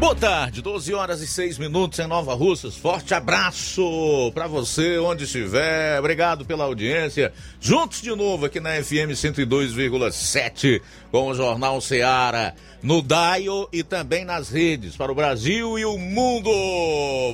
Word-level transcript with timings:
Boa 0.00 0.16
tarde, 0.16 0.62
12 0.62 0.94
horas 0.94 1.20
e 1.20 1.26
6 1.26 1.58
minutos 1.58 1.98
em 1.98 2.06
Nova 2.06 2.32
Russas. 2.32 2.74
Forte 2.74 3.12
abraço 3.12 4.32
para 4.32 4.46
você 4.46 4.96
onde 4.96 5.24
estiver. 5.24 5.98
Obrigado 5.98 6.42
pela 6.42 6.64
audiência. 6.64 7.30
Juntos 7.60 8.00
de 8.00 8.08
novo 8.08 8.46
aqui 8.46 8.60
na 8.60 8.82
FM 8.82 9.12
102,7 9.12 10.80
com 11.12 11.28
o 11.28 11.34
Jornal 11.34 11.78
Seara 11.82 12.54
no 12.82 13.02
Daio 13.02 13.68
e 13.70 13.82
também 13.82 14.24
nas 14.24 14.48
redes 14.48 14.96
para 14.96 15.12
o 15.12 15.14
Brasil 15.14 15.78
e 15.78 15.84
o 15.84 15.98
mundo. 15.98 16.50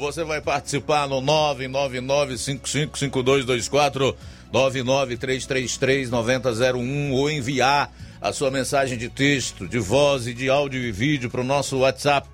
Você 0.01 0.25
vai 0.25 0.41
participar 0.41 1.06
no 1.06 1.23
999555224 1.23 4.17
993339001 4.53 7.12
ou 7.12 7.30
enviar 7.30 7.92
a 8.20 8.33
sua 8.33 8.51
mensagem 8.51 8.98
de 8.98 9.09
texto, 9.09 9.69
de 9.69 9.78
voz 9.78 10.27
e 10.27 10.34
de 10.34 10.51
áudio 10.51 10.80
e 10.80 10.91
vídeo 10.91 11.30
para 11.30 11.42
o 11.42 11.45
nosso 11.45 11.78
WhatsApp 11.78 12.27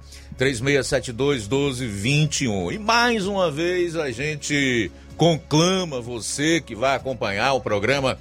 3672 0.43 1.47
1221. 1.47 2.73
E 2.73 2.79
mais 2.79 3.29
uma 3.29 3.49
vez 3.49 3.95
a 3.95 4.11
gente 4.11 4.91
conclama 5.17 6.01
você 6.01 6.61
que 6.61 6.75
vai 6.75 6.97
acompanhar 6.97 7.53
o 7.53 7.61
programa 7.61 8.19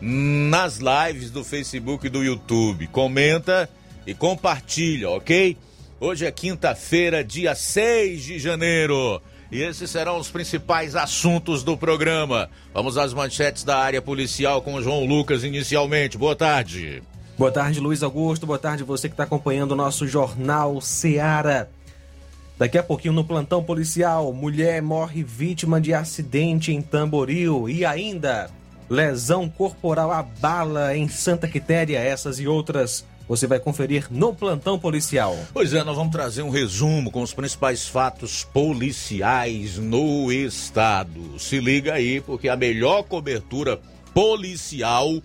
nas 0.00 0.78
lives 0.78 1.32
do 1.32 1.42
Facebook 1.42 2.06
e 2.06 2.10
do 2.10 2.22
YouTube. 2.22 2.86
Comenta 2.86 3.68
e 4.06 4.14
compartilha, 4.14 5.10
ok? 5.10 5.56
Hoje 5.98 6.24
é 6.24 6.30
quinta-feira, 6.30 7.24
dia 7.24 7.52
6 7.52 8.22
de 8.22 8.38
janeiro. 8.38 9.20
E 9.50 9.60
esses 9.60 9.90
serão 9.90 10.18
os 10.18 10.30
principais 10.30 10.94
assuntos 10.94 11.64
do 11.64 11.76
programa. 11.76 12.48
Vamos 12.72 12.96
às 12.96 13.12
manchetes 13.12 13.64
da 13.64 13.76
área 13.76 14.00
policial 14.00 14.62
com 14.62 14.74
o 14.74 14.82
João 14.82 15.04
Lucas 15.04 15.42
inicialmente. 15.42 16.16
Boa 16.16 16.36
tarde. 16.36 17.02
Boa 17.38 17.52
tarde, 17.52 17.80
Luiz 17.80 18.02
Augusto. 18.02 18.46
Boa 18.46 18.58
tarde, 18.58 18.82
você 18.82 19.08
que 19.08 19.12
está 19.12 19.24
acompanhando 19.24 19.72
o 19.72 19.76
nosso 19.76 20.08
Jornal 20.08 20.80
Seara. 20.80 21.68
Daqui 22.56 22.78
a 22.78 22.82
pouquinho 22.82 23.12
no 23.12 23.26
plantão 23.26 23.62
policial, 23.62 24.32
mulher 24.32 24.80
morre 24.80 25.22
vítima 25.22 25.78
de 25.78 25.92
acidente 25.92 26.72
em 26.72 26.80
Tamboril 26.80 27.68
e 27.68 27.84
ainda 27.84 28.50
lesão 28.88 29.50
corporal 29.50 30.10
a 30.12 30.22
bala 30.22 30.96
em 30.96 31.08
Santa 31.08 31.46
Quitéria, 31.46 31.98
essas 31.98 32.40
e 32.40 32.48
outras 32.48 33.04
você 33.28 33.46
vai 33.46 33.58
conferir 33.58 34.06
no 34.10 34.34
plantão 34.34 34.78
policial. 34.78 35.36
Pois 35.52 35.74
é, 35.74 35.84
nós 35.84 35.96
vamos 35.96 36.12
trazer 36.12 36.40
um 36.40 36.48
resumo 36.48 37.10
com 37.10 37.20
os 37.20 37.34
principais 37.34 37.86
fatos 37.86 38.44
policiais 38.44 39.76
no 39.76 40.32
estado. 40.32 41.38
Se 41.38 41.60
liga 41.60 41.92
aí, 41.92 42.18
porque 42.22 42.48
a 42.48 42.56
melhor 42.56 43.02
cobertura 43.02 43.78
policial 44.14 45.20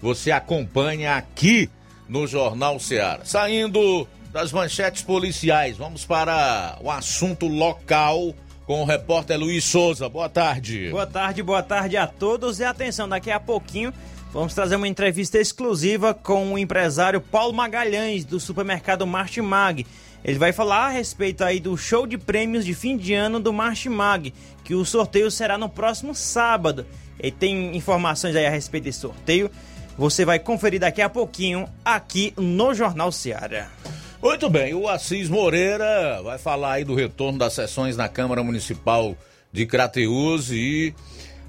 você 0.00 0.30
acompanha 0.30 1.16
aqui 1.16 1.68
no 2.08 2.26
Jornal 2.26 2.78
Ceará. 2.80 3.20
Saindo 3.24 4.06
das 4.32 4.52
manchetes 4.52 5.02
policiais, 5.02 5.76
vamos 5.76 6.04
para 6.04 6.78
o 6.80 6.90
assunto 6.90 7.46
local 7.46 8.34
com 8.66 8.82
o 8.82 8.84
repórter 8.84 9.38
Luiz 9.38 9.64
Souza. 9.64 10.08
Boa 10.08 10.28
tarde. 10.28 10.90
Boa 10.90 11.06
tarde, 11.06 11.42
boa 11.42 11.62
tarde 11.62 11.96
a 11.96 12.06
todos 12.06 12.60
e 12.60 12.64
atenção, 12.64 13.08
daqui 13.08 13.30
a 13.30 13.40
pouquinho 13.40 13.92
vamos 14.32 14.54
trazer 14.54 14.76
uma 14.76 14.86
entrevista 14.86 15.38
exclusiva 15.38 16.14
com 16.14 16.52
o 16.52 16.58
empresário 16.58 17.20
Paulo 17.20 17.52
Magalhães 17.52 18.24
do 18.24 18.38
supermercado 18.38 19.06
Martimag. 19.06 19.86
Ele 20.22 20.38
vai 20.38 20.52
falar 20.52 20.86
a 20.86 20.90
respeito 20.90 21.42
aí 21.42 21.58
do 21.58 21.76
show 21.76 22.06
de 22.06 22.18
prêmios 22.18 22.64
de 22.64 22.74
fim 22.74 22.96
de 22.96 23.14
ano 23.14 23.40
do 23.40 23.52
Martimag, 23.52 24.32
que 24.62 24.74
o 24.74 24.84
sorteio 24.84 25.30
será 25.30 25.56
no 25.56 25.68
próximo 25.68 26.14
sábado. 26.14 26.86
Ele 27.18 27.32
tem 27.32 27.76
informações 27.76 28.36
aí 28.36 28.46
a 28.46 28.50
respeito 28.50 28.84
desse 28.84 29.00
sorteio. 29.00 29.50
Você 29.96 30.24
vai 30.24 30.38
conferir 30.38 30.80
daqui 30.80 31.02
a 31.02 31.08
pouquinho 31.08 31.68
aqui 31.84 32.32
no 32.36 32.74
Jornal 32.74 33.12
Seara. 33.12 33.68
Muito 34.22 34.50
bem, 34.50 34.74
o 34.74 34.86
Assis 34.86 35.28
Moreira 35.28 36.20
vai 36.22 36.38
falar 36.38 36.72
aí 36.72 36.84
do 36.84 36.94
retorno 36.94 37.38
das 37.38 37.54
sessões 37.54 37.96
na 37.96 38.08
Câmara 38.08 38.42
Municipal 38.42 39.16
de 39.50 39.64
Crateus 39.64 40.50
e 40.50 40.94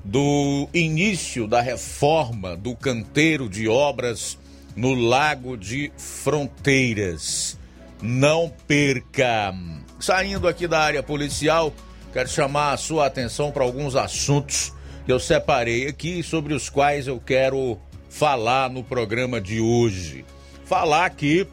do 0.04 0.68
início 0.74 1.48
da 1.48 1.62
reforma 1.62 2.56
do 2.56 2.76
canteiro 2.76 3.50
de 3.50 3.68
obras 3.68 4.38
no 4.76 4.94
Lago 4.94 5.58
de 5.58 5.92
Fronteiras. 5.98 7.58
Não 8.02 8.52
perca! 8.68 9.54
Saindo 10.00 10.48
aqui 10.48 10.68
da 10.68 10.80
área 10.80 11.04
policial, 11.04 11.74
quero 12.12 12.30
chamar 12.30 12.74
a 12.74 12.78
sua 12.78 13.06
atenção 13.06 13.52
para 13.52 13.64
alguns 13.64 13.96
assuntos 13.96 14.74
que 15.06 15.12
eu 15.12 15.20
separei 15.20 15.88
aqui 15.88 16.24
sobre 16.24 16.54
os 16.54 16.70
quais 16.70 17.06
eu 17.06 17.20
quero 17.20 17.78
falar 18.12 18.70
no 18.70 18.84
programa 18.84 19.40
de 19.40 19.60
hoje. 19.62 20.26
Falar 20.66 21.06
aqui 21.06 21.48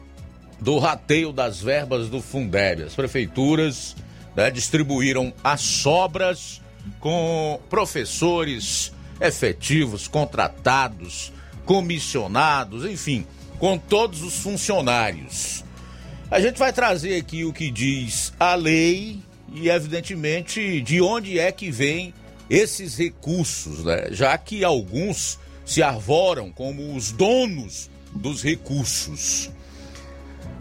do 0.59 0.77
rateio 0.77 1.31
das 1.31 1.61
verbas 1.61 2.09
do 2.09 2.21
Fundeb. 2.21 2.83
As 2.83 2.93
prefeituras 2.93 3.95
né, 4.35 4.51
distribuíram 4.51 5.33
as 5.41 5.61
sobras 5.61 6.61
com 6.99 7.59
professores 7.69 8.91
efetivos, 9.21 10.07
contratados, 10.07 11.31
comissionados, 11.65 12.85
enfim, 12.85 13.25
com 13.57 13.77
todos 13.77 14.21
os 14.21 14.35
funcionários. 14.39 15.63
A 16.29 16.39
gente 16.39 16.59
vai 16.59 16.73
trazer 16.73 17.15
aqui 17.15 17.45
o 17.45 17.53
que 17.53 17.71
diz 17.71 18.33
a 18.39 18.53
lei 18.53 19.19
e, 19.53 19.69
evidentemente, 19.69 20.81
de 20.81 21.01
onde 21.01 21.39
é 21.39 21.51
que 21.51 21.71
vem 21.71 22.13
esses 22.49 22.97
recursos, 22.97 23.83
né? 23.83 24.07
já 24.11 24.37
que 24.37 24.63
alguns 24.63 25.39
se 25.69 25.83
arvoram 25.83 26.51
como 26.51 26.95
os 26.95 27.11
donos 27.11 27.91
dos 28.11 28.41
recursos. 28.41 29.51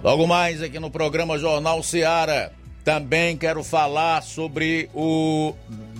Logo 0.04 0.26
mais 0.26 0.62
aqui 0.62 0.78
no 0.78 0.91
programa 0.91 1.38
Jornal 1.38 1.82
Seara, 1.82 2.52
também 2.84 3.34
quero 3.34 3.64
falar 3.64 4.22
sobre 4.22 4.91
o 4.94 5.54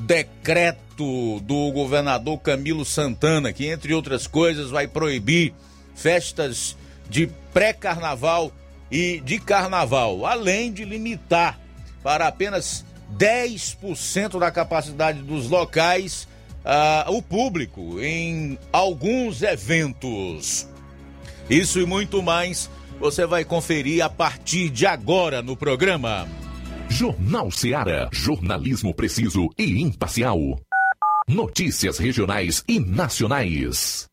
decreto 0.05 1.41
do 1.41 1.73
governador 1.73 2.39
Camilo 2.41 2.85
Santana, 2.85 3.51
que, 3.51 3.67
entre 3.67 3.95
outras 3.95 4.27
coisas, 4.27 4.69
vai 4.69 4.87
proibir 4.87 5.55
festas 5.95 6.77
de 7.09 7.31
pré-carnaval 7.51 8.53
e 8.91 9.21
de 9.21 9.39
carnaval, 9.39 10.27
além 10.27 10.71
de 10.71 10.85
limitar 10.85 11.59
para 12.03 12.29
apenas 12.29 12.85
10% 13.17 14.39
da 14.39 14.51
capacidade 14.51 15.23
dos 15.23 15.49
locais 15.49 16.29
uh, 16.69 17.11
o 17.11 17.23
público 17.23 18.01
em 18.01 18.59
alguns 18.71 19.43
eventos. 19.43 20.69
Isso 21.49 21.81
e 21.81 21.87
muito 21.87 22.23
mais 22.23 22.71
você 23.01 23.27
vai 23.27 23.45
conferir 23.45 24.05
a 24.05 24.11
partir 24.11 24.69
de 24.69 24.87
agora 24.87 25.41
no 25.41 25.57
programa. 25.57 26.29
Jornal 26.91 27.51
Seara. 27.51 28.09
Jornalismo 28.13 28.95
preciso 28.95 29.49
e 29.59 29.81
imparcial. 29.81 30.39
Notícias 31.27 31.99
regionais 31.99 32.65
e 32.67 32.81
nacionais. 32.81 34.09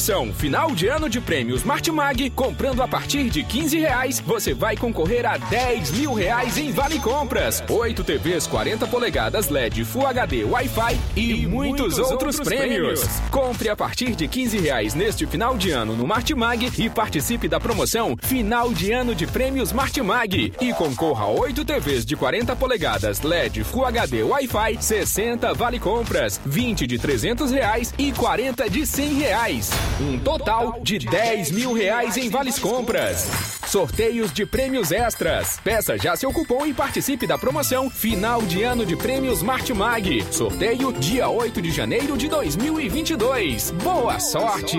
Promoção 0.00 0.32
Final 0.32 0.74
de 0.74 0.88
Ano 0.88 1.10
de 1.10 1.20
Prêmios 1.20 1.62
Martimag, 1.62 2.30
comprando 2.30 2.82
a 2.82 2.88
partir 2.88 3.28
de 3.28 3.42
15 3.42 3.78
reais, 3.78 4.18
você 4.18 4.54
vai 4.54 4.74
concorrer 4.74 5.26
a 5.26 5.36
10 5.36 5.90
mil 5.90 6.14
reais 6.14 6.56
em 6.56 6.72
Vale 6.72 6.98
Compras, 6.98 7.62
8 7.68 8.02
TVs 8.02 8.46
40 8.46 8.86
polegadas 8.86 9.50
LED 9.50 9.84
Full 9.84 10.06
HD 10.06 10.44
Wi-Fi 10.44 10.98
e, 11.14 11.42
e 11.42 11.46
muitos, 11.46 11.80
muitos, 11.80 11.98
outros, 11.98 12.38
outros 12.38 12.40
prêmios. 12.40 13.00
prêmios. 13.00 13.30
Compre 13.30 13.68
a 13.68 13.76
partir 13.76 14.14
de 14.14 14.26
15 14.26 14.58
reais 14.58 14.94
neste 14.94 15.26
final 15.26 15.58
de 15.58 15.70
ano 15.70 15.94
no 15.94 16.06
Martimag 16.06 16.72
e 16.78 16.88
participe 16.88 17.46
da 17.46 17.60
promoção 17.60 18.16
Final 18.22 18.72
de 18.72 18.92
Ano 18.92 19.14
de 19.14 19.26
Prêmios 19.26 19.70
Martimag 19.70 20.54
e 20.58 20.72
concorra 20.72 21.24
a 21.24 21.28
8 21.28 21.62
TVs 21.62 22.06
de 22.06 22.16
40 22.16 22.56
polegadas 22.56 23.20
LED 23.20 23.64
Full 23.64 23.84
HD 23.84 24.22
Wi-Fi, 24.22 24.78
60 24.80 25.52
Vale 25.52 25.78
Compras, 25.78 26.40
20 26.46 26.86
de 26.86 26.98
300 26.98 27.50
reais 27.50 27.92
e 27.98 28.12
40 28.12 28.70
de 28.70 28.86
100 28.86 29.14
reais 29.14 29.50
reais. 29.50 29.89
Um 29.98 30.18
total 30.18 30.78
de 30.80 30.98
10 30.98 31.50
mil 31.50 31.72
reais 31.72 32.16
em 32.16 32.28
vales 32.28 32.58
compras. 32.58 33.30
Sorteios 33.66 34.32
de 34.32 34.46
prêmios 34.46 34.92
extras. 34.92 35.58
Peça 35.62 35.98
já 35.98 36.14
seu 36.16 36.32
cupom 36.32 36.66
e 36.66 36.74
participe 36.74 37.26
da 37.26 37.38
promoção 37.38 37.90
Final 37.90 38.42
de 38.42 38.62
Ano 38.62 38.84
de 38.84 38.96
Prêmios 38.96 39.42
Martimag. 39.42 40.24
Sorteio 40.30 40.92
dia 40.92 41.28
8 41.28 41.60
de 41.60 41.70
janeiro 41.70 42.16
de 42.16 42.28
2022. 42.28 43.70
Boa 43.82 44.18
sorte! 44.20 44.78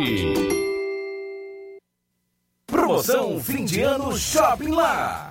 Promoção 2.68 3.40
Fim 3.40 3.66
de 3.66 3.82
Ano 3.82 4.18
Shopping 4.18 4.72
Lá. 4.72 5.31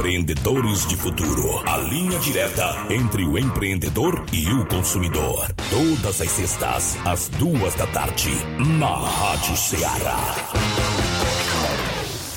Empreendedores 0.00 0.86
de 0.86 0.96
Futuro. 0.96 1.62
A 1.68 1.76
linha 1.76 2.18
direta 2.20 2.86
entre 2.88 3.22
o 3.22 3.36
empreendedor 3.36 4.24
e 4.32 4.50
o 4.50 4.64
consumidor. 4.64 5.54
Todas 5.68 6.22
as 6.22 6.30
sextas, 6.30 6.96
às 7.04 7.28
duas 7.28 7.74
da 7.74 7.86
tarde, 7.88 8.30
na 8.78 8.96
Rádio 8.96 9.54
Ceará. 9.54 10.34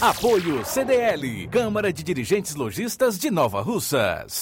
Apoio 0.01 0.65
CDL, 0.65 1.47
Câmara 1.47 1.93
de 1.93 2.03
Dirigentes 2.03 2.53
Logistas 2.53 3.17
de 3.17 3.31
Nova 3.31 3.61
Russas. 3.61 4.41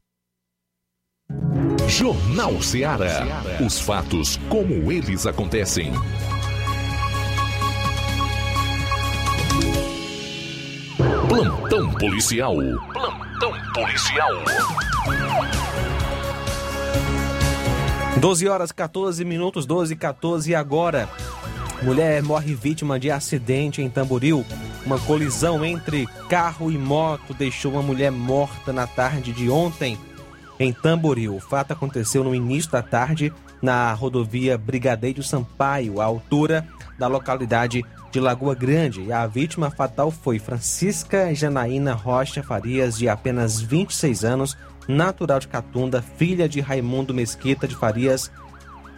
Jornal 1.91 2.61
Ceará. 2.61 3.43
Os 3.59 3.77
fatos 3.81 4.39
como 4.47 4.89
eles 4.89 5.25
acontecem. 5.25 5.91
Plantão 11.27 11.91
policial. 11.95 12.55
Plantão 12.93 13.53
policial. 13.73 14.31
12 18.21 18.47
horas 18.47 18.71
14 18.71 19.25
minutos, 19.25 19.65
12 19.65 19.93
e 19.93 19.97
14 19.97 20.55
agora. 20.55 21.09
Mulher 21.83 22.23
morre 22.23 22.55
vítima 22.55 22.97
de 22.97 23.11
acidente 23.11 23.81
em 23.81 23.89
Tamboril. 23.89 24.45
Uma 24.85 24.97
colisão 24.97 25.65
entre 25.65 26.07
carro 26.29 26.71
e 26.71 26.77
moto 26.77 27.33
deixou 27.33 27.73
uma 27.73 27.81
mulher 27.81 28.11
morta 28.11 28.71
na 28.71 28.87
tarde 28.87 29.33
de 29.33 29.49
ontem 29.49 29.97
em 30.63 30.71
Tamboril. 30.71 31.35
O 31.35 31.39
fato 31.39 31.73
aconteceu 31.73 32.23
no 32.23 32.35
início 32.35 32.71
da 32.71 32.81
tarde 32.81 33.33
na 33.61 33.93
rodovia 33.93 34.57
Brigadeiro 34.57 35.23
Sampaio, 35.23 35.99
à 35.99 36.05
altura 36.05 36.67
da 36.99 37.07
localidade 37.07 37.83
de 38.11 38.19
Lagoa 38.19 38.53
Grande. 38.53 39.01
E 39.01 39.11
a 39.11 39.25
vítima 39.25 39.71
fatal 39.71 40.11
foi 40.11 40.37
Francisca 40.37 41.33
Janaína 41.33 41.93
Rocha 41.93 42.43
Farias, 42.43 42.97
de 42.97 43.09
apenas 43.09 43.59
26 43.59 44.23
anos, 44.23 44.57
natural 44.87 45.39
de 45.39 45.47
Catunda, 45.47 46.01
filha 46.01 46.47
de 46.47 46.59
Raimundo 46.59 47.13
Mesquita 47.13 47.67
de 47.67 47.75
Farias 47.75 48.31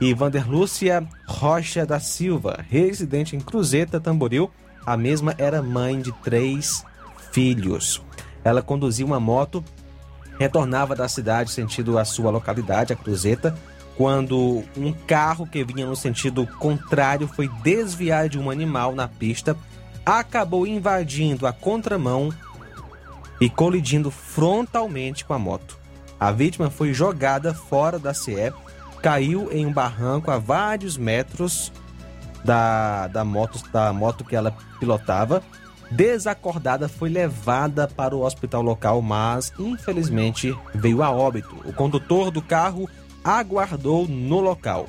e 0.01 0.13
Vanderlúcia 0.13 1.07
Rocha 1.25 1.85
da 1.85 1.99
Silva, 1.99 2.59
residente 2.69 3.35
em 3.35 3.39
Cruzeta, 3.39 3.99
Tamboril. 4.01 4.51
A 4.85 4.97
mesma 4.97 5.33
era 5.37 5.61
mãe 5.61 6.01
de 6.01 6.11
três 6.23 6.85
filhos. 7.31 8.01
Ela 8.43 8.61
conduzia 8.61 9.05
uma 9.05 9.19
moto 9.19 9.63
retornava 10.39 10.95
da 10.95 11.07
cidade 11.07 11.51
sentido 11.51 11.97
a 11.97 12.05
sua 12.05 12.31
localidade, 12.31 12.93
a 12.93 12.95
Cruzeta, 12.95 13.55
quando 13.95 14.63
um 14.75 14.91
carro 14.91 15.45
que 15.45 15.63
vinha 15.63 15.85
no 15.85 15.95
sentido 15.95 16.47
contrário 16.59 17.27
foi 17.27 17.47
desviar 17.61 18.27
de 18.27 18.39
um 18.39 18.49
animal 18.49 18.95
na 18.95 19.07
pista, 19.07 19.55
acabou 20.05 20.65
invadindo 20.65 21.45
a 21.45 21.53
contramão 21.53 22.29
e 23.39 23.49
colidindo 23.49 24.09
frontalmente 24.09 25.23
com 25.25 25.33
a 25.33 25.39
moto. 25.39 25.77
A 26.19 26.31
vítima 26.31 26.69
foi 26.69 26.93
jogada 26.93 27.53
fora 27.53 27.99
da 27.99 28.13
CE, 28.13 28.53
caiu 29.01 29.51
em 29.51 29.65
um 29.65 29.73
barranco 29.73 30.31
a 30.31 30.37
vários 30.37 30.97
metros 30.97 31.71
da, 32.43 33.07
da, 33.07 33.23
moto, 33.23 33.61
da 33.71 33.91
moto 33.93 34.23
que 34.23 34.35
ela 34.35 34.55
pilotava 34.79 35.43
desacordada 35.91 36.87
foi 36.89 37.09
levada 37.09 37.87
para 37.87 38.15
o 38.15 38.23
hospital 38.23 38.61
local, 38.61 39.01
mas 39.01 39.51
infelizmente 39.59 40.55
veio 40.73 41.03
a 41.03 41.11
óbito. 41.11 41.55
O 41.65 41.73
condutor 41.73 42.31
do 42.31 42.41
carro 42.41 42.89
aguardou 43.23 44.07
no 44.07 44.39
local. 44.39 44.87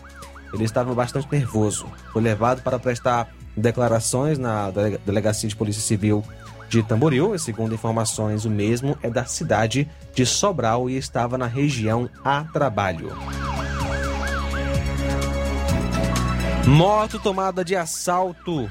ele 0.53 0.65
estava 0.65 0.95
bastante 0.95 1.27
nervoso. 1.33 1.87
Foi 2.13 2.23
levado 2.23 2.63
para 2.63 2.79
prestar 2.79 3.29
declarações 3.57 4.39
na 4.39 4.71
Dele- 4.71 5.01
Delegacia 5.05 5.49
de 5.49 5.57
Polícia 5.57 5.83
Civil 5.83 6.23
de 6.69 6.81
Tamboril. 6.83 7.35
E 7.35 7.39
segundo 7.41 7.75
informações, 7.75 8.45
o 8.45 8.51
mesmo 8.51 8.97
é 9.03 9.11
da 9.11 9.25
cidade 9.25 9.89
de 10.15 10.25
Sobral 10.25 10.89
e 10.89 10.97
estava 10.97 11.37
na 11.37 11.47
região 11.47 12.09
a 12.25 12.45
trabalho. 12.45 13.11
Moto 16.67 17.19
tomada 17.19 17.65
de 17.65 17.77
assalto 17.77 18.71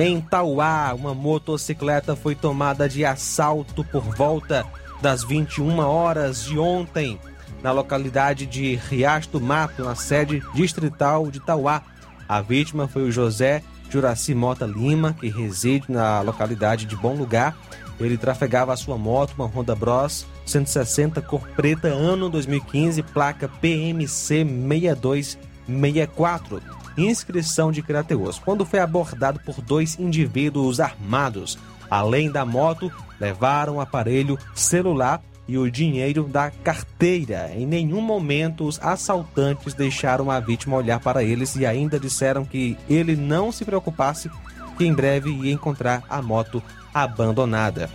em 0.00 0.20
Tauá. 0.20 0.94
Uma 0.94 1.14
motocicleta 1.14 2.14
foi 2.14 2.34
tomada 2.34 2.88
de 2.88 3.04
assalto 3.04 3.84
por 3.84 4.02
volta 4.02 4.66
das 5.00 5.24
21 5.24 5.78
horas 5.78 6.44
de 6.44 6.58
ontem 6.58 7.18
na 7.62 7.72
localidade 7.72 8.46
de 8.46 8.76
Riacho 8.76 9.30
do 9.30 9.40
Mato, 9.40 9.84
na 9.84 9.94
sede 9.94 10.42
distrital 10.54 11.30
de 11.30 11.40
Tauá. 11.40 11.82
A 12.28 12.40
vítima 12.40 12.86
foi 12.86 13.02
o 13.02 13.12
José 13.12 13.62
Juraci 13.90 14.34
Mota 14.34 14.66
Lima, 14.66 15.16
que 15.18 15.28
reside 15.28 15.86
na 15.88 16.20
localidade 16.20 16.84
de 16.84 16.94
Bom 16.94 17.14
Lugar. 17.14 17.56
Ele 17.98 18.16
trafegava 18.16 18.72
a 18.72 18.76
sua 18.76 18.96
moto, 18.96 19.34
uma 19.36 19.46
Honda 19.46 19.74
Bros 19.74 20.24
160 20.46 21.20
cor 21.22 21.48
preta, 21.56 21.88
ano 21.88 22.30
2015, 22.30 23.02
placa 23.02 23.48
PMC 23.48 24.44
6264, 24.44 26.62
inscrição 26.98 27.70
de 27.70 27.82
Crateus. 27.82 28.38
Quando 28.38 28.66
foi 28.66 28.80
abordado 28.80 29.40
por 29.40 29.60
dois 29.60 29.98
indivíduos 29.98 30.80
armados, 30.80 31.58
além 31.90 32.30
da 32.30 32.44
moto, 32.44 32.92
levaram 33.20 33.76
o 33.76 33.80
aparelho 33.80 34.38
celular 34.54 35.22
e 35.46 35.56
o 35.56 35.70
dinheiro 35.70 36.24
da 36.24 36.50
carteira. 36.50 37.50
Em 37.54 37.66
nenhum 37.66 38.02
momento 38.02 38.66
os 38.66 38.78
assaltantes 38.82 39.72
deixaram 39.72 40.30
a 40.30 40.38
vítima 40.38 40.76
olhar 40.76 41.00
para 41.00 41.24
eles 41.24 41.56
e 41.56 41.64
ainda 41.64 41.98
disseram 41.98 42.44
que 42.44 42.76
ele 42.88 43.16
não 43.16 43.50
se 43.50 43.64
preocupasse, 43.64 44.30
que 44.76 44.84
em 44.84 44.92
breve 44.92 45.30
ia 45.30 45.52
encontrar 45.52 46.04
a 46.08 46.20
moto 46.20 46.62
abandonada. 46.92 47.88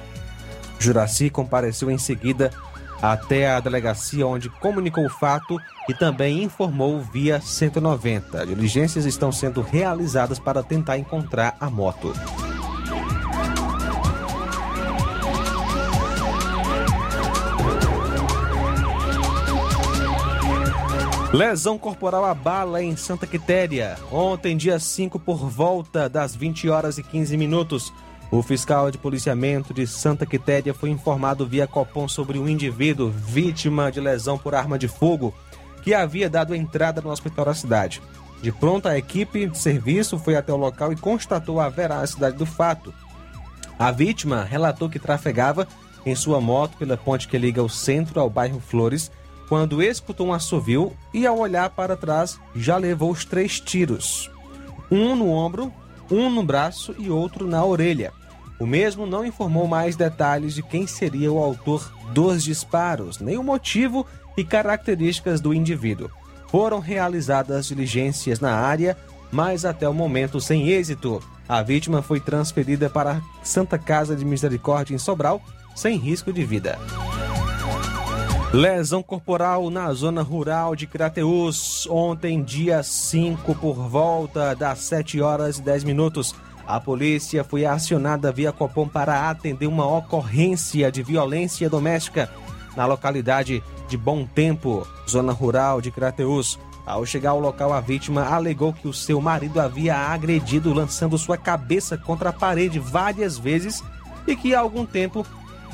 Juraci 0.79 1.29
compareceu 1.29 1.91
em 1.91 1.97
seguida 1.97 2.51
até 3.03 3.51
a 3.51 3.59
delegacia, 3.59 4.25
onde 4.25 4.47
comunicou 4.49 5.05
o 5.05 5.09
fato 5.09 5.59
e 5.89 5.93
também 5.93 6.41
informou 6.41 7.01
via 7.01 7.41
190. 7.41 8.45
Diligências 8.45 9.05
estão 9.05 9.29
sendo 9.29 9.61
realizadas 9.61 10.39
para 10.39 10.63
tentar 10.63 10.97
encontrar 10.97 11.57
a 11.59 11.69
moto. 11.69 12.13
Lesão 21.33 21.77
corporal 21.77 22.23
à 22.23 22.33
bala 22.33 22.81
em 22.81 22.95
Santa 22.95 23.27
Quitéria. 23.27 23.97
Ontem, 24.11 24.55
dia 24.55 24.79
5, 24.79 25.19
por 25.19 25.49
volta 25.49 26.07
das 26.07 26.33
20 26.35 26.69
horas 26.69 26.97
e 26.97 27.03
15 27.03 27.35
minutos, 27.35 27.91
o 28.37 28.41
fiscal 28.41 28.89
de 28.89 28.97
policiamento 28.97 29.75
de 29.75 29.85
Santa 29.85 30.25
Quitéria 30.25 30.73
foi 30.73 30.89
informado 30.89 31.45
via 31.45 31.67
Copom 31.67 32.07
sobre 32.07 32.39
um 32.39 32.49
indivíduo 32.49 33.11
vítima 33.11 33.91
de 33.91 34.01
lesão 34.01 34.39
por 34.39 34.55
arma 34.55 34.79
de 34.79 34.87
fogo 34.87 35.31
que 35.83 35.93
havia 35.93 36.27
dado 36.27 36.55
entrada 36.55 36.99
no 36.99 37.11
hospital 37.11 37.45
da 37.45 37.53
cidade. 37.53 38.01
De 38.41 38.51
pronto, 38.51 38.87
a 38.87 38.97
equipe 38.97 39.45
de 39.45 39.55
serviço 39.55 40.17
foi 40.17 40.35
até 40.35 40.51
o 40.51 40.57
local 40.57 40.91
e 40.91 40.95
constatou 40.95 41.59
a 41.59 41.69
veracidade 41.69 42.35
do 42.35 42.45
fato. 42.45 42.91
A 43.77 43.91
vítima 43.91 44.43
relatou 44.43 44.89
que 44.89 44.97
trafegava 44.97 45.67
em 46.03 46.15
sua 46.15 46.41
moto 46.41 46.75
pela 46.75 46.97
ponte 46.97 47.27
que 47.27 47.37
liga 47.37 47.61
o 47.61 47.69
centro 47.69 48.19
ao 48.19 48.31
bairro 48.31 48.59
Flores 48.59 49.11
quando 49.47 49.83
escutou 49.83 50.25
um 50.25 50.33
assovio 50.33 50.91
e, 51.13 51.27
ao 51.27 51.37
olhar 51.37 51.69
para 51.69 51.95
trás, 51.95 52.39
já 52.55 52.77
levou 52.77 53.11
os 53.11 53.25
três 53.25 53.59
tiros: 53.59 54.31
um 54.89 55.15
no 55.15 55.29
ombro, 55.29 55.71
um 56.09 56.31
no 56.31 56.41
braço 56.41 56.95
e 56.97 57.11
outro 57.11 57.45
na 57.45 57.63
orelha. 57.63 58.11
O 58.63 58.65
mesmo 58.65 59.05
não 59.05 59.25
informou 59.25 59.67
mais 59.67 59.97
detalhes 59.97 60.55
de 60.55 60.63
quem 60.63 60.87
seria 60.87 61.29
o 61.29 61.37
autor 61.37 61.91
dos 62.13 62.41
disparos, 62.41 63.19
nem 63.19 63.37
o 63.37 63.43
motivo 63.43 64.07
e 64.37 64.43
características 64.45 65.41
do 65.41 65.53
indivíduo. 65.53 66.09
Foram 66.47 66.79
realizadas 66.79 67.67
diligências 67.67 68.39
na 68.39 68.55
área, 68.55 68.97
mas 69.29 69.65
até 69.65 69.89
o 69.89 69.93
momento 69.93 70.39
sem 70.39 70.69
êxito. 70.69 71.21
A 71.45 71.61
vítima 71.61 72.01
foi 72.01 72.21
transferida 72.21 72.89
para 72.89 73.17
a 73.17 73.21
Santa 73.43 73.77
Casa 73.77 74.15
de 74.15 74.23
Misericórdia 74.23 74.95
em 74.95 74.97
Sobral, 74.97 75.41
sem 75.75 75.97
risco 75.97 76.31
de 76.31 76.45
vida. 76.45 76.79
Lesão 78.53 79.03
corporal 79.03 79.69
na 79.69 79.91
zona 79.91 80.21
rural 80.21 80.73
de 80.73 80.87
Crateús. 80.87 81.85
Ontem, 81.89 82.41
dia 82.41 82.81
5, 82.81 83.55
por 83.55 83.73
volta 83.73 84.55
das 84.55 84.79
7 84.79 85.19
horas 85.19 85.57
e 85.57 85.61
10 85.61 85.83
minutos. 85.83 86.33
A 86.65 86.79
polícia 86.79 87.43
foi 87.43 87.65
acionada 87.65 88.31
via 88.31 88.51
Copom 88.51 88.87
para 88.87 89.29
atender 89.29 89.67
uma 89.67 89.85
ocorrência 89.85 90.91
de 90.91 91.03
violência 91.03 91.69
doméstica 91.69 92.29
na 92.75 92.85
localidade 92.85 93.61
de 93.87 93.97
Bom 93.97 94.25
Tempo, 94.25 94.87
zona 95.09 95.33
rural 95.33 95.81
de 95.81 95.91
Crateús. 95.91 96.57
Ao 96.85 97.05
chegar 97.05 97.31
ao 97.31 97.39
local, 97.39 97.71
a 97.73 97.79
vítima 97.79 98.25
alegou 98.25 98.73
que 98.73 98.87
o 98.87 98.93
seu 98.93 99.21
marido 99.21 99.59
havia 99.59 99.95
agredido 99.95 100.73
lançando 100.73 101.17
sua 101.17 101.37
cabeça 101.37 101.97
contra 101.97 102.29
a 102.29 102.33
parede 102.33 102.79
várias 102.79 103.37
vezes 103.37 103.83
e 104.25 104.35
que 104.35 104.55
há 104.55 104.59
algum 104.59 104.85
tempo 104.85 105.25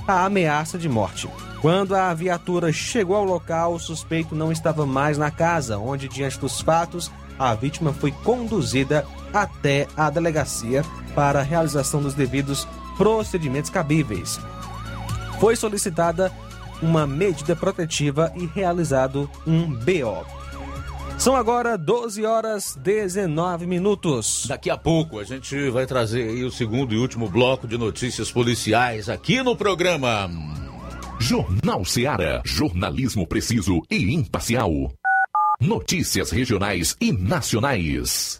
a 0.07 0.25
ameaça 0.25 0.77
de 0.77 0.89
morte. 0.89 1.29
Quando 1.61 1.95
a 1.95 2.13
viatura 2.13 2.71
chegou 2.71 3.15
ao 3.15 3.23
local, 3.23 3.73
o 3.73 3.79
suspeito 3.79 4.33
não 4.33 4.51
estava 4.51 4.85
mais 4.85 5.17
na 5.17 5.29
casa, 5.29 5.77
onde, 5.77 6.07
diante 6.07 6.39
dos 6.39 6.61
fatos, 6.61 7.11
a 7.37 7.53
vítima 7.53 7.93
foi 7.93 8.11
conduzida 8.11 9.05
até 9.33 9.87
a 9.95 10.09
delegacia 10.09 10.83
para 11.15 11.39
a 11.39 11.43
realização 11.43 12.01
dos 12.01 12.13
devidos 12.13 12.67
procedimentos 12.97 13.69
cabíveis. 13.69 14.39
Foi 15.39 15.55
solicitada 15.55 16.31
uma 16.81 17.07
medida 17.07 17.55
protetiva 17.55 18.31
e 18.35 18.45
realizado 18.45 19.29
um 19.45 19.67
BO. 19.67 20.25
São 21.17 21.35
agora 21.35 21.77
12 21.77 22.25
horas 22.25 22.77
19 22.81 23.67
minutos. 23.67 24.45
Daqui 24.47 24.69
a 24.69 24.77
pouco 24.77 25.19
a 25.19 25.23
gente 25.25 25.69
vai 25.69 25.85
trazer 25.85 26.29
aí 26.29 26.43
o 26.45 26.51
segundo 26.51 26.93
e 26.93 26.97
último 26.97 27.27
bloco 27.27 27.67
de 27.67 27.77
notícias 27.77 28.31
policiais 28.31 29.09
aqui 29.09 29.43
no 29.43 29.55
programa. 29.55 30.29
Jornal 31.19 31.83
Seara. 31.83 32.41
Jornalismo 32.45 33.27
preciso 33.27 33.81
e 33.91 34.13
imparcial. 34.13 34.71
Notícias 35.59 36.31
regionais 36.31 36.95
e 37.01 37.11
nacionais. 37.11 38.39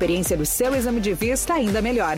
experiência 0.01 0.35
do 0.35 0.47
seu 0.47 0.73
exame 0.73 0.99
de 0.99 1.13
vista 1.13 1.53
ainda 1.53 1.79
melhor. 1.79 2.17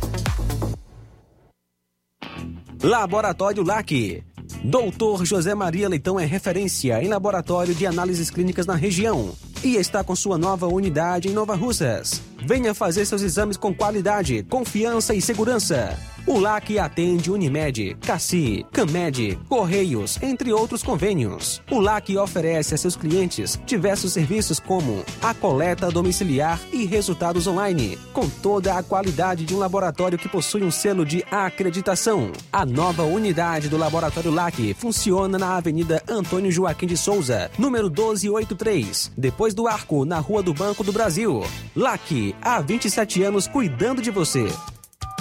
Laboratório 2.83 3.63
LAC. 3.63 4.23
Doutor 4.63 5.25
José 5.25 5.55
Maria 5.55 5.87
Leitão 5.87 6.19
é 6.19 6.25
referência 6.25 7.01
em 7.03 7.07
laboratório 7.07 7.73
de 7.73 7.85
análises 7.85 8.29
clínicas 8.29 8.65
na 8.65 8.75
região 8.75 9.33
e 9.63 9.75
está 9.75 10.03
com 10.03 10.15
sua 10.15 10.37
nova 10.37 10.67
unidade 10.67 11.27
em 11.27 11.33
Nova 11.33 11.55
Russas. 11.55 12.21
Venha 12.45 12.73
fazer 12.73 13.05
seus 13.05 13.21
exames 13.21 13.57
com 13.57 13.73
qualidade, 13.73 14.43
confiança 14.49 15.13
e 15.13 15.21
segurança. 15.21 15.97
O 16.27 16.39
LAC 16.39 16.77
atende 16.77 17.31
Unimed, 17.31 17.97
Cassi, 18.01 18.63
Camed, 18.71 19.39
Correios, 19.49 20.21
entre 20.21 20.53
outros 20.53 20.83
convênios. 20.83 21.61
O 21.71 21.79
LAC 21.79 22.09
oferece 22.15 22.75
a 22.75 22.77
seus 22.77 22.95
clientes 22.95 23.59
diversos 23.65 24.13
serviços 24.13 24.59
como 24.59 25.03
a 25.21 25.33
coleta 25.33 25.89
domiciliar 25.89 26.59
e 26.71 26.85
resultados 26.85 27.47
online, 27.47 27.97
com 28.13 28.29
toda 28.29 28.77
a 28.77 28.83
qualidade 28.83 29.45
de 29.45 29.55
um 29.55 29.57
laboratório 29.57 30.17
que 30.17 30.29
possui 30.29 30.63
um 30.63 30.69
selo 30.69 31.03
de 31.03 31.25
acreditação. 31.31 32.31
A 32.53 32.67
nova 32.67 33.03
unidade 33.03 33.67
do 33.67 33.77
Laboratório 33.77 34.31
LAC 34.31 34.75
funciona 34.77 35.39
na 35.39 35.57
Avenida 35.57 36.03
Antônio 36.07 36.51
Joaquim 36.51 36.85
de 36.85 36.97
Souza, 36.97 37.49
número 37.57 37.85
1283, 37.85 39.11
depois 39.17 39.50
do 39.53 39.67
Arco, 39.67 40.05
na 40.05 40.19
Rua 40.19 40.41
do 40.41 40.53
Banco 40.53 40.83
do 40.83 40.91
Brasil. 40.91 41.43
LAC, 41.75 42.35
há 42.41 42.59
27 42.61 43.23
anos 43.23 43.47
cuidando 43.47 44.01
de 44.01 44.11
você. 44.11 44.51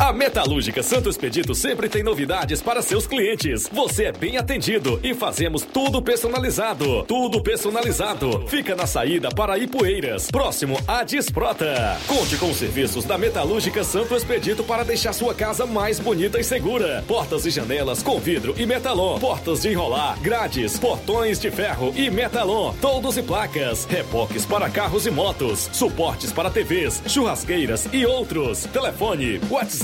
A 0.00 0.12
Metalúrgica 0.12 0.82
Santo 0.82 1.08
Expedito 1.08 1.54
sempre 1.54 1.88
tem 1.88 2.02
novidades 2.02 2.60
para 2.60 2.82
seus 2.82 3.06
clientes. 3.06 3.68
Você 3.72 4.06
é 4.06 4.12
bem 4.12 4.36
atendido 4.36 4.98
e 5.04 5.14
fazemos 5.14 5.62
tudo 5.62 6.02
personalizado. 6.02 7.04
Tudo 7.04 7.40
personalizado. 7.40 8.44
Fica 8.48 8.74
na 8.74 8.88
saída 8.88 9.28
para 9.30 9.56
Ipueiras, 9.56 10.30
próximo 10.30 10.78
à 10.86 11.04
Desprota. 11.04 11.96
Conte 12.08 12.36
com 12.36 12.50
os 12.50 12.56
serviços 12.56 13.04
da 13.04 13.16
Metalúrgica 13.16 13.84
Santo 13.84 14.16
Expedito 14.16 14.64
para 14.64 14.84
deixar 14.84 15.12
sua 15.12 15.32
casa 15.32 15.64
mais 15.64 16.00
bonita 16.00 16.40
e 16.40 16.44
segura. 16.44 17.04
Portas 17.06 17.46
e 17.46 17.50
janelas 17.50 18.02
com 18.02 18.18
vidro 18.18 18.52
e 18.58 18.66
metalon. 18.66 19.18
Portas 19.20 19.62
de 19.62 19.70
enrolar, 19.70 20.20
grades, 20.20 20.76
portões 20.76 21.38
de 21.38 21.52
ferro 21.52 21.94
e 21.96 22.10
metalon. 22.10 22.74
Toldos 22.80 23.16
e 23.16 23.22
placas. 23.22 23.84
Reboques 23.84 24.44
para 24.44 24.68
carros 24.68 25.06
e 25.06 25.10
motos. 25.10 25.70
Suportes 25.72 26.32
para 26.32 26.50
TVs, 26.50 27.00
churrasqueiras 27.06 27.88
e 27.92 28.04
outros. 28.04 28.64
Telefone, 28.72 29.40
WhatsApp 29.48 29.83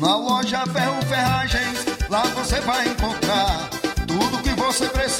Na 0.00 0.16
loja 0.16 0.64
Ferro 0.72 1.02
Ferragens, 1.02 1.84
lá 2.08 2.22
você 2.22 2.60
vai 2.60 2.88
encontrar 2.88 3.68
tudo 4.06 4.42
que 4.42 4.54
você 4.54 4.88
precisa, 4.88 5.19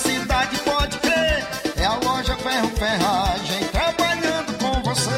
cidade, 0.00 0.58
pode 0.58 0.98
crer. 0.98 1.46
É 1.76 1.84
a 1.84 1.94
loja 1.94 2.36
Ferro 2.36 2.68
Ferragem 2.76 3.64
trabalhando 3.70 4.52
com 4.58 4.82
você. 4.82 5.10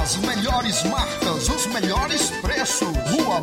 As 0.00 0.14
melhores 0.16 0.82
marcas, 0.84 1.48
os 1.48 1.66
melhores 1.66 2.30
preços. 2.42 2.88
Rua 3.10 3.40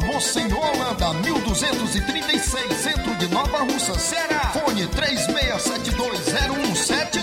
Holanda, 0.54 1.14
1236, 1.14 2.78
centro 2.78 3.14
de 3.16 3.28
Nova 3.28 3.58
Russa, 3.60 4.00
Ceará. 4.00 4.52
Fone 4.54 4.88
36720179. 4.88 7.15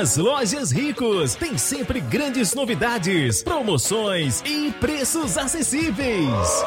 As 0.00 0.16
lojas 0.16 0.70
Ricos 0.70 1.34
têm 1.34 1.58
sempre 1.58 1.98
grandes 1.98 2.54
novidades, 2.54 3.42
promoções 3.42 4.44
e 4.46 4.70
preços 4.78 5.36
acessíveis. 5.36 6.64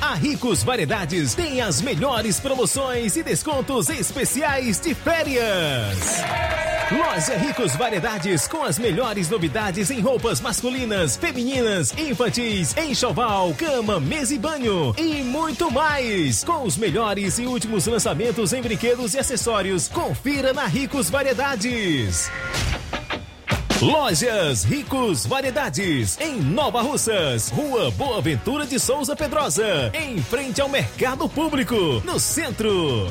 A 0.00 0.12
Ricos 0.14 0.64
Variedades 0.64 1.36
tem 1.36 1.60
as 1.60 1.80
melhores 1.80 2.40
promoções 2.40 3.14
e 3.14 3.22
descontos 3.22 3.88
especiais 3.90 4.80
de 4.80 4.92
férias. 4.92 5.98
Loja 6.90 7.36
Ricos 7.36 7.74
Variedades 7.74 8.46
com 8.46 8.62
as 8.62 8.78
melhores 8.78 9.28
novidades 9.28 9.90
em 9.90 10.00
roupas 10.00 10.40
masculinas, 10.40 11.16
femininas, 11.16 11.92
infantis, 11.98 12.76
enxoval, 12.76 13.52
cama, 13.54 13.98
mesa 13.98 14.34
e 14.34 14.38
banho 14.38 14.94
e 14.96 15.24
muito 15.24 15.68
mais. 15.68 16.44
Com 16.44 16.62
os 16.62 16.76
melhores 16.76 17.40
e 17.40 17.46
últimos 17.46 17.86
lançamentos 17.86 18.52
em 18.52 18.62
brinquedos 18.62 19.14
e 19.14 19.18
acessórios, 19.18 19.88
confira 19.88 20.52
na 20.52 20.66
Ricos 20.66 21.10
Variedades. 21.10 22.30
Lojas 23.82 24.62
Ricos 24.62 25.26
Variedades, 25.26 26.16
em 26.20 26.36
Nova 26.36 26.82
Russas, 26.82 27.48
Rua 27.48 27.90
Boa 27.90 28.22
Ventura 28.22 28.64
de 28.64 28.78
Souza 28.78 29.16
Pedrosa, 29.16 29.90
em 29.92 30.22
frente 30.22 30.60
ao 30.60 30.68
Mercado 30.68 31.28
Público, 31.28 32.00
no 32.04 32.20
centro. 32.20 33.10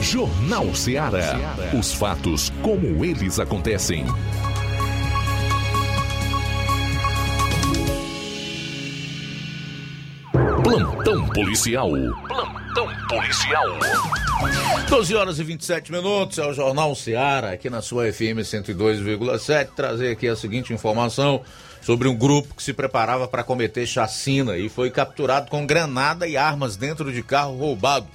Jornal 0.00 0.74
Ceará. 0.74 1.36
Os 1.78 1.92
fatos 1.92 2.50
como 2.62 3.04
eles 3.04 3.38
acontecem. 3.38 4.04
Plantão 10.62 11.26
policial. 11.30 11.90
Plantão 12.28 12.88
policial. 13.08 13.66
12 14.88 15.14
horas 15.16 15.38
e 15.38 15.44
27 15.44 15.90
minutos, 15.90 16.38
é 16.38 16.46
o 16.46 16.52
Jornal 16.52 16.94
Ceará, 16.94 17.50
aqui 17.50 17.68
na 17.68 17.82
sua 17.82 18.12
FM 18.12 18.40
102,7. 18.42 19.68
Trazer 19.74 20.12
aqui 20.12 20.28
a 20.28 20.36
seguinte 20.36 20.72
informação 20.72 21.42
sobre 21.80 22.08
um 22.08 22.16
grupo 22.16 22.54
que 22.54 22.62
se 22.62 22.72
preparava 22.72 23.26
para 23.26 23.44
cometer 23.44 23.86
chacina 23.86 24.56
e 24.56 24.68
foi 24.68 24.90
capturado 24.90 25.50
com 25.50 25.66
granada 25.66 26.26
e 26.26 26.36
armas 26.36 26.76
dentro 26.76 27.12
de 27.12 27.22
carro 27.22 27.56
roubado 27.56 28.06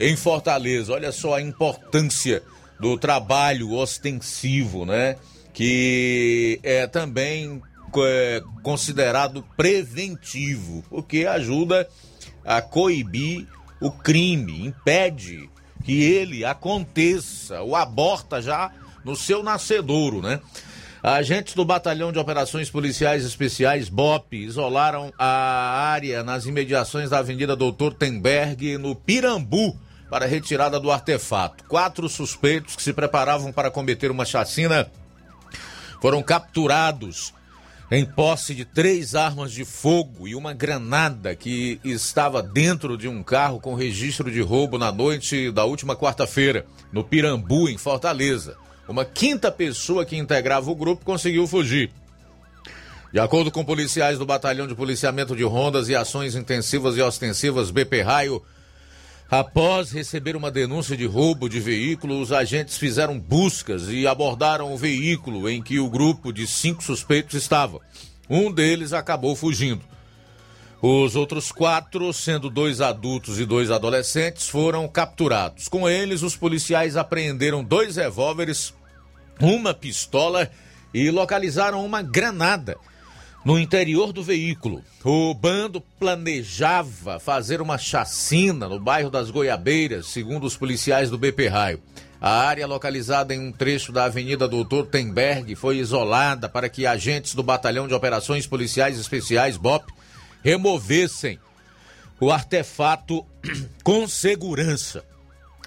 em 0.00 0.16
Fortaleza. 0.16 0.92
Olha 0.92 1.12
só 1.12 1.34
a 1.34 1.42
importância 1.42 2.42
do 2.78 2.96
trabalho 2.96 3.72
ostensivo, 3.72 4.84
né? 4.86 5.16
Que 5.52 6.60
é 6.62 6.86
também 6.86 7.60
é, 7.96 8.42
considerado 8.62 9.44
preventivo, 9.56 10.84
porque 10.88 11.26
ajuda 11.26 11.88
a 12.44 12.62
coibir 12.62 13.46
o 13.80 13.90
crime, 13.90 14.66
impede 14.66 15.50
que 15.84 16.02
ele 16.02 16.44
aconteça 16.44 17.60
ou 17.62 17.74
aborta 17.74 18.42
já 18.42 18.70
no 19.04 19.16
seu 19.16 19.42
nascedouro, 19.42 20.20
né? 20.20 20.40
Agentes 21.14 21.54
do 21.54 21.64
Batalhão 21.64 22.12
de 22.12 22.18
Operações 22.18 22.68
Policiais 22.68 23.24
Especiais, 23.24 23.88
BOP, 23.88 24.34
isolaram 24.34 25.10
a 25.18 25.24
área 25.90 26.22
nas 26.22 26.44
imediações 26.44 27.08
da 27.08 27.18
Avenida 27.18 27.56
Doutor 27.56 27.94
Tenberg, 27.94 28.76
no 28.76 28.94
Pirambu, 28.94 29.74
para 30.10 30.26
a 30.26 30.28
retirada 30.28 30.78
do 30.78 30.90
artefato. 30.90 31.64
Quatro 31.64 32.10
suspeitos 32.10 32.76
que 32.76 32.82
se 32.82 32.92
preparavam 32.92 33.50
para 33.50 33.70
cometer 33.70 34.10
uma 34.10 34.26
chacina 34.26 34.90
foram 35.98 36.22
capturados 36.22 37.32
em 37.90 38.04
posse 38.04 38.54
de 38.54 38.66
três 38.66 39.14
armas 39.14 39.50
de 39.50 39.64
fogo 39.64 40.28
e 40.28 40.34
uma 40.34 40.52
granada 40.52 41.34
que 41.34 41.80
estava 41.82 42.42
dentro 42.42 42.98
de 42.98 43.08
um 43.08 43.22
carro 43.22 43.60
com 43.60 43.74
registro 43.74 44.30
de 44.30 44.42
roubo 44.42 44.76
na 44.76 44.92
noite 44.92 45.50
da 45.52 45.64
última 45.64 45.96
quarta-feira, 45.96 46.66
no 46.92 47.02
Pirambu, 47.02 47.66
em 47.66 47.78
Fortaleza. 47.78 48.58
Uma 48.88 49.04
quinta 49.04 49.52
pessoa 49.52 50.04
que 50.06 50.16
integrava 50.16 50.70
o 50.70 50.74
grupo 50.74 51.04
conseguiu 51.04 51.46
fugir. 51.46 51.90
De 53.12 53.20
acordo 53.20 53.50
com 53.50 53.64
policiais 53.64 54.18
do 54.18 54.24
Batalhão 54.24 54.66
de 54.66 54.74
Policiamento 54.74 55.36
de 55.36 55.42
Rondas 55.42 55.88
e 55.88 55.94
Ações 55.94 56.34
Intensivas 56.34 56.96
e 56.96 57.02
Ostensivas 57.02 57.70
BP 57.70 58.02
Raio, 58.02 58.42
após 59.30 59.90
receber 59.90 60.36
uma 60.36 60.50
denúncia 60.50 60.96
de 60.96 61.04
roubo 61.04 61.48
de 61.48 61.60
veículo, 61.60 62.18
os 62.18 62.32
agentes 62.32 62.78
fizeram 62.78 63.18
buscas 63.18 63.88
e 63.88 64.06
abordaram 64.06 64.72
o 64.72 64.76
veículo 64.76 65.48
em 65.48 65.62
que 65.62 65.78
o 65.78 65.90
grupo 65.90 66.32
de 66.32 66.46
cinco 66.46 66.82
suspeitos 66.82 67.34
estava. 67.34 67.80
Um 68.28 68.50
deles 68.50 68.94
acabou 68.94 69.36
fugindo. 69.36 69.82
Os 70.80 71.16
outros 71.16 71.50
quatro, 71.50 72.12
sendo 72.12 72.48
dois 72.48 72.80
adultos 72.80 73.40
e 73.40 73.44
dois 73.44 73.70
adolescentes, 73.70 74.48
foram 74.48 74.86
capturados. 74.86 75.66
Com 75.66 75.88
eles, 75.88 76.22
os 76.22 76.36
policiais 76.36 76.96
apreenderam 76.96 77.64
dois 77.64 77.96
revólveres, 77.96 78.72
uma 79.40 79.72
pistola 79.74 80.50
e 80.92 81.10
localizaram 81.10 81.84
uma 81.84 82.02
granada 82.02 82.76
no 83.44 83.58
interior 83.58 84.12
do 84.12 84.22
veículo. 84.22 84.82
O 85.04 85.32
bando 85.32 85.80
planejava 85.80 87.18
fazer 87.18 87.60
uma 87.60 87.78
chacina 87.78 88.68
no 88.68 88.80
bairro 88.80 89.10
das 89.10 89.30
Goiabeiras, 89.30 90.06
segundo 90.08 90.44
os 90.44 90.56
policiais 90.56 91.08
do 91.08 91.18
BP 91.18 91.48
Raio. 91.48 91.82
A 92.20 92.30
área 92.30 92.66
localizada 92.66 93.32
em 93.32 93.38
um 93.38 93.52
trecho 93.52 93.92
da 93.92 94.04
Avenida 94.04 94.48
Doutor 94.48 94.86
Tenberg 94.86 95.54
foi 95.54 95.78
isolada 95.78 96.48
para 96.48 96.68
que 96.68 96.84
agentes 96.84 97.34
do 97.34 97.44
Batalhão 97.44 97.86
de 97.86 97.94
Operações 97.94 98.46
Policiais 98.46 98.98
Especiais, 98.98 99.56
BOP, 99.56 99.92
removessem 100.42 101.38
o 102.20 102.32
artefato 102.32 103.24
com 103.84 104.08
segurança. 104.08 105.04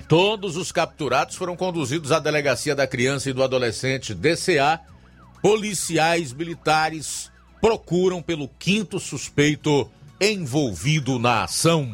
Todos 0.07 0.57
os 0.57 0.71
capturados 0.71 1.35
foram 1.35 1.55
conduzidos 1.55 2.11
à 2.11 2.19
Delegacia 2.19 2.75
da 2.75 2.87
Criança 2.87 3.29
e 3.29 3.33
do 3.33 3.43
Adolescente, 3.43 4.13
DCA. 4.13 4.79
Policiais 5.41 6.33
militares 6.33 7.31
procuram 7.59 8.21
pelo 8.21 8.47
quinto 8.47 8.99
suspeito 8.99 9.89
envolvido 10.19 11.17
na 11.17 11.43
ação. 11.43 11.89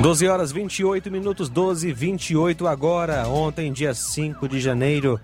12 0.00 0.28
horas 0.28 0.52
28 0.52 1.10
minutos, 1.10 1.48
12 1.48 1.88
e 1.88 1.92
28 1.92 2.66
agora. 2.66 3.26
Ontem, 3.26 3.72
dia 3.72 3.94
5 3.94 4.46
de 4.46 4.60
janeiro, 4.60 5.18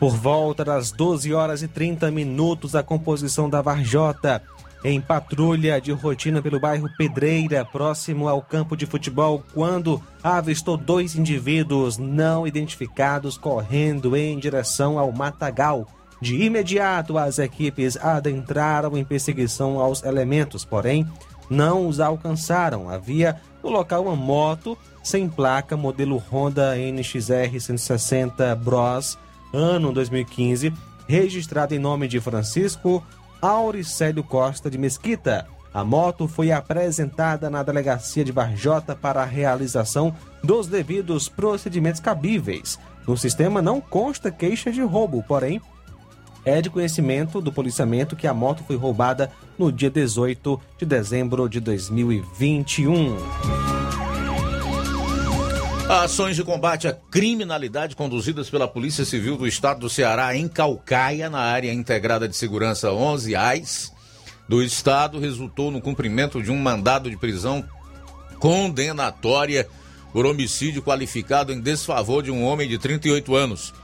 por 0.00 0.16
volta 0.16 0.64
das 0.64 0.90
12 0.90 1.32
horas 1.32 1.62
e 1.62 1.68
30 1.68 2.10
minutos, 2.10 2.74
a 2.74 2.82
composição 2.82 3.48
da 3.48 3.62
Varjota 3.62 4.42
em 4.84 5.00
patrulha 5.00 5.80
de 5.80 5.90
rotina 5.92 6.42
pelo 6.42 6.60
bairro 6.60 6.90
Pedreira, 6.98 7.64
próximo 7.64 8.28
ao 8.28 8.42
campo 8.42 8.76
de 8.76 8.84
futebol, 8.84 9.42
quando 9.54 10.00
avistou 10.22 10.76
dois 10.76 11.16
indivíduos 11.16 11.96
não 11.96 12.46
identificados 12.46 13.38
correndo 13.38 14.14
em 14.14 14.38
direção 14.38 14.98
ao 14.98 15.10
matagal. 15.10 15.88
De 16.20 16.42
imediato, 16.42 17.16
as 17.16 17.38
equipes 17.38 17.96
adentraram 17.96 18.96
em 18.96 19.04
perseguição 19.04 19.78
aos 19.78 20.02
elementos, 20.02 20.64
porém 20.64 21.08
não 21.48 21.88
os 21.88 21.98
alcançaram. 21.98 22.90
Havia 22.90 23.40
no 23.62 23.70
local 23.70 24.04
uma 24.04 24.16
moto 24.16 24.76
sem 25.02 25.28
placa, 25.28 25.76
modelo 25.76 26.22
Honda 26.30 26.76
NXR 26.76 27.58
160 27.58 28.54
Bros, 28.56 29.18
ano 29.52 29.92
2015, 29.92 30.72
registrada 31.06 31.74
em 31.74 31.78
nome 31.78 32.08
de 32.08 32.20
Francisco 32.20 33.02
Auricélio 33.44 34.24
Costa 34.24 34.70
de 34.70 34.78
Mesquita. 34.78 35.46
A 35.72 35.84
moto 35.84 36.26
foi 36.26 36.50
apresentada 36.50 37.50
na 37.50 37.62
delegacia 37.62 38.24
de 38.24 38.32
Varjota 38.32 38.96
para 38.96 39.20
a 39.20 39.26
realização 39.26 40.14
dos 40.42 40.66
devidos 40.66 41.28
procedimentos 41.28 42.00
cabíveis. 42.00 42.78
No 43.06 43.18
sistema 43.18 43.60
não 43.60 43.82
consta 43.82 44.30
queixa 44.30 44.72
de 44.72 44.80
roubo, 44.80 45.22
porém, 45.22 45.60
é 46.42 46.62
de 46.62 46.70
conhecimento 46.70 47.38
do 47.38 47.52
policiamento 47.52 48.16
que 48.16 48.26
a 48.26 48.32
moto 48.32 48.64
foi 48.64 48.76
roubada 48.76 49.30
no 49.58 49.70
dia 49.70 49.90
18 49.90 50.58
de 50.78 50.86
dezembro 50.86 51.46
de 51.46 51.60
2021. 51.60 53.73
Ações 55.88 56.34
de 56.34 56.42
combate 56.42 56.88
à 56.88 56.94
criminalidade 56.94 57.94
conduzidas 57.94 58.48
pela 58.48 58.66
Polícia 58.66 59.04
Civil 59.04 59.36
do 59.36 59.46
Estado 59.46 59.80
do 59.80 59.90
Ceará 59.90 60.34
em 60.34 60.48
Calcaia, 60.48 61.28
na 61.28 61.40
área 61.40 61.72
integrada 61.72 62.26
de 62.26 62.34
segurança 62.34 62.90
11 62.90 63.36
AIS 63.36 63.92
do 64.48 64.62
Estado, 64.62 65.20
resultou 65.20 65.70
no 65.70 65.82
cumprimento 65.82 66.42
de 66.42 66.50
um 66.50 66.56
mandado 66.56 67.10
de 67.10 67.18
prisão 67.18 67.62
condenatória 68.38 69.68
por 70.10 70.24
homicídio 70.24 70.82
qualificado 70.82 71.52
em 71.52 71.60
desfavor 71.60 72.22
de 72.22 72.30
um 72.30 72.42
homem 72.44 72.66
de 72.66 72.78
38 72.78 73.36
anos. 73.36 73.74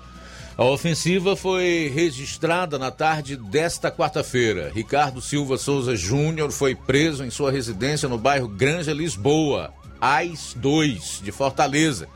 A 0.56 0.64
ofensiva 0.64 1.36
foi 1.36 1.92
registrada 1.94 2.78
na 2.78 2.90
tarde 2.90 3.36
desta 3.36 3.90
quarta-feira. 3.90 4.72
Ricardo 4.74 5.20
Silva 5.20 5.58
Souza 5.58 5.94
Júnior 5.94 6.50
foi 6.50 6.74
preso 6.74 7.24
em 7.24 7.30
sua 7.30 7.52
residência 7.52 8.08
no 8.08 8.16
bairro 8.16 8.48
Granja 8.48 8.92
Lisboa, 8.92 9.72
AIS 10.00 10.54
2 10.56 11.20
de 11.22 11.30
Fortaleza. 11.30 12.08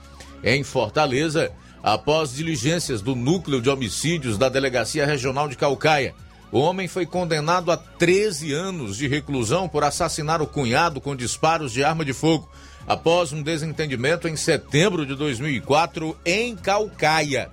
Em 0.42 0.62
Fortaleza, 0.62 1.52
após 1.82 2.34
diligências 2.34 3.02
do 3.02 3.14
Núcleo 3.14 3.60
de 3.60 3.68
Homicídios 3.68 4.38
da 4.38 4.48
Delegacia 4.48 5.06
Regional 5.06 5.48
de 5.48 5.56
Calcaia, 5.56 6.14
o 6.50 6.58
homem 6.58 6.86
foi 6.86 7.04
condenado 7.04 7.72
a 7.72 7.76
13 7.76 8.52
anos 8.52 8.96
de 8.96 9.08
reclusão 9.08 9.68
por 9.68 9.82
assassinar 9.82 10.40
o 10.40 10.46
cunhado 10.46 11.00
com 11.00 11.16
disparos 11.16 11.72
de 11.72 11.82
arma 11.82 12.04
de 12.04 12.12
fogo, 12.12 12.48
após 12.86 13.32
um 13.32 13.42
desentendimento 13.42 14.28
em 14.28 14.36
setembro 14.36 15.04
de 15.04 15.14
2004 15.14 16.16
em 16.24 16.54
Calcaia. 16.54 17.50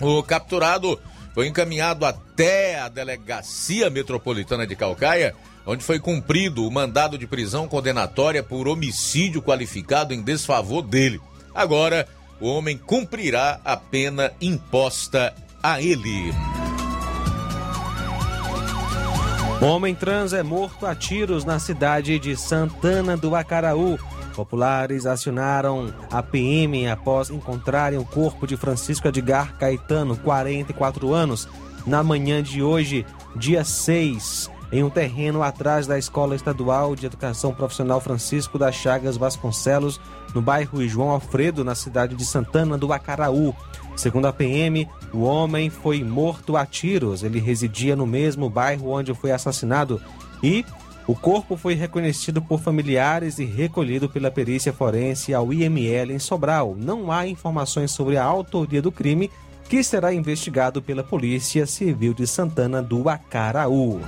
O 0.00 0.22
capturado 0.22 0.98
foi 1.34 1.46
encaminhado 1.46 2.04
até 2.04 2.78
a 2.78 2.88
Delegacia 2.88 3.90
Metropolitana 3.90 4.66
de 4.66 4.76
Calcaia, 4.76 5.34
onde 5.66 5.84
foi 5.84 5.98
cumprido 5.98 6.66
o 6.66 6.70
mandado 6.70 7.16
de 7.16 7.26
prisão 7.26 7.68
condenatória 7.68 8.42
por 8.42 8.66
homicídio 8.68 9.42
qualificado 9.42 10.12
em 10.12 10.22
desfavor 10.22 10.82
dele. 10.82 11.20
Agora, 11.54 12.08
o 12.40 12.46
homem 12.46 12.76
cumprirá 12.76 13.60
a 13.64 13.76
pena 13.76 14.32
imposta 14.40 15.34
a 15.62 15.80
ele. 15.80 16.32
Homem 19.60 19.94
trans 19.94 20.32
é 20.32 20.42
morto 20.42 20.84
a 20.84 20.92
tiros 20.92 21.44
na 21.44 21.60
cidade 21.60 22.18
de 22.18 22.36
Santana 22.36 23.16
do 23.16 23.36
Acaraú. 23.36 23.96
Populares 24.34 25.06
acionaram 25.06 25.94
a 26.10 26.20
PM 26.20 26.88
após 26.88 27.30
encontrarem 27.30 27.96
o 27.96 28.04
corpo 28.04 28.44
de 28.44 28.56
Francisco 28.56 29.06
Edgar 29.06 29.56
Caetano, 29.58 30.16
44 30.16 31.14
anos, 31.14 31.48
na 31.86 32.02
manhã 32.02 32.42
de 32.42 32.60
hoje, 32.60 33.06
dia 33.36 33.62
6, 33.62 34.50
em 34.72 34.82
um 34.82 34.88
terreno 34.88 35.42
atrás 35.42 35.86
da 35.86 35.98
Escola 35.98 36.34
Estadual 36.34 36.96
de 36.96 37.04
Educação 37.04 37.54
Profissional 37.54 38.00
Francisco 38.00 38.58
das 38.58 38.74
Chagas 38.74 39.18
Vasconcelos, 39.18 40.00
no 40.34 40.40
bairro 40.40 40.88
João 40.88 41.10
Alfredo, 41.10 41.62
na 41.62 41.74
cidade 41.74 42.16
de 42.16 42.24
Santana 42.24 42.78
do 42.78 42.90
Acaraú. 42.90 43.54
Segundo 43.94 44.26
a 44.26 44.32
PM, 44.32 44.88
o 45.12 45.20
homem 45.20 45.68
foi 45.68 46.02
morto 46.02 46.56
a 46.56 46.64
tiros. 46.64 47.22
Ele 47.22 47.38
residia 47.38 47.94
no 47.94 48.06
mesmo 48.06 48.48
bairro 48.48 48.88
onde 48.88 49.12
foi 49.12 49.30
assassinado 49.30 50.00
e 50.42 50.64
o 51.06 51.14
corpo 51.14 51.56
foi 51.56 51.74
reconhecido 51.74 52.40
por 52.40 52.60
familiares 52.60 53.38
e 53.38 53.44
recolhido 53.44 54.08
pela 54.08 54.30
perícia 54.30 54.72
forense 54.72 55.34
ao 55.34 55.52
IML 55.52 56.12
em 56.12 56.18
Sobral. 56.18 56.74
Não 56.78 57.12
há 57.12 57.26
informações 57.26 57.90
sobre 57.90 58.16
a 58.16 58.24
autoria 58.24 58.80
do 58.80 58.92
crime, 58.92 59.30
que 59.72 59.82
será 59.82 60.12
investigado 60.12 60.82
pela 60.82 61.02
Polícia 61.02 61.64
Civil 61.64 62.12
de 62.12 62.26
Santana 62.26 62.82
do 62.82 63.08
Acaraú. 63.08 64.02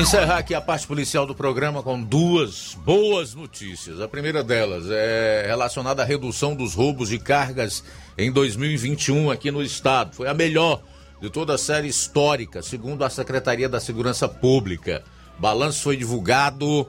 Encerrar 0.00 0.38
aqui 0.38 0.54
a 0.54 0.60
parte 0.60 0.86
policial 0.86 1.26
do 1.26 1.34
programa 1.34 1.82
com 1.82 2.00
duas 2.00 2.74
boas 2.84 3.34
notícias. 3.34 4.00
A 4.00 4.06
primeira 4.06 4.44
delas 4.44 4.84
é 4.88 5.46
relacionada 5.48 6.02
à 6.02 6.04
redução 6.04 6.54
dos 6.54 6.74
roubos 6.74 7.08
de 7.08 7.18
cargas 7.18 7.82
em 8.16 8.30
2021 8.30 9.28
aqui 9.32 9.50
no 9.50 9.64
estado. 9.64 10.14
Foi 10.14 10.28
a 10.28 10.34
melhor 10.34 10.80
de 11.20 11.28
toda 11.28 11.54
a 11.54 11.58
série 11.58 11.88
histórica, 11.88 12.62
segundo 12.62 13.04
a 13.04 13.10
Secretaria 13.10 13.68
da 13.68 13.80
Segurança 13.80 14.28
Pública. 14.28 15.02
O 15.36 15.42
balanço 15.42 15.82
foi 15.82 15.96
divulgado 15.96 16.86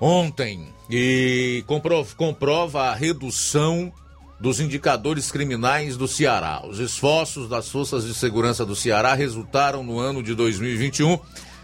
ontem 0.00 0.72
e 0.88 1.62
comprova, 1.66 2.08
comprova 2.16 2.84
a 2.84 2.94
redução 2.94 3.92
dos 4.40 4.60
indicadores 4.60 5.30
criminais 5.30 5.96
do 5.96 6.06
Ceará. 6.06 6.62
Os 6.64 6.78
esforços 6.78 7.48
das 7.48 7.68
forças 7.68 8.04
de 8.04 8.14
segurança 8.14 8.64
do 8.64 8.76
Ceará 8.76 9.14
resultaram 9.14 9.82
no 9.82 9.98
ano 9.98 10.22
de 10.22 10.34
2021 10.34 11.18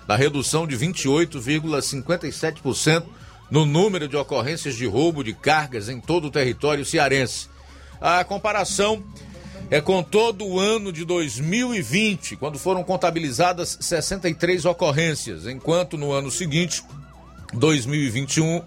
na 0.06 0.16
redução 0.16 0.66
de 0.66 0.76
28,57% 0.76 3.04
no 3.50 3.64
número 3.64 4.06
de 4.08 4.16
ocorrências 4.16 4.74
de 4.74 4.87
roubo 4.87 5.22
de 5.22 5.32
cargas 5.32 5.88
em 5.88 6.00
todo 6.00 6.26
o 6.26 6.30
território 6.30 6.84
cearense. 6.84 7.48
A 8.00 8.24
comparação 8.24 9.04
é 9.70 9.80
com 9.80 10.02
todo 10.02 10.44
o 10.44 10.58
ano 10.58 10.92
de 10.92 11.04
2020, 11.04 12.37
quando 12.37 12.58
foram 12.58 12.82
contabilizadas 12.84 13.78
63 13.80 14.64
ocorrências, 14.64 15.46
enquanto 15.46 15.96
no 15.96 16.12
ano 16.12 16.30
seguinte, 16.30 16.82
2021, 17.54 18.62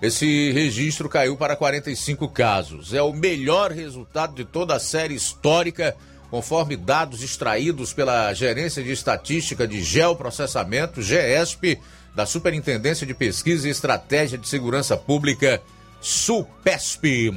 esse 0.00 0.52
registro 0.52 1.08
caiu 1.08 1.36
para 1.36 1.56
45 1.56 2.28
casos. 2.28 2.92
É 2.92 3.02
o 3.02 3.12
melhor 3.12 3.70
resultado 3.72 4.34
de 4.34 4.44
toda 4.44 4.74
a 4.74 4.80
série 4.80 5.14
histórica 5.14 5.96
conforme 6.30 6.76
dados 6.76 7.22
extraídos 7.22 7.92
pela 7.92 8.32
Gerência 8.34 8.82
de 8.82 8.90
Estatística 8.90 9.66
de 9.66 9.82
Geoprocessamento, 9.82 11.00
GESP, 11.00 11.78
da 12.14 12.26
Superintendência 12.26 13.06
de 13.06 13.14
Pesquisa 13.14 13.68
e 13.68 13.70
Estratégia 13.70 14.36
de 14.36 14.48
Segurança 14.48 14.96
Pública, 14.96 15.62
SUPESP. 16.00 17.32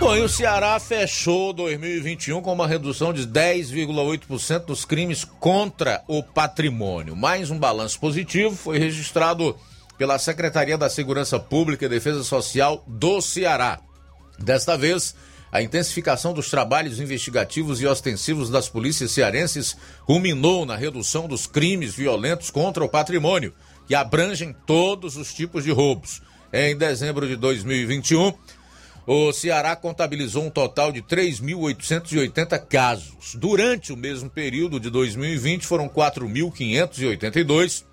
Bom, 0.00 0.16
e 0.16 0.20
o 0.20 0.28
Ceará 0.28 0.78
fechou 0.78 1.52
2021 1.52 2.40
com 2.40 2.52
uma 2.52 2.66
redução 2.66 3.12
de 3.12 3.26
10,8% 3.26 4.64
dos 4.64 4.84
crimes 4.84 5.24
contra 5.24 6.02
o 6.06 6.22
patrimônio. 6.22 7.16
Mais 7.16 7.50
um 7.50 7.58
balanço 7.58 7.98
positivo 7.98 8.54
foi 8.54 8.78
registrado 8.78 9.56
pela 9.98 10.18
Secretaria 10.18 10.78
da 10.78 10.88
Segurança 10.88 11.38
Pública 11.38 11.84
e 11.84 11.88
Defesa 11.88 12.22
Social 12.22 12.84
do 12.86 13.20
Ceará. 13.20 13.80
Desta 14.38 14.78
vez, 14.78 15.14
a 15.50 15.60
intensificação 15.60 16.32
dos 16.32 16.48
trabalhos 16.48 17.00
investigativos 17.00 17.80
e 17.80 17.86
ostensivos 17.86 18.48
das 18.48 18.68
polícias 18.68 19.10
cearenses 19.10 19.76
culminou 20.06 20.64
na 20.64 20.76
redução 20.76 21.26
dos 21.26 21.46
crimes 21.46 21.94
violentos 21.94 22.50
contra 22.50 22.84
o 22.84 22.88
patrimônio, 22.88 23.52
que 23.86 23.94
abrangem 23.94 24.54
todos 24.66 25.16
os 25.16 25.34
tipos 25.34 25.64
de 25.64 25.72
roubos. 25.72 26.22
Em 26.52 26.76
dezembro 26.76 27.26
de 27.26 27.34
2021, 27.34 28.32
o 29.06 29.32
Ceará 29.32 29.74
contabilizou 29.74 30.44
um 30.44 30.50
total 30.50 30.92
de 30.92 31.00
3.880 31.02 32.58
casos. 32.66 33.34
Durante 33.34 33.90
o 33.90 33.96
mesmo 33.96 34.28
período 34.28 34.78
de 34.78 34.90
2020, 34.90 35.66
foram 35.66 35.88
4.582, 35.88 37.84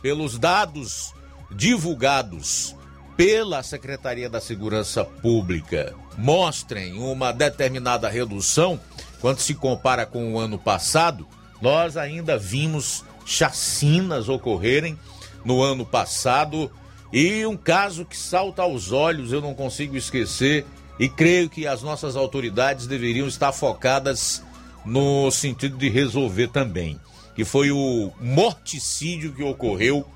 pelos 0.00 0.38
dados 0.38 1.12
divulgados 1.50 2.74
pela 3.18 3.62
Secretaria 3.62 4.30
da 4.30 4.40
Segurança 4.40 5.04
Pública, 5.04 5.94
mostrem 6.16 6.98
uma 6.98 7.32
determinada 7.32 8.08
redução 8.08 8.80
quando 9.20 9.40
se 9.40 9.52
compara 9.54 10.06
com 10.06 10.32
o 10.32 10.38
ano 10.38 10.58
passado, 10.58 11.28
nós 11.60 11.98
ainda 11.98 12.38
vimos 12.38 13.04
chacinas 13.30 14.28
ocorrerem 14.28 14.98
no 15.44 15.62
ano 15.62 15.86
passado 15.86 16.70
e 17.12 17.46
um 17.46 17.56
caso 17.56 18.04
que 18.04 18.16
salta 18.16 18.62
aos 18.62 18.90
olhos, 18.92 19.32
eu 19.32 19.40
não 19.40 19.54
consigo 19.54 19.96
esquecer, 19.96 20.66
e 20.98 21.08
creio 21.08 21.48
que 21.48 21.66
as 21.66 21.82
nossas 21.82 22.14
autoridades 22.14 22.86
deveriam 22.86 23.26
estar 23.26 23.52
focadas 23.52 24.42
no 24.84 25.30
sentido 25.30 25.76
de 25.76 25.88
resolver 25.88 26.48
também, 26.48 27.00
que 27.34 27.44
foi 27.44 27.70
o 27.70 28.12
morticídio 28.20 29.32
que 29.32 29.42
ocorreu 29.42 30.06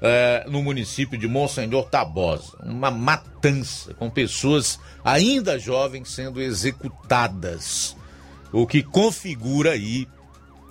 eh, 0.00 0.46
no 0.48 0.62
município 0.62 1.18
de 1.18 1.26
Monsenhor 1.26 1.88
Tabosa. 1.88 2.56
Uma 2.62 2.90
matança 2.90 3.92
com 3.94 4.08
pessoas 4.08 4.78
ainda 5.04 5.58
jovens 5.58 6.10
sendo 6.10 6.40
executadas, 6.40 7.96
o 8.52 8.66
que 8.66 8.82
configura 8.82 9.72
aí 9.72 10.08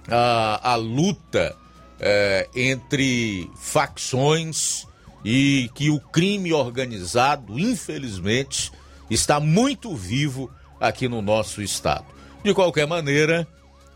a, 0.09 0.71
a 0.71 0.75
luta 0.75 1.55
eh, 1.99 2.47
entre 2.55 3.49
facções 3.55 4.87
e 5.23 5.69
que 5.73 5.89
o 5.89 5.99
crime 5.99 6.53
organizado, 6.53 7.59
infelizmente, 7.59 8.71
está 9.09 9.39
muito 9.39 9.95
vivo 9.95 10.51
aqui 10.79 11.07
no 11.07 11.21
nosso 11.21 11.61
estado. 11.61 12.05
De 12.43 12.53
qualquer 12.53 12.87
maneira, 12.87 13.47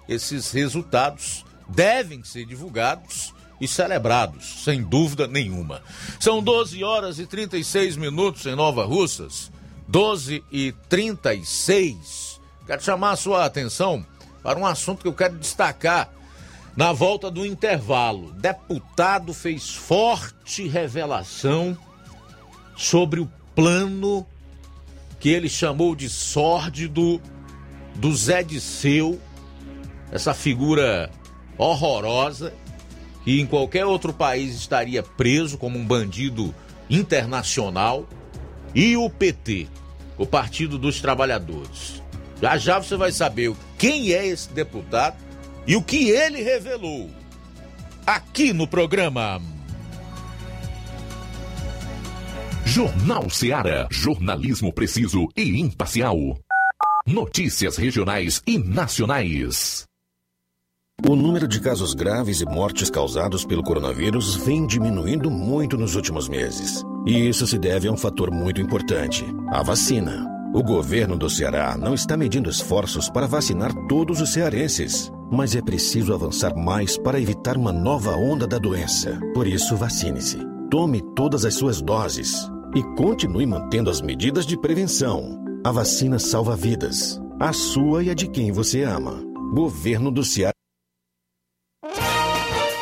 esses 0.08 0.52
resultados 0.52 1.46
devem 1.68 2.24
ser 2.24 2.46
divulgados 2.46 3.34
e 3.62 3.68
celebrados, 3.68 4.64
sem 4.64 4.82
dúvida 4.82 5.28
nenhuma. 5.28 5.82
São 6.20 6.42
12 6.42 6.84
horas 6.84 7.20
e 7.20 7.28
36 7.28 7.96
minutos 7.96 8.46
em 8.46 8.56
Nova 8.56 8.84
Russas. 8.84 9.52
12 9.88 10.44
e 10.52 10.72
36. 10.90 12.40
Quero 12.66 12.82
chamar 12.82 13.12
a 13.12 13.16
sua 13.16 13.46
atenção 13.46 14.06
para 14.42 14.58
um 14.58 14.66
assunto 14.66 15.02
que 15.02 15.08
eu 15.08 15.14
quero 15.14 15.38
destacar 15.38 16.10
na 16.76 16.92
volta 16.92 17.30
do 17.30 17.46
intervalo. 17.46 18.34
Deputado 18.34 19.34
fez 19.34 19.70
forte 19.70 20.68
revelação 20.68 21.78
sobre 22.76 23.20
o 23.20 23.30
plano 23.56 24.26
que 25.20 25.30
ele 25.30 25.50
chamou 25.50 25.96
de 25.96 26.10
sórdido 26.10 27.22
do 27.96 28.16
Zé 28.16 28.42
Disseu, 28.42 29.20
essa 30.12 30.34
figura 30.34 31.12
horrorosa 31.58 32.54
que 33.24 33.40
em 33.40 33.46
qualquer 33.46 33.86
outro 33.86 34.14
país 34.14 34.56
estaria 34.56 35.04
preso 35.04 35.58
como 35.58 35.78
um 35.78 35.86
bandido 35.86 36.54
internacional, 36.90 38.08
e 38.74 38.96
o 38.96 39.10
PT, 39.10 39.68
o 40.18 40.26
Partido 40.26 40.78
dos 40.78 41.02
Trabalhadores. 41.02 42.02
Já 42.42 42.58
já 42.58 42.80
você 42.80 42.96
vai 42.96 43.12
saber 43.12 43.54
quem 43.78 44.14
é 44.14 44.26
esse 44.26 44.50
deputado 44.52 45.18
e 45.65 45.76
o 45.76 45.84
que 45.84 46.10
ele 46.10 46.41
revelou 46.41 47.10
aqui 48.06 48.52
no 48.54 48.67
programa. 48.67 49.41
Jornal 52.65 53.30
Seara. 53.30 53.88
Jornalismo 53.91 54.74
preciso 54.74 55.28
e 55.36 55.60
imparcial. 55.60 56.17
Notícias 57.06 57.78
regionais 57.78 58.41
e 58.47 58.58
nacionais. 58.58 59.86
O 61.06 61.15
número 61.15 61.47
de 61.47 61.60
casos 61.60 61.93
graves 61.93 62.41
e 62.41 62.45
mortes 62.45 62.89
causados 62.89 63.43
pelo 63.43 63.63
coronavírus 63.63 64.36
vem 64.36 64.67
diminuindo 64.67 65.32
muito 65.32 65.76
nos 65.76 65.95
últimos 65.95 66.30
meses. 66.30 66.84
E 67.08 67.28
isso 67.28 67.47
se 67.47 67.58
deve 67.58 67.88
a 67.88 67.91
um 67.91 67.97
fator 67.97 68.32
muito 68.32 68.62
importante: 68.62 69.26
a 69.50 69.63
vacina. 69.63 70.31
O 70.54 70.62
governo 70.62 71.18
do 71.18 71.30
Ceará 71.30 71.78
não 71.78 71.94
está 71.94 72.18
medindo 72.18 72.50
esforços 72.50 73.10
para 73.10 73.26
vacinar 73.26 73.74
todos 73.88 74.20
os 74.20 74.34
cearenses, 74.34 75.10
mas 75.32 75.56
é 75.56 75.62
preciso 75.62 76.14
avançar 76.14 76.54
mais 76.54 76.98
para 76.98 77.22
evitar 77.22 77.56
uma 77.56 77.72
nova 77.72 78.18
onda 78.18 78.46
da 78.46 78.58
doença. 78.58 79.18
Por 79.34 79.48
isso, 79.48 79.78
vacine-se. 79.78 80.38
Tome 80.70 81.02
todas 81.16 81.46
as 81.46 81.54
suas 81.54 81.82
doses 81.82 82.52
e 82.76 82.84
continue 82.98 83.46
mantendo 83.46 83.90
as 83.90 84.02
medidas 84.02 84.46
de 84.46 84.60
prevenção. 84.60 85.42
A 85.64 85.72
vacina 85.72 86.20
salva 86.20 86.54
vidas, 86.54 87.22
a 87.40 87.54
sua 87.54 88.04
e 88.04 88.10
a 88.10 88.14
de 88.14 88.28
quem 88.28 88.52
você 88.52 88.84
ama. 88.84 89.24
Governo 89.54 90.12
do 90.12 90.22
Ceará. 90.22 90.61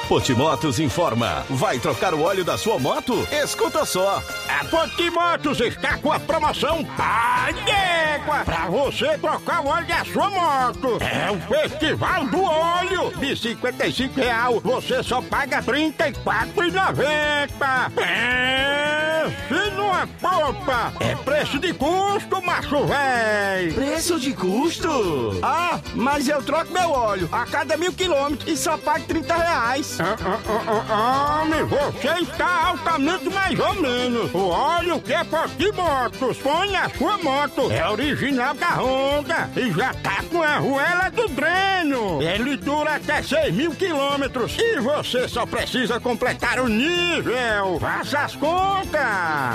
Potimotos 0.09 0.79
informa. 0.79 1.45
Vai 1.51 1.77
trocar 1.77 2.15
o 2.15 2.23
óleo 2.23 2.43
da 2.43 2.57
sua 2.57 2.79
moto? 2.79 3.27
Escuta 3.31 3.85
só. 3.85 4.23
A 4.47 4.65
Potimotos 4.65 5.59
está 5.59 5.99
com 5.99 6.11
a 6.11 6.19
promoção 6.19 6.83
Pai 6.97 7.53
d'Égua 7.53 8.39
para 8.43 8.65
você 8.65 9.19
trocar 9.19 9.63
o 9.63 9.67
óleo 9.67 9.85
da 9.85 10.03
sua 10.03 10.31
moto. 10.31 10.97
É 10.99 11.29
o 11.29 11.39
Festival 11.41 12.25
do 12.25 12.41
Óleo. 12.41 13.11
De 13.19 13.37
55 13.37 14.19
real, 14.19 14.59
você 14.59 15.03
só 15.03 15.21
paga 15.21 15.59
R$ 15.59 15.93
34,90. 15.93 18.01
É, 18.01 19.27
se 19.47 19.69
não 19.75 19.95
é 19.95 20.07
popa, 20.19 20.91
é 20.99 21.13
preço 21.17 21.59
de 21.59 21.71
custo, 21.71 22.43
macho 22.43 22.83
véi. 22.87 23.73
Preço 23.73 24.19
de 24.19 24.33
custo? 24.33 25.39
Ah, 25.43 25.79
mas 25.93 26.27
eu 26.27 26.41
troco 26.41 26.73
meu 26.73 26.89
óleo 26.89 27.29
a 27.31 27.45
cada 27.45 27.77
mil 27.77 27.93
quilômetros 27.93 28.51
e 28.51 28.57
só 28.57 28.75
pago 28.75 29.05
30 29.05 29.35
reais. 29.35 29.98
Homem, 30.01 31.63
você 31.65 32.21
está 32.21 32.67
altamente 32.67 33.29
mais 33.29 33.59
ou 33.59 33.73
menos. 33.81 34.33
O 34.33 34.47
óleo 34.47 35.01
que 35.01 35.13
é 35.13 35.23
Potimotos 35.25 36.37
põe 36.37 36.71
na 36.71 36.89
sua 36.89 37.17
moto. 37.17 37.69
É 37.69 37.89
original 37.89 38.53
da 38.53 38.75
Honda 38.75 39.49
e 39.57 39.71
já 39.73 39.93
tá 39.95 40.23
com 40.31 40.41
a 40.41 40.55
arruela 40.55 41.09
do 41.09 41.27
dreno. 41.27 42.21
Ele 42.21 42.55
dura 42.55 42.95
até 42.95 43.21
6 43.21 43.53
mil 43.53 43.71
quilômetros 43.71 44.55
e 44.57 44.79
você 44.79 45.27
só 45.27 45.45
precisa 45.45 45.99
completar 45.99 46.59
o 46.61 46.69
nível. 46.69 47.77
Faça 47.81 48.19
as 48.19 48.35
contas. 48.35 49.01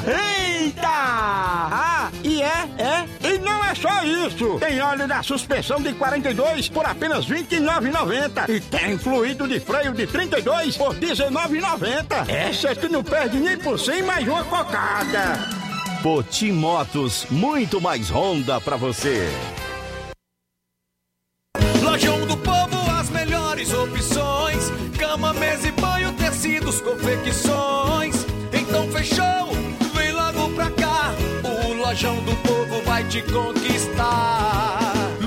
Eita! 0.07 0.89
Ah, 0.89 2.11
e 2.23 2.43
é, 2.43 2.69
é. 2.79 3.29
E 3.29 3.39
não 3.39 3.65
é 3.65 3.75
só 3.75 4.05
isso. 4.05 4.59
Tem 4.59 4.81
óleo 4.81 5.09
da 5.09 5.23
suspensão 5.23 5.81
de 5.81 5.95
42 5.95 6.69
por 6.69 6.85
apenas 6.85 7.27
R$ 7.27 7.43
29,90. 7.43 8.49
E 8.51 8.61
tem 8.61 8.99
fluido 8.99 9.49
de 9.49 9.59
freio 9.59 9.93
de 9.93 10.07
32 10.35 10.77
por 10.77 10.95
R$ 10.95 11.01
19,90. 11.01 12.29
Essa 12.29 12.75
que 12.75 12.89
não 12.89 13.05
perde 13.05 13.39
nem 13.39 13.57
por 13.57 13.79
cem 13.79 14.03
mais 14.03 14.27
uma 14.27 14.43
cocada. 14.45 15.39
Potimotos, 16.03 17.27
muito 17.31 17.81
mais 17.81 18.11
Honda 18.11 18.61
pra 18.61 18.77
você. 18.77 19.29
Lojão 21.83 22.27
do 22.27 22.37
Povo, 22.39 22.91
as 22.99 23.11
melhores 23.11 23.73
opções: 23.73 24.73
cama, 24.99 25.33
mesa 25.35 25.69
e 25.69 25.73
banho, 25.73 26.13
tecidos, 26.15 26.81
confecções. 26.81 28.27
Então 28.53 28.91
fechou, 28.91 29.53
vem 29.95 30.13
logo 30.13 30.51
pra 30.55 30.71
cá. 30.73 31.15
O 31.45 31.75
Lojão 31.75 32.17
do 32.25 32.35
Povo 32.43 32.83
vai 32.85 33.05
te 33.05 33.23
conquistar. 33.23 34.54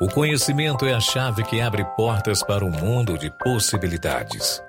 O 0.00 0.08
conhecimento 0.08 0.86
é 0.86 0.94
a 0.94 1.00
chave 1.00 1.44
que 1.44 1.60
abre 1.60 1.84
portas 1.94 2.42
para 2.42 2.64
um 2.64 2.70
mundo 2.70 3.18
de 3.18 3.30
possibilidades. 3.30 4.62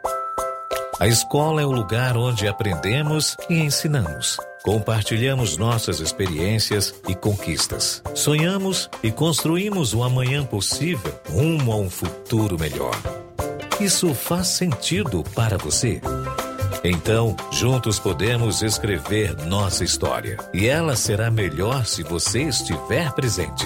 A 1.00 1.08
escola 1.08 1.62
é 1.62 1.66
o 1.66 1.72
lugar 1.72 2.18
onde 2.18 2.50
aprendemos 2.50 3.38
e 3.50 3.62
ensinamos. 3.62 4.36
Compartilhamos 4.62 5.56
nossas 5.56 6.02
experiências 6.02 6.94
e 7.08 7.16
conquistas. 7.16 8.04
Sonhamos 8.14 8.90
e 9.02 9.10
construímos 9.10 9.94
um 9.94 10.04
amanhã 10.04 10.44
possível 10.46 11.18
rumo 11.30 11.72
a 11.72 11.78
um 11.78 11.90
futuro 11.90 12.60
melhor. 12.60 12.96
Isso 13.80 14.14
faz 14.14 14.48
sentido 14.48 15.24
para 15.34 15.58
você? 15.58 16.02
Então, 16.84 17.38
juntos 17.54 18.00
podemos 18.00 18.62
escrever 18.62 19.34
nossa 19.46 19.86
história. 19.86 20.36
E 20.54 20.68
ela 20.68 20.98
será 20.98 21.32
melhor 21.32 21.86
se 21.86 22.04
você 22.04 22.42
estiver 22.44 23.14
presente. 23.14 23.66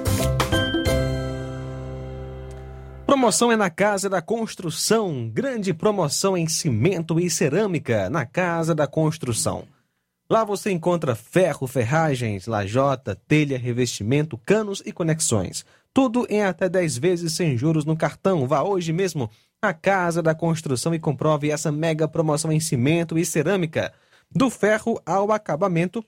Promoção 3.11 3.51
é 3.51 3.57
na 3.57 3.69
Casa 3.69 4.09
da 4.09 4.21
Construção. 4.21 5.27
Grande 5.27 5.73
promoção 5.73 6.37
em 6.37 6.47
cimento 6.47 7.19
e 7.19 7.29
cerâmica 7.29 8.09
na 8.09 8.25
Casa 8.25 8.73
da 8.73 8.87
Construção. 8.87 9.65
Lá 10.29 10.45
você 10.45 10.71
encontra 10.71 11.13
ferro, 11.13 11.67
ferragens, 11.67 12.47
lajota, 12.47 13.13
telha, 13.27 13.59
revestimento, 13.59 14.37
canos 14.37 14.81
e 14.85 14.93
conexões. 14.93 15.65
Tudo 15.93 16.25
em 16.29 16.41
até 16.41 16.69
10 16.69 16.97
vezes 16.99 17.33
sem 17.33 17.57
juros 17.57 17.83
no 17.83 17.97
cartão. 17.97 18.47
Vá 18.47 18.63
hoje 18.63 18.93
mesmo 18.93 19.29
à 19.61 19.73
Casa 19.73 20.23
da 20.23 20.33
Construção 20.33 20.95
e 20.95 20.99
comprove 20.99 21.51
essa 21.51 21.69
mega 21.69 22.07
promoção 22.07 22.49
em 22.49 22.61
cimento 22.61 23.19
e 23.19 23.25
cerâmica. 23.25 23.91
Do 24.33 24.49
ferro 24.49 25.01
ao 25.05 25.33
acabamento, 25.33 26.01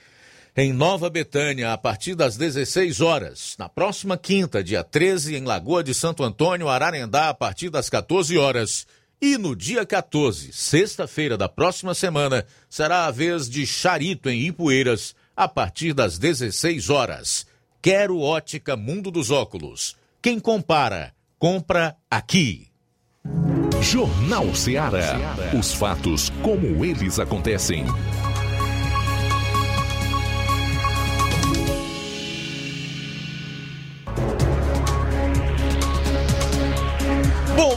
em 0.57 0.73
Nova 0.73 1.11
Betânia, 1.11 1.75
a 1.75 1.77
partir 1.77 2.15
das 2.15 2.39
16 2.39 3.03
horas. 3.03 3.57
Na 3.59 3.69
próxima 3.69 4.17
quinta, 4.17 4.65
dia 4.65 4.83
13, 4.83 5.37
em 5.37 5.45
Lagoa 5.45 5.85
de 5.85 5.93
Santo 5.93 6.25
Antônio, 6.25 6.71
Ararendá, 6.71 7.29
a 7.29 7.35
partir 7.35 7.69
das 7.69 7.91
14 7.91 8.39
horas. 8.39 8.87
E 9.21 9.37
no 9.37 9.55
dia 9.55 9.85
14, 9.85 10.51
sexta-feira 10.55 11.37
da 11.37 11.47
próxima 11.47 11.93
semana, 11.93 12.47
será 12.71 13.05
a 13.05 13.11
vez 13.11 13.51
de 13.51 13.67
Charito, 13.67 14.31
em 14.31 14.47
Ipueiras, 14.47 15.15
a 15.37 15.47
partir 15.47 15.93
das 15.93 16.17
16 16.17 16.89
horas. 16.89 17.47
Quero 17.81 18.21
Ótica 18.21 18.77
Mundo 18.77 19.11
dos 19.11 19.31
Óculos. 19.31 19.97
Quem 20.21 20.41
compara, 20.41 21.15
compra 21.39 21.97
aqui. 22.11 22.69
Jornal 23.81 24.55
Ceará. 24.55 25.37
Os 25.57 25.73
fatos 25.73 26.31
como 26.43 26.85
eles 26.85 27.19
acontecem. 27.21 27.85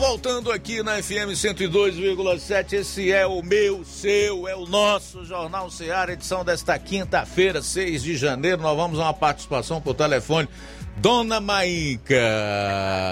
Voltando 0.10 0.52
aqui 0.52 0.82
na 0.82 0.94
FM 1.04 1.36
102,7, 1.36 2.74
esse 2.74 3.12
é 3.12 3.28
o 3.28 3.44
meu, 3.44 3.86
seu, 3.86 4.48
é 4.48 4.56
o 4.56 4.66
nosso 4.66 5.24
Jornal 5.24 5.70
Ceará, 5.70 6.14
edição 6.14 6.44
desta 6.44 6.80
quinta-feira, 6.80 7.62
6 7.62 8.02
de 8.02 8.18
janeiro. 8.18 8.60
Nós 8.60 8.76
vamos 8.76 9.00
a 9.00 9.04
uma 9.04 9.14
participação 9.14 9.80
por 9.80 9.94
telefone. 9.94 10.50
Dona 10.98 11.40
Maíca, 11.40 12.16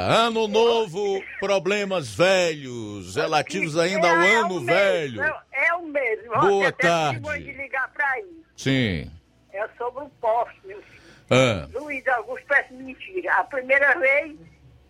ano 0.10 0.48
novo, 0.48 1.24
problemas 1.40 2.16
velhos, 2.16 3.16
relativos 3.16 3.78
ainda 3.78 4.10
ao 4.10 4.20
é, 4.20 4.32
é 4.32 4.36
ano 4.38 4.66
velho. 4.66 5.22
Mesmo, 5.22 5.36
é, 5.54 5.68
é 5.68 5.74
o 5.76 5.84
mesmo. 5.84 6.40
Boa 6.42 6.72
tarde. 6.72 7.44
De 7.44 7.52
ligar 7.52 7.94
pra 7.94 8.20
isso. 8.22 8.44
Sim. 8.56 9.12
É 9.54 9.68
sobre 9.78 10.04
o 10.04 10.10
poste, 10.20 10.60
meu 10.66 10.82
filho. 10.82 10.98
Ah. 11.30 11.68
Luiz 11.80 12.08
Augusto 12.08 12.46
parece 12.48 12.74
mentira. 12.74 13.36
A 13.36 13.44
primeira 13.44 13.94
vez 14.00 14.36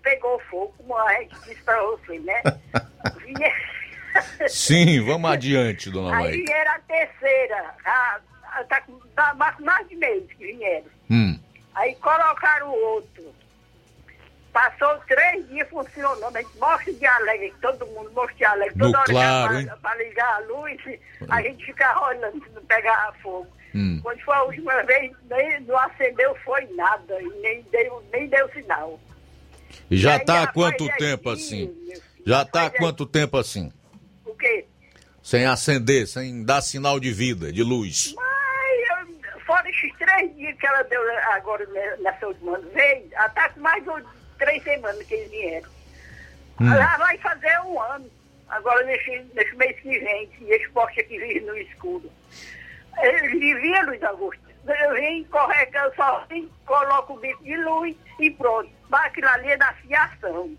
pegou 0.08 0.40
fogo, 0.50 0.74
como 0.78 0.98
a 0.98 1.14
gente 1.16 1.36
disse 1.42 1.62
pra 1.64 1.82
você, 1.84 2.18
né? 2.20 2.42
Vinha- 3.26 3.54
Sim, 4.48 5.02
vamos 5.06 5.30
adiante, 5.30 5.90
dona 5.92 6.16
Aí 6.18 6.24
Maíca. 6.38 6.54
era 6.54 6.76
a 6.76 6.80
terceira. 6.80 7.76
A, 7.86 8.20
a, 8.44 8.64
tá 8.64 8.82
tá 9.16 9.34
mais 9.36 9.60
mais 9.60 9.88
de 9.90 9.96
mês 9.98 10.24
que 10.32 10.54
vieram. 10.54 10.86
Hum. 11.12 11.38
Aí 11.76 11.94
colocaram 11.96 12.70
o 12.70 12.84
outro. 12.94 13.36
Passou 14.54 14.98
três 15.08 15.48
dias 15.50 15.68
funcionando. 15.70 16.36
A 16.36 16.42
gente 16.42 16.58
mostra 16.58 16.92
de 16.94 17.06
alegre, 17.06 17.54
todo 17.62 17.86
mundo 17.88 18.10
mostra 18.14 18.36
de 18.36 18.46
alegre. 18.46 18.78
No 18.78 18.86
Toda 18.86 19.00
hora 19.00 19.12
claro, 19.12 19.78
pra 19.82 19.96
ligar 19.96 20.34
a 20.36 20.40
luz, 20.40 20.82
a 21.30 21.42
gente 21.42 21.66
ficava 21.66 22.08
olhando 22.08 22.44
se 22.44 22.50
não 22.52 22.64
pegava 22.64 23.12
fogo. 23.22 23.48
Hum. 23.76 24.00
Quando 24.02 24.20
foi 24.22 24.36
a 24.36 24.44
última 24.44 24.84
vez, 24.84 25.12
nem, 25.30 25.60
não 25.62 25.78
acendeu, 25.78 26.34
foi 26.44 26.66
nada. 26.74 27.20
Nem 27.42 27.62
deu, 27.64 28.04
nem 28.12 28.28
deu 28.28 28.50
sinal. 28.54 29.00
E 29.90 29.98
já 29.98 30.14
aí, 30.16 30.26
tá 30.26 30.44
há 30.44 30.48
quanto 30.48 30.88
tempo 30.98 31.30
assim? 31.30 31.74
Já 32.26 32.44
tá 32.46 32.66
há 32.66 32.70
quanto 32.70 33.06
tempo 33.06 33.38
assim? 33.38 33.72
O 34.26 34.34
quê? 34.36 34.66
Sem 35.24 35.46
acender, 35.46 36.08
sem 36.08 36.44
dar 36.44 36.62
sinal 36.62 37.00
de 37.00 37.12
vida, 37.12 37.52
de 37.52 37.64
luz. 37.64 38.14
Eu- 38.16 39.40
fora 39.42 39.70
esses 39.70 39.94
três 39.98 40.36
dias 40.36 40.58
que 40.58 40.66
ela 40.68 40.84
deu 40.84 41.02
agora 41.34 41.66
nessa 42.00 42.28
última 42.28 42.58
vez, 42.60 43.12
ela 43.14 43.30
tá 43.30 43.50
com 43.50 43.60
mais 43.62 43.84
de 43.84 43.90
três 44.38 44.64
semanas 44.64 45.02
que 45.06 45.14
eles 45.14 45.32
vieram. 45.32 45.70
Hum. 46.60 46.74
Ela 46.74 46.98
vai 46.98 47.18
fazer 47.20 47.60
um 47.66 47.82
ano, 47.82 48.10
agora 48.50 48.84
nesse, 48.86 49.26
nesse 49.34 49.56
mês 49.56 49.80
que 49.80 50.00
vem, 50.00 50.28
que 50.28 50.44
esse 50.52 50.70
poste 50.70 51.00
aqui 51.00 51.18
vive 51.18 51.42
no 51.42 51.58
escuro. 51.58 52.12
Ele 53.00 53.40
vivia, 53.40 53.84
Luiz 53.84 54.04
Augusto. 54.04 54.42
Eu 54.68 54.96
vim, 54.96 55.24
correga, 55.26 55.80
eu 55.80 55.96
só 55.96 56.26
vim, 56.30 56.50
coloco 56.66 57.14
o 57.14 57.20
bico 57.20 57.42
de 57.44 57.56
luz 57.58 57.96
e 58.20 58.30
pronto. 58.32 58.70
Mas 58.90 59.06
aquilo 59.06 59.28
ali 59.28 59.50
é 59.50 59.58
da 59.58 59.74
fiação. 59.74 60.56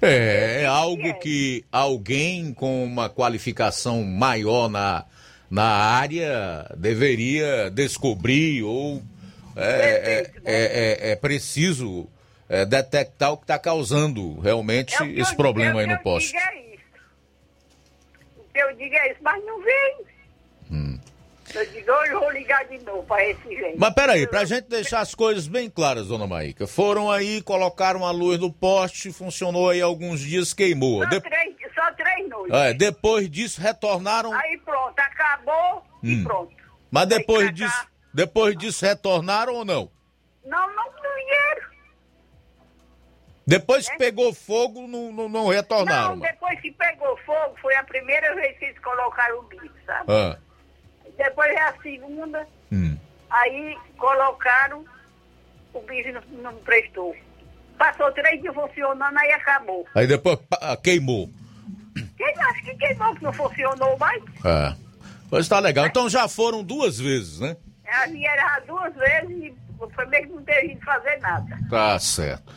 É, 0.00 0.62
é 0.62 0.66
algo 0.66 1.14
que 1.20 1.64
alguém 1.70 2.54
com 2.54 2.82
uma 2.84 3.10
qualificação 3.10 4.02
maior 4.04 4.68
na, 4.70 5.04
na 5.50 5.64
área 5.66 6.66
deveria 6.78 7.70
descobrir 7.70 8.62
ou 8.62 9.02
é, 9.54 9.62
é, 9.64 10.32
é, 10.44 11.08
é- 11.08 11.10
é 11.12 11.16
preciso 11.16 12.08
é, 12.48 12.64
detectar 12.64 13.32
o 13.32 13.36
que 13.36 13.44
está 13.44 13.58
causando 13.58 14.40
realmente 14.40 14.94
É 14.94 15.06
esse 15.20 15.36
problema 15.36 15.80
aí 15.80 15.86
no 15.86 15.92
o 15.94 15.96
que 15.96 16.00
eu 16.00 16.12
poste. 16.12 16.32
digo 16.32 16.38
é 16.48 16.74
isso. 16.74 16.84
O 18.38 18.52
que 18.52 18.58
eu 18.58 18.76
digo 18.76 18.94
é 18.94 19.10
isso, 19.12 19.20
mas 19.22 19.44
não 19.44 19.62
vem. 19.62 20.06
Eu 21.54 21.64
digo, 21.66 21.90
hoje 21.92 22.12
vou 22.12 22.30
ligar 22.32 22.64
de 22.66 22.78
novo 22.84 23.02
para 23.04 23.24
esse 23.24 23.48
gente. 23.48 23.78
Mas 23.78 23.94
peraí, 23.94 24.26
pra 24.26 24.44
gente 24.44 24.68
deixar 24.68 25.00
as 25.00 25.14
coisas 25.14 25.46
bem 25.46 25.70
claras, 25.70 26.08
dona 26.08 26.26
Maíca. 26.26 26.66
Foram 26.66 27.10
aí, 27.10 27.40
colocaram 27.42 28.04
a 28.04 28.10
luz 28.10 28.38
no 28.38 28.52
poste, 28.52 29.12
funcionou 29.12 29.70
aí 29.70 29.80
alguns 29.80 30.20
dias, 30.20 30.52
queimou. 30.52 31.02
Só, 31.04 31.08
De- 31.08 31.20
três, 31.20 31.54
só 31.74 31.92
três 31.92 32.28
noites. 32.28 32.54
é, 32.56 32.74
depois 32.74 33.30
disso, 33.30 33.60
retornaram. 33.60 34.32
Aí 34.34 34.58
pronto, 34.58 34.98
acabou 34.98 35.82
Hum. 36.02 36.20
e 36.20 36.22
pronto. 36.24 36.54
Mas 36.90 37.06
depois 37.08 37.54
disso, 37.54 37.86
depois 38.12 38.56
disso 38.56 38.84
retornaram 38.84 39.54
ou 39.54 39.64
não? 39.64 39.90
Não, 40.44 40.74
não 40.74 40.84
vieram. 40.92 41.66
Depois 43.46 43.88
que 43.88 43.96
pegou 43.96 44.34
fogo, 44.34 44.88
não, 44.88 45.12
não, 45.12 45.28
não 45.28 45.46
retornaram. 45.48 46.12
É? 46.14 46.16
Não, 46.16 46.18
depois 46.18 46.60
que 46.60 46.72
pegou 46.72 47.16
fogo, 47.18 47.56
foi 47.62 47.74
a 47.76 47.84
primeira 47.84 48.34
vez 48.34 48.58
que 48.58 48.64
eles 48.64 48.78
colocaram 48.80 49.38
o 49.38 49.42
bico, 49.44 49.68
sabe? 49.86 50.04
Ah, 50.12 50.36
Depois 51.16 51.50
é 51.50 51.60
a 51.60 51.74
segunda, 51.82 52.46
hum. 52.72 52.96
aí 53.30 53.76
colocaram, 53.96 54.84
o 55.72 55.80
bicho 55.82 56.12
não, 56.12 56.52
não 56.52 56.54
prestou. 56.60 57.14
Passou 57.78 58.10
três 58.12 58.40
dias 58.40 58.54
funcionando, 58.54 59.18
aí 59.18 59.32
acabou. 59.32 59.86
Aí 59.94 60.06
depois 60.06 60.38
pá, 60.48 60.76
queimou. 60.76 61.30
Quem 62.16 62.34
acha 62.38 62.62
que 62.62 62.74
queimou 62.76 63.14
que 63.14 63.22
não 63.22 63.32
funcionou 63.32 63.96
mais? 63.98 64.22
É. 64.44 64.74
Pois 65.28 65.48
tá 65.48 65.58
legal. 65.58 65.86
Então 65.86 66.08
já 66.08 66.28
foram 66.28 66.62
duas 66.62 66.98
vezes, 66.98 67.40
né? 67.40 67.56
Elas 67.84 68.10
vieram 68.10 68.66
duas 68.66 68.94
vezes 68.94 69.30
e 69.30 69.54
foi 69.94 70.06
mesmo 70.06 70.36
não 70.36 70.42
ter 70.42 70.68
vindo 70.68 70.80
fazer 70.82 71.16
nada. 71.18 71.58
Tá 71.68 71.98
certo. 71.98 72.52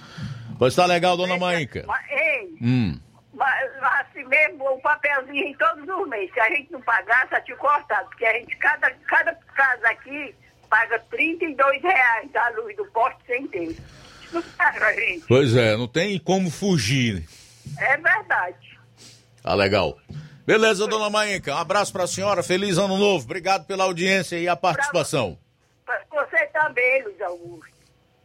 Pois 0.57 0.76
tá 0.76 0.86
legal, 0.86 1.16
dona 1.16 1.38
Maíca. 1.38 1.84
Mas, 1.88 2.05
ei, 2.12 2.57
Hum. 2.62 2.99
Mas 3.39 3.71
assim 4.01 4.25
mesmo, 4.25 4.69
o 4.69 4.81
papelzinho 4.81 5.47
em 5.47 5.53
todos 5.55 5.87
os 5.87 6.09
meses. 6.09 6.33
Se 6.33 6.39
a 6.41 6.49
gente 6.49 6.69
não 6.73 6.81
pagasse, 6.81 7.31
já 7.31 7.41
tinha 7.41 7.55
cortado. 7.55 8.09
Porque 8.09 8.25
a 8.25 8.33
gente, 8.33 8.55
cada, 8.57 8.91
cada 9.07 9.33
casa 9.55 9.87
aqui, 9.87 10.35
paga 10.69 10.99
32 11.09 11.81
reais 11.81 12.29
da 12.31 12.49
luz 12.49 12.75
do 12.75 12.85
poste 12.87 13.19
sem 13.25 13.47
não 14.33 14.43
paga, 14.43 14.93
gente. 14.93 15.25
Pois 15.25 15.55
é, 15.55 15.77
não 15.77 15.87
tem 15.87 16.19
como 16.19 16.51
fugir. 16.51 17.23
É 17.79 17.97
verdade. 17.97 18.77
Tá 19.41 19.55
legal. 19.55 19.97
Beleza, 20.45 20.85
dona 20.85 21.09
Maíca. 21.09 21.55
Um 21.55 21.57
abraço 21.57 21.93
pra 21.93 22.05
senhora. 22.05 22.43
Feliz 22.43 22.77
ano 22.77 22.97
novo. 22.97 23.23
Obrigado 23.23 23.65
pela 23.65 23.85
audiência 23.85 24.35
e 24.37 24.47
a 24.47 24.55
participação. 24.55 25.37
Pra 25.85 26.01
você 26.11 26.45
também, 26.47 27.03
Luiz 27.03 27.21
Augusto. 27.21 27.78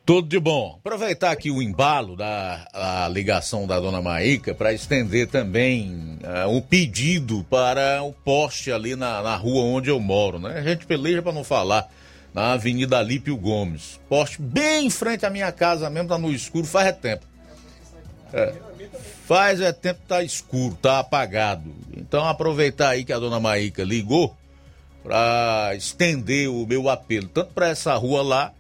Tudo 0.05 0.29
de 0.29 0.39
bom. 0.39 0.79
Aproveitar 0.81 1.31
aqui 1.31 1.51
o 1.51 1.63
embalo 1.63 2.15
da 2.15 3.09
ligação 3.11 3.67
da 3.67 3.81
dona 3.81 4.03
Maíca 4.03 4.55
para 4.55 4.71
estender 4.73 5.29
também 5.29 6.19
o 6.51 6.61
pedido 6.61 7.45
para 7.49 8.03
o 8.03 8.13
poste 8.13 8.71
ali 8.71 8.95
na, 8.95 9.23
na 9.23 9.35
rua 9.35 9.63
onde 9.63 9.89
eu 9.89 9.99
moro, 9.99 10.39
né? 10.39 10.59
A 10.59 10.63
gente 10.63 10.85
peleja 10.85 11.23
para 11.23 11.33
não 11.33 11.45
falar. 11.45 11.89
Na 12.35 12.55
Avenida 12.55 12.99
Alípio 12.99 13.37
Gomes. 13.37 14.01
Poste 14.09 14.43
bem 14.43 14.87
em 14.87 14.91
frente 14.91 15.25
à 15.25 15.31
minha 15.31 15.53
casa 15.53 15.89
mesmo, 15.89 16.09
tá 16.09 16.19
no 16.19 16.33
escuro, 16.33 16.67
faz 16.67 16.89
é 16.89 16.93
tempo. 16.93 17.25
É, 18.33 18.53
faz 19.25 19.61
é 19.61 19.73
tempo 19.73 20.01
tá 20.09 20.21
escuro, 20.21 20.77
tá 20.83 20.99
apagado. 20.99 21.73
Então 21.97 22.27
aproveitar 22.27 22.89
aí 22.89 23.05
que 23.05 23.13
a 23.13 23.21
dona 23.21 23.39
Maíca 23.39 23.85
ligou 23.85 24.37
para 25.05 25.77
estender 25.77 26.51
o 26.51 26.67
meu 26.67 26.89
apelo, 26.89 27.29
tanto 27.29 27.55
para 27.55 27.69
essa 27.69 27.95
rua 27.95 28.21
lá, 28.21 28.53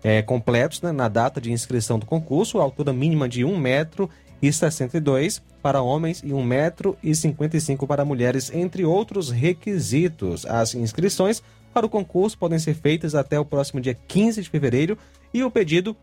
é, 0.03 0.21
completos 0.23 0.83
né, 0.83 0.91
na 0.93 1.09
data 1.09 1.41
de 1.41 1.51
inscrição 1.53 1.99
do 1.99 2.05
concurso, 2.07 2.59
altura 2.59 2.93
mínima 2.93 3.29
de 3.29 3.43
1,62m 3.43 5.41
para 5.63 5.83
homens 5.83 6.23
e 6.23 6.29
1,55m 6.29 7.87
para 7.87 8.05
mulheres, 8.05 8.53
entre 8.53 8.85
outros 8.85 9.31
requisitos. 9.31 10.45
As 10.47 10.75
inscrições 10.75 11.43
para 11.77 11.85
o 11.85 11.91
concurso 11.91 12.39
podem 12.39 12.59
ser 12.59 12.73
feitas 12.73 13.15
até 13.15 13.39
o 13.39 13.45
próximo 13.45 13.83
dia 13.83 13.93
15 14.09 14.41
de 14.41 14.49
fevereiro 14.49 14.97
e 15.35 15.45
o 15.45 15.51
pedido 15.51 15.95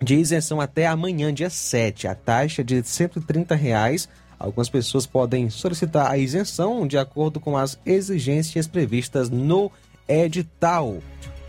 de 0.00 0.14
isenção 0.14 0.60
até 0.60 0.86
amanhã, 0.86 1.34
dia 1.34 1.50
7. 1.50 2.06
A 2.06 2.14
taxa 2.14 2.62
de 2.62 2.80
130 2.80 3.56
reais. 3.56 4.08
Algumas 4.38 4.68
pessoas 4.68 5.06
podem 5.06 5.50
solicitar 5.50 6.08
a 6.08 6.16
isenção 6.16 6.86
de 6.86 6.96
acordo 6.96 7.40
com 7.40 7.56
as 7.56 7.76
exigências 7.84 8.68
previstas 8.68 9.28
no 9.28 9.72
edital. 10.06 10.98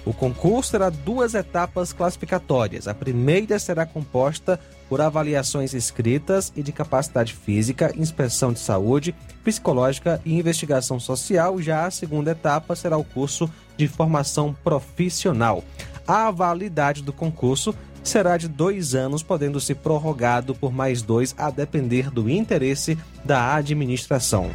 O 0.06 0.14
concurso 0.14 0.72
terá 0.72 0.90
duas 0.90 1.36
etapas 1.36 1.94
classificatórias. 1.94 2.88
A 2.88 2.94
primeira 2.94 3.60
será 3.60 3.86
composta 3.86 4.60
por 4.90 5.00
avaliações 5.00 5.74
escritas 5.74 6.52
e 6.56 6.64
de 6.64 6.72
capacidade 6.72 7.34
física, 7.34 7.94
inspeção 7.96 8.52
de 8.52 8.60
saúde, 8.60 9.16
psicológica 9.44 10.20
e 10.26 10.38
investigação 10.38 11.00
social. 11.00 11.62
Já 11.62 11.86
a 11.86 11.92
segunda 11.92 12.32
etapa 12.32 12.76
será 12.76 12.98
o 12.98 13.04
curso 13.04 13.50
de 13.78 13.88
formação 13.88 14.56
profissional. 14.64 15.64
A 16.08 16.32
validade 16.32 17.04
do 17.04 17.14
concurso 17.14 17.76
será 18.04 18.36
de 18.38 18.48
dois 18.48 18.96
anos, 18.96 19.22
podendo 19.22 19.60
ser 19.60 19.76
prorrogado 19.76 20.56
por 20.56 20.74
mais 20.74 21.02
dois, 21.02 21.36
a 21.38 21.52
depender 21.52 22.10
do 22.10 22.30
interesse 22.30 22.98
da 23.24 23.54
administração. 23.54 24.50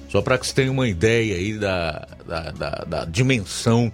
Só 0.09 0.21
para 0.21 0.37
que 0.37 0.45
você 0.45 0.53
tenha 0.53 0.71
uma 0.71 0.87
ideia 0.87 1.35
aí 1.35 1.57
da, 1.57 2.07
da, 2.25 2.51
da, 2.51 2.69
da 2.85 3.05
dimensão 3.05 3.91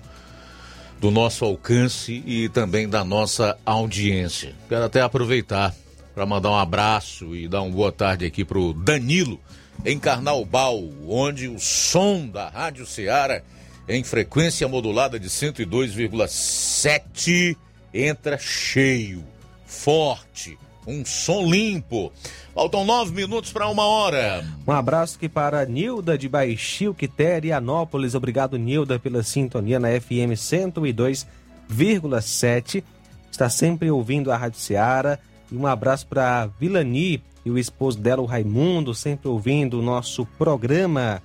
do 1.00 1.12
nosso 1.12 1.45
alcance 1.45 2.22
e 2.26 2.50
também 2.50 2.89
da 2.89 3.06
nossa 3.06 3.58
audiência. 3.66 4.54
Quero 4.68 4.84
até 4.84 5.02
aproveitar 5.02 5.74
para 6.20 6.26
mandar 6.26 6.49
um 6.49 6.57
abraço 6.57 7.34
e 7.34 7.47
dar 7.47 7.61
uma 7.61 7.74
boa 7.74 7.93
tarde 7.93 8.26
aqui 8.26 8.43
para 8.43 8.59
o 8.59 8.74
Danilo, 8.74 9.39
em 9.86 9.97
Carnaubal, 9.97 10.84
onde 11.07 11.47
o 11.47 11.57
som 11.57 12.28
da 12.28 12.49
Rádio 12.49 12.86
Ceará, 12.86 13.41
em 13.88 14.03
frequência 14.03 14.67
modulada 14.67 15.17
de 15.17 15.30
102,7, 15.30 17.55
entra 17.93 18.38
cheio, 18.38 19.24
forte, 19.65 20.59
um 20.86 21.05
som 21.05 21.49
limpo. 21.49 22.11
Faltam 22.53 22.84
nove 22.84 23.13
minutos 23.13 23.53
para 23.53 23.70
uma 23.70 23.86
hora. 23.86 24.45
Um 24.67 24.74
abraço 24.74 25.15
aqui 25.15 25.30
para 25.30 25.65
Nilda 25.65 26.17
de 26.17 26.28
Baixio, 26.28 26.93
Quiterianópolis. 26.93 28.13
Obrigado, 28.13 28.57
Nilda, 28.57 28.99
pela 28.99 29.24
sintonia 29.24 29.80
na 29.80 29.97
FM 29.97 30.36
102,7. 30.36 32.84
Está 33.32 33.49
sempre 33.49 33.89
ouvindo 33.89 34.34
a 34.34 34.36
Rádio 34.36 34.59
Seara. 34.59 35.17
E 35.52 35.56
um 35.56 35.66
abraço 35.66 36.08
para 36.08 36.47
Vilani 36.60 37.24
e 37.45 37.50
o 37.50 37.58
esposo 37.58 38.00
dela, 38.00 38.22
o 38.22 38.26
Raimundo, 38.26 38.93
sempre 38.93 39.28
ouvindo 39.28 39.80
o 39.80 39.82
nosso 39.82 40.26
programa 40.38 41.22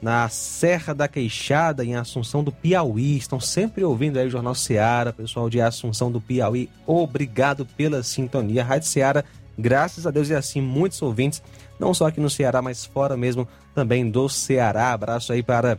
na 0.00 0.28
Serra 0.28 0.94
da 0.94 1.08
Queixada, 1.08 1.84
em 1.84 1.96
Assunção 1.96 2.44
do 2.44 2.52
Piauí. 2.52 3.16
Estão 3.16 3.40
sempre 3.40 3.82
ouvindo 3.84 4.18
aí 4.18 4.26
o 4.26 4.30
Jornal 4.30 4.54
Seara, 4.54 5.12
pessoal 5.12 5.50
de 5.50 5.60
Assunção 5.60 6.10
do 6.10 6.20
Piauí. 6.20 6.68
Obrigado 6.86 7.66
pela 7.66 8.02
sintonia. 8.02 8.64
Rádio 8.64 8.88
Seara, 8.88 9.24
graças 9.58 10.06
a 10.06 10.10
Deus 10.10 10.28
e 10.28 10.34
assim 10.34 10.60
muitos 10.60 11.00
ouvintes, 11.02 11.42
não 11.78 11.92
só 11.92 12.06
aqui 12.06 12.20
no 12.20 12.30
Ceará, 12.30 12.62
mas 12.62 12.84
fora 12.84 13.16
mesmo 13.16 13.48
também 13.74 14.08
do 14.08 14.28
Ceará. 14.28 14.92
Abraço 14.92 15.32
aí 15.32 15.42
para 15.42 15.78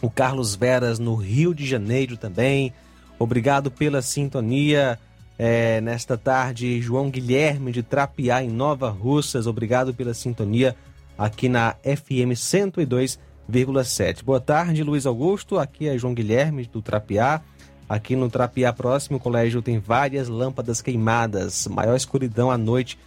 o 0.00 0.10
Carlos 0.10 0.54
Veras 0.54 0.98
no 0.98 1.14
Rio 1.14 1.54
de 1.54 1.66
Janeiro 1.66 2.16
também. 2.16 2.72
Obrigado 3.18 3.70
pela 3.70 4.02
sintonia. 4.02 4.98
É, 5.38 5.80
nesta 5.80 6.16
tarde, 6.16 6.80
João 6.80 7.10
Guilherme 7.10 7.72
de 7.72 7.82
Trapiá, 7.82 8.42
em 8.42 8.50
Nova 8.50 8.90
Russas. 8.90 9.46
Obrigado 9.46 9.94
pela 9.94 10.14
sintonia 10.14 10.76
aqui 11.16 11.48
na 11.48 11.74
FM 11.82 12.34
102,7. 12.34 14.22
Boa 14.24 14.40
tarde, 14.40 14.82
Luiz 14.82 15.06
Augusto. 15.06 15.58
Aqui 15.58 15.88
é 15.88 15.96
João 15.96 16.14
Guilherme 16.14 16.66
do 16.66 16.82
Trapiá. 16.82 17.40
Aqui 17.88 18.16
no 18.16 18.30
Trapiá 18.30 18.72
próximo, 18.72 19.16
o 19.18 19.20
colégio 19.20 19.60
tem 19.60 19.78
várias 19.78 20.28
lâmpadas 20.28 20.80
queimadas, 20.80 21.66
maior 21.66 21.96
escuridão 21.96 22.50
à 22.50 22.56
noite. 22.56 22.98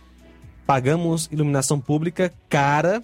Pagamos 0.65 1.29
iluminação 1.31 1.79
pública 1.79 2.33
cara. 2.49 3.01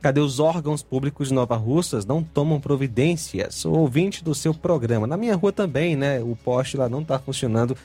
Cadê 0.00 0.20
os 0.20 0.38
órgãos 0.38 0.82
públicos 0.82 1.28
de 1.28 1.34
Nova 1.34 1.56
Russas? 1.56 2.06
Não 2.06 2.22
tomam 2.22 2.60
providências. 2.60 3.64
O 3.64 3.72
ouvinte 3.72 4.22
do 4.22 4.34
seu 4.34 4.54
programa. 4.54 5.06
Na 5.06 5.16
minha 5.16 5.34
rua 5.34 5.52
também, 5.52 5.96
né? 5.96 6.20
O 6.20 6.36
poste 6.36 6.76
lá 6.76 6.88
não 6.88 7.02
está 7.02 7.18
funcionando 7.18 7.76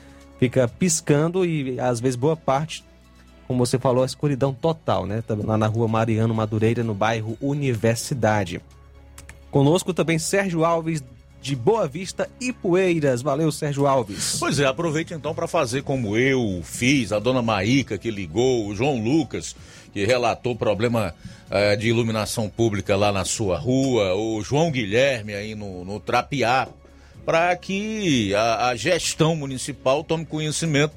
fica 0.42 0.66
piscando 0.66 1.44
e 1.44 1.78
às 1.78 2.00
vezes 2.00 2.16
boa 2.16 2.36
parte, 2.36 2.82
como 3.46 3.64
você 3.64 3.78
falou, 3.78 4.02
a 4.02 4.06
escuridão 4.06 4.52
total, 4.52 5.06
né? 5.06 5.22
Lá 5.44 5.56
na 5.56 5.68
rua 5.68 5.86
Mariano 5.86 6.34
Madureira, 6.34 6.82
no 6.82 6.94
bairro 6.94 7.38
Universidade. 7.40 8.60
Conosco 9.52 9.94
também 9.94 10.18
Sérgio 10.18 10.64
Alves 10.64 11.00
de 11.40 11.54
Boa 11.54 11.86
Vista 11.86 12.28
e 12.40 12.52
Poeiras. 12.52 13.22
Valeu, 13.22 13.52
Sérgio 13.52 13.86
Alves. 13.86 14.38
Pois 14.40 14.58
é, 14.58 14.64
aproveite 14.64 15.14
então 15.14 15.32
para 15.32 15.46
fazer 15.46 15.84
como 15.84 16.16
eu 16.16 16.60
fiz, 16.64 17.12
a 17.12 17.20
dona 17.20 17.40
Maíca 17.40 17.96
que 17.96 18.10
ligou, 18.10 18.66
o 18.66 18.74
João 18.74 19.00
Lucas 19.00 19.54
que 19.92 20.04
relatou 20.04 20.56
problema 20.56 21.14
eh, 21.50 21.76
de 21.76 21.88
iluminação 21.88 22.48
pública 22.48 22.96
lá 22.96 23.12
na 23.12 23.24
sua 23.24 23.58
rua, 23.58 24.12
o 24.14 24.42
João 24.42 24.72
Guilherme 24.72 25.34
aí 25.34 25.54
no, 25.54 25.84
no 25.84 26.00
Trapiá, 26.00 26.66
para 27.24 27.54
que 27.56 28.34
a, 28.34 28.68
a, 28.68 28.76
gestão 28.76 29.36
municipal 29.36 30.02
tome 30.02 30.24
conhecimento 30.24 30.94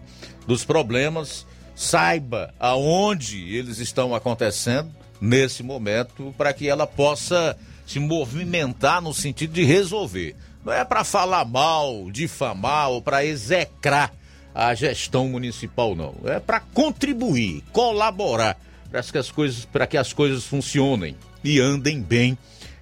dos 0.48 0.64
problemas, 0.64 1.46
saiba 1.76 2.54
aonde 2.60 3.56
eles 3.56 3.80
estão 3.80 4.16
acontecendo 4.16 4.92
nesse 5.20 5.64
momento, 5.64 6.34
para 6.38 6.54
que 6.54 6.68
ela 6.68 6.86
possa 6.86 7.58
se 7.86 8.00
movimentar 8.00 9.02
no 9.02 9.14
sentido 9.14 9.54
de 9.54 9.64
resolver. 9.64 10.36
Não 10.64 10.74
é 10.74 10.84
para 10.84 11.04
falar 11.04 11.46
mal, 11.46 12.10
difamar 12.12 12.90
ou 12.90 13.02
para 13.02 13.24
execrar 13.24 14.12
a 14.54 14.74
gestão 14.74 15.28
municipal, 15.28 15.96
não. 15.96 16.16
É 16.26 16.40
para 16.40 16.60
contribuir, 16.60 17.64
colaborar 17.72 18.58
para 18.90 19.04
que 19.04 19.18
as 19.18 19.30
coisas, 19.30 19.66
para 19.66 19.86
que 19.86 19.98
as 19.98 20.14
coisas 20.14 20.46
funcionem 20.46 21.16
e 21.44 21.60
andem 21.60 22.02
bem 22.02 22.38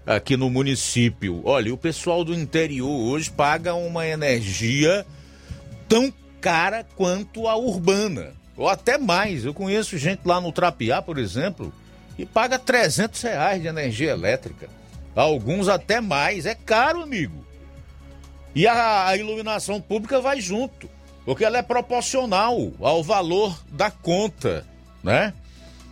aqui 0.05 0.35
no 0.35 0.49
município. 0.49 1.41
Olha, 1.43 1.73
o 1.73 1.77
pessoal 1.77 2.23
do 2.23 2.33
interior 2.33 2.89
hoje 2.89 3.29
paga 3.29 3.73
uma 3.73 4.07
energia 4.07 5.05
tão 5.87 6.13
cara 6.41 6.85
quanto 6.95 7.47
a 7.47 7.55
urbana, 7.55 8.33
ou 8.57 8.67
até 8.67 8.97
mais. 8.97 9.45
Eu 9.45 9.53
conheço 9.53 9.97
gente 9.97 10.21
lá 10.25 10.41
no 10.41 10.51
Trapiá, 10.51 11.01
por 11.01 11.17
exemplo, 11.17 11.73
que 12.15 12.25
paga 12.25 12.59
300 12.59 13.21
reais 13.21 13.61
de 13.61 13.67
energia 13.67 14.11
elétrica. 14.11 14.69
Alguns 15.15 15.67
até 15.67 16.01
mais. 16.01 16.45
É 16.45 16.55
caro, 16.55 17.01
amigo. 17.01 17.45
E 18.55 18.67
a, 18.67 19.07
a 19.07 19.17
iluminação 19.17 19.81
pública 19.81 20.19
vai 20.19 20.39
junto, 20.39 20.89
porque 21.25 21.45
ela 21.45 21.57
é 21.57 21.63
proporcional 21.63 22.71
ao 22.79 23.03
valor 23.03 23.57
da 23.71 23.89
conta, 23.89 24.65
né? 25.03 25.33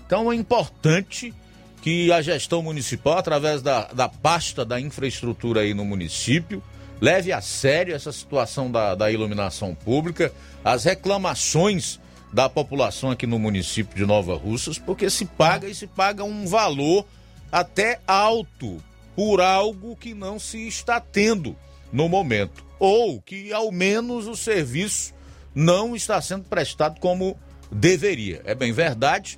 Então 0.05 0.32
é 0.32 0.36
importante 0.36 1.34
que 1.82 2.11
a 2.11 2.21
gestão 2.21 2.61
municipal, 2.61 3.17
através 3.17 3.61
da, 3.61 3.86
da 3.88 4.07
pasta 4.07 4.63
da 4.63 4.79
infraestrutura 4.79 5.61
aí 5.61 5.73
no 5.73 5.84
município, 5.84 6.63
leve 7.01 7.32
a 7.32 7.41
sério 7.41 7.95
essa 7.95 8.11
situação 8.11 8.71
da, 8.71 8.93
da 8.93 9.11
iluminação 9.11 9.73
pública, 9.73 10.32
as 10.63 10.84
reclamações 10.84 11.99
da 12.32 12.47
população 12.47 13.09
aqui 13.09 13.25
no 13.25 13.39
município 13.39 13.95
de 13.95 14.05
Nova 14.05 14.36
Russas, 14.36 14.77
porque 14.77 15.09
se 15.09 15.25
paga 15.25 15.67
e 15.67 15.75
se 15.75 15.88
paga 15.88 16.23
um 16.23 16.45
valor 16.45 17.05
até 17.51 17.99
alto 18.07 18.82
por 19.15 19.41
algo 19.41 19.95
que 19.95 20.13
não 20.13 20.39
se 20.39 20.67
está 20.67 20.99
tendo 20.99 21.57
no 21.91 22.07
momento, 22.07 22.63
ou 22.79 23.19
que 23.21 23.51
ao 23.51 23.71
menos 23.71 24.27
o 24.27 24.36
serviço 24.36 25.13
não 25.53 25.95
está 25.95 26.21
sendo 26.21 26.45
prestado 26.45 26.99
como 26.99 27.38
deveria. 27.71 28.41
É 28.45 28.55
bem 28.55 28.71
verdade 28.71 29.38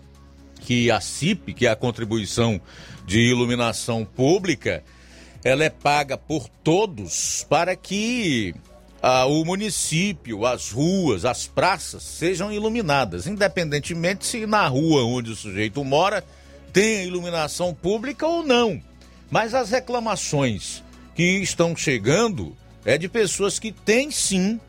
que 0.65 0.89
a 0.89 0.99
CIP, 1.01 1.53
que 1.53 1.67
é 1.67 1.69
a 1.69 1.75
contribuição 1.75 2.59
de 3.05 3.19
iluminação 3.19 4.05
pública, 4.05 4.83
ela 5.43 5.63
é 5.63 5.69
paga 5.69 6.17
por 6.17 6.47
todos 6.47 7.45
para 7.49 7.75
que 7.75 8.55
ah, 9.01 9.25
o 9.25 9.43
município, 9.43 10.45
as 10.45 10.71
ruas, 10.71 11.25
as 11.25 11.45
praças 11.45 12.01
sejam 12.01 12.51
iluminadas, 12.51 13.27
independentemente 13.27 14.25
se 14.25 14.45
na 14.45 14.65
rua 14.67 15.03
onde 15.03 15.31
o 15.31 15.35
sujeito 15.35 15.83
mora 15.83 16.23
tem 16.71 17.05
iluminação 17.05 17.73
pública 17.73 18.25
ou 18.25 18.41
não. 18.41 18.81
Mas 19.29 19.53
as 19.53 19.69
reclamações 19.69 20.81
que 21.13 21.39
estão 21.39 21.75
chegando 21.75 22.55
é 22.85 22.97
de 22.97 23.09
pessoas 23.09 23.59
que 23.59 23.71
têm 23.71 24.09
sim 24.09 24.59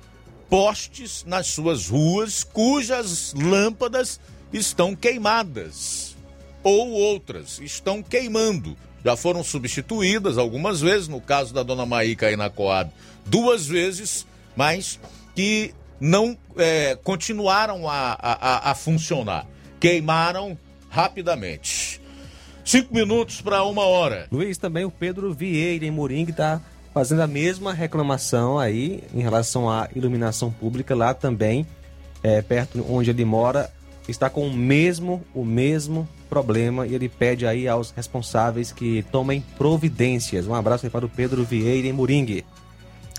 postes 0.50 1.24
nas 1.24 1.46
suas 1.46 1.88
ruas 1.88 2.42
cujas 2.42 3.32
lâmpadas 3.34 4.20
estão 4.54 4.94
queimadas 4.94 6.16
ou 6.62 6.90
outras 6.90 7.58
estão 7.58 8.02
queimando. 8.02 8.76
Já 9.04 9.16
foram 9.16 9.44
substituídas 9.44 10.38
algumas 10.38 10.80
vezes, 10.80 11.08
no 11.08 11.20
caso 11.20 11.52
da 11.52 11.62
dona 11.62 11.84
Maíca 11.84 12.28
aí 12.28 12.36
na 12.36 12.48
Coab, 12.48 12.90
duas 13.26 13.66
vezes, 13.66 14.26
mas 14.56 14.98
que 15.34 15.74
não 16.00 16.36
é, 16.56 16.96
continuaram 17.02 17.88
a, 17.88 18.16
a, 18.18 18.70
a 18.70 18.74
funcionar. 18.74 19.46
Queimaram 19.78 20.56
rapidamente. 20.88 22.00
Cinco 22.64 22.94
minutos 22.94 23.42
para 23.42 23.62
uma 23.64 23.82
hora. 23.82 24.26
Luiz, 24.32 24.56
também 24.56 24.86
o 24.86 24.90
Pedro 24.90 25.34
Vieira 25.34 25.84
em 25.84 25.90
Moringue 25.90 26.30
está 26.30 26.62
fazendo 26.94 27.20
a 27.20 27.26
mesma 27.26 27.74
reclamação 27.74 28.58
aí 28.58 29.02
em 29.12 29.20
relação 29.20 29.68
à 29.68 29.88
iluminação 29.94 30.50
pública 30.50 30.94
lá 30.94 31.12
também, 31.12 31.66
é, 32.22 32.40
perto 32.40 32.86
onde 32.88 33.10
ele 33.10 33.24
mora 33.24 33.70
está 34.10 34.28
com 34.28 34.46
o 34.46 34.52
mesmo, 34.52 35.24
o 35.34 35.44
mesmo 35.44 36.08
problema 36.28 36.86
e 36.86 36.94
ele 36.94 37.08
pede 37.08 37.46
aí 37.46 37.68
aos 37.68 37.90
responsáveis 37.90 38.72
que 38.72 39.04
tomem 39.10 39.42
providências. 39.56 40.46
Um 40.46 40.54
abraço 40.54 40.86
aí 40.86 40.90
para 40.90 41.06
o 41.06 41.08
Pedro 41.08 41.44
Vieira 41.44 41.86
em 41.86 41.92
Moringue. 41.92 42.44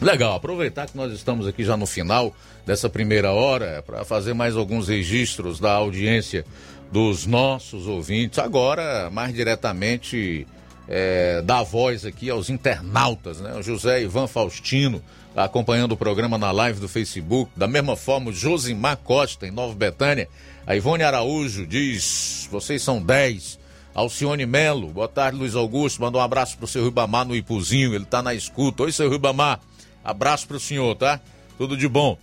Legal, 0.02 0.36
aproveitar 0.36 0.88
que 0.88 0.98
nós 0.98 1.14
estamos 1.14 1.48
aqui 1.48 1.64
já 1.64 1.78
no 1.78 1.86
final 1.86 2.36
dessa 2.66 2.90
primeira 2.90 3.32
hora 3.32 3.82
para 3.86 4.04
fazer 4.04 4.34
mais 4.34 4.56
alguns 4.56 4.90
registros 4.90 5.60
da 5.60 5.72
audiência 5.72 6.46
dos 6.92 7.26
nossos 7.26 7.88
ouvintes. 7.88 8.40
Agora, 8.40 9.10
mais 9.10 9.34
diretamente, 9.34 10.46
é, 10.88 11.42
dar 11.42 11.64
voz 11.64 12.06
aqui 12.06 12.30
aos 12.30 12.50
internautas, 12.50 13.40
né? 13.40 13.56
O 13.56 13.64
José 13.64 14.02
Ivan 14.02 14.28
Faustino 14.28 15.02
tá 15.34 15.46
acompanhando 15.46 15.94
o 15.94 15.98
programa 15.98 16.38
na 16.38 16.52
live 16.52 16.80
do 16.80 16.90
Facebook. 16.90 17.52
Da 17.56 17.68
mesma 17.68 17.96
forma, 17.96 18.30
o 18.30 18.34
Josimar 18.34 18.98
Costa, 18.98 19.48
em 19.48 19.52
Nova 19.52 19.74
Betânia. 19.74 20.28
A 20.68 20.76
Ivone 20.76 21.04
Araújo 21.04 21.66
diz: 21.68 22.48
vocês 22.52 22.82
são 22.82 23.02
10. 23.02 23.60
Alcione 23.94 24.46
Melo, 24.46 24.88
boa 24.88 25.08
tarde, 25.08 25.38
Luiz 25.38 25.56
Augusto. 25.56 26.02
Manda 26.02 26.18
um 26.18 26.22
abraço 26.22 26.58
pro 26.58 26.68
seu 26.68 26.84
Ribamar 26.84 27.26
no 27.26 27.36
Ipuzinho, 27.36 27.94
ele 27.94 28.04
tá 28.04 28.22
na 28.22 28.34
escuta. 28.34 28.84
Oi, 28.84 28.92
seu 28.92 29.10
Ribamar. 29.10 29.62
Abraço 30.04 30.48
pro 30.48 30.60
senhor, 30.60 30.96
tá? 30.96 31.22
Tudo 31.58 31.78
de 31.78 31.88
bom. 31.88 32.18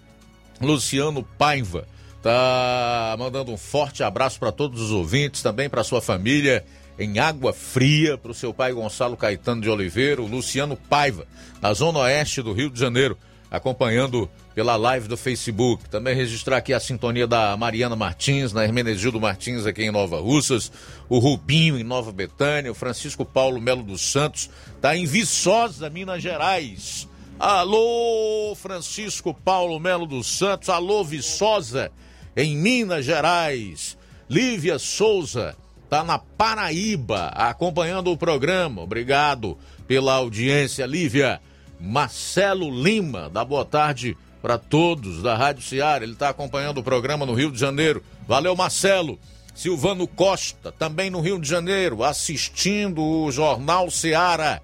Luciano 0.60 1.22
Paiva 1.38 1.86
tá 2.22 3.16
mandando 3.18 3.52
um 3.52 3.56
forte 3.56 4.02
abraço 4.02 4.38
para 4.38 4.52
todos 4.52 4.80
os 4.80 4.90
ouvintes, 4.90 5.42
também 5.42 5.68
para 5.68 5.82
sua 5.82 6.02
família 6.02 6.64
em 6.98 7.18
Água 7.18 7.52
Fria, 7.52 8.18
para 8.18 8.30
o 8.30 8.34
seu 8.34 8.52
pai 8.52 8.72
Gonçalo 8.72 9.16
Caetano 9.16 9.62
de 9.62 9.70
Oliveira, 9.70 10.20
o 10.20 10.26
Luciano 10.26 10.76
Paiva, 10.76 11.26
na 11.60 11.72
zona 11.72 12.00
oeste 12.00 12.42
do 12.42 12.52
Rio 12.52 12.70
de 12.70 12.78
Janeiro, 12.78 13.16
acompanhando 13.52 14.30
pela 14.54 14.76
live 14.76 15.06
do 15.06 15.16
Facebook. 15.16 15.86
Também 15.90 16.16
registrar 16.16 16.56
aqui 16.56 16.72
a 16.72 16.80
sintonia 16.80 17.26
da 17.26 17.54
Mariana 17.54 17.94
Martins, 17.94 18.50
na 18.50 18.64
Hermenegildo 18.64 19.20
Martins 19.20 19.66
aqui 19.66 19.82
em 19.82 19.90
Nova 19.90 20.18
Russas, 20.18 20.72
o 21.06 21.18
Rubinho 21.18 21.78
em 21.78 21.84
Nova 21.84 22.10
Betânia, 22.10 22.72
o 22.72 22.74
Francisco 22.74 23.26
Paulo 23.26 23.60
Melo 23.60 23.82
dos 23.82 24.10
Santos, 24.10 24.48
tá 24.80 24.96
em 24.96 25.04
Viçosa, 25.04 25.90
Minas 25.90 26.22
Gerais. 26.22 27.06
Alô, 27.38 28.54
Francisco 28.56 29.34
Paulo 29.34 29.78
Melo 29.78 30.06
dos 30.06 30.26
Santos, 30.26 30.70
alô, 30.70 31.04
Viçosa, 31.04 31.92
em 32.34 32.56
Minas 32.56 33.04
Gerais. 33.04 33.98
Lívia 34.30 34.78
Souza 34.78 35.54
está 35.84 36.02
na 36.02 36.18
Paraíba 36.18 37.26
acompanhando 37.34 38.10
o 38.10 38.16
programa. 38.16 38.80
Obrigado 38.80 39.58
pela 39.86 40.14
audiência, 40.14 40.86
Lívia. 40.86 41.38
Marcelo 41.82 42.70
Lima, 42.70 43.28
dá 43.28 43.44
boa 43.44 43.64
tarde 43.64 44.16
para 44.40 44.56
todos 44.56 45.20
da 45.20 45.36
Rádio 45.36 45.62
Ceará. 45.62 46.04
Ele 46.04 46.12
está 46.12 46.28
acompanhando 46.28 46.78
o 46.78 46.82
programa 46.82 47.26
no 47.26 47.34
Rio 47.34 47.50
de 47.50 47.58
Janeiro. 47.58 48.04
Valeu, 48.26 48.54
Marcelo. 48.54 49.18
Silvano 49.52 50.06
Costa, 50.06 50.72
também 50.72 51.10
no 51.10 51.20
Rio 51.20 51.38
de 51.38 51.46
Janeiro, 51.46 52.02
assistindo 52.02 53.02
o 53.02 53.30
Jornal 53.30 53.90
Ceará. 53.90 54.62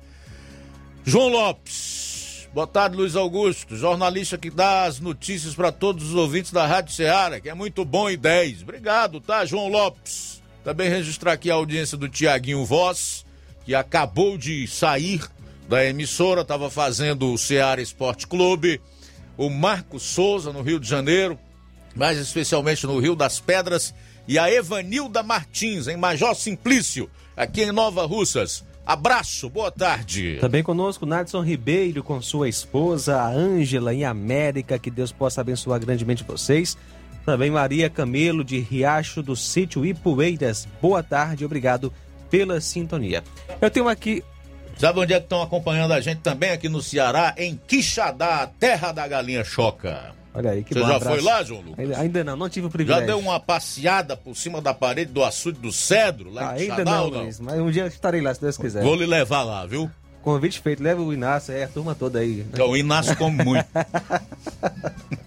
João 1.05 1.29
Lopes, 1.29 2.09
Boa 2.55 2.67
tarde, 2.67 2.97
Luiz 2.97 3.15
Augusto, 3.15 3.77
jornalista 3.77 4.39
que 4.39 4.49
dá 4.49 4.85
as 4.85 4.99
notícias 4.99 5.55
para 5.55 5.71
todos 5.71 6.09
os 6.09 6.15
ouvintes 6.15 6.51
da 6.51 6.67
Rádio 6.67 6.95
Ceará, 6.95 7.39
que 7.39 7.51
é 7.51 7.55
muito 7.55 7.85
bom 7.85 8.09
e 8.09 8.17
10. 8.17 8.63
Obrigado, 8.63 9.21
tá, 9.21 9.45
João 9.45 9.69
Lopes? 9.69 10.43
Também 10.65 10.89
registrar 10.89 11.33
aqui 11.33 11.51
a 11.51 11.55
audiência 11.55 11.97
do 11.97 12.09
Tiaguinho 12.09 12.65
Voz, 12.65 13.25
que 13.67 13.75
acabou 13.75 14.39
de 14.39 14.67
sair 14.67 15.21
da 15.69 15.85
emissora, 15.85 16.41
estava 16.41 16.71
fazendo 16.71 17.33
o 17.33 17.39
Ceará 17.39 17.81
Esporte 17.81 18.27
Clube. 18.27 18.81
O 19.37 19.51
Marco 19.51 20.01
Souza, 20.01 20.53
no 20.53 20.63
Rio 20.63 20.81
de 20.81 20.89
Janeiro, 20.89 21.39
mais 21.95 22.19
especialmente 22.19 22.87
no 22.87 22.99
Rio 22.99 23.15
das 23.15 23.39
Pedras. 23.39 23.95
E 24.27 24.39
a 24.39 24.51
Evanilda 24.51 25.23
Martins, 25.23 25.87
em 25.87 25.97
Major 25.97 26.35
Simplício, 26.35 27.09
aqui 27.37 27.63
em 27.63 27.73
Nova 27.73 28.05
Russas. 28.05 28.65
Abraço, 28.85 29.51
boa 29.51 29.71
tarde. 29.71 30.39
Também 30.41 30.63
conosco 30.63 31.05
Nadson 31.05 31.43
Ribeiro 31.43 32.03
com 32.03 32.21
sua 32.23 32.49
esposa, 32.49 33.21
a 33.21 33.29
Ângela 33.29 33.93
em 33.93 34.05
América, 34.05 34.79
que 34.79 34.91
Deus 34.91 35.13
possa 35.13 35.43
abençoar 35.43 35.79
grandemente 35.79 36.25
vocês. 36.25 36.77
Também 37.25 37.51
Maria 37.51 37.91
Camelo 37.91 38.43
de 38.43 38.59
Riacho 38.59 39.23
do 39.23 39.37
Sítio 39.37 39.85
Ipueiras. 39.85 40.67
Boa 40.81 41.03
tarde, 41.03 41.45
obrigado 41.45 41.93
pela 42.31 42.61
sintonia. 42.61 43.23
Eu 43.61 43.71
tenho 43.71 43.89
aqui 43.89 44.25
Sabe 44.79 45.01
onde 45.01 45.13
é 45.13 45.19
que 45.19 45.25
estão 45.25 45.43
acompanhando 45.43 45.93
a 45.93 46.01
gente 46.01 46.21
também 46.21 46.51
aqui 46.51 46.69
no 46.69 46.81
Ceará? 46.81 47.35
Em 47.37 47.59
Quixadá, 47.67 48.49
terra 48.61 48.93
da 48.93 49.09
galinha 49.09 49.43
choca. 49.43 50.15
Olha 50.33 50.53
aí, 50.53 50.63
que 50.63 50.73
Você 50.73 50.79
bom, 50.81 50.87
já 50.87 50.97
abraço. 50.97 51.17
foi 51.17 51.25
lá, 51.25 51.43
João 51.43 51.61
Lucas? 51.63 51.79
Ainda, 51.85 51.99
ainda 51.99 52.25
não, 52.25 52.37
não 52.37 52.49
tive 52.49 52.69
o 52.69 52.71
privilégio. 52.71 53.01
Já 53.01 53.07
deu 53.09 53.19
uma 53.19 53.41
passeada 53.41 54.17
por 54.17 54.37
cima 54.37 54.61
da 54.61 54.73
parede 54.73 55.11
do 55.11 55.25
açude 55.25 55.59
do 55.59 55.73
cedro, 55.73 56.31
lá 56.31 56.43
em 56.43 56.63
Ainda 56.63 56.77
Quixadá 56.77 56.91
não, 56.93 57.05
ou 57.07 57.11
não? 57.11 57.23
Luiz, 57.23 57.41
mas 57.41 57.59
um 57.59 57.71
dia 57.73 57.83
eu 57.83 57.89
estarei 57.89 58.21
lá, 58.21 58.33
se 58.33 58.41
Deus 58.41 58.57
quiser. 58.57 58.85
Vou 58.85 58.95
lhe 58.95 59.05
levar 59.05 59.43
lá, 59.43 59.67
viu? 59.67 59.91
Convite 60.23 60.61
feito, 60.61 60.83
leva 60.83 61.01
o 61.01 61.13
Inácio, 61.13 61.55
é 61.55 61.65
a 61.65 61.69
turma 61.69 61.95
toda 61.95 62.19
aí. 62.19 62.37
né? 62.37 62.45
Então, 62.53 62.71
o 62.71 62.77
Inácio 62.77 63.17
come 63.17 63.43
muito. 63.43 63.67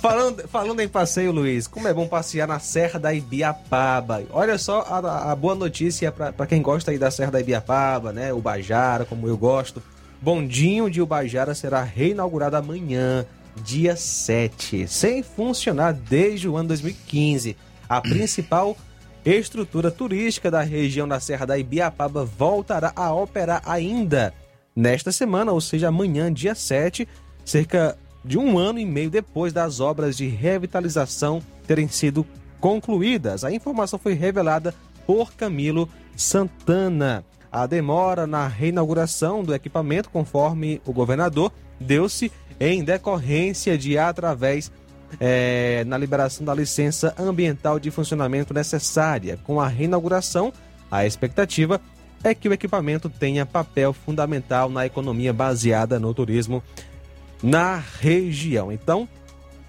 falando, 0.00 0.46
falando 0.48 0.80
em 0.80 0.88
passeio, 0.88 1.32
Luiz, 1.32 1.66
como 1.66 1.88
é 1.88 1.94
bom 1.94 2.06
passear 2.06 2.46
na 2.46 2.58
Serra 2.58 2.98
da 2.98 3.14
Ibiapaba. 3.14 4.22
Olha 4.30 4.58
só 4.58 4.82
a, 4.82 5.32
a 5.32 5.36
boa 5.36 5.54
notícia 5.54 6.12
para 6.12 6.46
quem 6.46 6.60
gosta 6.60 6.90
aí 6.90 6.98
da 6.98 7.10
Serra 7.10 7.32
da 7.32 7.40
Ibiapaba, 7.40 8.12
né? 8.12 8.32
O 8.32 8.40
Bajara, 8.40 9.04
como 9.04 9.26
eu 9.26 9.36
gosto. 9.36 9.82
Bondinho 10.20 10.90
de 10.90 11.02
Ubajara 11.02 11.54
será 11.54 11.82
reinaugurado 11.82 12.56
amanhã, 12.56 13.26
dia 13.62 13.96
7, 13.96 14.88
sem 14.88 15.22
funcionar 15.22 15.92
desde 15.92 16.48
o 16.48 16.56
ano 16.56 16.68
2015. 16.68 17.56
A 17.88 18.00
principal 18.00 18.76
estrutura 19.24 19.90
turística 19.90 20.50
da 20.50 20.60
região 20.60 21.08
da 21.08 21.18
Serra 21.18 21.46
da 21.46 21.58
Ibiapaba 21.58 22.24
voltará 22.24 22.92
a 22.94 23.12
operar 23.12 23.62
ainda 23.64 24.34
nesta 24.76 25.10
semana, 25.12 25.52
ou 25.52 25.60
seja, 25.60 25.88
amanhã, 25.88 26.32
dia 26.32 26.54
7, 26.54 27.08
cerca 27.44 27.96
de 28.24 28.38
um 28.38 28.58
ano 28.58 28.78
e 28.78 28.84
meio 28.84 29.10
depois 29.10 29.52
das 29.52 29.80
obras 29.80 30.16
de 30.16 30.26
revitalização 30.26 31.42
terem 31.66 31.88
sido 31.88 32.26
concluídas. 32.60 33.44
A 33.44 33.52
informação 33.52 33.98
foi 33.98 34.14
revelada 34.14 34.74
por 35.06 35.32
Camilo 35.34 35.88
Santana. 36.16 37.24
A 37.52 37.66
demora 37.66 38.26
na 38.26 38.48
reinauguração 38.48 39.44
do 39.44 39.54
equipamento, 39.54 40.10
conforme 40.10 40.82
o 40.84 40.92
governador, 40.92 41.52
deu-se 41.78 42.32
em 42.58 42.82
decorrência 42.82 43.76
de 43.78 43.96
através 43.98 44.72
é, 45.20 45.84
na 45.86 45.98
liberação 45.98 46.44
da 46.44 46.54
licença 46.54 47.14
ambiental 47.18 47.78
de 47.78 47.90
funcionamento 47.90 48.52
necessária. 48.52 49.38
Com 49.44 49.60
a 49.60 49.68
reinauguração, 49.68 50.52
a 50.90 51.06
expectativa 51.06 51.80
é 52.22 52.34
que 52.34 52.48
o 52.48 52.52
equipamento 52.52 53.08
tenha 53.10 53.44
papel 53.44 53.92
fundamental 53.92 54.68
na 54.70 54.86
economia 54.86 55.32
baseada 55.32 56.00
no 56.00 56.14
turismo 56.14 56.62
na 57.42 57.82
região. 58.00 58.72
Então, 58.72 59.06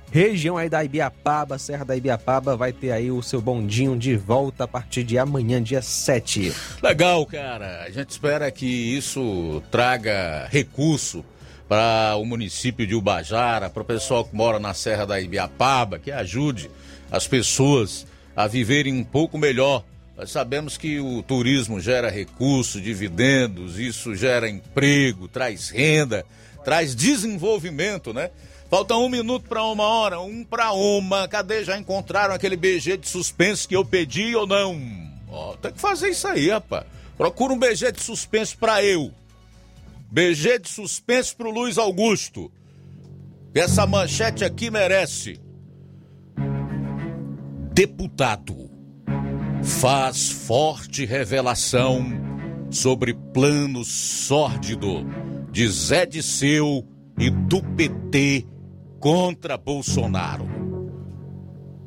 região 0.10 0.56
aí 0.56 0.70
da 0.70 0.84
Ibiapaba, 0.84 1.58
Serra 1.58 1.84
da 1.84 1.98
Ibiapaba, 1.98 2.56
vai 2.56 2.72
ter 2.72 2.92
aí 2.92 3.12
o 3.12 3.22
seu 3.22 3.42
bondinho 3.42 3.98
de 3.98 4.16
volta 4.16 4.64
a 4.64 4.68
partir 4.68 5.04
de 5.04 5.18
amanhã, 5.18 5.62
dia 5.62 5.82
7. 5.82 6.54
Legal, 6.82 7.26
cara. 7.26 7.84
A 7.84 7.90
gente 7.90 8.12
espera 8.12 8.50
que 8.50 8.66
isso 8.66 9.62
traga 9.70 10.48
recurso 10.50 11.26
para 11.68 12.16
o 12.18 12.26
município 12.26 12.86
de 12.86 12.96
Ubajara, 12.96 13.70
para 13.70 13.82
o 13.82 13.86
pessoal 13.86 14.24
que 14.24 14.36
mora 14.36 14.60
na 14.60 14.74
Serra 14.74 15.06
da 15.06 15.20
Ibiapaba, 15.20 16.00
que 16.00 16.12
ajude 16.12 16.70
as 17.12 17.28
pessoas 17.28 18.06
a 18.36 18.48
viverem 18.48 18.94
um 18.94 19.04
pouco 19.04 19.38
melhor. 19.38 19.84
Nós 20.18 20.32
sabemos 20.32 20.78
que 20.78 21.00
o 21.00 21.22
turismo 21.24 21.80
gera 21.80 22.10
recursos, 22.10 22.82
dividendos, 22.82 23.80
isso 23.80 24.16
gera 24.16 24.50
emprego, 24.50 25.28
traz 25.28 25.70
renda, 25.70 26.26
traz 26.64 26.96
desenvolvimento, 26.96 28.14
né? 28.14 28.30
Falta 28.70 28.96
um 28.96 29.10
minuto 29.10 29.48
para 29.48 29.64
uma 29.64 29.84
hora, 29.84 30.20
um 30.20 30.44
para 30.44 30.72
uma. 30.72 31.28
Cadê? 31.28 31.64
Já 31.64 31.78
encontraram 31.78 32.34
aquele 32.34 32.56
BG 32.56 32.98
de 32.98 33.08
suspense 33.08 33.68
que 33.68 33.76
eu 33.76 33.86
pedi 33.86 34.36
ou 34.36 34.48
não? 34.48 34.80
Ó, 35.30 35.54
tem 35.56 35.72
que 35.72 35.80
fazer 35.80 36.10
isso 36.10 36.28
aí, 36.28 36.50
rapaz. 36.50 36.86
Procura 37.18 37.54
um 37.54 37.60
BG 37.60 37.92
de 37.92 38.02
suspense 38.02 38.56
para 38.56 38.84
eu. 38.84 39.12
BG 40.12 40.60
de 40.60 40.70
suspense 40.70 41.36
pro 41.36 41.52
Luiz 41.52 41.78
Augusto. 41.78 42.52
Essa 43.54 43.86
manchete 43.86 44.44
aqui 44.44 44.70
merece. 44.70 45.40
Deputado 47.74 48.70
faz 49.64 50.30
forte 50.30 51.06
revelação 51.06 52.06
sobre 52.70 53.14
plano 53.14 53.84
sórdido 53.84 55.06
de 55.52 55.68
Zé 55.68 56.06
Disseu 56.06 56.88
e 57.18 57.30
do 57.30 57.62
PT 57.62 58.46
contra 59.00 59.58
Bolsonaro. 59.58 60.46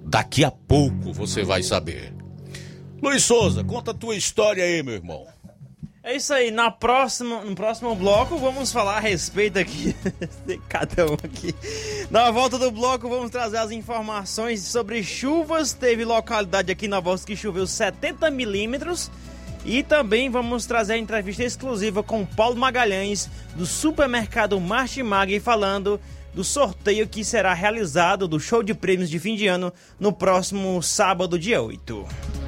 Daqui 0.05 0.45
a 0.45 0.51
pouco 0.51 1.13
você 1.13 1.45
vai 1.45 1.63
saber. 1.63 2.15
Luiz 3.03 3.25
Souza, 3.25 3.63
conta 3.63 3.91
a 3.93 3.95
tua 3.95 4.17
história 4.17 4.65
aí, 4.65 4.83
meu 4.83 4.95
irmão. 4.95 5.27
É 6.09 6.17
isso 6.17 6.33
aí, 6.33 6.51
na 6.51 6.71
próxima, 6.71 7.45
no 7.45 7.55
próximo 7.55 7.95
bloco 7.95 8.39
vamos 8.39 8.73
falar 8.73 8.97
a 8.97 8.99
respeito 8.99 9.59
aqui, 9.59 9.95
cada 10.67 11.05
um 11.05 11.13
aqui. 11.13 11.55
Na 12.11 12.31
volta 12.31 12.59
do 12.59 12.71
bloco 12.71 13.11
vamos 13.11 13.31
trazer 13.31 13.59
as 13.59 13.71
informações 13.71 14.63
sobre 14.63 15.03
chuvas. 15.03 15.75
Teve 15.75 16.07
localidade 16.07 16.73
aqui 16.73 16.89
na 16.89 16.99
Voz 16.99 17.27
que 17.27 17.37
choveu 17.37 17.67
70 17.67 18.31
milímetros. 18.31 19.11
E 19.67 19.83
também 19.83 20.31
vamos 20.31 20.65
trazer 20.65 20.95
a 20.95 20.99
entrevista 20.99 21.45
exclusiva 21.45 22.03
com 22.03 22.25
Paulo 22.25 22.57
Magalhães, 22.57 23.29
do 23.55 23.67
supermercado 23.67 24.59
Martimag, 24.59 25.39
falando 25.41 26.01
do 26.33 26.43
sorteio 26.43 27.07
que 27.07 27.23
será 27.23 27.53
realizado 27.53 28.27
do 28.27 28.41
show 28.41 28.63
de 28.63 28.73
prêmios 28.73 29.11
de 29.11 29.19
fim 29.19 29.37
de 29.37 29.47
ano 29.47 29.71
no 30.01 30.11
próximo 30.11 30.83
sábado, 30.83 31.39
dia 31.39 31.61
8. 31.61 32.48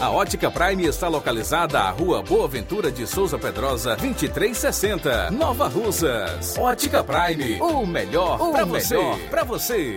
A 0.00 0.10
Ótica 0.10 0.50
Prime 0.50 0.86
está 0.86 1.06
localizada 1.06 1.78
à 1.78 1.90
Rua 1.90 2.20
Boa 2.20 2.48
Ventura 2.48 2.90
de 2.90 3.06
Souza 3.06 3.38
Pedrosa, 3.38 3.90
2360, 3.94 5.30
Nova 5.30 5.68
Russas. 5.68 6.58
Ótica 6.58 7.04
Prime, 7.04 7.60
o 7.60 7.86
melhor 7.86 8.38
para 8.50 8.64
você. 8.64 8.98
Pra 9.30 9.44
você. 9.44 9.96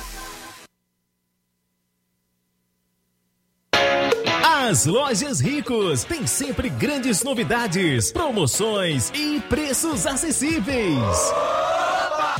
As 4.69 4.85
lojas 4.85 5.39
Ricos 5.39 6.03
têm 6.03 6.27
sempre 6.27 6.69
grandes 6.69 7.23
novidades, 7.23 8.11
promoções 8.11 9.09
e 9.11 9.41
preços 9.49 10.05
acessíveis. 10.05 11.33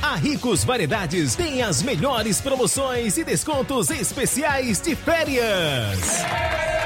A 0.03 0.15
Ricos 0.17 0.63
Variedades 0.63 1.36
tem 1.36 1.63
as 1.63 1.82
melhores 1.82 2.39
promoções 2.39 3.17
e 3.17 3.24
descontos 3.24 3.89
especiais 3.89 4.80
de 4.80 4.95
férias. 4.95 5.99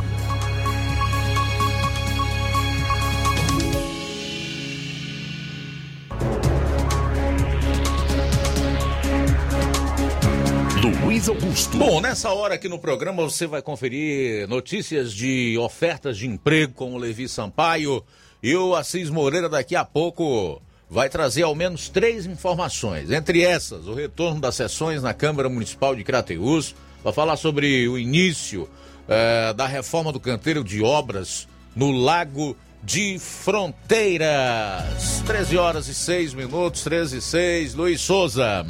Luiz 11.27 11.29
Augusto. 11.29 11.77
Bom, 11.77 12.01
nessa 12.01 12.31
hora 12.31 12.55
aqui 12.55 12.68
no 12.68 12.79
programa 12.79 13.22
você 13.24 13.47
vai 13.47 13.61
conferir 13.61 14.49
notícias 14.49 15.12
de 15.12 15.59
ofertas 15.59 16.16
de 16.16 16.27
emprego 16.27 16.72
com 16.72 16.95
o 16.95 16.99
Levi 16.99 17.29
Sampaio 17.29 18.05
e 18.43 18.55
o 18.55 18.77
Assis 18.77 19.11
Moreira 19.11 19.49
daqui 19.49 19.74
a 19.74 19.85
pouco 19.85 20.62
vai 20.89 21.09
trazer 21.09 21.43
ao 21.43 21.55
menos 21.55 21.89
três 21.89 22.27
informações. 22.27 23.11
Entre 23.11 23.43
essas, 23.43 23.89
o 23.89 23.95
retorno 23.95 24.41
das 24.41 24.55
sessões 24.55 25.03
na 25.03 25.12
Câmara 25.12 25.49
Municipal 25.49 25.97
de 25.97 26.05
Crateús, 26.05 26.74
vai 27.03 27.12
falar 27.12 27.37
sobre 27.37 27.89
o 27.89 27.99
início 27.99 28.68
eh, 29.09 29.53
da 29.55 29.66
reforma 29.66 30.12
do 30.12 30.20
canteiro 30.20 30.62
de 30.62 30.83
obras 30.83 31.49
no 31.74 31.91
Lago 31.91 32.57
de 32.85 33.18
Fronteiras. 33.18 34.85
13 35.27 35.57
horas 35.57 35.89
e 35.89 35.95
6 35.95 36.35
minutos, 36.35 36.85
13 36.85 37.16
e 37.16 37.20
6. 37.20 37.74
Luiz 37.74 38.01
Souza. 38.01 38.64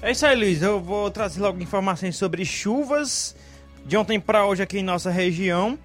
É 0.00 0.12
isso 0.12 0.24
aí, 0.24 0.36
Luiz. 0.36 0.62
Eu 0.62 0.80
vou 0.80 1.10
trazer 1.10 1.40
logo 1.40 1.60
informações 1.60 2.16
sobre 2.16 2.44
chuvas 2.44 3.34
de 3.84 3.96
ontem 3.96 4.20
para 4.20 4.46
hoje 4.46 4.62
aqui 4.62 4.78
em 4.78 4.82
nossa 4.82 5.10
região. 5.10 5.76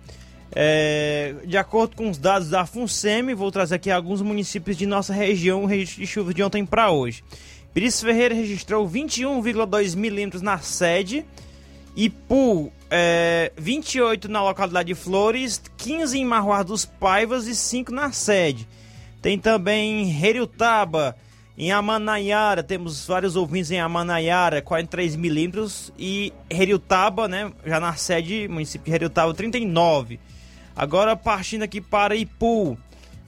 É, 0.55 1.33
de 1.45 1.57
acordo 1.57 1.95
com 1.95 2.09
os 2.11 2.19
dados 2.19 2.49
da 2.49 2.63
FUNSEMI, 2.63 3.33
vou 3.33 3.51
trazer 3.51 3.75
aqui 3.75 3.89
alguns 3.89 4.21
municípios 4.21 4.77
de 4.77 4.85
nossa 4.85 5.11
região, 5.13 5.63
o 5.63 5.65
registro 5.65 6.01
de 6.01 6.07
chuvas 6.07 6.35
de 6.35 6.43
ontem 6.43 6.63
para 6.63 6.91
hoje. 6.91 7.23
Pires 7.73 7.99
Ferreira 7.99 8.35
registrou 8.35 8.87
21,2 8.87 9.95
milímetros 9.95 10.43
na 10.43 10.59
sede, 10.59 11.25
Ipu 11.95 12.71
é, 12.91 13.51
28 13.57 14.29
na 14.29 14.43
localidade 14.43 14.87
de 14.87 14.95
Flores, 14.95 15.59
15 15.75 16.19
em 16.19 16.25
Marroar 16.25 16.63
dos 16.63 16.85
Paivas 16.85 17.47
e 17.47 17.55
5 17.55 17.91
na 17.91 18.11
sede. 18.11 18.67
Tem 19.23 19.39
também 19.39 20.23
Heriutaba, 20.23 21.15
em 21.55 21.71
Amanaiara, 21.71 22.63
temos 22.63 23.05
vários 23.05 23.35
ouvintes 23.35 23.69
em 23.69 23.79
Amanaiara, 23.79 24.61
43 24.61 25.15
milímetros. 25.15 25.93
E 25.97 26.33
Heriutaba, 26.49 27.27
né? 27.27 27.51
Já 27.65 27.79
na 27.79 27.93
sede, 27.93 28.47
município 28.47 28.85
de 28.85 28.95
Heriutaba, 28.95 29.33
39. 29.33 30.19
Agora 30.75 31.15
partindo 31.15 31.61
aqui 31.61 31.79
para 31.79 32.15
Ipu, 32.15 32.75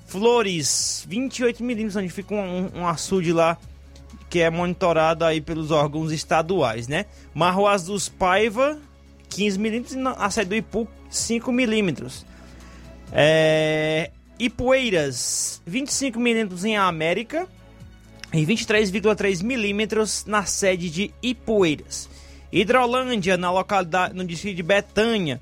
Flores, 0.07 1.05
28 1.07 1.63
milímetros, 1.63 1.95
onde 1.95 2.09
fica 2.09 2.34
um, 2.34 2.71
um 2.76 2.88
açude 2.88 3.32
lá 3.32 3.57
que 4.28 4.39
é 4.39 4.49
monitorado 4.49 5.23
aí 5.23 5.39
pelos 5.39 5.69
órgãos 5.69 6.11
estaduais, 6.11 6.88
né? 6.88 7.05
Marroas 7.34 7.84
dos 7.86 8.09
Paiva, 8.09 8.80
15 9.30 9.59
milímetros 9.59 9.95
e 9.95 9.99
a 10.17 10.30
sede 10.32 10.49
do 10.49 10.55
Ipu, 10.55 10.88
5 11.11 11.51
milímetros. 11.51 12.26
É... 13.11 14.09
Ipueiras, 14.39 15.61
25 15.65 16.19
milímetros 16.19 16.65
em 16.65 16.76
América 16.76 17.47
e 18.34 18.45
23,3 18.45 19.43
milímetros 19.43 20.26
na 20.26 20.45
sede 20.45 20.89
de 20.89 21.13
Ipueiras. 21.21 22.09
Hidrolândia, 22.51 23.38
na 23.38 23.51
localidade, 23.51 24.15
no 24.15 24.26
distrito 24.26 24.55
de 24.57 24.63
Betânia, 24.63 25.41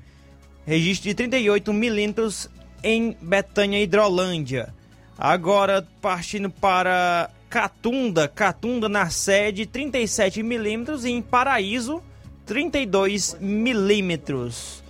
registro 0.66 1.08
de 1.08 1.14
38 1.14 1.72
milímetros 1.72 2.50
em 2.82 3.16
Betânia, 3.20 3.82
Hidrolândia. 3.82 4.74
Agora, 5.16 5.86
partindo 6.00 6.50
para 6.50 7.30
Catunda, 7.48 8.26
Catunda 8.26 8.88
na 8.88 9.10
sede, 9.10 9.64
37 9.64 10.42
milímetros 10.42 11.04
e 11.04 11.10
em 11.10 11.22
Paraíso, 11.22 12.02
32 12.44 13.36
milímetros. 13.40 14.82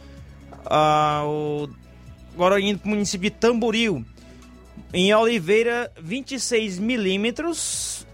Ah, 0.65 1.23
o... 1.27 1.69
Agora 2.33 2.59
indo 2.59 2.81
para 2.81 2.89
o 2.89 2.91
município 2.91 3.31
de 3.31 3.37
Tamboril, 3.37 4.05
em 4.93 5.13
Oliveira, 5.15 5.91
26 6.01 6.79
milímetros, 6.79 8.07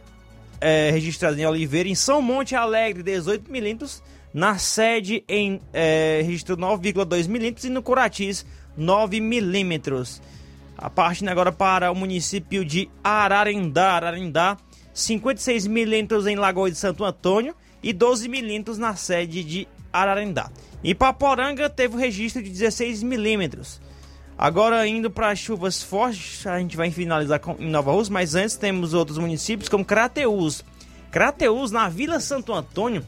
é, 0.61 0.91
registrado 0.91 1.39
em 1.39 1.47
Oliveira. 1.47 1.89
Em 1.89 1.95
São 1.95 2.23
Monte 2.23 2.55
Alegre, 2.55 3.03
18 3.03 3.51
milímetros. 3.51 4.03
Na 4.33 4.59
sede, 4.59 5.25
em 5.29 5.61
é, 5.73 6.23
registro 6.25 6.57
9,2 6.57 7.29
milímetros. 7.29 7.65
E 7.65 7.71
no 7.71 7.83
Curatis, 7.83 8.47
9 8.77 9.21
milímetros. 9.21 10.23
A 10.77 10.89
parte 10.89 11.29
agora 11.29 11.53
para 11.53 11.91
o 11.91 11.95
município 11.95 12.65
de 12.65 12.89
Ararendá. 13.05 13.93
Ararendá, 13.93 14.57
56 14.95 15.67
milímetros 15.67 16.27
em 16.27 16.37
Lagoa 16.37 16.71
de 16.71 16.77
Santo 16.77 17.05
Antônio 17.05 17.55
e 17.83 17.93
12 17.93 18.29
milímetros 18.29 18.79
na 18.79 18.97
sede 18.97 19.45
de 19.45 19.69
Ararendá. 19.93 20.51
E 20.83 20.95
Paporanga 20.95 21.69
teve 21.69 21.95
o 21.95 21.99
registro 21.99 22.43
de 22.43 22.49
16 22.49 23.03
milímetros. 23.03 23.81
Agora 24.43 24.87
indo 24.87 25.11
para 25.11 25.37
chuvas 25.37 25.83
fortes, 25.83 26.47
a 26.47 26.59
gente 26.59 26.75
vai 26.75 26.91
finalizar 26.91 27.39
com, 27.39 27.57
em 27.59 27.69
Nova 27.69 27.93
Rússia, 27.93 28.11
mas 28.11 28.35
antes 28.35 28.57
temos 28.57 28.95
outros 28.95 29.19
municípios 29.19 29.69
como 29.69 29.85
Crateús. 29.85 30.65
Crateús, 31.11 31.71
na 31.71 31.91
Vila 31.91 32.19
Santo 32.21 32.55
Antônio, 32.55 33.05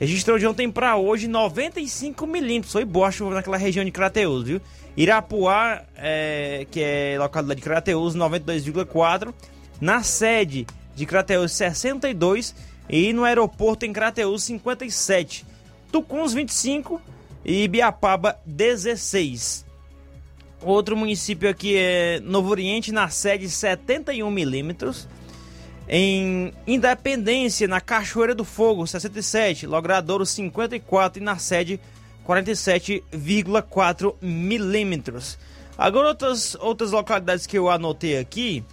registrou 0.00 0.36
de 0.36 0.48
ontem 0.48 0.68
para 0.68 0.96
hoje 0.96 1.28
95 1.28 2.26
milímetros. 2.26 2.72
Foi 2.72 2.84
boa 2.84 3.06
a 3.06 3.12
chuva 3.12 3.36
naquela 3.36 3.56
região 3.56 3.84
de 3.84 3.92
Crateús, 3.92 4.42
viu? 4.42 4.60
Irapuá, 4.96 5.80
é, 5.96 6.66
que 6.68 6.80
é 6.82 7.14
localidade 7.20 7.60
de 7.60 7.64
Crateús, 7.64 8.16
92,4. 8.16 9.32
Na 9.80 10.02
sede 10.02 10.66
de 10.96 11.06
Crateús, 11.06 11.52
62. 11.52 12.52
E 12.88 13.12
no 13.12 13.22
aeroporto 13.22 13.86
em 13.86 13.92
Crateús, 13.92 14.42
57. 14.42 15.46
Tucuns, 15.92 16.34
25. 16.34 17.00
E 17.44 17.68
Biapaba, 17.68 18.40
16. 18.44 19.64
Outro 20.64 20.96
município 20.96 21.48
aqui 21.48 21.76
é 21.76 22.20
Novo 22.20 22.48
Oriente, 22.50 22.90
na 22.90 23.08
sede 23.10 23.50
71 23.50 24.30
milímetros. 24.30 25.06
Em 25.86 26.54
Independência, 26.66 27.68
na 27.68 27.82
Cachoeira 27.82 28.34
do 28.34 28.44
Fogo, 28.44 28.86
67. 28.86 29.66
Logradouro, 29.66 30.24
54. 30.24 31.22
E 31.22 31.24
na 31.24 31.36
sede, 31.36 31.78
47,4 32.26 34.14
milímetros. 34.22 35.38
Agora, 35.76 36.08
outras, 36.08 36.54
outras 36.54 36.92
localidades 36.92 37.46
que 37.46 37.58
eu 37.58 37.68
anotei 37.68 38.16
aqui. 38.18 38.64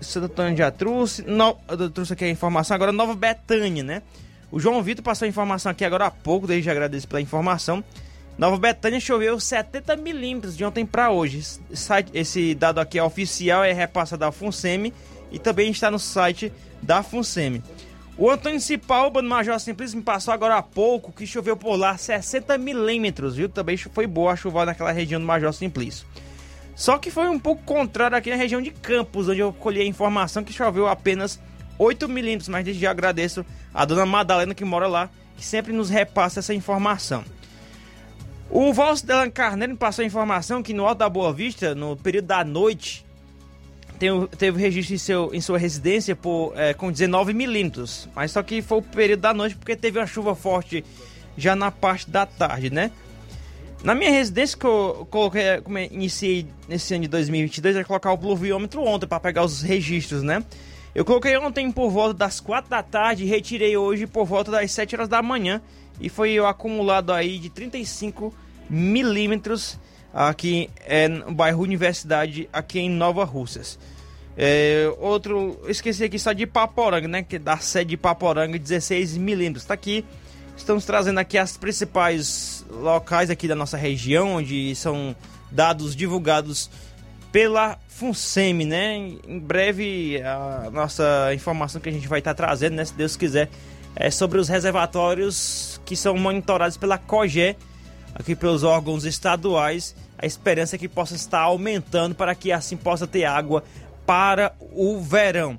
Santo 0.00 0.24
Antônio 0.24 0.56
já 0.56 0.72
trouxe. 0.72 1.22
Não, 1.22 1.56
eu 1.68 1.88
trouxe 1.88 2.14
aqui 2.14 2.24
a 2.24 2.30
informação. 2.30 2.74
Agora, 2.74 2.90
Nova 2.90 3.14
Betânia, 3.14 3.84
né? 3.84 4.02
O 4.50 4.58
João 4.58 4.82
Vitor 4.82 5.04
passou 5.04 5.26
a 5.26 5.28
informação 5.28 5.70
aqui 5.70 5.84
agora 5.84 6.06
há 6.06 6.10
pouco. 6.10 6.48
Desde 6.48 6.66
já 6.66 6.72
agradeço 6.72 7.06
pela 7.06 7.20
informação. 7.20 7.84
Nova 8.38 8.58
Betânia 8.58 9.00
choveu 9.00 9.40
70 9.40 9.96
milímetros 9.96 10.56
de 10.56 10.64
ontem 10.64 10.84
para 10.84 11.10
hoje. 11.10 11.42
Esse 12.12 12.54
dado 12.54 12.78
aqui 12.80 12.98
é 12.98 13.02
oficial, 13.02 13.64
é 13.64 13.72
repassado 13.72 14.20
da 14.20 14.30
FUNSEMI 14.30 14.92
e 15.32 15.38
também 15.38 15.70
está 15.70 15.90
no 15.90 15.98
site 15.98 16.52
da 16.82 17.02
FUNSEMI. 17.02 17.62
O 18.18 18.30
Antônio 18.30 18.60
Cipalba, 18.60 19.20
no 19.22 19.28
Major 19.28 19.58
Simplício, 19.58 19.96
me 19.96 20.02
passou 20.02 20.32
agora 20.32 20.56
há 20.56 20.62
pouco 20.62 21.12
que 21.12 21.26
choveu 21.26 21.56
por 21.56 21.76
lá 21.76 21.96
60 21.96 22.56
milímetros, 22.58 23.36
viu? 23.36 23.48
Também 23.48 23.76
foi 23.76 24.06
boa 24.06 24.32
a 24.32 24.36
chuva 24.36 24.66
naquela 24.66 24.92
região 24.92 25.20
do 25.20 25.26
Major 25.26 25.52
Simplício. 25.52 26.06
Só 26.74 26.98
que 26.98 27.10
foi 27.10 27.28
um 27.28 27.38
pouco 27.38 27.62
contrário 27.62 28.16
aqui 28.16 28.28
na 28.30 28.36
região 28.36 28.60
de 28.60 28.70
Campos, 28.70 29.28
onde 29.28 29.40
eu 29.40 29.52
colhi 29.52 29.80
a 29.80 29.84
informação 29.84 30.44
que 30.44 30.52
choveu 30.52 30.86
apenas 30.86 31.40
8 31.78 32.06
milímetros, 32.06 32.48
mas 32.48 32.64
desde 32.64 32.82
já 32.82 32.90
agradeço 32.90 33.44
a 33.72 33.84
dona 33.86 34.04
Madalena 34.04 34.54
que 34.54 34.64
mora 34.64 34.86
lá, 34.86 35.10
que 35.36 35.44
sempre 35.44 35.72
nos 35.72 35.88
repassa 35.88 36.40
essa 36.40 36.52
informação. 36.54 37.24
O 38.48 38.72
Valso 38.72 39.04
Delan 39.04 39.30
Carneiro 39.30 39.72
me 39.72 39.78
passou 39.78 40.02
a 40.02 40.06
informação 40.06 40.62
que 40.62 40.72
no 40.72 40.86
Alto 40.86 40.98
da 40.98 41.08
Boa 41.08 41.32
Vista, 41.32 41.74
no 41.74 41.96
período 41.96 42.26
da 42.26 42.44
noite, 42.44 43.04
tem, 43.98 44.26
teve 44.38 44.60
registro 44.60 44.94
em, 44.94 44.98
seu, 44.98 45.34
em 45.34 45.40
sua 45.40 45.58
residência 45.58 46.14
por, 46.14 46.52
é, 46.56 46.72
com 46.72 46.90
19 46.92 47.34
milímetros. 47.34 48.08
Mas 48.14 48.30
só 48.30 48.42
que 48.42 48.62
foi 48.62 48.78
o 48.78 48.82
período 48.82 49.20
da 49.20 49.34
noite 49.34 49.56
porque 49.56 49.74
teve 49.74 49.98
uma 49.98 50.06
chuva 50.06 50.34
forte 50.34 50.84
já 51.36 51.56
na 51.56 51.70
parte 51.70 52.08
da 52.08 52.24
tarde, 52.24 52.70
né? 52.70 52.90
Na 53.82 53.94
minha 53.94 54.10
residência, 54.10 54.56
que 54.58 54.64
eu 54.64 55.06
coloquei, 55.10 55.60
como 55.60 55.78
eu 55.78 55.84
iniciei 55.84 56.46
nesse 56.68 56.94
ano 56.94 57.02
de 57.02 57.08
2022, 57.08 57.76
é 57.76 57.84
colocar 57.84 58.12
o 58.12 58.18
pluviômetro 58.18 58.82
ontem 58.82 59.06
para 59.06 59.20
pegar 59.20 59.44
os 59.44 59.60
registros, 59.60 60.22
né? 60.22 60.42
Eu 60.94 61.04
coloquei 61.04 61.36
ontem 61.36 61.70
por 61.70 61.90
volta 61.90 62.14
das 62.14 62.40
4 62.40 62.70
da 62.70 62.82
tarde 62.82 63.24
e 63.24 63.26
retirei 63.26 63.76
hoje 63.76 64.06
por 64.06 64.24
volta 64.24 64.50
das 64.50 64.72
7 64.72 64.96
horas 64.96 65.08
da 65.08 65.20
manhã. 65.20 65.60
E 66.00 66.08
foi 66.08 66.38
o 66.38 66.46
acumulado 66.46 67.12
aí 67.12 67.38
de 67.38 67.48
35 67.50 68.34
milímetros 68.68 69.78
aqui 70.12 70.70
é, 70.84 71.08
no 71.08 71.32
bairro 71.32 71.62
Universidade, 71.62 72.48
aqui 72.52 72.80
em 72.80 72.90
Nova 72.90 73.24
Russas. 73.24 73.78
É, 74.36 74.92
outro, 74.98 75.58
esqueci 75.66 76.04
aqui 76.04 76.18
só 76.18 76.32
de 76.32 76.46
Paporanga, 76.46 77.08
né? 77.08 77.22
Que 77.22 77.36
é 77.36 77.38
da 77.38 77.56
sede 77.56 77.90
de 77.90 77.96
Paporanga, 77.96 78.58
16 78.58 79.16
milímetros. 79.16 79.64
Tá 79.64 79.74
aqui. 79.74 80.04
Estamos 80.56 80.84
trazendo 80.84 81.18
aqui 81.18 81.36
as 81.36 81.56
principais 81.56 82.64
locais 82.70 83.30
aqui 83.30 83.46
da 83.46 83.54
nossa 83.54 83.76
região, 83.76 84.36
onde 84.36 84.74
são 84.74 85.14
dados 85.50 85.94
divulgados 85.94 86.70
pela 87.30 87.78
FUNSEMI, 87.88 88.64
né? 88.64 88.96
Em 89.26 89.38
breve 89.38 90.22
a 90.22 90.70
nossa 90.70 91.32
informação 91.34 91.80
que 91.80 91.88
a 91.88 91.92
gente 91.92 92.08
vai 92.08 92.20
estar 92.20 92.34
trazendo, 92.34 92.74
né? 92.74 92.84
Se 92.84 92.94
Deus 92.94 93.16
quiser, 93.16 93.50
é 93.96 94.10
sobre 94.10 94.38
os 94.38 94.48
reservatórios 94.48 95.80
que 95.84 95.96
são 95.96 96.16
monitorados 96.16 96.76
pela 96.76 96.98
COGE, 96.98 97.56
aqui 98.14 98.36
pelos 98.36 98.62
órgãos 98.62 99.04
estaduais. 99.04 99.96
A 100.18 100.26
esperança 100.26 100.76
é 100.76 100.78
que 100.78 100.88
possa 100.88 101.14
estar 101.14 101.40
aumentando 101.40 102.14
para 102.14 102.34
que 102.34 102.52
assim 102.52 102.76
possa 102.76 103.06
ter 103.06 103.24
água 103.24 103.64
para 104.04 104.54
o 104.72 105.00
verão. 105.00 105.58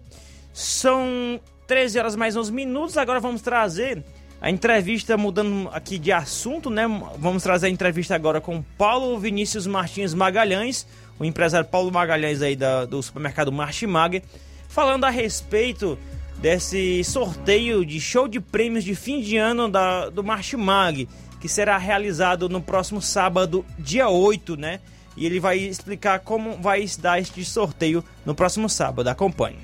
São 0.53 1.39
13 1.65 1.99
horas 1.99 2.15
mais 2.15 2.35
uns 2.35 2.49
minutos, 2.49 2.95
agora 2.97 3.19
vamos 3.19 3.41
trazer 3.41 4.03
a 4.39 4.51
entrevista 4.51 5.17
mudando 5.17 5.67
aqui 5.73 5.97
de 5.97 6.11
assunto, 6.11 6.69
né? 6.69 6.83
Vamos 7.17 7.41
trazer 7.41 7.67
a 7.67 7.69
entrevista 7.69 8.13
agora 8.13 8.39
com 8.39 8.61
Paulo 8.77 9.17
Vinícius 9.19 9.65
Martins 9.65 10.13
Magalhães, 10.13 10.85
o 11.19 11.25
empresário 11.25 11.67
Paulo 11.67 11.91
Magalhães 11.91 12.41
aí 12.41 12.55
da, 12.55 12.85
do 12.85 13.01
supermercado 13.01 13.51
Martimag, 13.51 14.23
falando 14.69 15.05
a 15.05 15.09
respeito 15.09 15.97
desse 16.39 17.03
sorteio 17.03 17.85
de 17.85 17.99
show 17.99 18.27
de 18.27 18.39
prêmios 18.39 18.83
de 18.83 18.95
fim 18.95 19.21
de 19.21 19.37
ano 19.37 19.67
da, 19.67 20.09
do 20.09 20.23
Martimag, 20.23 21.07
que 21.39 21.47
será 21.47 21.77
realizado 21.77 22.47
no 22.49 22.61
próximo 22.61 23.01
sábado, 23.01 23.65
dia 23.77 24.09
8, 24.09 24.55
né? 24.55 24.79
E 25.15 25.25
ele 25.25 25.39
vai 25.39 25.57
explicar 25.57 26.19
como 26.19 26.57
vai 26.57 26.85
dar 26.99 27.19
este 27.19 27.43
sorteio 27.43 28.03
no 28.25 28.35
próximo 28.35 28.69
sábado. 28.69 29.07
Acompanhe. 29.07 29.59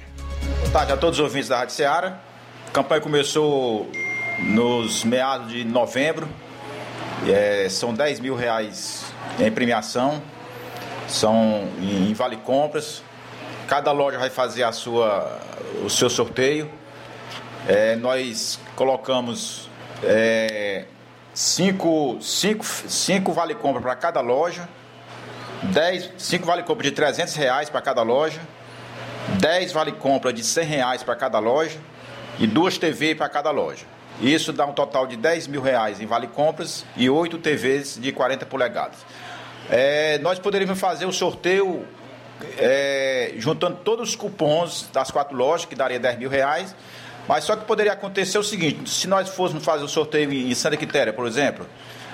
Boa 0.60 0.72
tarde 0.72 0.92
a 0.94 0.98
todos 0.98 1.20
os 1.20 1.24
ouvintes 1.24 1.50
da 1.50 1.60
Rádio 1.60 1.76
Ceará. 1.76 2.20
A 2.68 2.72
campanha 2.72 3.02
começou 3.02 3.88
nos 4.40 5.04
meados 5.04 5.52
de 5.52 5.64
novembro. 5.64 6.28
É, 7.28 7.68
são 7.70 7.94
10 7.94 8.20
mil 8.20 8.36
reais 8.36 9.06
em 9.40 9.52
premiação, 9.52 10.22
são 11.08 11.68
em, 11.80 12.14
vale 12.14 12.38
compras. 12.38 13.04
Cada 13.68 13.92
loja 13.92 14.18
vai 14.18 14.30
fazer 14.30 14.64
a 14.64 14.72
sua, 14.72 15.40
o 15.84 15.90
seu 15.90 16.10
sorteio. 16.10 16.70
É, 17.68 17.96
nós 17.96 18.60
colocamos 18.76 19.70
é, 20.04 20.86
cinco, 21.34 22.18
cinco, 22.22 22.66
cinco 22.66 23.32
vale 23.32 23.56
compra 23.56 23.82
para 23.82 23.96
cada 23.96 24.22
loja, 24.22 24.68
10, 25.64 26.12
cinco 26.18 26.46
vale 26.46 26.64
compra 26.64 26.84
de 26.84 26.92
300 26.92 27.34
reais 27.36 27.70
para 27.70 27.82
cada 27.82 28.02
loja, 28.02 28.42
10 29.40 29.72
vale 29.72 29.94
compra 29.94 30.34
de 30.34 30.44
100 30.44 30.66
reais 30.66 31.04
para 31.04 31.16
cada 31.16 31.40
loja 31.40 31.80
e 32.40 32.46
duas 32.46 32.78
TV 32.78 33.16
para 33.16 33.30
cada 33.30 33.52
loja. 33.52 33.86
Isso 34.22 34.54
dá 34.54 34.66
um 34.66 34.74
total 34.74 35.08
de 35.08 35.16
10 35.16 35.48
mil 35.48 35.62
reais 35.62 36.00
em 36.00 36.06
vale 36.06 36.28
compras 36.28 36.86
e 36.96 37.10
8 37.10 37.38
TVs 37.40 37.98
de 38.00 38.12
40 38.12 38.46
polegadas. 38.46 38.98
É, 39.70 40.18
nós 40.20 40.38
poderíamos 40.38 40.80
fazer 40.80 41.06
o 41.06 41.12
sorteio 41.12 41.86
é, 42.58 43.34
juntando 43.38 43.78
todos 43.84 44.10
os 44.10 44.16
cupons 44.16 44.90
das 44.92 45.12
quatro 45.12 45.36
lojas, 45.36 45.66
que 45.66 45.76
daria 45.76 46.00
10 46.00 46.20
mil 46.20 46.30
reais. 46.30 46.76
Mas 47.28 47.44
só 47.46 47.56
que 47.56 47.66
poderia 47.66 47.94
acontecer 47.94 48.38
o 48.38 48.44
seguinte: 48.44 48.90
se 48.90 49.08
nós 49.08 49.30
fôssemos 49.30 49.64
fazer 49.64 49.84
o 49.84 49.88
sorteio 49.88 50.32
em 50.32 50.54
Santa 50.54 50.78
Quitéria, 50.78 51.14
por 51.14 51.26
exemplo, 51.26 51.66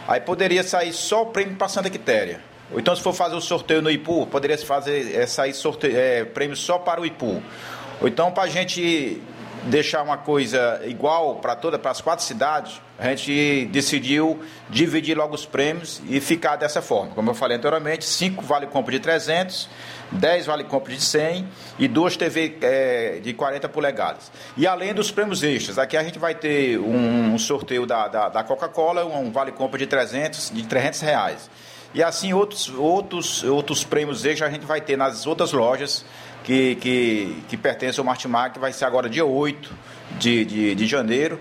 aí 0.08 0.20
poderia 0.22 0.64
sair 0.64 0.94
só 0.94 1.24
o 1.24 1.26
prêmio 1.28 1.56
para 1.56 1.68
Santa 1.68 1.90
Quitéria. 1.90 2.42
Ou 2.72 2.80
então, 2.80 2.96
se 2.96 3.02
for 3.02 3.14
fazer 3.14 3.36
o 3.36 3.42
sorteio 3.42 3.82
no 3.82 3.90
Ipu, 3.90 4.28
poderia 4.28 4.58
fazer, 4.60 5.16
é, 5.16 5.26
sair 5.26 5.54
sorteio, 5.54 5.98
é, 5.98 6.24
prêmio 6.24 6.56
só 6.56 6.78
para 6.78 7.02
o 7.02 7.06
Ipu. 7.06 7.42
Ou 8.00 8.08
então, 8.08 8.32
para 8.32 8.44
a 8.44 8.48
gente 8.48 9.22
deixar 9.64 10.02
uma 10.02 10.18
coisa 10.18 10.82
igual 10.86 11.36
para 11.36 11.56
todas, 11.56 11.80
para 11.80 11.92
as 11.92 12.02
quatro 12.02 12.24
cidades, 12.24 12.82
a 12.98 13.10
gente 13.10 13.66
decidiu 13.72 14.40
dividir 14.70 15.18
logo 15.18 15.34
os 15.34 15.46
prêmios 15.46 16.02
e 16.08 16.20
ficar 16.20 16.56
dessa 16.56 16.82
forma. 16.82 17.14
Como 17.14 17.30
eu 17.30 17.34
falei 17.34 17.58
anteriormente, 17.58 18.06
cinco 18.06 18.44
vale 18.44 18.68
compra 18.68 18.92
de 18.92 19.00
300, 19.00 19.70
10 20.12 20.46
vale 20.46 20.64
compra 20.64 20.94
de 20.94 21.02
100 21.02 21.48
e 21.78 21.88
duas 21.88 22.18
TV 22.18 22.58
é, 22.62 23.20
de 23.22 23.34
40 23.34 23.70
polegadas. 23.70 24.32
E 24.58 24.68
além 24.68 24.94
dos 24.94 25.12
prêmios 25.12 25.44
extras, 25.44 25.78
aqui 25.78 25.96
a 25.96 26.04
gente 26.04 26.20
vai 26.20 26.36
ter 26.36 26.80
um, 26.80 27.38
sorteio 27.38 27.86
da, 27.86 28.08
da, 28.08 28.30
da 28.30 28.44
Coca-Cola, 28.44 29.06
um 29.06 29.32
vale 29.32 29.52
compra 29.52 29.78
de 29.78 29.88
300, 29.88 30.52
de 30.52 30.64
300 30.64 31.02
reais. 31.02 31.50
E 31.94 32.04
assim 32.04 32.34
outros, 32.34 32.70
outros, 32.70 33.44
outros 33.44 33.84
prêmios 33.84 34.24
extras 34.26 34.50
a 34.50 34.54
gente 34.54 34.66
vai 34.66 34.80
ter 34.80 34.96
nas 34.96 35.26
outras 35.26 35.54
lojas 35.54 36.06
que, 36.44 36.76
que, 36.76 37.44
que 37.48 37.58
pertence 37.58 38.00
ao 38.00 38.06
Martimag, 38.06 38.54
que 38.54 38.60
vai 38.60 38.74
ser 38.74 38.86
agora 38.86 39.10
dia 39.10 39.26
8 39.26 39.72
de, 40.18 40.46
de, 40.46 40.76
de 40.76 40.88
janeiro. 40.88 41.40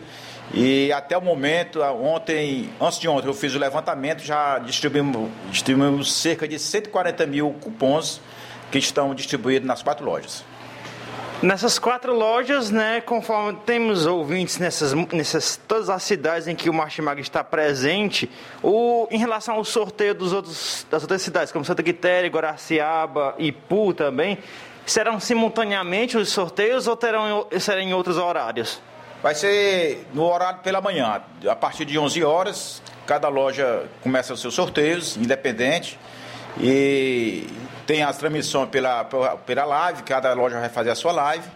E 0.52 0.90
até 0.92 1.16
o 1.16 1.20
momento, 1.20 1.82
ontem, 1.82 2.70
antes 2.80 2.98
de 2.98 3.06
ontem, 3.06 3.28
eu 3.28 3.34
fiz 3.34 3.54
o 3.54 3.58
levantamento, 3.58 4.22
já 4.22 4.58
distribuímos, 4.58 5.30
distribuímos 5.50 6.12
cerca 6.12 6.48
de 6.48 6.58
140 6.58 7.26
mil 7.26 7.50
cupons 7.60 8.20
que 8.70 8.78
estão 8.78 9.14
distribuídos 9.14 9.66
nas 9.66 9.82
quatro 9.82 10.06
lojas. 10.06 10.44
Nessas 11.40 11.78
quatro 11.78 12.12
lojas, 12.12 12.68
né, 12.68 13.00
conforme 13.00 13.56
temos 13.64 14.06
ouvintes 14.06 14.58
nessas, 14.58 14.92
nessas 14.92 15.56
todas 15.68 15.88
as 15.88 16.02
cidades 16.02 16.48
em 16.48 16.56
que 16.56 16.68
o 16.68 16.74
Martimag 16.74 17.20
está 17.20 17.44
presente, 17.44 18.28
o, 18.60 19.06
em 19.08 19.18
relação 19.18 19.54
ao 19.54 19.64
sorteio 19.64 20.16
dos 20.16 20.32
outros, 20.32 20.84
das 20.90 21.02
outras 21.02 21.22
cidades, 21.22 21.52
como 21.52 21.64
Santa 21.64 21.80
Quitéria, 21.80 22.28
Guaraciaba, 22.28 23.36
Ipu 23.38 23.94
também, 23.94 24.38
Serão 24.88 25.20
simultaneamente 25.20 26.16
os 26.16 26.30
sorteios 26.30 26.86
ou 26.86 26.96
terão, 26.96 27.46
serão 27.60 27.82
em 27.82 27.92
outros 27.92 28.16
horários? 28.16 28.80
Vai 29.22 29.34
ser 29.34 30.06
no 30.14 30.24
horário 30.24 30.60
pela 30.60 30.80
manhã, 30.80 31.20
a 31.46 31.54
partir 31.54 31.84
de 31.84 31.98
11 31.98 32.24
horas. 32.24 32.82
Cada 33.06 33.28
loja 33.28 33.84
começa 34.02 34.32
os 34.32 34.40
seus 34.40 34.54
sorteios, 34.54 35.14
independente. 35.18 35.98
E 36.58 37.46
tem 37.86 38.02
as 38.02 38.16
transmissões 38.16 38.70
pela, 38.70 39.04
pela 39.44 39.66
live, 39.66 40.04
cada 40.04 40.32
loja 40.32 40.58
vai 40.58 40.70
fazer 40.70 40.88
a 40.88 40.94
sua 40.94 41.12
live. 41.12 41.46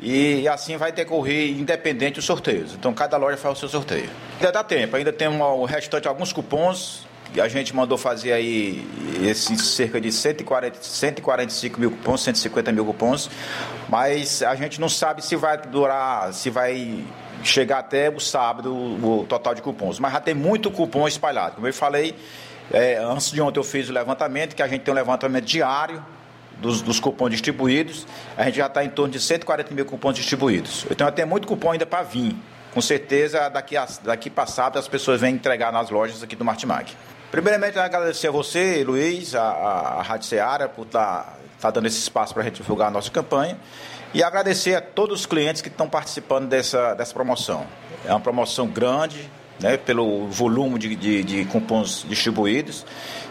E 0.00 0.48
assim 0.48 0.76
vai 0.76 0.90
decorrer 0.90 1.50
independente 1.50 2.18
os 2.18 2.24
sorteios. 2.24 2.74
Então 2.74 2.92
cada 2.92 3.16
loja 3.16 3.36
faz 3.36 3.58
o 3.58 3.60
seu 3.60 3.68
sorteio. 3.68 4.10
Ainda 4.40 4.50
dá 4.50 4.64
tempo, 4.64 4.96
ainda 4.96 5.12
tem 5.12 5.28
o 5.28 5.64
restante 5.64 6.08
alguns 6.08 6.32
cupons 6.32 7.06
a 7.40 7.48
gente 7.48 7.74
mandou 7.74 7.96
fazer 7.96 8.32
aí 8.32 8.86
esses 9.22 9.60
cerca 9.62 10.00
de 10.00 10.12
140, 10.12 10.78
145 10.82 11.80
mil 11.80 11.90
cupons, 11.90 12.22
150 12.22 12.72
mil 12.72 12.84
cupons, 12.84 13.30
mas 13.88 14.42
a 14.42 14.54
gente 14.54 14.80
não 14.80 14.88
sabe 14.88 15.24
se 15.24 15.36
vai 15.36 15.56
durar, 15.58 16.32
se 16.32 16.50
vai 16.50 17.04
chegar 17.42 17.78
até 17.78 18.10
o 18.10 18.20
sábado 18.20 18.72
o 18.72 19.26
total 19.28 19.54
de 19.54 19.62
cupons. 19.62 19.98
Mas 19.98 20.12
já 20.12 20.20
tem 20.20 20.34
muito 20.34 20.70
cupom 20.70 21.06
espalhado. 21.08 21.56
Como 21.56 21.66
eu 21.66 21.74
falei, 21.74 22.14
é, 22.70 22.96
antes 22.98 23.30
de 23.30 23.40
ontem 23.40 23.58
eu 23.58 23.64
fiz 23.64 23.88
o 23.88 23.92
levantamento, 23.92 24.54
que 24.54 24.62
a 24.62 24.68
gente 24.68 24.82
tem 24.82 24.92
um 24.92 24.96
levantamento 24.96 25.44
diário 25.44 26.04
dos, 26.58 26.80
dos 26.80 27.00
cupons 27.00 27.30
distribuídos, 27.30 28.06
a 28.36 28.44
gente 28.44 28.56
já 28.56 28.66
está 28.66 28.84
em 28.84 28.88
torno 28.88 29.12
de 29.12 29.20
140 29.20 29.74
mil 29.74 29.84
cupons 29.84 30.14
distribuídos. 30.14 30.86
Então 30.90 31.10
tem 31.10 31.24
muito 31.24 31.46
cupom 31.46 31.72
ainda 31.72 31.86
para 31.86 32.02
vir. 32.02 32.36
Com 32.72 32.80
certeza, 32.80 33.50
daqui, 33.50 33.74
daqui 34.02 34.30
para 34.30 34.46
sábado, 34.46 34.78
as 34.78 34.88
pessoas 34.88 35.20
vêm 35.20 35.34
entregar 35.34 35.70
nas 35.70 35.90
lojas 35.90 36.22
aqui 36.22 36.34
do 36.34 36.44
Martimag. 36.44 36.96
Primeiramente, 37.32 37.78
agradecer 37.78 38.28
a 38.28 38.30
você, 38.30 38.84
Luiz, 38.84 39.34
a, 39.34 39.42
a, 39.42 40.02
Rádio 40.02 40.26
Seara, 40.26 40.68
por 40.68 40.84
estar 40.84 41.22
tá, 41.22 41.36
tá 41.62 41.70
dando 41.70 41.86
esse 41.86 41.96
espaço 41.96 42.34
para 42.34 42.42
a 42.42 42.44
gente 42.44 42.56
divulgar 42.56 42.88
a 42.88 42.90
nossa 42.90 43.10
campanha. 43.10 43.56
E 44.12 44.22
agradecer 44.22 44.74
a 44.74 44.82
todos 44.82 45.20
os 45.20 45.26
clientes 45.26 45.62
que 45.62 45.68
estão 45.68 45.88
participando 45.88 46.46
dessa, 46.46 46.92
dessa 46.92 47.14
promoção. 47.14 47.66
É 48.04 48.10
uma 48.10 48.20
promoção 48.20 48.66
grande, 48.66 49.30
né, 49.58 49.78
pelo 49.78 50.28
volume 50.28 50.78
de, 50.78 50.94
de, 50.94 51.24
de 51.24 51.44
cupons 51.46 52.04
distribuídos. 52.06 52.84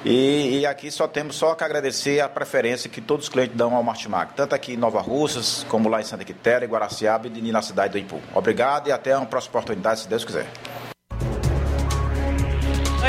E, 0.03 0.61
e, 0.61 0.65
aqui 0.65 0.89
só 0.89 1.07
temos 1.07 1.35
só 1.35 1.53
que 1.53 1.63
agradecer 1.63 2.21
a 2.21 2.27
preferência 2.27 2.89
que 2.89 3.01
todos 3.01 3.27
os 3.27 3.29
clientes 3.29 3.55
dão 3.55 3.75
ao 3.75 3.83
Martimag, 3.83 4.33
tanto 4.35 4.55
aqui 4.55 4.73
em 4.73 4.77
Nova 4.77 4.99
Russas, 4.99 5.63
como 5.69 5.87
lá 5.87 6.01
em 6.01 6.03
Santa 6.03 6.25
Quitéria, 6.25 6.67
Guaraciaba 6.67 7.27
e 7.27 7.51
na 7.51 7.61
cidade 7.61 7.91
do 7.91 7.99
Ipu. 7.99 8.19
Obrigado 8.33 8.87
e 8.87 8.91
até 8.91 9.15
uma 9.15 9.27
próxima 9.27 9.51
oportunidade, 9.51 9.99
se 9.99 10.07
Deus 10.07 10.25
quiser. 10.25 10.47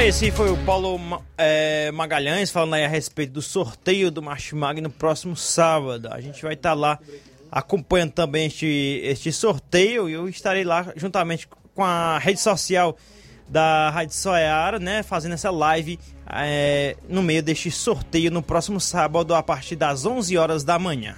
Esse 0.01 0.31
foi 0.31 0.51
o 0.51 0.57
Paulo 0.65 1.23
é, 1.39 1.91
Magalhães 1.93 2.51
falando 2.51 2.75
aí 2.75 2.85
a 2.85 2.89
respeito 2.89 3.33
do 3.33 3.43
sorteio 3.43 4.11
do 4.11 4.21
Martimag 4.21 4.81
no 4.81 4.91
próximo 4.91 5.37
sábado. 5.37 6.09
A 6.13 6.21
gente 6.21 6.43
vai 6.43 6.55
estar 6.55 6.71
tá 6.71 6.75
lá 6.75 6.99
acompanhando 7.51 8.13
também 8.13 8.47
este, 8.47 9.01
este 9.05 9.31
sorteio 9.33 10.09
e 10.09 10.15
eu 10.15 10.29
estarei 10.29 10.65
lá 10.65 10.93
juntamente 10.97 11.47
com 11.75 11.85
a 11.85 12.19
rede 12.19 12.41
social 12.41 12.97
da 13.49 13.91
Rádio 13.91 14.15
Soeara, 14.15 14.79
né, 14.79 15.03
fazendo 15.03 15.33
essa 15.33 15.51
live 15.51 15.99
é, 16.27 16.97
no 17.09 17.23
meio 17.23 17.43
deste 17.43 17.71
sorteio 17.71 18.31
no 18.31 18.43
próximo 18.43 18.81
sábado 18.81 19.35
a 19.35 19.43
partir 19.43 19.77
das 19.77 20.07
11 20.07 20.37
horas 20.37 20.65
da 20.65 20.79
manhã. 20.79 21.15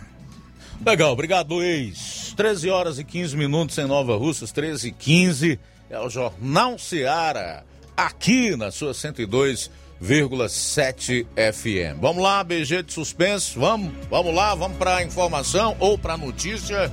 Legal, 0.85 1.13
obrigado 1.13 1.55
Luiz. 1.55 2.25
gente, 2.35 2.37
13 2.37 2.71
horas 2.71 2.99
e 2.99 3.05
15 3.05 3.37
minutos 3.37 3.79
em 3.79 3.87
Nova 3.87 4.17
Russas, 4.17 4.51
13 4.53 4.89
e 4.89 4.93
15. 4.93 5.61
É 5.89 5.99
o 6.01 6.11
Jornal 6.11 6.79
Seara, 6.79 7.65
aqui 7.97 8.57
na 8.57 8.71
sua 8.71 8.93
102,7 8.93 11.27
FM. 11.35 11.99
Vamos 12.01 12.23
lá, 12.23 12.45
BG 12.45 12.83
de 12.83 12.93
suspenso, 12.93 13.61
vamos, 13.61 13.93
vamos 14.11 14.35
lá, 14.35 14.55
vamos 14.55 14.77
para 14.79 15.03
informação 15.03 15.77
ou 15.79 15.99
para 15.99 16.16
notícia. 16.16 16.91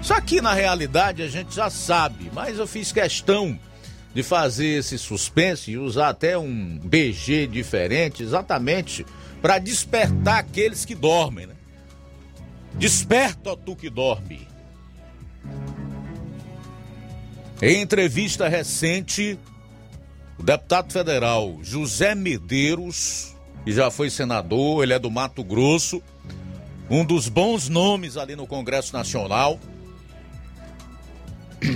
Isso 0.00 0.14
aqui 0.14 0.40
na 0.40 0.52
realidade 0.52 1.22
a 1.22 1.28
gente 1.28 1.54
já 1.54 1.70
sabe, 1.70 2.30
mas 2.32 2.58
eu 2.58 2.66
fiz 2.66 2.90
questão 2.90 3.56
de 4.14 4.22
fazer 4.22 4.78
esse 4.78 4.98
suspense 4.98 5.70
e 5.70 5.78
usar 5.78 6.10
até 6.10 6.36
um 6.36 6.78
BG 6.78 7.46
diferente, 7.46 8.22
exatamente 8.22 9.06
para 9.40 9.58
despertar 9.58 10.38
aqueles 10.38 10.84
que 10.84 10.94
dormem, 10.94 11.46
né? 11.46 11.54
Desperta, 12.74 13.56
tu 13.56 13.74
que 13.74 13.90
dorme. 13.90 14.46
Em 17.60 17.80
entrevista 17.80 18.48
recente, 18.48 19.38
o 20.42 20.44
deputado 20.44 20.92
federal 20.92 21.60
José 21.62 22.16
Medeiros, 22.16 23.36
que 23.64 23.70
já 23.70 23.92
foi 23.92 24.10
senador, 24.10 24.82
ele 24.82 24.92
é 24.92 24.98
do 24.98 25.08
Mato 25.08 25.44
Grosso, 25.44 26.02
um 26.90 27.04
dos 27.04 27.28
bons 27.28 27.68
nomes 27.68 28.16
ali 28.16 28.34
no 28.34 28.44
Congresso 28.44 28.92
Nacional, 28.92 29.60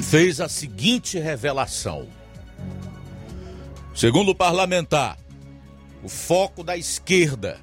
fez 0.02 0.40
a 0.40 0.48
seguinte 0.48 1.16
revelação. 1.16 2.08
Segundo 3.94 4.30
o 4.30 4.34
parlamentar, 4.34 5.16
o 6.02 6.08
foco 6.08 6.64
da 6.64 6.76
esquerda, 6.76 7.60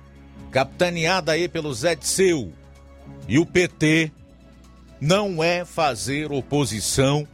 capitaneada 0.51 1.33
aí 1.33 1.49
pelo 1.49 1.73
Zé 1.73 1.95
Disseu 1.95 2.53
e 3.27 3.37
o 3.37 3.45
PT, 3.45 4.09
não 5.01 5.43
é 5.43 5.65
fazer 5.65 6.31
oposição 6.31 7.27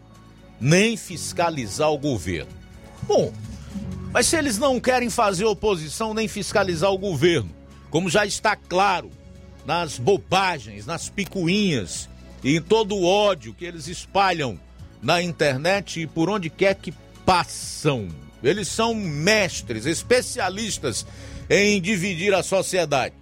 nem 0.59 0.97
fiscalizar 0.97 1.91
o 1.91 1.99
governo. 1.99 2.51
Bom, 3.03 3.31
mas 4.11 4.25
se 4.25 4.35
eles 4.35 4.57
não 4.57 4.79
querem 4.79 5.09
fazer 5.09 5.45
oposição 5.45 6.13
nem 6.13 6.27
fiscalizar 6.27 6.91
o 6.91 6.97
governo, 6.97 7.49
como 7.89 8.09
já 8.09 8.25
está 8.25 8.55
claro 8.55 9.11
nas 9.65 9.99
bobagens, 9.99 10.85
nas 10.85 11.09
picuinhas 11.09 12.09
e 12.43 12.55
em 12.55 12.61
todo 12.61 12.95
o 12.95 13.05
ódio 13.05 13.53
que 13.53 13.65
eles 13.65 13.87
espalham 13.87 14.59
na 15.01 15.21
internet 15.21 16.01
e 16.01 16.07
por 16.07 16.29
onde 16.29 16.49
quer 16.49 16.75
que 16.75 16.91
passam. 17.25 18.07
Eles 18.41 18.67
são 18.67 18.95
mestres, 18.95 19.85
especialistas 19.85 21.05
em 21.49 21.81
dividir 21.81 22.33
a 22.33 22.41
sociedade. 22.41 23.13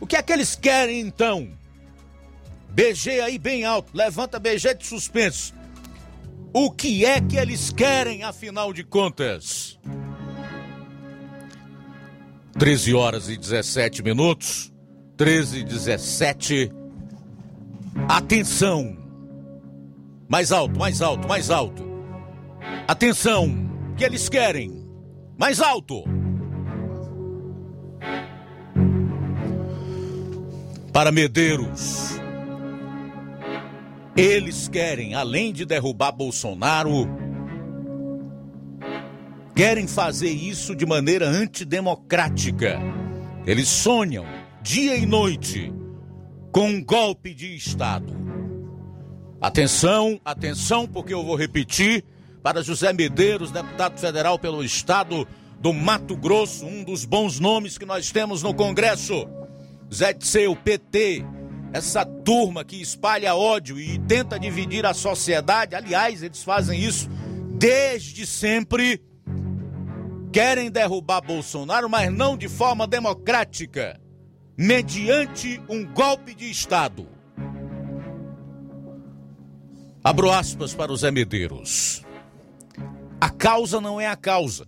O 0.00 0.06
que 0.06 0.16
é 0.16 0.22
que 0.22 0.32
eles 0.32 0.56
querem 0.56 1.00
então? 1.00 1.48
BG 2.70 3.20
aí 3.20 3.38
bem 3.38 3.64
alto, 3.64 3.90
levanta 3.94 4.40
BG 4.40 4.74
de 4.74 4.86
suspenso. 4.86 5.54
O 6.52 6.70
que 6.70 7.04
é 7.04 7.20
que 7.20 7.36
eles 7.36 7.70
querem, 7.70 8.24
afinal 8.24 8.72
de 8.72 8.82
contas? 8.82 9.78
13 12.58 12.94
horas 12.94 13.28
e 13.28 13.36
17 13.36 14.02
minutos. 14.02 14.72
13 15.16 15.58
e 15.58 15.64
17. 15.64 16.72
Atenção! 18.08 18.96
Mais 20.28 20.50
alto, 20.50 20.78
mais 20.78 21.02
alto, 21.02 21.28
mais 21.28 21.50
alto. 21.50 21.82
Atenção! 22.88 23.70
Que 23.96 24.04
eles 24.04 24.28
querem? 24.28 24.86
Mais 25.38 25.60
alto! 25.60 26.04
Para 30.92 31.10
Medeiros. 31.12 32.20
Eles 34.16 34.68
querem, 34.68 35.14
além 35.14 35.52
de 35.52 35.64
derrubar 35.64 36.12
Bolsonaro, 36.12 37.08
querem 39.62 39.86
fazer 39.86 40.30
isso 40.30 40.74
de 40.74 40.84
maneira 40.84 41.28
antidemocrática. 41.28 42.80
Eles 43.46 43.68
sonham 43.68 44.26
dia 44.60 44.96
e 44.96 45.06
noite 45.06 45.72
com 46.50 46.68
um 46.68 46.84
golpe 46.84 47.32
de 47.32 47.54
Estado. 47.54 48.12
Atenção, 49.40 50.20
atenção, 50.24 50.84
porque 50.88 51.14
eu 51.14 51.24
vou 51.24 51.36
repetir 51.36 52.04
para 52.42 52.60
José 52.60 52.92
Medeiros, 52.92 53.52
deputado 53.52 54.00
federal 54.00 54.36
pelo 54.36 54.64
Estado 54.64 55.28
do 55.60 55.72
Mato 55.72 56.16
Grosso, 56.16 56.66
um 56.66 56.82
dos 56.82 57.04
bons 57.04 57.38
nomes 57.38 57.78
que 57.78 57.86
nós 57.86 58.10
temos 58.10 58.42
no 58.42 58.52
Congresso. 58.52 59.28
Zé 59.94 60.12
Tseu, 60.12 60.56
PT, 60.56 61.24
essa 61.72 62.04
turma 62.04 62.64
que 62.64 62.82
espalha 62.82 63.36
ódio 63.36 63.78
e 63.78 63.96
tenta 64.00 64.40
dividir 64.40 64.84
a 64.84 64.92
sociedade, 64.92 65.76
aliás, 65.76 66.20
eles 66.20 66.42
fazem 66.42 66.82
isso 66.82 67.08
desde 67.56 68.26
sempre. 68.26 69.00
Querem 70.32 70.70
derrubar 70.70 71.20
Bolsonaro, 71.20 71.90
mas 71.90 72.10
não 72.10 72.38
de 72.38 72.48
forma 72.48 72.86
democrática, 72.86 74.00
mediante 74.56 75.60
um 75.68 75.84
golpe 75.84 76.34
de 76.34 76.50
Estado. 76.50 77.06
Abro 80.02 80.32
aspas 80.32 80.74
para 80.74 80.90
os 80.90 81.00
Zé 81.00 81.10
Medeiros. 81.10 82.02
A 83.20 83.28
causa 83.28 83.78
não 83.78 84.00
é 84.00 84.06
a 84.06 84.16
causa. 84.16 84.66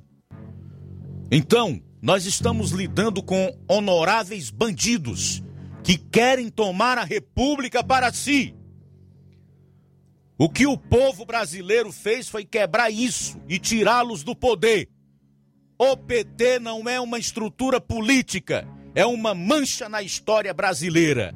Então, 1.31 1.82
nós 2.03 2.27
estamos 2.27 2.70
lidando 2.70 3.23
com 3.23 3.59
honoráveis 3.66 4.51
bandidos 4.51 5.43
que 5.82 5.97
querem 5.97 6.51
tomar 6.51 6.99
a 6.99 7.05
república 7.05 7.82
para 7.82 8.12
si. 8.12 8.55
O 10.36 10.51
que 10.51 10.66
o 10.66 10.77
povo 10.77 11.24
brasileiro 11.24 11.91
fez 11.91 12.28
foi 12.28 12.45
quebrar 12.45 12.91
isso 12.91 13.41
e 13.49 13.59
tirá-los 13.59 14.23
do 14.23 14.36
poder. 14.36 14.94
O 15.78 15.96
PT 15.96 16.60
não 16.60 16.88
é 16.88 17.01
uma 17.01 17.18
estrutura 17.18 17.80
política, 17.80 18.66
é 18.94 19.05
uma 19.05 19.34
mancha 19.34 19.88
na 19.88 20.02
história 20.02 20.55
brasileira. 20.55 21.34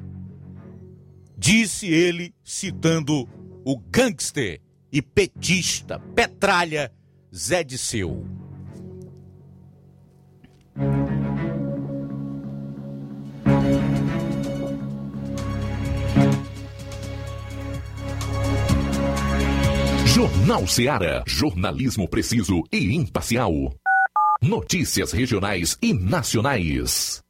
Disse 1.37 1.87
ele, 1.87 2.33
citando 2.43 3.27
o 3.65 3.77
gangster 3.77 4.61
e 4.91 5.01
petista, 5.01 5.99
petralha 6.15 6.91
Zé 7.35 7.63
Disseu. 7.63 8.25
Jornal 20.05 20.67
Seara. 20.67 21.23
Jornalismo 21.27 22.07
preciso 22.07 22.63
e 22.71 22.95
imparcial. 22.95 23.53
Notícias 24.41 25.11
regionais 25.11 25.77
e 25.81 25.93
nacionais. 25.93 27.21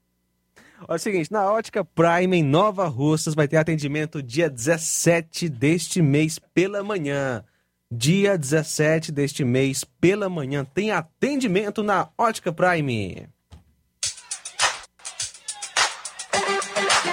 Olha 0.87 0.95
o 0.95 0.99
seguinte, 0.99 1.31
na 1.31 1.51
Ótica 1.51 1.83
Prime 1.83 2.37
em 2.37 2.43
Nova 2.43 2.87
Russas 2.87 3.33
vai 3.33 3.47
ter 3.47 3.57
atendimento 3.57 4.21
dia 4.21 4.47
17 4.47 5.49
deste 5.49 6.03
mês 6.03 6.37
pela 6.53 6.83
manhã. 6.83 7.43
Dia 7.91 8.37
17 8.37 9.11
deste 9.11 9.43
mês 9.43 9.83
pela 9.83 10.29
manhã 10.29 10.63
tem 10.63 10.91
atendimento 10.91 11.81
na 11.81 12.09
Ótica 12.15 12.53
Prime. 12.53 13.27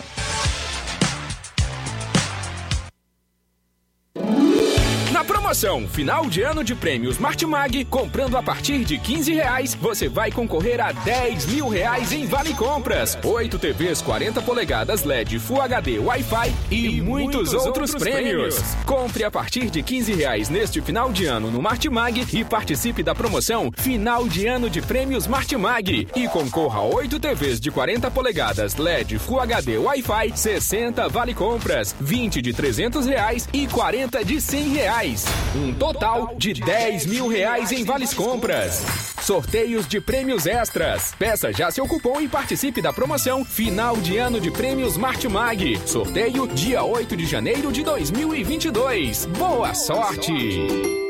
Promoção 5.51 5.89
Final 5.89 6.27
de 6.27 6.43
Ano 6.43 6.63
de 6.63 6.77
Prêmios 6.77 7.19
Martimag, 7.19 7.85
comprando 7.87 8.37
a 8.37 8.43
partir 8.43 8.85
de 8.85 8.97
15 8.97 9.35
reais, 9.35 9.75
você 9.75 10.09
vai 10.09 10.31
concorrer 10.31 10.81
a 10.81 10.93
10 10.93 11.47
mil 11.47 11.69
reais 11.69 12.13
em 12.13 12.25
Vale 12.25 12.55
Compras, 12.55 13.19
8 13.25 13.59
TVs 13.59 14.01
40 14.01 14.41
polegadas 14.43 15.03
LED 15.03 15.41
Full 15.41 15.61
HD 15.61 15.99
Wi-Fi 15.99 16.55
e, 16.71 16.99
e 16.99 17.01
muitos, 17.01 17.35
muitos, 17.35 17.55
outros, 17.55 17.67
outros 17.67 17.95
prêmios. 17.97 18.55
prêmios. 18.55 18.85
Compre 18.87 19.25
a 19.25 19.31
partir 19.31 19.71
de 19.71 19.83
15 19.83 20.13
reais 20.13 20.49
neste 20.49 20.81
final 20.81 21.11
de 21.11 21.27
ano 21.27 21.51
no 21.51 21.61
Martimag 21.61 22.25
e 22.33 22.45
participe 22.45 23.03
da 23.03 23.13
promoção 23.13 23.73
Final 23.77 24.29
de 24.29 24.47
Ano 24.47 24.71
de 24.71 24.81
Prêmios 24.81 25.27
Martimag 25.27 26.07
e 26.15 26.29
concorra 26.29 26.79
a 26.79 26.85
8 26.85 27.19
TVs 27.19 27.59
de 27.59 27.73
40 27.73 28.09
polegadas 28.13 28.77
LED 28.77 29.19
Full 29.19 29.41
HD 29.41 29.79
Wi-Fi, 29.79 30.33
60 30.33 31.09
Vale 31.09 31.35
Compras, 31.35 31.93
20 32.01 32.41
de 32.41 32.53
300 32.53 33.05
reais 33.07 33.49
e 33.53 33.67
40 33.67 34.25
de 34.25 34.41
100 34.41 34.69
reais. 34.69 35.40
Um 35.55 35.73
total 35.75 36.35
de 36.37 36.55
10 36.55 37.07
mil 37.07 37.27
reais 37.29 37.73
em 37.73 37.85
vales 37.85 38.15
compras. 38.15 38.85
Sorteios 39.21 39.87
de 39.87 40.01
prêmios 40.01 40.47
extras. 40.47 41.13
Peça 41.19 41.53
já 41.53 41.71
seu 41.71 41.87
cupom 41.87 42.21
e 42.21 42.29
participe 42.29 42.81
da 42.81 42.93
promoção 42.93 43.45
Final 43.45 43.97
de 43.97 44.17
Ano 44.17 44.41
de 44.41 44.51
Prêmios 44.51 44.97
Martimag. 44.97 45.81
Sorteio 45.87 46.47
dia 46.47 46.85
8 46.85 47.17
de 47.17 47.27
janeiro 47.27 47.73
de 47.73 47.83
2022. 47.83 49.27
Boa 49.27 49.75
sorte! 49.75 51.10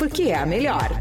porque 0.00 0.22
é 0.22 0.34
a 0.34 0.46
melhor. 0.46 0.98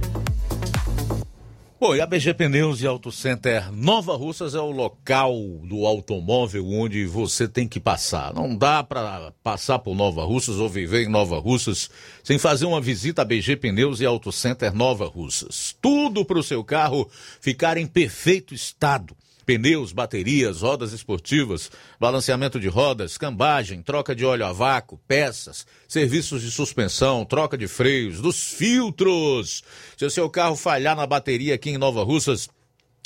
E 1.95 2.01
a 2.01 2.05
BG 2.05 2.33
Pneus 2.33 2.81
e 2.81 2.87
Auto 2.87 3.13
Center 3.13 3.71
Nova 3.71 4.15
Russas 4.15 4.53
é 4.53 4.59
o 4.59 4.69
local 4.69 5.33
do 5.63 5.85
automóvel 5.85 6.67
onde 6.67 7.05
você 7.05 7.47
tem 7.47 7.65
que 7.65 7.79
passar. 7.79 8.33
Não 8.33 8.53
dá 8.53 8.83
para 8.83 9.31
passar 9.41 9.79
por 9.79 9.95
Nova 9.95 10.25
Russas 10.25 10.57
ou 10.57 10.67
viver 10.67 11.05
em 11.05 11.09
Nova 11.09 11.39
Russas 11.39 11.89
sem 12.21 12.37
fazer 12.37 12.65
uma 12.65 12.81
visita 12.81 13.21
a 13.21 13.25
BG 13.25 13.55
Pneus 13.55 14.01
e 14.01 14.05
Auto 14.05 14.33
Center 14.33 14.75
Nova 14.75 15.07
Russas. 15.07 15.75
Tudo 15.81 16.25
para 16.25 16.37
o 16.37 16.43
seu 16.43 16.61
carro 16.61 17.09
ficar 17.39 17.77
em 17.77 17.87
perfeito 17.87 18.53
estado 18.53 19.15
pneus, 19.49 19.91
baterias, 19.91 20.61
rodas 20.61 20.93
esportivas, 20.93 21.71
balanceamento 21.99 22.59
de 22.59 22.67
rodas, 22.67 23.17
cambagem, 23.17 23.81
troca 23.81 24.15
de 24.15 24.23
óleo 24.23 24.45
a 24.45 24.53
vácuo, 24.53 24.99
peças, 25.07 25.65
serviços 25.87 26.43
de 26.43 26.51
suspensão, 26.51 27.25
troca 27.25 27.57
de 27.57 27.67
freios, 27.67 28.21
dos 28.21 28.53
filtros. 28.53 29.63
Se 29.97 30.05
o 30.05 30.11
seu 30.11 30.29
carro 30.29 30.55
falhar 30.55 30.95
na 30.95 31.07
bateria 31.07 31.55
aqui 31.55 31.71
em 31.71 31.79
Nova 31.79 32.03
Russas, 32.03 32.47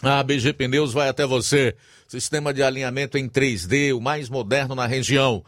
a 0.01 0.21
BG 0.21 0.51
Pneus 0.51 0.91
vai 0.91 1.07
até 1.07 1.25
você. 1.25 1.77
Sistema 2.09 2.53
de 2.53 2.61
alinhamento 2.61 3.17
em 3.17 3.29
3D, 3.29 3.95
o 3.95 4.01
mais 4.01 4.27
moderno 4.27 4.75
na 4.75 4.85
região. 4.85 5.45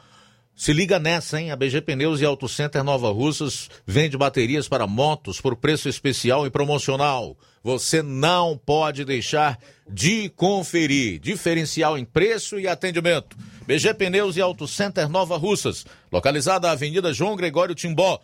Se 0.56 0.72
liga 0.72 0.98
nessa, 0.98 1.40
hein? 1.40 1.52
A 1.52 1.56
BG 1.56 1.82
Pneus 1.82 2.22
e 2.22 2.26
Auto 2.26 2.48
Center 2.48 2.82
Nova 2.82 3.12
Russas 3.12 3.70
vende 3.86 4.18
baterias 4.18 4.70
para 4.70 4.88
motos 4.88 5.42
por 5.42 5.58
preço 5.58 5.90
especial 5.90 6.48
e 6.48 6.50
promocional. 6.50 7.36
Você 7.62 8.02
não 8.02 8.58
pode 8.58 9.04
deixar 9.04 9.60
de 9.90 10.30
conferir. 10.30 11.20
Diferencial 11.20 11.98
em 11.98 12.06
preço 12.06 12.58
e 12.58 12.70
atendimento. 12.70 13.36
BG 13.68 13.94
Pneus 13.96 14.38
e 14.38 14.42
Auto 14.42 14.66
Center 14.66 15.10
Nova 15.10 15.36
Russas, 15.36 15.86
localizada 16.10 16.68
na 16.68 16.74
Avenida 16.74 17.12
João 17.12 17.36
Gregório 17.36 17.76
Timbó, 17.76 18.22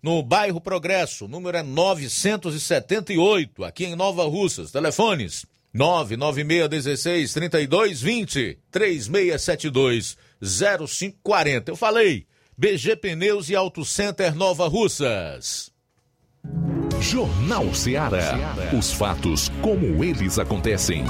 no 0.00 0.22
bairro 0.22 0.60
Progresso. 0.60 1.26
número 1.26 1.56
é 1.56 1.64
978, 1.64 3.64
aqui 3.64 3.86
em 3.86 3.96
Nova 3.96 4.24
Russas. 4.24 4.70
Telefones 4.70 5.46
99616 5.74 7.32
3220 7.32 8.58
3672 8.70 10.16
0540. 10.42 11.70
Eu 11.70 11.76
falei, 11.76 12.26
BG 12.58 12.96
Pneus 12.96 13.48
e 13.48 13.54
Auto 13.54 13.84
Center 13.84 14.34
Nova 14.34 14.66
Russas. 14.66 15.70
Jornal 17.00 17.72
Ceará. 17.74 18.54
Os 18.76 18.92
fatos 18.92 19.48
como 19.60 20.04
eles 20.04 20.38
acontecem. 20.38 21.04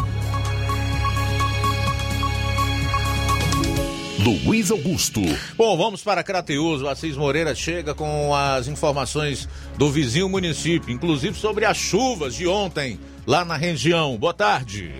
Luiz 4.45 4.71
Augusto. 4.71 5.21
Bom, 5.57 5.77
vamos 5.77 6.03
para 6.03 6.23
Crateus. 6.23 6.81
O 6.81 6.89
Assis 6.89 7.17
Moreira 7.17 7.55
chega 7.55 7.93
com 7.93 8.33
as 8.35 8.69
informações 8.69 9.49
do 9.77 9.91
vizinho 9.91 10.29
município, 10.29 10.93
inclusive 10.95 11.37
sobre 11.37 11.65
as 11.65 11.77
chuvas 11.77 12.37
de 12.37 12.47
ontem 12.47 13.01
lá 13.27 13.45
na 13.45 13.57
região. 13.57 14.17
Boa 14.17 14.33
tarde. 14.33 14.93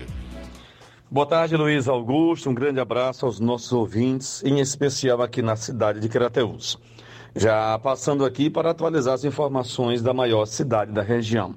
Boa 1.13 1.27
tarde, 1.27 1.55
Luiz 1.55 1.87
Augusto. 1.87 2.49
Um 2.49 2.55
grande 2.55 2.79
abraço 2.79 3.27
aos 3.27 3.39
nossos 3.39 3.71
ouvintes, 3.71 4.43
em 4.43 4.59
especial 4.59 5.21
aqui 5.21 5.43
na 5.43 5.55
cidade 5.55 5.99
de 5.99 6.09
Crateus. 6.09 6.75
Já 7.35 7.77
passando 7.77 8.25
aqui 8.25 8.49
para 8.49 8.71
atualizar 8.71 9.13
as 9.13 9.23
informações 9.23 10.01
da 10.01 10.11
maior 10.11 10.47
cidade 10.47 10.91
da 10.91 11.03
região. 11.03 11.53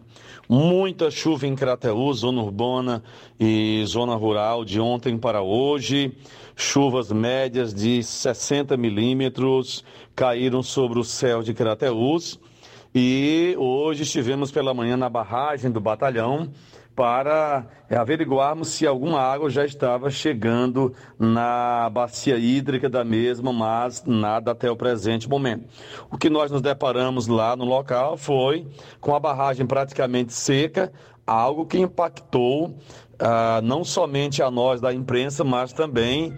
Muita 0.46 1.10
chuva 1.10 1.46
em 1.46 1.56
Crateus, 1.56 2.18
zona 2.18 2.42
urbana 2.42 3.02
e 3.40 3.82
zona 3.86 4.14
rural 4.14 4.62
de 4.62 4.78
ontem 4.78 5.16
para 5.16 5.40
hoje. 5.40 6.14
Chuvas 6.54 7.10
médias 7.10 7.72
de 7.72 8.02
60 8.02 8.76
milímetros 8.76 9.82
caíram 10.14 10.62
sobre 10.62 10.98
o 10.98 11.02
céu 11.02 11.42
de 11.42 11.54
Crateús. 11.54 12.38
E 12.94 13.54
hoje 13.58 14.02
estivemos 14.02 14.50
pela 14.50 14.74
manhã 14.74 14.98
na 14.98 15.08
barragem 15.08 15.70
do 15.70 15.80
batalhão 15.80 16.50
para 16.96 17.66
averiguarmos 17.90 18.68
se 18.68 18.86
alguma 18.86 19.20
água 19.20 19.50
já 19.50 19.66
estava 19.66 20.10
chegando 20.10 20.94
na 21.18 21.90
bacia 21.90 22.38
hídrica 22.38 22.88
da 22.88 23.04
mesma, 23.04 23.52
mas 23.52 24.02
nada 24.06 24.52
até 24.52 24.70
o 24.70 24.76
presente 24.76 25.28
momento. 25.28 25.68
O 26.10 26.16
que 26.16 26.30
nós 26.30 26.50
nos 26.50 26.62
deparamos 26.62 27.28
lá 27.28 27.54
no 27.54 27.66
local 27.66 28.16
foi 28.16 28.66
com 28.98 29.14
a 29.14 29.20
barragem 29.20 29.66
praticamente 29.66 30.32
seca, 30.32 30.90
algo 31.26 31.66
que 31.66 31.78
impactou 31.78 32.74
ah, 33.18 33.60
não 33.62 33.84
somente 33.84 34.42
a 34.42 34.50
nós 34.50 34.80
da 34.80 34.92
imprensa, 34.92 35.44
mas 35.44 35.72
também 35.74 36.34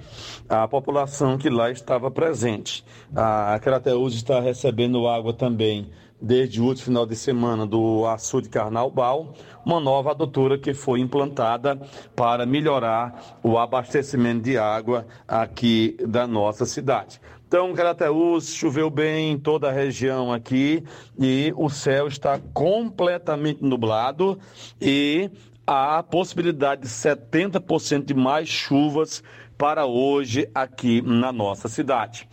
a 0.49 0.67
população 0.67 1.39
que 1.39 1.49
lá 1.49 1.71
estava 1.71 2.11
presente. 2.11 2.85
A 3.15 3.59
Crateus 3.61 4.15
está 4.15 4.41
recebendo 4.41 5.07
água 5.07 5.33
também 5.33 5.89
desde 6.21 6.61
o 6.61 6.65
último 6.65 6.87
final 6.87 7.07
de 7.07 7.17
semana 7.17 7.67
do 7.67 8.07
açude 8.07 8.49
Carnaubal, 8.49 9.35
uma 9.65 9.81
nova 9.81 10.11
adutora 10.11 10.59
que 10.59 10.75
foi 10.75 11.01
implantada 11.01 11.77
para 12.17 12.45
melhorar 12.45 13.39
o 13.43 13.59
abastecimento 13.59 14.43
de 14.43 14.59
água 14.59 15.07
aqui 15.27 15.97
da 16.07 16.27
nossa 16.27 16.67
cidade. 16.67 17.21
Então, 17.47 17.73
Carateús 17.73 18.53
choveu 18.53 18.91
bem 18.91 19.33
em 19.33 19.39
toda 19.39 19.69
a 19.69 19.73
região 19.73 20.33
aqui 20.33 20.85
e 21.19 21.53
o 21.57 21.71
céu 21.71 22.07
está 22.07 22.39
completamente 22.53 23.65
nublado 23.65 24.39
e 24.79 25.31
há 25.67 25.99
a 25.99 26.03
possibilidade 26.03 26.83
de 26.83 26.89
70% 26.89 28.05
de 28.05 28.13
mais 28.13 28.49
chuvas 28.49 29.23
para 29.57 29.87
hoje 29.87 30.49
aqui 30.55 31.01
na 31.01 31.33
nossa 31.33 31.69
cidade. 31.69 32.29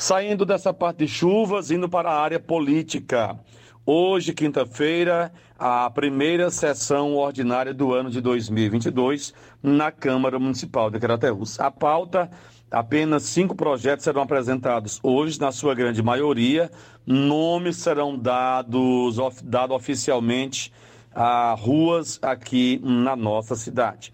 Saindo 0.00 0.46
dessa 0.46 0.72
parte 0.72 0.98
de 0.98 1.08
chuvas, 1.08 1.72
indo 1.72 1.88
para 1.88 2.08
a 2.08 2.22
área 2.22 2.38
política. 2.38 3.36
Hoje, 3.84 4.32
quinta-feira, 4.32 5.32
a 5.58 5.90
primeira 5.90 6.52
sessão 6.52 7.16
ordinária 7.16 7.74
do 7.74 7.92
ano 7.92 8.08
de 8.08 8.20
2022 8.20 9.34
na 9.60 9.90
Câmara 9.90 10.38
Municipal 10.38 10.88
de 10.88 11.00
Crateús. 11.00 11.58
A 11.58 11.68
pauta, 11.68 12.30
apenas 12.70 13.24
cinco 13.24 13.56
projetos 13.56 14.04
serão 14.04 14.22
apresentados 14.22 15.00
hoje, 15.02 15.40
na 15.40 15.50
sua 15.50 15.74
grande 15.74 16.00
maioria. 16.00 16.70
Nomes 17.04 17.78
serão 17.78 18.16
dados, 18.16 19.16
dados 19.42 19.74
oficialmente 19.74 20.72
a 21.12 21.56
ruas 21.58 22.20
aqui 22.22 22.80
na 22.84 23.16
nossa 23.16 23.56
cidade. 23.56 24.12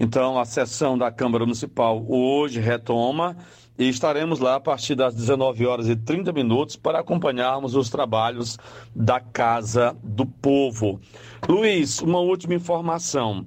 Então, 0.00 0.38
a 0.38 0.46
sessão 0.46 0.96
da 0.96 1.10
Câmara 1.10 1.44
Municipal 1.44 2.02
hoje 2.08 2.58
retoma 2.58 3.36
e 3.78 3.88
estaremos 3.88 4.38
lá 4.38 4.56
a 4.56 4.60
partir 4.60 4.94
das 4.94 5.14
19 5.14 5.66
horas 5.66 5.88
e 5.88 5.96
30 5.96 6.32
minutos 6.32 6.76
para 6.76 7.00
acompanharmos 7.00 7.74
os 7.74 7.90
trabalhos 7.90 8.58
da 8.94 9.20
Casa 9.20 9.96
do 10.02 10.24
Povo. 10.24 11.00
Luiz, 11.48 12.00
uma 12.00 12.20
última 12.20 12.54
informação. 12.54 13.46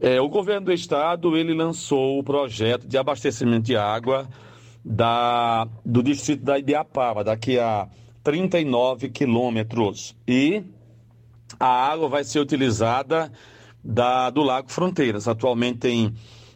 É, 0.00 0.20
o 0.20 0.28
governo 0.28 0.66
do 0.66 0.72
estado 0.72 1.36
ele 1.36 1.52
lançou 1.52 2.18
o 2.18 2.24
projeto 2.24 2.88
de 2.88 2.96
abastecimento 2.96 3.64
de 3.64 3.76
água 3.76 4.26
da, 4.82 5.68
do 5.84 6.02
distrito 6.02 6.42
da 6.42 6.58
Ibiapaba, 6.58 7.22
daqui 7.22 7.58
a 7.58 7.86
39 8.24 9.10
quilômetros. 9.10 10.16
E 10.26 10.62
a 11.58 11.68
água 11.68 12.08
vai 12.08 12.24
ser 12.24 12.40
utilizada 12.40 13.30
da, 13.84 14.30
do 14.30 14.42
Lago 14.42 14.70
Fronteiras. 14.70 15.28
Atualmente 15.28 15.80
tem 15.80 16.14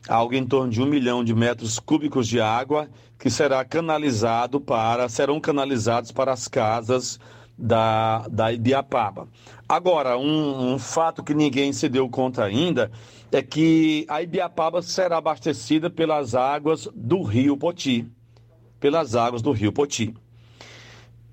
algo 0.08 0.34
em 0.34 0.46
torno 0.46 0.70
de 0.70 0.82
um 0.82 0.86
milhão 0.86 1.24
de 1.24 1.34
metros 1.34 1.78
cúbicos 1.78 2.28
de 2.28 2.40
água 2.40 2.88
que 3.18 3.30
será 3.30 3.64
canalizado 3.64 4.60
para, 4.60 5.08
serão 5.08 5.40
canalizados 5.40 6.12
para 6.12 6.32
as 6.32 6.46
casas 6.46 7.18
da, 7.56 8.26
da 8.28 8.52
Ibiapaba. 8.52 9.28
Agora, 9.68 10.18
um, 10.18 10.74
um 10.74 10.78
fato 10.78 11.22
que 11.22 11.32
ninguém 11.32 11.72
se 11.72 11.88
deu 11.88 12.08
conta 12.08 12.44
ainda 12.44 12.90
é 13.32 13.42
que 13.42 14.04
a 14.08 14.22
Ibiapaba 14.22 14.82
será 14.82 15.16
abastecida 15.16 15.88
pelas 15.88 16.34
águas 16.34 16.88
do 16.94 17.22
Rio 17.22 17.56
Poti. 17.56 18.06
Pelas 18.78 19.16
águas 19.16 19.40
do 19.40 19.52
Rio 19.52 19.72
Poti. 19.72 20.14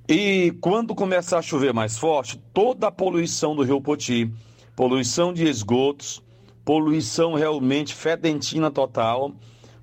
E 0.08 0.54
quando 0.62 0.96
começar 0.96 1.40
a 1.40 1.42
chover 1.42 1.74
mais 1.74 1.98
forte, 1.98 2.42
toda 2.54 2.88
a 2.88 2.92
poluição 2.92 3.56
do 3.56 3.64
Rio 3.64 3.82
Poti, 3.82 4.32
poluição 4.76 5.34
de 5.34 5.48
esgotos, 5.48 6.22
poluição 6.72 7.34
realmente 7.34 7.94
fedentina 7.94 8.72
total, 8.72 9.34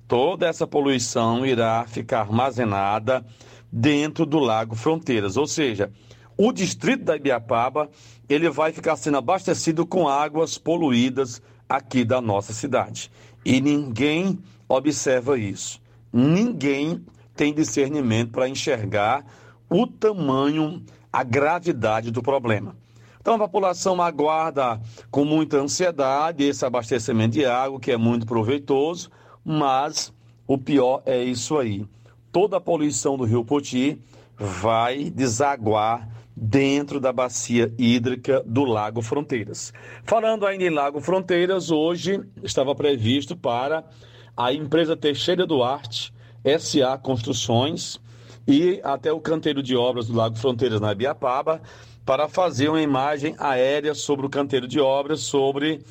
toda 0.07 0.47
essa 0.47 0.65
poluição 0.65 1.45
irá 1.45 1.85
ficar 1.85 2.21
armazenada 2.21 3.23
dentro 3.71 4.25
do 4.25 4.39
Lago 4.39 4.73
Fronteiras, 4.75 5.37
ou 5.37 5.45
seja, 5.45 5.91
o 6.35 6.51
distrito 6.51 7.03
da 7.03 7.15
Ibiapaba, 7.15 7.91
ele 8.27 8.49
vai 8.49 8.71
ficar 8.71 8.95
sendo 8.95 9.17
abastecido 9.17 9.85
com 9.85 10.07
águas 10.07 10.57
poluídas 10.57 11.39
aqui 11.69 12.03
da 12.03 12.19
nossa 12.19 12.53
cidade. 12.53 13.11
E 13.45 13.61
ninguém 13.61 14.39
observa 14.67 15.37
isso. 15.37 15.79
Ninguém 16.11 17.05
tem 17.35 17.53
discernimento 17.53 18.31
para 18.31 18.49
enxergar 18.49 19.23
o 19.69 19.85
tamanho, 19.85 20.83
a 21.13 21.23
gravidade 21.23 22.09
do 22.09 22.23
problema. 22.23 22.75
Então 23.21 23.35
a 23.35 23.39
população 23.39 24.01
aguarda 24.01 24.79
com 25.11 25.25
muita 25.25 25.57
ansiedade 25.57 26.43
esse 26.43 26.65
abastecimento 26.65 27.33
de 27.33 27.45
água, 27.45 27.79
que 27.79 27.91
é 27.91 27.97
muito 27.97 28.25
proveitoso, 28.25 29.09
mas 29.43 30.13
o 30.47 30.57
pior 30.57 31.01
é 31.05 31.21
isso 31.23 31.57
aí. 31.57 31.85
Toda 32.31 32.57
a 32.57 32.61
poluição 32.61 33.17
do 33.17 33.25
rio 33.25 33.43
Poti 33.43 34.01
vai 34.37 35.09
desaguar 35.09 36.07
dentro 36.35 37.01
da 37.01 37.11
bacia 37.11 37.73
hídrica 37.77 38.41
do 38.45 38.63
Lago 38.63 39.01
Fronteiras. 39.01 39.73
Falando 40.05 40.47
ainda 40.47 40.63
em 40.63 40.69
Lago 40.69 41.01
Fronteiras, 41.01 41.69
hoje 41.69 42.21
estava 42.41 42.73
previsto 42.73 43.35
para 43.35 43.83
a 44.37 44.53
empresa 44.53 44.95
Teixeira 44.95 45.45
Duarte, 45.45 46.13
SA 46.57 46.97
Construções, 46.97 47.99
e 48.47 48.79
até 48.83 49.11
o 49.11 49.19
canteiro 49.19 49.61
de 49.61 49.75
obras 49.75 50.07
do 50.07 50.15
Lago 50.15 50.37
Fronteiras 50.37 50.79
na 50.79 50.95
Biapaba 50.95 51.61
para 52.05 52.27
fazer 52.27 52.69
uma 52.69 52.81
imagem 52.81 53.35
aérea 53.37 53.93
sobre 53.93 54.25
o 54.25 54.29
canteiro 54.29 54.67
de 54.67 54.79
obras, 54.79 55.21
sobre 55.21 55.81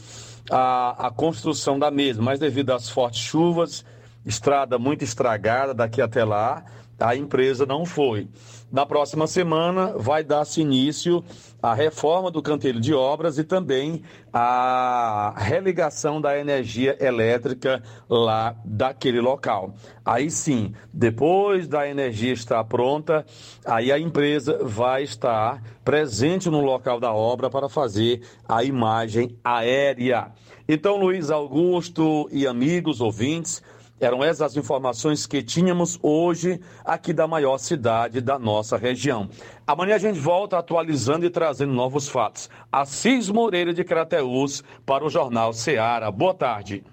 a, 0.51 1.09
a 1.09 1.11
construção 1.11 1.79
da 1.79 1.91
mesma. 1.91 2.25
Mas 2.25 2.39
devido 2.39 2.71
às 2.73 2.89
fortes 2.89 3.21
chuvas, 3.21 3.85
estrada 4.25 4.79
muito 4.79 5.05
estragada 5.05 5.73
daqui 5.73 6.03
até 6.03 6.25
lá, 6.25 6.65
a 6.99 7.15
empresa 7.15 7.65
não 7.65 7.85
foi. 7.85 8.29
Na 8.71 8.85
próxima 8.85 9.27
semana 9.27 9.95
vai 9.97 10.23
dar-se 10.23 10.61
início 10.61 11.25
à 11.63 11.73
reforma 11.73 12.31
do 12.31 12.43
canteiro 12.43 12.79
de 12.79 12.93
obras 12.93 13.39
e 13.39 13.45
também 13.45 14.03
a 14.31 15.33
religação 15.39 16.21
da 16.21 16.39
energia 16.39 16.95
elétrica 17.01 17.83
lá 18.11 18.55
daquele 18.63 19.23
local. 19.23 19.75
Aí 20.05 20.31
sim, 20.31 20.75
depois 20.93 21.67
da 21.67 21.89
energia 21.89 22.35
estar 22.35 22.63
pronta, 22.65 23.25
aí 23.65 23.91
a 23.91 23.99
empresa 23.99 24.59
vai 24.63 25.03
estar 25.03 25.63
presente 25.83 26.51
no 26.51 26.61
local 26.61 27.01
da 27.01 27.13
obra 27.13 27.49
para 27.49 27.71
fazer 27.71 28.21
a 28.47 28.63
imagem 28.63 29.35
aérea. 29.43 30.31
Então, 30.69 30.99
Luiz 30.99 31.31
Augusto 31.31 32.29
e 32.31 32.47
amigos 32.47 33.01
ouvintes, 33.01 33.63
Eram 34.01 34.23
essas 34.23 34.43
as 34.43 34.57
informações 34.57 35.27
que 35.27 35.43
tínhamos 35.43 35.99
hoje 36.03 36.61
aqui 36.85 37.13
da 37.13 37.27
maior 37.27 37.59
cidade 37.59 38.21
da 38.21 38.39
nossa 38.39 38.77
região. 38.77 39.29
Amanhã 39.67 39.97
a 39.97 39.99
gente 39.99 40.19
volta 40.19 40.59
atualizando 40.59 41.27
e 41.27 41.31
trazendo 41.31 41.73
novos 41.73 42.09
fatos. 42.09 42.49
Assis 42.71 43.29
Moreira 43.29 43.75
de 43.75 43.83
Crateús 43.85 44.63
para 44.87 45.05
o 45.05 45.11
Jornal 45.11 45.53
Seara. 45.53 46.11
Boa 46.11 46.35
tarde. 46.35 46.85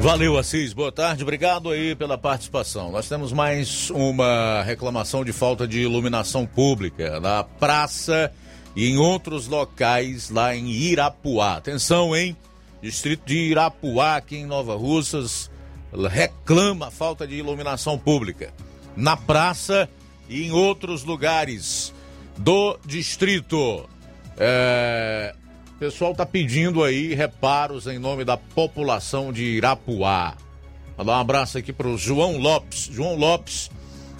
Valeu, 0.00 0.38
Assis. 0.38 0.72
Boa 0.72 0.92
tarde. 0.92 1.24
Obrigado 1.24 1.70
aí 1.70 1.96
pela 1.96 2.16
participação. 2.16 2.92
Nós 2.92 3.08
temos 3.08 3.32
mais 3.32 3.90
uma 3.90 4.62
reclamação 4.62 5.24
de 5.24 5.32
falta 5.32 5.66
de 5.66 5.80
iluminação 5.80 6.46
pública 6.46 7.18
na 7.18 7.42
praça 7.42 8.32
e 8.76 8.88
em 8.88 8.96
outros 8.96 9.48
locais 9.48 10.30
lá 10.30 10.54
em 10.54 10.70
Irapuá. 10.70 11.56
Atenção, 11.56 12.14
hein? 12.14 12.36
Distrito 12.80 13.26
de 13.26 13.36
Irapuá, 13.38 14.16
aqui 14.16 14.36
em 14.36 14.46
Nova 14.46 14.76
Russas, 14.76 15.50
reclama 15.92 16.88
a 16.88 16.90
falta 16.90 17.26
de 17.26 17.34
iluminação 17.36 17.98
pública 17.98 18.52
na 18.96 19.16
praça 19.16 19.88
e 20.28 20.44
em 20.44 20.52
outros 20.52 21.04
lugares 21.04 21.94
do 22.36 22.78
distrito. 22.84 23.88
É, 24.36 25.34
o 25.74 25.78
pessoal 25.78 26.14
tá 26.14 26.26
pedindo 26.26 26.82
aí 26.82 27.14
reparos 27.14 27.86
em 27.86 27.98
nome 27.98 28.24
da 28.24 28.36
população 28.36 29.32
de 29.32 29.44
Irapuá. 29.44 30.36
Vou 30.96 31.06
dar 31.06 31.12
um 31.12 31.20
abraço 31.20 31.58
aqui 31.58 31.72
para 31.72 31.86
o 31.86 31.96
João 31.96 32.36
Lopes. 32.38 32.90
João 32.92 33.14
Lopes, 33.14 33.70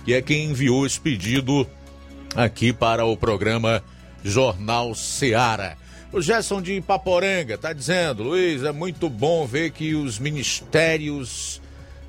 que 0.05 0.15
é 0.15 0.23
quem 0.23 0.45
enviou 0.47 0.86
esse 0.86 1.01
pedido 1.01 1.66
aqui 2.36 2.73
para 2.73 3.05
o 3.05 3.16
programa 3.16 3.82
Jornal 4.23 4.95
Seara. 4.95 5.77
O 6.10 6.22
Gerson 6.22 6.62
de 6.62 6.80
Paporanga 6.80 7.59
tá 7.59 7.74
dizendo, 7.74 8.22
Luiz, 8.22 8.64
é 8.64 8.72
muito 8.72 9.10
bom 9.10 9.47
ver 9.47 9.72
que 9.72 9.94
os 9.94 10.18
ministérios 10.18 11.60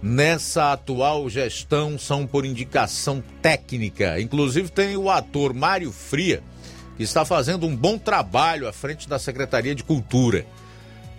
nessa 0.01 0.71
atual 0.71 1.29
gestão 1.29 1.99
são 1.99 2.25
por 2.25 2.45
indicação 2.45 3.21
técnica. 3.41 4.17
Inclusive 4.21 4.69
tem 4.69 4.95
o 4.95 5.09
ator 5.09 5.53
Mário 5.53 5.91
Fria, 5.91 6.41
que 6.95 7.03
está 7.03 7.25
fazendo 7.25 7.67
um 7.67 7.75
bom 7.75 7.97
trabalho 7.97 8.69
à 8.69 8.71
frente 8.71 9.07
da 9.09 9.19
Secretaria 9.19 9.75
de 9.75 9.83
Cultura. 9.83 10.45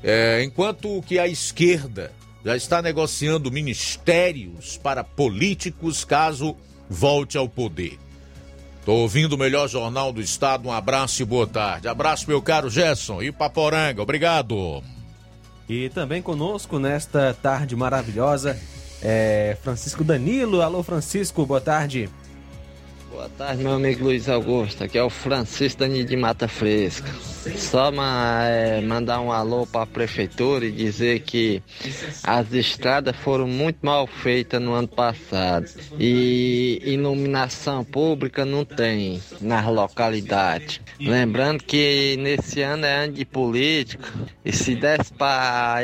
É, 0.03 0.43
enquanto 0.43 1.03
que 1.03 1.19
a 1.19 1.29
esquerda 1.29 2.11
já 2.43 2.57
está 2.57 2.81
negociando 2.81 3.53
ministérios 3.53 4.79
para 4.79 5.05
políticos 5.05 6.03
caso 6.03 6.57
volte 6.89 7.37
ao 7.37 7.47
poder. 7.47 7.99
Estou 8.81 8.99
ouvindo 8.99 9.35
o 9.35 9.39
melhor 9.39 9.69
jornal 9.69 10.13
do 10.13 10.21
estado. 10.21 10.69
Um 10.69 10.73
abraço 10.73 11.23
e 11.23 11.25
boa 11.25 11.47
tarde. 11.47 11.87
Abraço, 11.87 12.25
meu 12.27 12.43
caro 12.43 12.69
Gerson 12.69 13.23
e 13.23 13.31
Paporanga. 13.31 14.03
Obrigado. 14.03 14.83
E 15.69 15.89
também 15.91 16.21
conosco 16.21 16.79
nesta 16.79 17.33
tarde 17.41 17.77
maravilhosa 17.77 18.59
é 19.03 19.57
Francisco 19.63 20.05
Danilo. 20.05 20.61
Alô, 20.61 20.83
Francisco, 20.83 21.47
boa 21.47 21.61
tarde. 21.61 22.09
Boa 23.11 23.29
tarde, 23.29 23.61
meu 23.61 23.73
amigo 23.73 24.05
Luiz 24.05 24.29
Augusto. 24.29 24.85
Aqui 24.85 24.97
é 24.97 25.03
o 25.03 25.11
Francisco 25.11 25.81
Danilo 25.81 26.07
de 26.07 26.17
Mata 26.17 26.47
Fresca. 26.47 27.13
Só 27.57 27.91
é, 28.45 28.81
mandar 28.81 29.21
um 29.21 29.33
alô 29.33 29.67
para 29.67 29.83
a 29.83 29.87
prefeitura 29.87 30.65
e 30.65 30.71
dizer 30.71 31.21
que 31.23 31.61
as 32.23 32.53
estradas 32.53 33.17
foram 33.17 33.49
muito 33.49 33.79
mal 33.83 34.07
feitas 34.07 34.63
no 34.63 34.75
ano 34.75 34.87
passado. 34.87 35.67
E 35.99 36.81
iluminação 36.85 37.85
pública 37.85 38.45
não 38.45 38.65
tem 38.65 39.21
nas 39.41 39.67
localidades. 39.67 40.81
Lembrando 41.01 41.65
que 41.65 42.17
nesse 42.17 42.63
ano 42.63 42.87
é 42.87 43.05
ano 43.05 43.15
de 43.15 43.25
política. 43.25 44.09
E 44.45 44.53
se 44.53 44.77
desse 44.77 45.13
para 45.13 45.81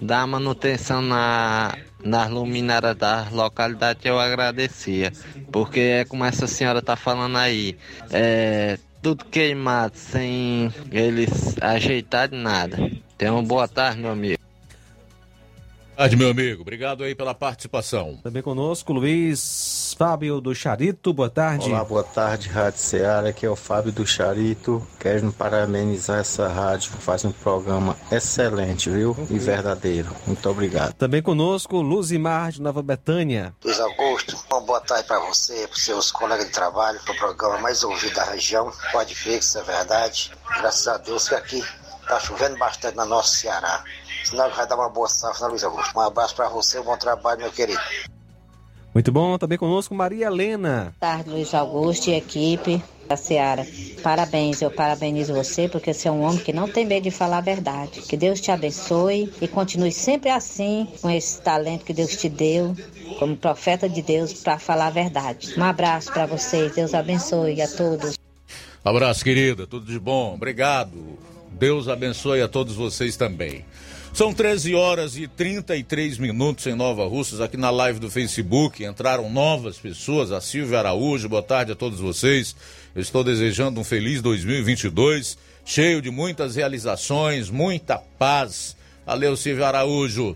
dar 0.00 0.24
manutenção 0.28 1.02
na 1.02 1.76
nas 2.06 2.30
luminárias 2.30 2.96
da 2.96 3.28
localidade 3.30 4.00
eu 4.04 4.18
agradecia. 4.18 5.12
Porque 5.50 5.80
é 5.80 6.04
como 6.04 6.24
essa 6.24 6.46
senhora 6.46 6.82
tá 6.82 6.96
falando 6.96 7.36
aí. 7.36 7.76
É 8.10 8.78
tudo 9.02 9.24
queimado, 9.26 9.96
sem 9.96 10.72
eles 10.90 11.56
ajeitar 11.60 12.28
de 12.28 12.36
nada. 12.36 12.76
Tenha 13.16 13.32
uma 13.32 13.42
boa 13.42 13.68
tarde, 13.68 14.00
meu 14.00 14.10
amigo. 14.10 14.45
Boa 15.96 16.04
tarde, 16.04 16.16
meu 16.16 16.28
amigo. 16.28 16.60
Obrigado 16.60 17.02
aí 17.04 17.14
pela 17.14 17.34
participação. 17.34 18.20
Também 18.22 18.42
conosco, 18.42 18.92
Luiz 18.92 19.94
Fábio 19.98 20.42
do 20.42 20.54
Charito. 20.54 21.10
Boa 21.10 21.30
tarde. 21.30 21.70
Olá, 21.70 21.82
boa 21.82 22.04
tarde, 22.04 22.50
Rádio 22.50 22.80
Ceará. 22.80 23.30
Aqui 23.30 23.46
é 23.46 23.48
o 23.48 23.56
Fábio 23.56 23.90
do 23.90 24.06
Charito. 24.06 24.86
Quero 25.00 25.32
parabenizar 25.32 26.18
essa 26.18 26.48
rádio. 26.48 26.92
Faz 26.92 27.24
um 27.24 27.32
programa 27.32 27.96
excelente, 28.12 28.90
viu? 28.90 29.16
E 29.30 29.38
verdadeiro. 29.38 30.14
Muito 30.26 30.46
obrigado. 30.50 30.92
Também 30.92 31.22
conosco, 31.22 31.80
Luzimar 31.80 32.52
de 32.52 32.60
Nova 32.60 32.82
Betânia. 32.82 33.54
Luiz 33.64 33.80
Augusto, 33.80 34.36
uma 34.50 34.60
boa 34.60 34.82
tarde 34.82 35.08
para 35.08 35.20
você, 35.20 35.66
para 35.66 35.78
seus 35.78 36.12
colegas 36.12 36.44
de 36.44 36.52
trabalho, 36.52 37.00
para 37.06 37.14
o 37.14 37.16
programa 37.16 37.56
mais 37.60 37.82
ouvido 37.82 38.14
da 38.14 38.24
região. 38.24 38.70
Pode 38.92 39.14
ver 39.14 39.38
que 39.38 39.44
isso 39.44 39.58
é 39.58 39.62
verdade. 39.62 40.30
Graças 40.58 40.86
a 40.88 40.98
Deus 40.98 41.26
que 41.26 41.34
aqui 41.34 41.64
está 42.02 42.20
chovendo 42.20 42.58
bastante 42.58 42.96
na 42.96 43.06
nossa 43.06 43.34
Ceará. 43.34 43.82
Sinal 44.26 44.50
que 44.50 44.56
vai 44.56 44.66
dar 44.66 44.74
uma 44.74 44.88
boa 44.88 45.08
safra, 45.08 45.46
né, 45.46 45.50
Luiz 45.50 45.62
Augusto? 45.62 45.96
Um 45.96 46.00
abraço 46.00 46.34
para 46.34 46.48
você, 46.48 46.80
um 46.80 46.82
bom 46.82 46.96
trabalho, 46.96 47.42
meu 47.42 47.52
querido. 47.52 47.80
Muito 48.92 49.12
bom, 49.12 49.38
também 49.38 49.56
conosco 49.56 49.94
Maria 49.94 50.26
Helena. 50.26 50.94
Boa 50.98 51.12
tarde, 51.12 51.30
Luiz 51.30 51.54
Augusto 51.54 52.10
e 52.10 52.14
equipe 52.14 52.82
da 53.06 53.16
Seara. 53.16 53.64
Parabéns, 54.02 54.60
eu 54.60 54.68
parabenizo 54.68 55.32
você 55.32 55.68
porque 55.68 55.94
você 55.94 56.08
é 56.08 56.10
um 56.10 56.22
homem 56.22 56.40
que 56.40 56.52
não 56.52 56.66
tem 56.68 56.84
medo 56.84 57.04
de 57.04 57.12
falar 57.12 57.38
a 57.38 57.40
verdade. 57.40 58.00
Que 58.02 58.16
Deus 58.16 58.40
te 58.40 58.50
abençoe 58.50 59.32
e 59.40 59.46
continue 59.46 59.92
sempre 59.92 60.28
assim, 60.28 60.88
com 61.00 61.08
esse 61.08 61.40
talento 61.40 61.84
que 61.84 61.92
Deus 61.92 62.16
te 62.16 62.28
deu, 62.28 62.74
como 63.20 63.36
profeta 63.36 63.88
de 63.88 64.02
Deus, 64.02 64.32
para 64.32 64.58
falar 64.58 64.88
a 64.88 64.90
verdade. 64.90 65.54
Um 65.56 65.62
abraço 65.62 66.12
para 66.12 66.26
vocês, 66.26 66.74
Deus 66.74 66.94
abençoe 66.94 67.62
a 67.62 67.68
todos. 67.68 68.18
Abraço, 68.84 69.22
querida, 69.22 69.68
tudo 69.68 69.86
de 69.86 70.00
bom, 70.00 70.34
obrigado. 70.34 71.16
Deus 71.52 71.86
abençoe 71.86 72.42
a 72.42 72.48
todos 72.48 72.74
vocês 72.74 73.16
também. 73.16 73.64
São 74.16 74.32
13 74.32 74.74
horas 74.74 75.14
e 75.18 75.28
33 75.28 76.16
minutos 76.16 76.66
em 76.66 76.74
Nova 76.74 77.06
Russas, 77.06 77.38
aqui 77.38 77.58
na 77.58 77.68
live 77.68 77.98
do 78.00 78.10
Facebook. 78.10 78.82
Entraram 78.82 79.28
novas 79.28 79.76
pessoas, 79.76 80.32
a 80.32 80.40
Silvia 80.40 80.78
Araújo, 80.78 81.28
boa 81.28 81.42
tarde 81.42 81.72
a 81.72 81.76
todos 81.76 82.00
vocês. 82.00 82.56
Eu 82.94 83.02
estou 83.02 83.22
desejando 83.22 83.78
um 83.78 83.84
feliz 83.84 84.22
2022, 84.22 85.36
cheio 85.66 86.00
de 86.00 86.10
muitas 86.10 86.56
realizações, 86.56 87.50
muita 87.50 87.98
paz. 87.98 88.74
Valeu, 89.04 89.36
Silvia 89.36 89.66
Araújo. 89.66 90.34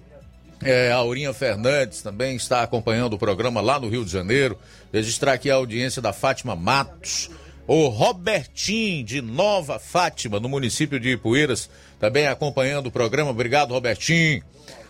É, 0.63 0.93
Aurinha 0.93 1.33
Fernandes 1.33 2.03
também 2.03 2.37
está 2.37 2.63
acompanhando 2.63 3.15
o 3.15 3.19
programa 3.19 3.63
lá 3.63 3.81
no 3.81 3.89
Rio 3.89 4.05
de 4.05 4.13
Janeiro. 4.13 4.59
Registrar 4.93 5.33
aqui 5.33 5.51
a 5.51 5.55
audiência 5.55 6.03
da 6.03 6.13
Fátima 6.13 6.55
Matos. 6.55 7.31
O 7.67 7.89
Robertinho 7.89 9.05
de 9.05 9.23
Nova 9.23 9.79
Fátima, 9.79 10.39
no 10.39 10.51
município 10.51 11.01
de 11.01 11.13
Ipueiras 11.13 11.71
também 12.01 12.27
acompanhando 12.27 12.87
o 12.87 12.91
programa. 12.91 13.31
Obrigado, 13.31 13.73
Robertinho. 13.73 14.43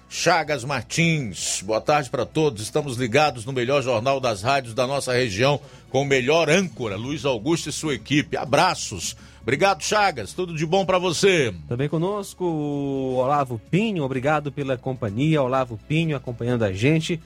Chagas 0.08 0.64
Martins, 0.64 1.62
boa 1.62 1.80
tarde 1.80 2.10
para 2.10 2.26
todos. 2.26 2.62
Estamos 2.62 2.96
ligados 2.96 3.44
no 3.44 3.52
melhor 3.52 3.80
jornal 3.80 4.18
das 4.18 4.42
rádios 4.42 4.74
da 4.74 4.84
nossa 4.84 5.12
região, 5.12 5.60
com 5.88 6.02
o 6.02 6.04
melhor 6.04 6.50
âncora, 6.50 6.96
Luiz 6.96 7.24
Augusto 7.24 7.68
e 7.68 7.72
sua 7.72 7.94
equipe. 7.94 8.36
Abraços. 8.36 9.16
Obrigado, 9.40 9.82
Chagas. 9.84 10.32
Tudo 10.32 10.56
de 10.56 10.66
bom 10.66 10.84
para 10.84 10.98
você. 10.98 11.54
Também 11.68 11.88
conosco 11.88 12.44
o 12.44 13.14
Olavo 13.16 13.60
Pinho. 13.70 14.02
Obrigado 14.02 14.50
pela 14.50 14.76
companhia. 14.76 15.42
Olavo 15.42 15.78
Pinho 15.88 16.16
acompanhando 16.16 16.64
a 16.64 16.72
gente 16.72 17.20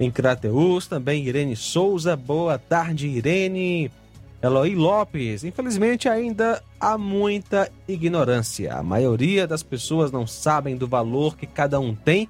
em 0.00 0.10
Crateus. 0.10 0.86
Também 0.86 1.26
Irene 1.26 1.56
Souza. 1.56 2.16
Boa 2.16 2.58
tarde, 2.58 3.06
Irene. 3.06 3.90
Eloy 4.42 4.74
Lopes. 4.74 5.44
Infelizmente, 5.44 6.08
ainda 6.08 6.62
há 6.80 6.96
muita 6.96 7.70
ignorância. 7.86 8.74
A 8.74 8.82
maioria 8.82 9.46
das 9.46 9.62
pessoas 9.62 10.12
não 10.12 10.26
sabem 10.26 10.76
do 10.76 10.86
valor 10.86 11.36
que 11.36 11.46
cada 11.46 11.80
um 11.80 11.94
tem 11.94 12.28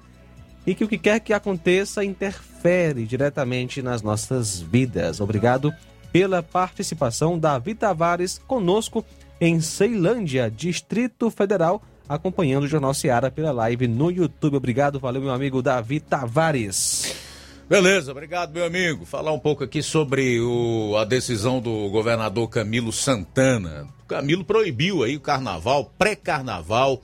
e 0.65 0.73
que 0.73 0.83
o 0.83 0.87
que 0.87 0.97
quer 0.97 1.19
que 1.19 1.33
aconteça 1.33 2.03
interfere 2.03 3.05
diretamente 3.05 3.81
nas 3.81 4.01
nossas 4.01 4.59
vidas. 4.59 5.19
Obrigado 5.19 5.73
pela 6.11 6.41
participação. 6.41 7.37
Davi 7.37 7.75
Tavares 7.75 8.39
conosco 8.47 9.05
em 9.39 9.61
Ceilândia, 9.61 10.51
Distrito 10.51 11.29
Federal, 11.29 11.81
acompanhando 12.07 12.63
o 12.63 12.67
Jornal 12.67 12.93
Seara 12.93 13.31
pela 13.31 13.51
live 13.51 13.87
no 13.87 14.11
YouTube. 14.11 14.57
Obrigado, 14.57 14.99
valeu, 14.99 15.21
meu 15.21 15.31
amigo 15.31 15.61
Davi 15.61 15.99
Tavares. 15.99 17.28
Beleza, 17.69 18.11
obrigado, 18.11 18.51
meu 18.51 18.65
amigo. 18.65 19.05
Falar 19.05 19.31
um 19.31 19.37
pouco 19.37 19.63
aqui 19.63 19.83
sobre 19.83 20.41
o, 20.41 20.97
a 20.97 21.05
decisão 21.05 21.61
do 21.61 21.87
governador 21.89 22.49
Camilo 22.49 22.91
Santana. 22.91 23.87
O 24.03 24.07
Camilo 24.07 24.43
proibiu 24.43 25.03
aí 25.03 25.15
o 25.15 25.19
carnaval, 25.19 25.93
pré-carnaval, 25.95 26.99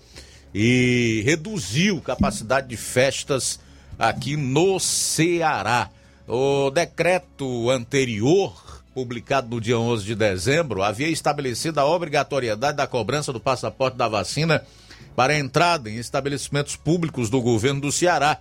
e 0.51 1.21
reduziu 1.23 2.01
capacidade 2.01 2.67
de 2.67 2.75
festas 2.75 3.59
aqui 3.99 4.35
no 4.35 4.79
Ceará. 4.79 5.91
O 6.27 6.71
decreto 6.71 7.69
anterior, 7.69 8.81
publicado 8.91 9.47
no 9.47 9.61
dia 9.61 9.77
11 9.77 10.03
de 10.03 10.15
dezembro, 10.15 10.81
havia 10.81 11.09
estabelecido 11.09 11.79
a 11.79 11.85
obrigatoriedade 11.85 12.77
da 12.77 12.87
cobrança 12.87 13.31
do 13.31 13.39
passaporte 13.39 13.97
da 13.97 14.07
vacina 14.07 14.65
para 15.15 15.37
entrada 15.37 15.91
em 15.91 15.97
estabelecimentos 15.97 16.75
públicos 16.75 17.29
do 17.29 17.39
governo 17.39 17.81
do 17.81 17.91
Ceará 17.91 18.39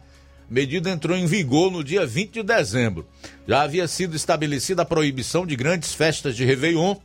medida 0.49 0.91
entrou 0.91 1.17
em 1.17 1.27
vigor 1.27 1.71
no 1.71 1.83
dia 1.83 2.07
20 2.07 2.33
de 2.33 2.43
dezembro. 2.43 3.07
Já 3.47 3.63
havia 3.63 3.89
sido 3.89 4.17
estabelecida 4.17 4.83
a 4.83 4.87
proibição 4.87 5.47
de 5.47 5.57
grandes 5.57 5.95
festas 5.95 6.37
de 6.37 6.45
Réveillon. 6.45 6.97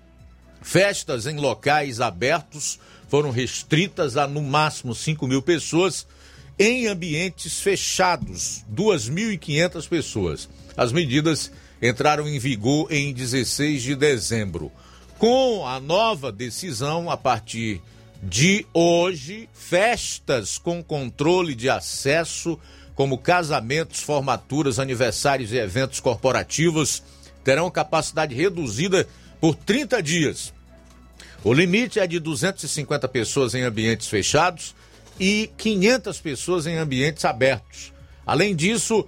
Festas 0.62 1.26
em 1.26 1.38
locais 1.38 2.02
abertos 2.02 2.80
foram 3.08 3.32
restritas 3.32 4.18
a 4.18 4.28
no 4.28 4.42
máximo 4.42 4.94
5 4.94 5.28
mil 5.28 5.42
pessoas 5.42 6.06
em 6.60 6.88
ambientes 6.88 7.62
fechados, 7.62 8.66
2.500 8.74 9.88
pessoas. 9.88 10.50
As 10.76 10.92
medidas 10.92 11.52
entraram 11.82 12.28
em 12.28 12.38
vigor 12.38 12.92
em 12.92 13.14
16 13.14 13.82
de 13.82 13.96
dezembro. 13.96 14.72
Com 15.18 15.66
a 15.66 15.80
nova 15.80 16.32
decisão, 16.32 17.10
a 17.10 17.18
partir 17.18 17.82
de 18.22 18.66
hoje, 18.74 19.50
festas 19.54 20.58
com 20.58 20.84
controle 20.84 21.56
de 21.56 21.70
acesso, 21.70 22.60
como 23.00 23.18
casamentos, 23.18 24.02
formaturas, 24.02 24.78
aniversários 24.78 25.54
e 25.54 25.58
eventos 25.58 26.02
corporativos, 26.02 27.02
terão 27.46 27.72
capacidade 27.72 28.36
reduzida 28.36 29.08
por 29.40 29.56
30 29.56 30.04
dias. 30.04 30.54
O 31.42 31.54
limite 31.54 31.98
é 31.98 32.06
de 32.06 32.20
250 32.20 33.08
pessoas 33.08 33.56
em 33.56 33.62
ambientes 33.62 34.10
fechados 34.10 34.76
e 35.18 35.50
500 35.58 36.20
pessoas 36.20 36.68
em 36.68 36.76
ambientes 36.76 37.24
abertos. 37.24 37.94
Além 38.28 38.54
disso, 38.54 39.08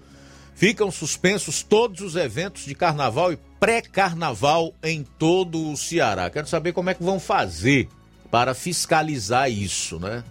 ficam 0.56 0.90
suspensos 0.90 1.62
todos 1.62 2.00
os 2.00 2.16
eventos 2.16 2.64
de 2.64 2.74
carnaval 2.74 3.34
e 3.34 3.40
pré-carnaval 3.60 4.74
em 4.82 5.04
todo 5.04 5.70
o 5.70 5.76
Ceará. 5.76 6.30
Quero 6.30 6.48
saber 6.48 6.72
como 6.72 6.90
é 6.90 6.94
que 6.94 7.04
vão 7.04 7.20
fazer 7.20 7.90
para 8.32 8.54
fiscalizar 8.54 9.52
isso, 9.52 10.00
né? 10.00 10.24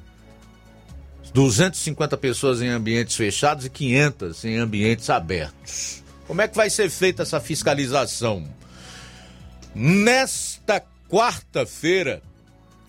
250 1.32 2.16
pessoas 2.16 2.60
em 2.60 2.68
ambientes 2.68 3.16
fechados 3.16 3.64
e 3.64 3.70
500 3.70 4.44
em 4.44 4.58
ambientes 4.58 5.08
abertos. 5.10 6.02
Como 6.26 6.42
é 6.42 6.48
que 6.48 6.56
vai 6.56 6.70
ser 6.70 6.90
feita 6.90 7.22
essa 7.22 7.40
fiscalização? 7.40 8.48
Nesta 9.74 10.82
quarta-feira, 11.08 12.22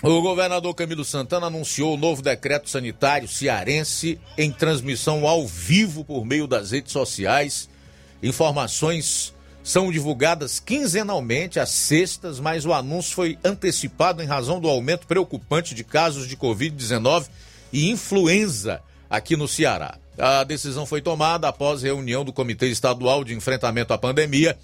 o 0.03 0.21
governador 0.21 0.73
Camilo 0.73 1.05
Santana 1.05 1.47
anunciou 1.47 1.93
o 1.93 1.97
novo 1.97 2.23
decreto 2.23 2.69
sanitário 2.69 3.27
cearense 3.27 4.19
em 4.37 4.51
transmissão 4.51 5.27
ao 5.27 5.47
vivo 5.47 6.03
por 6.03 6.25
meio 6.25 6.47
das 6.47 6.71
redes 6.71 6.91
sociais. 6.91 7.69
Informações 8.23 9.33
são 9.63 9.91
divulgadas 9.91 10.59
quinzenalmente 10.59 11.59
às 11.59 11.69
sextas, 11.69 12.39
mas 12.39 12.65
o 12.65 12.73
anúncio 12.73 13.13
foi 13.13 13.37
antecipado 13.43 14.23
em 14.23 14.25
razão 14.25 14.59
do 14.59 14.67
aumento 14.67 15.05
preocupante 15.05 15.75
de 15.75 15.83
casos 15.83 16.27
de 16.27 16.35
Covid-19 16.35 17.27
e 17.71 17.89
influenza 17.89 18.81
aqui 19.09 19.35
no 19.35 19.47
Ceará. 19.47 19.97
A 20.17 20.43
decisão 20.43 20.85
foi 20.85 21.01
tomada 21.01 21.47
após 21.47 21.81
reunião 21.81 22.23
do 22.23 22.33
Comitê 22.33 22.67
Estadual 22.67 23.23
de 23.23 23.33
Enfrentamento 23.33 23.93
à 23.93 23.97
Pandemia, 23.97 24.57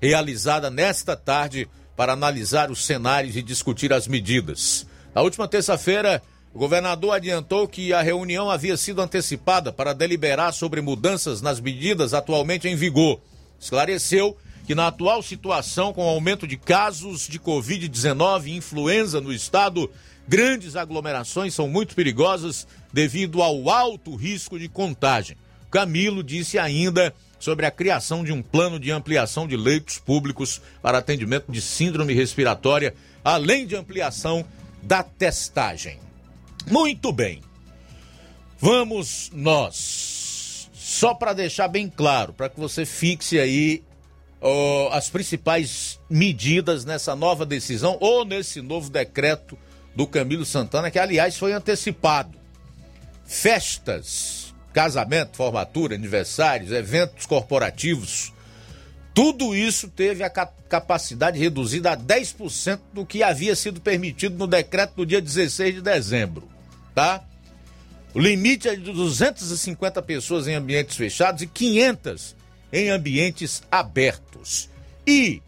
realizada 0.00 0.70
nesta 0.70 1.16
tarde 1.16 1.68
para 1.96 2.12
analisar 2.12 2.70
os 2.70 2.84
cenários 2.84 3.36
e 3.36 3.42
discutir 3.42 3.92
as 3.92 4.06
medidas. 4.06 4.86
Na 5.14 5.22
última 5.22 5.46
terça-feira, 5.48 6.22
o 6.54 6.58
governador 6.58 7.14
adiantou 7.14 7.68
que 7.68 7.92
a 7.92 8.02
reunião 8.02 8.50
havia 8.50 8.76
sido 8.76 9.00
antecipada 9.00 9.72
para 9.72 9.92
deliberar 9.92 10.52
sobre 10.52 10.80
mudanças 10.80 11.40
nas 11.40 11.60
medidas 11.60 12.14
atualmente 12.14 12.68
em 12.68 12.74
vigor. 12.74 13.20
Esclareceu 13.58 14.36
que 14.66 14.74
na 14.74 14.86
atual 14.86 15.22
situação, 15.22 15.92
com 15.92 16.04
o 16.04 16.08
aumento 16.08 16.46
de 16.46 16.56
casos 16.56 17.26
de 17.26 17.38
Covid-19 17.38 18.46
e 18.46 18.56
influenza 18.56 19.20
no 19.20 19.32
estado, 19.32 19.90
grandes 20.28 20.76
aglomerações 20.76 21.54
são 21.54 21.68
muito 21.68 21.94
perigosas 21.94 22.66
devido 22.92 23.42
ao 23.42 23.68
alto 23.68 24.14
risco 24.14 24.58
de 24.58 24.68
contagem. 24.68 25.36
Camilo 25.70 26.22
disse 26.22 26.58
ainda 26.58 27.14
sobre 27.38 27.64
a 27.64 27.70
criação 27.70 28.22
de 28.22 28.32
um 28.32 28.42
plano 28.42 28.78
de 28.78 28.90
ampliação 28.90 29.46
de 29.46 29.56
leitos 29.56 29.98
públicos 29.98 30.60
para 30.82 30.98
atendimento 30.98 31.50
de 31.50 31.62
síndrome 31.62 32.12
respiratória, 32.12 32.94
além 33.24 33.66
de 33.66 33.76
ampliação 33.76 34.44
da 34.82 35.02
testagem. 35.02 35.98
Muito 36.66 37.12
bem. 37.12 37.40
Vamos 38.58 39.30
nós. 39.32 40.68
Só 40.74 41.14
para 41.14 41.32
deixar 41.32 41.68
bem 41.68 41.88
claro, 41.88 42.32
para 42.32 42.48
que 42.48 42.60
você 42.60 42.84
fixe 42.84 43.38
aí 43.38 43.82
as 44.90 45.08
principais 45.08 46.00
medidas 46.08 46.84
nessa 46.84 47.14
nova 47.14 47.46
decisão 47.46 47.96
ou 48.00 48.24
nesse 48.24 48.60
novo 48.60 48.90
decreto 48.90 49.58
do 49.94 50.06
Camilo 50.06 50.44
Santana, 50.44 50.90
que 50.90 50.98
aliás 50.98 51.36
foi 51.36 51.52
antecipado. 51.52 52.38
Festas, 53.24 54.54
casamento, 54.72 55.36
formatura, 55.36 55.94
aniversários, 55.94 56.72
eventos 56.72 57.26
corporativos, 57.26 58.32
tudo 59.12 59.54
isso 59.54 59.88
teve 59.88 60.22
a 60.22 60.30
capacidade 60.30 61.38
reduzida 61.38 61.92
a 61.92 61.96
10% 61.96 62.80
do 62.92 63.04
que 63.04 63.22
havia 63.22 63.56
sido 63.56 63.80
permitido 63.80 64.36
no 64.38 64.46
decreto 64.46 64.94
do 64.94 65.06
dia 65.06 65.20
16 65.20 65.76
de 65.76 65.82
dezembro, 65.82 66.48
tá? 66.94 67.24
O 68.14 68.18
limite 68.18 68.68
é 68.68 68.74
de 68.74 68.92
250 68.92 70.00
pessoas 70.02 70.48
em 70.48 70.54
ambientes 70.54 70.96
fechados 70.96 71.42
e 71.42 71.46
500 71.46 72.36
em 72.72 72.90
ambientes 72.90 73.62
abertos. 73.70 74.68
E 75.06 75.42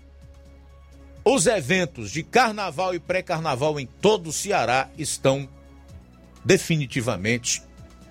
os 1.25 1.47
eventos 1.47 2.11
de 2.11 2.23
carnaval 2.23 2.95
e 2.95 2.99
pré-carnaval 2.99 3.79
em 3.79 3.87
todo 3.87 4.31
o 4.31 4.33
Ceará 4.33 4.89
estão 4.99 5.49
definitivamente 6.45 7.63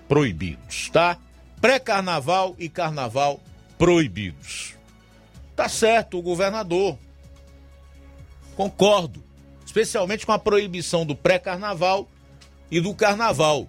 proibidos, 0.08 0.88
tá? 0.90 1.18
Pré-carnaval 1.60 2.56
e 2.58 2.68
carnaval 2.68 3.40
proibidos. 3.76 4.74
Tá 5.54 5.68
certo 5.68 6.18
o 6.18 6.22
governador. 6.22 6.98
Concordo, 8.56 9.22
especialmente 9.64 10.24
com 10.24 10.32
a 10.32 10.38
proibição 10.38 11.04
do 11.04 11.14
pré-carnaval 11.14 12.08
e 12.70 12.80
do 12.80 12.94
carnaval, 12.94 13.68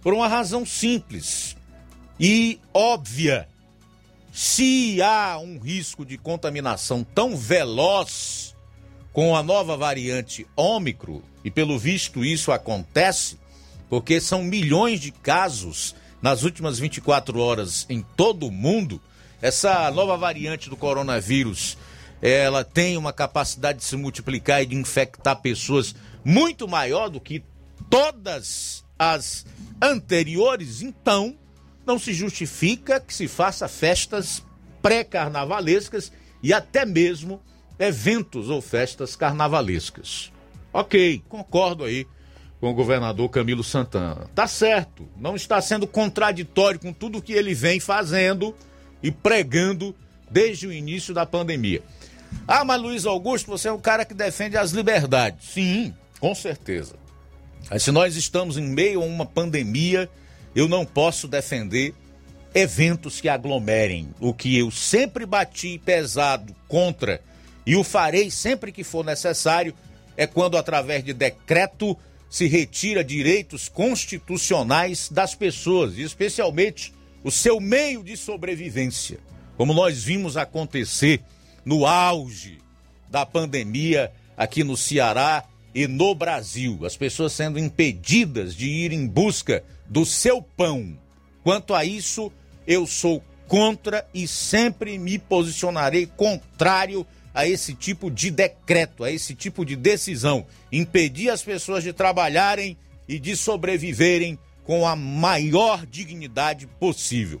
por 0.00 0.12
uma 0.12 0.26
razão 0.26 0.66
simples 0.66 1.56
e 2.18 2.60
óbvia. 2.74 3.48
Se 4.32 5.00
há 5.02 5.38
um 5.38 5.58
risco 5.58 6.04
de 6.04 6.16
contaminação 6.16 7.04
tão 7.04 7.36
veloz 7.36 8.56
com 9.12 9.36
a 9.36 9.42
nova 9.42 9.76
variante 9.76 10.46
Ômicron, 10.56 11.20
e 11.44 11.50
pelo 11.50 11.78
visto 11.78 12.24
isso 12.24 12.50
acontece, 12.50 13.38
porque 13.88 14.20
são 14.20 14.42
milhões 14.42 15.00
de 15.00 15.10
casos 15.10 15.94
nas 16.20 16.44
últimas 16.44 16.78
24 16.78 17.38
horas 17.38 17.84
em 17.88 18.00
todo 18.16 18.46
o 18.46 18.50
mundo, 18.50 19.00
essa 19.40 19.90
nova 19.90 20.16
variante 20.16 20.70
do 20.70 20.76
coronavírus, 20.76 21.76
ela 22.22 22.62
tem 22.62 22.96
uma 22.96 23.12
capacidade 23.12 23.80
de 23.80 23.84
se 23.84 23.96
multiplicar 23.96 24.62
e 24.62 24.66
de 24.66 24.76
infectar 24.76 25.42
pessoas 25.42 25.94
muito 26.24 26.68
maior 26.68 27.10
do 27.10 27.20
que 27.20 27.42
todas 27.90 28.84
as 28.96 29.44
anteriores, 29.82 30.80
então 30.80 31.36
não 31.84 31.98
se 31.98 32.14
justifica 32.14 33.00
que 33.00 33.12
se 33.12 33.26
faça 33.26 33.66
festas 33.66 34.42
pré-carnavalescas 34.80 36.12
e 36.40 36.52
até 36.52 36.86
mesmo 36.86 37.42
eventos 37.78 38.48
ou 38.48 38.60
festas 38.60 39.16
carnavalescas. 39.16 40.32
Ok, 40.72 41.22
concordo 41.28 41.84
aí 41.84 42.06
com 42.60 42.70
o 42.70 42.74
governador 42.74 43.28
Camilo 43.28 43.64
Santana. 43.64 44.28
Tá 44.34 44.46
certo, 44.46 45.08
não 45.16 45.34
está 45.34 45.60
sendo 45.60 45.86
contraditório 45.86 46.78
com 46.78 46.92
tudo 46.92 47.22
que 47.22 47.32
ele 47.32 47.54
vem 47.54 47.80
fazendo 47.80 48.54
e 49.02 49.10
pregando 49.10 49.94
desde 50.30 50.66
o 50.66 50.72
início 50.72 51.12
da 51.12 51.26
pandemia. 51.26 51.82
Ah, 52.46 52.64
mas 52.64 52.80
Luiz 52.80 53.04
Augusto, 53.04 53.50
você 53.50 53.68
é 53.68 53.72
um 53.72 53.80
cara 53.80 54.04
que 54.04 54.14
defende 54.14 54.56
as 54.56 54.70
liberdades. 54.70 55.50
Sim, 55.50 55.94
com 56.18 56.34
certeza. 56.34 56.94
Mas 57.70 57.82
se 57.82 57.90
nós 57.90 58.16
estamos 58.16 58.56
em 58.56 58.66
meio 58.66 59.02
a 59.02 59.04
uma 59.04 59.26
pandemia 59.26 60.08
eu 60.54 60.68
não 60.68 60.84
posso 60.84 61.26
defender 61.26 61.94
eventos 62.54 63.20
que 63.20 63.28
aglomerem. 63.28 64.10
O 64.20 64.34
que 64.34 64.58
eu 64.58 64.70
sempre 64.70 65.24
bati 65.24 65.80
pesado 65.84 66.54
contra 66.68 67.22
e 67.66 67.76
o 67.76 67.84
farei 67.84 68.30
sempre 68.30 68.72
que 68.72 68.84
for 68.84 69.04
necessário 69.04 69.74
é 70.16 70.26
quando, 70.26 70.56
através 70.56 71.04
de 71.04 71.12
decreto, 71.12 71.96
se 72.28 72.46
retira 72.46 73.04
direitos 73.04 73.68
constitucionais 73.68 75.08
das 75.10 75.34
pessoas, 75.34 75.98
especialmente 75.98 76.92
o 77.22 77.30
seu 77.30 77.60
meio 77.60 78.02
de 78.02 78.16
sobrevivência, 78.16 79.18
como 79.56 79.72
nós 79.72 80.02
vimos 80.02 80.36
acontecer 80.36 81.20
no 81.64 81.86
auge 81.86 82.58
da 83.08 83.24
pandemia 83.24 84.10
aqui 84.36 84.64
no 84.64 84.76
Ceará 84.76 85.44
e 85.74 85.86
no 85.86 86.14
Brasil, 86.14 86.80
as 86.84 86.96
pessoas 86.96 87.32
sendo 87.32 87.58
impedidas 87.58 88.54
de 88.54 88.68
ir 88.68 88.92
em 88.92 89.06
busca 89.06 89.62
do 89.86 90.04
seu 90.04 90.42
pão. 90.42 90.98
Quanto 91.42 91.74
a 91.74 91.84
isso, 91.84 92.32
eu 92.66 92.86
sou 92.86 93.22
contra 93.46 94.06
e 94.14 94.26
sempre 94.26 94.98
me 94.98 95.18
posicionarei 95.18 96.06
contrário 96.06 97.06
a 97.34 97.46
esse 97.46 97.74
tipo 97.74 98.10
de 98.10 98.30
decreto, 98.30 99.04
a 99.04 99.10
esse 99.10 99.34
tipo 99.34 99.64
de 99.64 99.76
decisão. 99.76 100.46
Impedir 100.70 101.30
as 101.30 101.42
pessoas 101.42 101.82
de 101.82 101.92
trabalharem 101.92 102.76
e 103.08 103.18
de 103.18 103.36
sobreviverem 103.36 104.38
com 104.64 104.86
a 104.86 104.94
maior 104.94 105.86
dignidade 105.86 106.66
possível. 106.66 107.40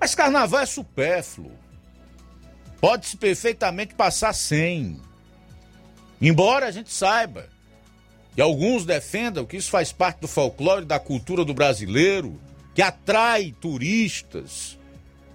Mas 0.00 0.14
carnaval 0.14 0.60
é 0.60 0.66
supérfluo. 0.66 1.52
Pode-se 2.80 3.16
perfeitamente 3.16 3.94
passar 3.94 4.32
sem. 4.32 5.00
Embora 6.20 6.66
a 6.66 6.70
gente 6.70 6.92
saiba 6.92 7.48
que 8.34 8.40
alguns 8.40 8.84
defendam 8.84 9.46
que 9.46 9.56
isso 9.56 9.70
faz 9.70 9.92
parte 9.92 10.20
do 10.20 10.28
folclore, 10.28 10.84
da 10.84 10.98
cultura 10.98 11.44
do 11.44 11.54
brasileiro, 11.54 12.38
que 12.74 12.82
atrai 12.82 13.54
turistas, 13.58 14.78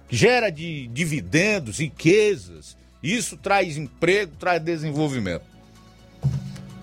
que 0.08 0.16
gera 0.16 0.50
de 0.50 0.86
dividendos, 0.88 1.78
riquezas, 1.78 2.76
isso 3.02 3.36
traz 3.36 3.76
emprego, 3.76 4.32
traz 4.38 4.62
desenvolvimento. 4.62 5.44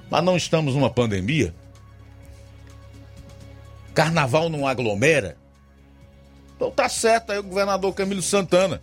Mas 0.09 0.23
não 0.23 0.35
estamos 0.35 0.73
numa 0.73 0.89
pandemia. 0.89 1.53
Carnaval 3.93 4.49
não 4.49 4.67
aglomera. 4.67 5.37
Então 6.55 6.71
tá 6.71 6.89
certo 6.89 7.31
aí 7.31 7.39
o 7.39 7.43
governador 7.43 7.93
Camilo 7.93 8.21
Santana. 8.21 8.81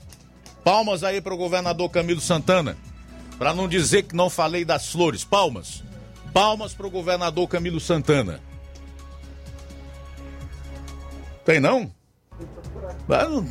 Palmas 0.65 1.05
aí 1.05 1.21
para 1.21 1.35
o 1.35 1.37
governador 1.37 1.91
Camilo 1.91 2.21
Santana. 2.21 2.77
Para 3.39 3.53
não 3.53 3.69
dizer 3.69 4.05
que 4.05 4.17
não 4.17 4.31
falei 4.31 4.65
das 4.65 4.89
flores. 4.89 5.25
Palmas. 5.25 5.83
Palmas 6.33 6.73
para 6.73 6.87
o 6.87 6.91
governador 6.91 7.47
Camilo 7.49 7.81
Santana. 7.81 8.41
Tem 11.45 11.61
não? 11.61 11.93
Não, 13.09 13.49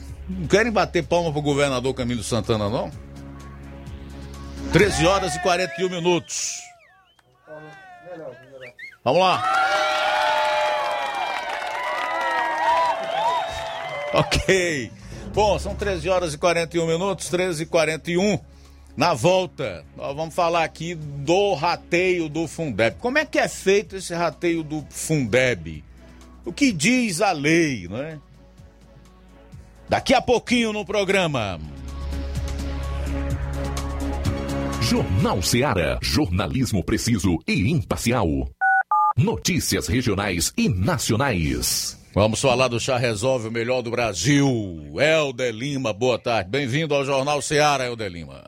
querem 0.50 0.72
bater 0.72 1.04
palma 1.04 1.32
para 1.32 1.40
o 1.40 1.42
governador 1.42 1.94
Camilo 1.94 2.24
Santana, 2.24 2.70
não? 2.70 2.92
13 4.72 5.06
horas 5.08 5.36
e 5.36 5.40
41 5.42 5.90
minutos. 5.90 6.62
Vamos 9.04 9.22
lá. 9.22 9.44
Ok. 14.14 14.92
Bom, 15.34 15.60
são 15.60 15.76
13 15.76 16.10
horas 16.10 16.34
e 16.34 16.38
41 16.38 16.88
minutos, 16.88 17.28
13 17.30 17.64
e 17.64 17.66
41. 17.66 18.40
Na 18.96 19.14
volta, 19.14 19.84
nós 19.98 20.16
vamos 20.16 20.34
falar 20.34 20.64
aqui 20.64 20.96
do 20.96 21.54
rateio 21.54 22.30
do 22.30 22.48
Fundeb. 22.48 22.96
Como 23.00 23.18
é 23.18 23.26
que 23.26 23.38
é 23.38 23.50
feito 23.50 23.98
esse 23.98 24.14
rateio 24.14 24.64
do 24.64 24.86
Fundeb? 24.90 25.84
O 26.46 26.54
que 26.54 26.72
diz 26.72 27.22
a 27.22 27.34
lei, 27.34 27.88
não 27.90 27.98
é? 27.98 28.18
Daqui 29.90 30.14
a 30.14 30.22
pouquinho 30.22 30.72
no 30.72 30.86
programa. 30.86 31.60
Jornal 34.86 35.42
Seara. 35.42 35.98
Jornalismo 36.00 36.84
preciso 36.84 37.40
e 37.48 37.72
imparcial. 37.72 38.28
Notícias 39.18 39.88
regionais 39.88 40.54
e 40.56 40.70
nacionais. 40.70 42.00
Vamos 42.14 42.40
falar 42.40 42.68
do 42.68 42.80
Chá 42.80 42.96
Resolve, 42.96 43.48
o 43.48 43.52
melhor 43.52 43.82
do 43.82 43.90
Brasil. 43.90 44.48
Helder 44.96 45.52
Lima, 45.52 45.92
boa 45.92 46.20
tarde. 46.20 46.52
Bem-vindo 46.52 46.94
ao 46.94 47.04
Jornal 47.04 47.42
Seara, 47.42 47.88
Helder 47.88 48.12
Lima. 48.12 48.44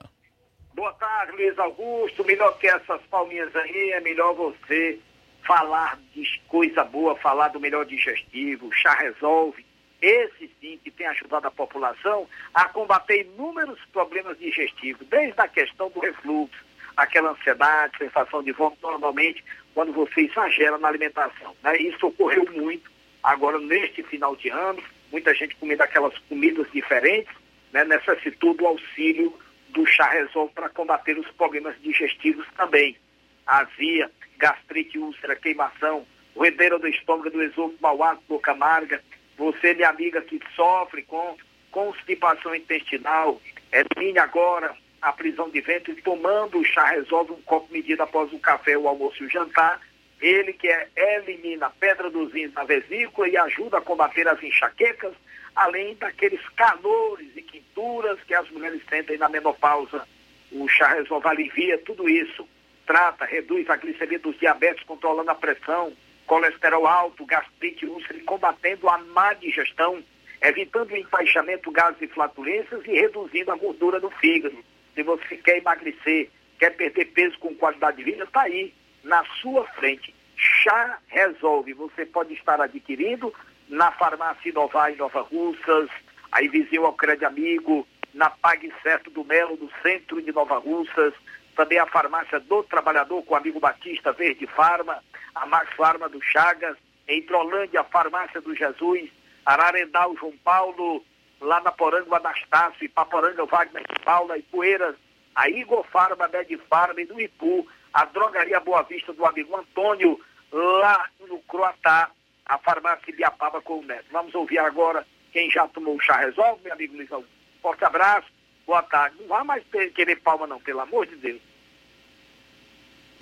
Boa 0.76 0.94
tarde, 0.94 1.32
Luiz 1.32 1.58
Augusto. 1.58 2.24
Melhor 2.24 2.56
que 2.60 2.68
essas 2.68 3.02
palminhas 3.10 3.56
aí, 3.56 3.94
é 3.96 4.02
melhor 4.02 4.36
você 4.36 5.00
falar 5.44 6.00
de 6.14 6.24
coisa 6.48 6.84
boa, 6.84 7.16
falar 7.16 7.48
do 7.48 7.60
melhor 7.60 7.84
digestivo, 7.84 8.70
Chá 8.74 8.94
Resolve. 8.94 9.66
Esse 10.02 10.52
sim 10.60 10.80
que 10.84 10.92
tem 10.92 11.08
ajudado 11.08 11.48
a 11.48 11.52
população 11.52 12.28
a 12.54 12.66
combater 12.70 13.22
inúmeros 13.22 13.80
problemas 13.92 14.38
digestivos, 14.38 15.08
desde 15.08 15.40
a 15.40 15.48
questão 15.48 15.90
do 15.90 16.00
refluxo, 16.00 16.66
aquela 16.96 17.32
ansiedade, 17.32 17.98
sensação 17.98 18.44
de 18.44 18.52
vômito, 18.52 18.82
normalmente 18.82 19.44
quando 19.74 19.94
você 19.94 20.22
exagera 20.22 20.78
na 20.78 20.88
alimentação. 20.88 21.56
Né? 21.64 21.78
Isso 21.78 22.08
ocorreu 22.08 22.46
muito 22.52 22.92
agora 23.24 23.60
neste 23.60 24.04
final 24.04 24.36
de 24.36 24.50
ano, 24.50 24.82
muita 25.12 25.34
gente 25.34 25.56
comendo 25.56 25.84
aquelas 25.84 26.18
comidas 26.30 26.68
diferentes, 26.72 27.34
né? 27.72 27.84
necessitou 27.84 28.54
do 28.54 28.66
auxílio 28.66 29.38
do 29.70 29.86
chá 29.86 30.10
resolve 30.10 30.54
para 30.54 30.70
combater 30.70 31.18
os 31.18 31.30
problemas 31.32 31.76
digestivos 31.82 32.48
também. 32.56 32.98
Azia, 33.46 34.10
gastrite, 34.38 34.98
úlcera, 34.98 35.36
queimação, 35.36 36.06
roedeira 36.36 36.80
do 36.80 36.88
estômago, 36.88 37.30
do 37.30 37.44
esôfago, 37.44 37.78
mau 37.80 38.20
boca 38.28 38.52
amarga. 38.52 39.02
Você, 39.38 39.74
minha 39.74 39.90
amiga, 39.90 40.22
que 40.22 40.40
sofre 40.56 41.04
com 41.04 41.38
constipação 41.72 42.56
intestinal, 42.56 43.40
elimine 43.72 44.18
agora 44.18 44.76
a 45.02 45.14
prisão 45.14 45.50
de 45.50 45.62
ventre 45.62 45.94
tomando 46.02 46.58
o 46.58 46.64
chá 46.64 46.86
resolve 46.86 47.34
um 47.34 47.42
copo 47.44 47.72
medido 47.72 48.02
após 48.02 48.34
o 48.34 48.40
café, 48.40 48.78
o 48.78 48.88
almoço 48.88 49.24
e 49.24 49.28
o 49.28 49.30
jantar. 49.30 49.80
Ele 50.20 50.54
que 50.54 50.68
é, 50.68 50.88
elimina 50.96 51.68
a 51.68 51.70
pedra 51.70 52.10
dos 52.10 52.34
rins 52.34 52.52
na 52.54 52.64
vesícula 52.64 53.30
e 53.30 53.38
ajuda 53.38 53.78
a 53.78 53.82
combater 53.82 54.28
as 54.28 54.42
enxaquecas, 54.42 55.14
além 55.56 55.96
daqueles 55.96 56.42
calores 56.50 57.30
e 57.36 57.42
quinturas 57.44 58.20
que 58.24 58.34
as 58.34 58.50
mulheres 58.50 58.82
sentem 58.90 59.18
na 59.18 59.30
menopausa. 59.30 60.08
O 60.52 60.68
chá 60.68 60.88
resolve 60.88 61.28
alivia 61.28 61.78
tudo 61.80 62.10
isso, 62.10 62.48
trata, 62.88 63.26
reduz 63.26 63.70
a 63.70 63.76
glicemia 63.76 64.18
dos 64.18 64.40
diabetes, 64.40 64.84
controlando 64.84 65.30
a 65.30 65.36
pressão, 65.36 65.94
colesterol 66.28 66.86
alto, 66.86 67.26
gastrite, 67.26 67.86
úlcera 67.86 68.20
combatendo 68.26 68.88
a 68.90 68.98
má 68.98 69.34
digestão, 69.34 70.04
evitando 70.42 70.92
o 70.92 70.98
empaixamento, 70.98 71.72
gases 71.72 72.02
e 72.02 72.08
flatulências 72.08 72.86
e 72.86 72.92
reduzindo 72.92 73.52
a 73.52 73.56
gordura 73.56 74.00
do 74.00 74.12
fígado. 74.12 74.58
Se 74.94 75.02
você 75.02 75.38
quer 75.38 75.58
emagrecer, 75.58 76.30
quer 76.60 76.72
perder 76.76 77.06
peso 77.06 77.40
com 77.40 77.56
qualidade 77.56 77.98
de 77.98 78.04
vida, 78.04 78.26
está 78.26 78.42
aí, 78.42 78.74
na 79.04 79.24
sua 79.42 79.66
frente. 79.70 80.14
Chá 80.36 81.00
Resolve. 81.08 81.74
Você 81.74 82.06
pode 82.06 82.34
estar 82.34 82.62
adquirindo 82.62 83.34
na 83.70 83.92
farmácia 83.92 84.50
Inovar 84.50 84.92
em 84.92 84.98
Nova 84.98 85.22
Russas, 85.22 85.90
aí 86.32 86.48
vizinho 86.48 86.86
ao 86.86 86.94
Crédito 86.94 87.26
Amigo, 87.26 87.88
na 88.14 88.30
Pague 88.30 88.72
Certo 88.84 89.10
do 89.10 89.24
Melo, 89.24 89.58
no 89.58 89.70
centro 89.82 90.22
de 90.22 90.32
Nova 90.32 90.58
Russas, 90.58 91.14
também 91.58 91.80
a 91.80 91.88
farmácia 91.88 92.40
do 92.40 92.62
Trabalhador 92.64 93.24
com 93.24 93.34
o 93.34 93.38
amigo 93.38 93.60
Batista 93.60 94.14
Verde 94.14 94.46
Farma, 94.46 95.04
a 95.34 95.46
Max 95.48 95.76
Farma 95.76 96.08
do 96.08 96.22
Chagas, 96.22 96.78
em 97.08 97.24
Trolândia, 97.24 97.82
a 97.82 97.84
farmácia 97.84 98.40
do 98.40 98.56
Jesus, 98.56 99.10
Ararendal 99.44 100.16
João 100.18 100.34
Paulo, 100.44 101.04
lá 101.42 101.60
na 101.62 101.72
Poranga 101.72 102.16
Anastácio, 102.16 102.86
Ipaporanga 102.86 103.44
Wagner 103.46 103.84
de 103.88 104.00
Paula, 104.06 104.38
Poeiras, 104.52 104.96
a 105.36 105.50
Igor 105.50 105.84
Farma, 105.92 106.28
Med 106.28 106.56
Farma 106.70 107.02
e 107.02 107.06
do 107.06 107.20
Ipu, 107.20 107.68
a 107.92 108.06
Drogaria 108.06 108.60
Boa 108.60 108.84
Vista 108.84 109.12
do 109.12 109.26
amigo 109.26 109.58
Antônio, 109.58 110.20
lá 110.52 111.10
no 111.28 111.40
Croatá, 111.40 112.12
a 112.46 112.60
farmácia 112.60 113.12
de 113.12 113.24
Apaba 113.24 113.62
com 113.62 113.80
o 113.80 113.84
Neto. 113.84 114.06
Vamos 114.12 114.36
ouvir 114.36 114.60
agora 114.60 115.04
quem 115.34 115.50
já 115.50 115.68
tomou 115.70 115.96
o 115.96 116.00
chá 116.00 116.18
resolve, 116.18 116.62
meu 116.64 116.74
amigo 116.74 116.96
Augusto. 117.12 117.34
Forte 117.64 117.84
abraço, 117.84 118.28
boa 118.68 118.84
tarde. 118.84 119.18
Não 119.22 119.28
vá 119.28 119.44
mais 119.44 119.64
querer 119.96 120.18
palma 120.18 120.46
não, 120.46 120.62
pelo 120.62 120.82
amor 120.82 121.08
de 121.08 121.16
Deus. 121.16 121.47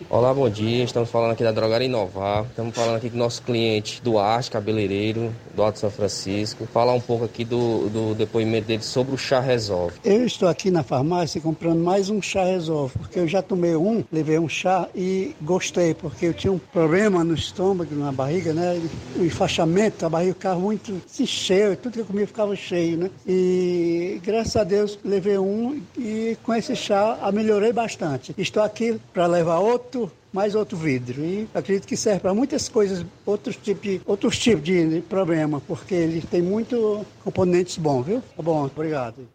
Olá, 0.10 0.34
bom 0.34 0.50
dia. 0.50 0.84
Estamos 0.84 1.10
falando 1.10 1.32
aqui 1.32 1.44
da 1.44 1.54
Drogaria 1.54 1.88
Inovar. 1.88 2.46
Estamos 2.50 2.76
falando 2.76 2.98
aqui 2.98 3.10
com 3.10 3.16
o 3.16 3.20
nosso 3.20 3.42
cliente 3.42 4.02
Duarte, 4.04 4.52
cabeleireiro, 4.52 5.34
do 5.56 5.64
Alto 5.64 5.80
São 5.80 5.90
Francisco. 5.90 6.68
Falar 6.68 6.94
um 6.94 7.00
pouco 7.00 7.24
aqui 7.24 7.46
do, 7.46 7.88
do 7.90 8.14
depoimento 8.14 8.68
dele 8.68 8.84
sobre 8.84 9.16
o 9.16 9.18
chá 9.18 9.40
Resolve. 9.40 9.96
Eu 10.04 10.26
estou 10.26 10.50
aqui 10.50 10.70
na 10.70 10.84
farmácia 10.84 11.40
comprando 11.40 11.82
mais 11.82 12.10
um 12.10 12.22
chá 12.22 12.44
Resolve, 12.44 12.94
porque 12.98 13.20
eu 13.20 13.28
já 13.28 13.42
tomei 13.42 13.74
um, 13.78 14.04
levei 14.12 14.38
um 14.38 14.50
chá 14.50 14.90
e 14.94 15.34
gostei, 15.42 15.94
porque 15.94 16.26
eu 16.26 16.34
tinha 16.34 16.52
um 16.52 16.60
problema 16.60 17.24
no 17.24 17.34
estômago, 17.34 17.96
na 17.96 18.12
barriga, 18.12 18.54
né? 18.54 18.82
O 19.16 19.24
enfaixamento, 19.24 20.06
a 20.06 20.10
barriga 20.10 20.34
ficava 20.34 20.60
muito 20.60 21.02
assim, 21.06 21.26
cheia, 21.26 21.74
tudo 21.78 21.94
que 21.94 22.00
eu 22.02 22.06
comia 22.06 22.28
ficava 22.28 22.54
cheio, 22.54 22.98
né? 22.98 23.10
E 23.26 24.20
graças 24.22 24.58
a 24.58 24.66
Deus 24.66 25.00
levei 25.06 25.38
um 25.38 25.82
e 25.98 26.38
com 26.44 26.54
esse 26.54 26.76
chá 26.76 27.18
melhorei 27.34 27.72
bastante. 27.72 28.36
Estou 28.38 28.62
aqui 28.62 29.00
para 29.14 29.26
levar 29.26 29.60
outro 29.60 29.85
outro, 29.86 30.12
mais 30.34 30.56
outro 30.56 30.78
vidro. 30.78 31.24
E 31.24 31.48
acredito 31.54 31.88
que 31.88 31.96
serve 31.96 32.20
para 32.20 32.34
muitas 32.34 32.68
coisas, 32.68 33.06
outros 33.26 33.56
tipos 33.56 33.84
de, 33.84 34.02
outros 34.06 34.38
tipos 34.38 34.64
de 34.64 35.02
problema, 35.08 35.62
porque 35.62 35.94
ele 35.94 36.22
tem 36.22 36.42
muito 36.42 37.06
componentes 37.24 37.78
bons, 37.78 38.04
viu? 38.04 38.24
Tá 38.36 38.44
bom, 38.44 38.66
obrigado. 38.66 39.28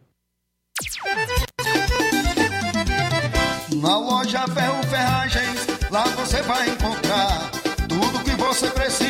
Na 3.76 3.98
loja 3.98 4.46
Ferro 4.48 4.82
Ferragens, 4.88 5.66
lá 5.90 6.04
você 6.04 6.42
vai 6.42 6.68
encontrar 6.68 7.50
tudo 7.88 8.24
que 8.24 8.32
você 8.32 8.68
precisa, 8.70 9.09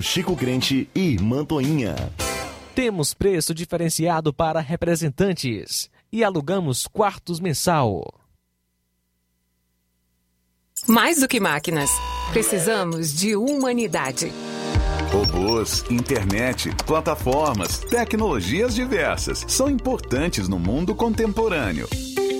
Chico 0.00 0.36
Crente 0.36 0.88
e 0.94 1.00
Irmã 1.00 1.44
Toinha. 1.44 1.94
Temos 2.74 3.14
preço 3.14 3.54
diferenciado 3.54 4.32
para 4.32 4.60
representantes 4.60 5.90
e 6.12 6.22
alugamos 6.22 6.86
quartos 6.86 7.40
mensal. 7.40 8.04
Mais 10.86 11.20
do 11.20 11.26
que 11.26 11.40
máquinas, 11.40 11.90
precisamos 12.32 13.12
de 13.12 13.34
humanidade. 13.34 14.30
Robôs, 15.10 15.84
internet, 15.90 16.70
plataformas, 16.84 17.78
tecnologias 17.78 18.74
diversas 18.74 19.44
são 19.48 19.70
importantes 19.70 20.48
no 20.48 20.58
mundo 20.58 20.94
contemporâneo. 20.94 21.88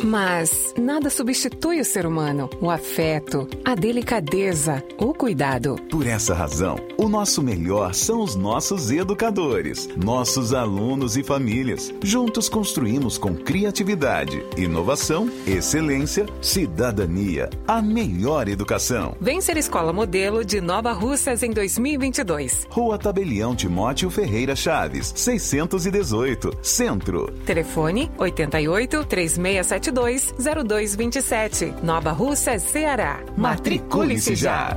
Mas 0.02 0.74
nada 0.78 1.10
substitui 1.10 1.80
o 1.80 1.84
ser 1.84 2.06
humano, 2.06 2.48
o 2.60 2.70
afeto, 2.70 3.48
a 3.64 3.74
delicadeza, 3.74 4.82
o 4.98 5.12
cuidado. 5.12 5.76
Por 5.90 6.06
essa 6.06 6.34
razão, 6.34 6.76
o 6.96 7.08
nosso 7.08 7.42
melhor 7.42 7.94
são 7.94 8.22
os 8.22 8.34
nossos 8.34 8.90
educadores, 8.90 9.88
nossos 9.96 10.52
alunos 10.52 11.16
e 11.16 11.22
famílias. 11.22 11.92
Juntos 12.02 12.48
construímos 12.48 13.18
com 13.18 13.34
criatividade, 13.34 14.44
inovação, 14.56 15.30
excelência, 15.46 16.26
cidadania, 16.40 17.50
a 17.66 17.80
melhor 17.80 18.48
educação. 18.48 19.16
Vem 19.20 19.40
ser 19.40 19.56
escola 19.56 19.92
modelo 19.92 20.44
de 20.44 20.60
Nova 20.60 20.92
Russas 20.92 21.42
em 21.42 21.50
2022. 21.50 22.66
Rua 22.70 22.98
Tabelião 22.98 23.54
Timóteo 23.54 24.10
Ferreira 24.10 24.54
Chaves, 24.54 25.12
618, 25.16 26.58
Centro. 26.62 27.32
Telefone 27.44 28.10
88 28.18 29.04
3672 29.04 29.75
0227. 29.80 31.74
Nova 31.82 32.12
Russa, 32.12 32.58
Ceará. 32.58 33.20
Matricule-se 33.36 34.34
já. 34.34 34.76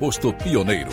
posto 0.01 0.33
Pioneiro. 0.33 0.89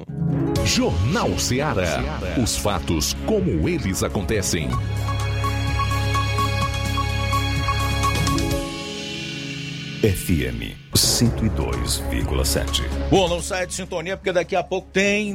Jornal 0.66 1.38
Ceará. 1.38 2.00
Os 2.42 2.58
fatos 2.58 3.16
como 3.28 3.70
eles 3.70 4.02
acontecem. 4.02 4.68
FM 10.02 10.74
102,7. 10.96 12.82
Bom, 13.12 13.30
não 13.30 13.40
saia 13.40 13.68
de 13.68 13.76
sintonia 13.76 14.18
porque 14.18 14.32
daqui 14.32 14.56
a 14.56 14.64
pouco 14.64 14.90
tem 14.92 15.30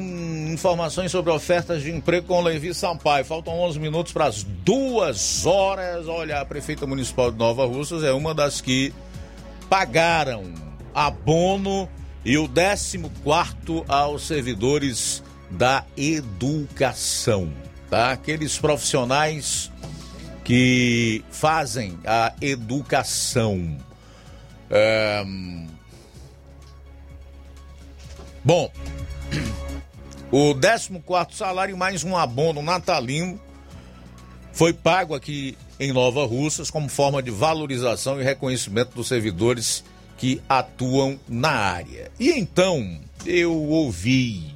informações 0.53 1.13
sobre 1.13 1.31
ofertas 1.31 1.83
de 1.83 1.93
emprego 1.93 2.27
com 2.27 2.43
Levi 2.43 2.75
Sampaio. 2.75 3.25
Faltam 3.25 3.55
11 3.61 3.79
minutos 3.79 4.13
para 4.13 4.25
as 4.27 4.43
duas 4.43 5.47
horas. 5.47 6.09
Olha, 6.09 6.41
a 6.41 6.45
Prefeita 6.45 6.85
Municipal 6.85 7.31
de 7.31 7.39
Nova 7.39 7.65
Russas 7.65 8.03
é 8.03 8.13
uma 8.13 8.35
das 8.35 8.61
que 8.61 8.93
pagaram 9.71 10.53
abono 10.93 11.89
e 12.25 12.37
o 12.37 12.49
14 12.49 12.99
aos 13.87 14.27
servidores 14.27 15.23
da 15.49 15.85
educação, 15.97 17.53
tá? 17.89 18.11
Aqueles 18.11 18.59
profissionais 18.59 19.71
que 20.43 21.25
fazem 21.31 21.97
a 22.05 22.35
educação. 22.41 23.77
Bom, 28.45 28.71
o 30.31 30.55
14 30.55 31.37
salário 31.37 31.77
mais 31.77 32.05
um 32.05 32.17
abono 32.17 32.63
natalino 32.63 33.41
foi 34.53 34.73
pago 34.73 35.15
aqui 35.15 35.57
em 35.79 35.93
Nova 35.93 36.25
Russas 36.25 36.71
como 36.71 36.89
forma 36.89 37.23
de 37.23 37.31
valorização 37.31 38.21
e 38.21 38.25
reconhecimento 38.25 38.95
dos 38.95 39.09
servidores 39.09 39.85
que 40.17 40.41
atuam 40.49 41.19
na 41.29 41.51
área. 41.51 42.11
E 42.19 42.31
então 42.31 43.01
eu 43.27 43.53
ouvi 43.53 44.55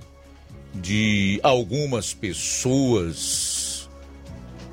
de 0.75 1.41
algumas 1.43 2.15
pessoas 2.15 3.89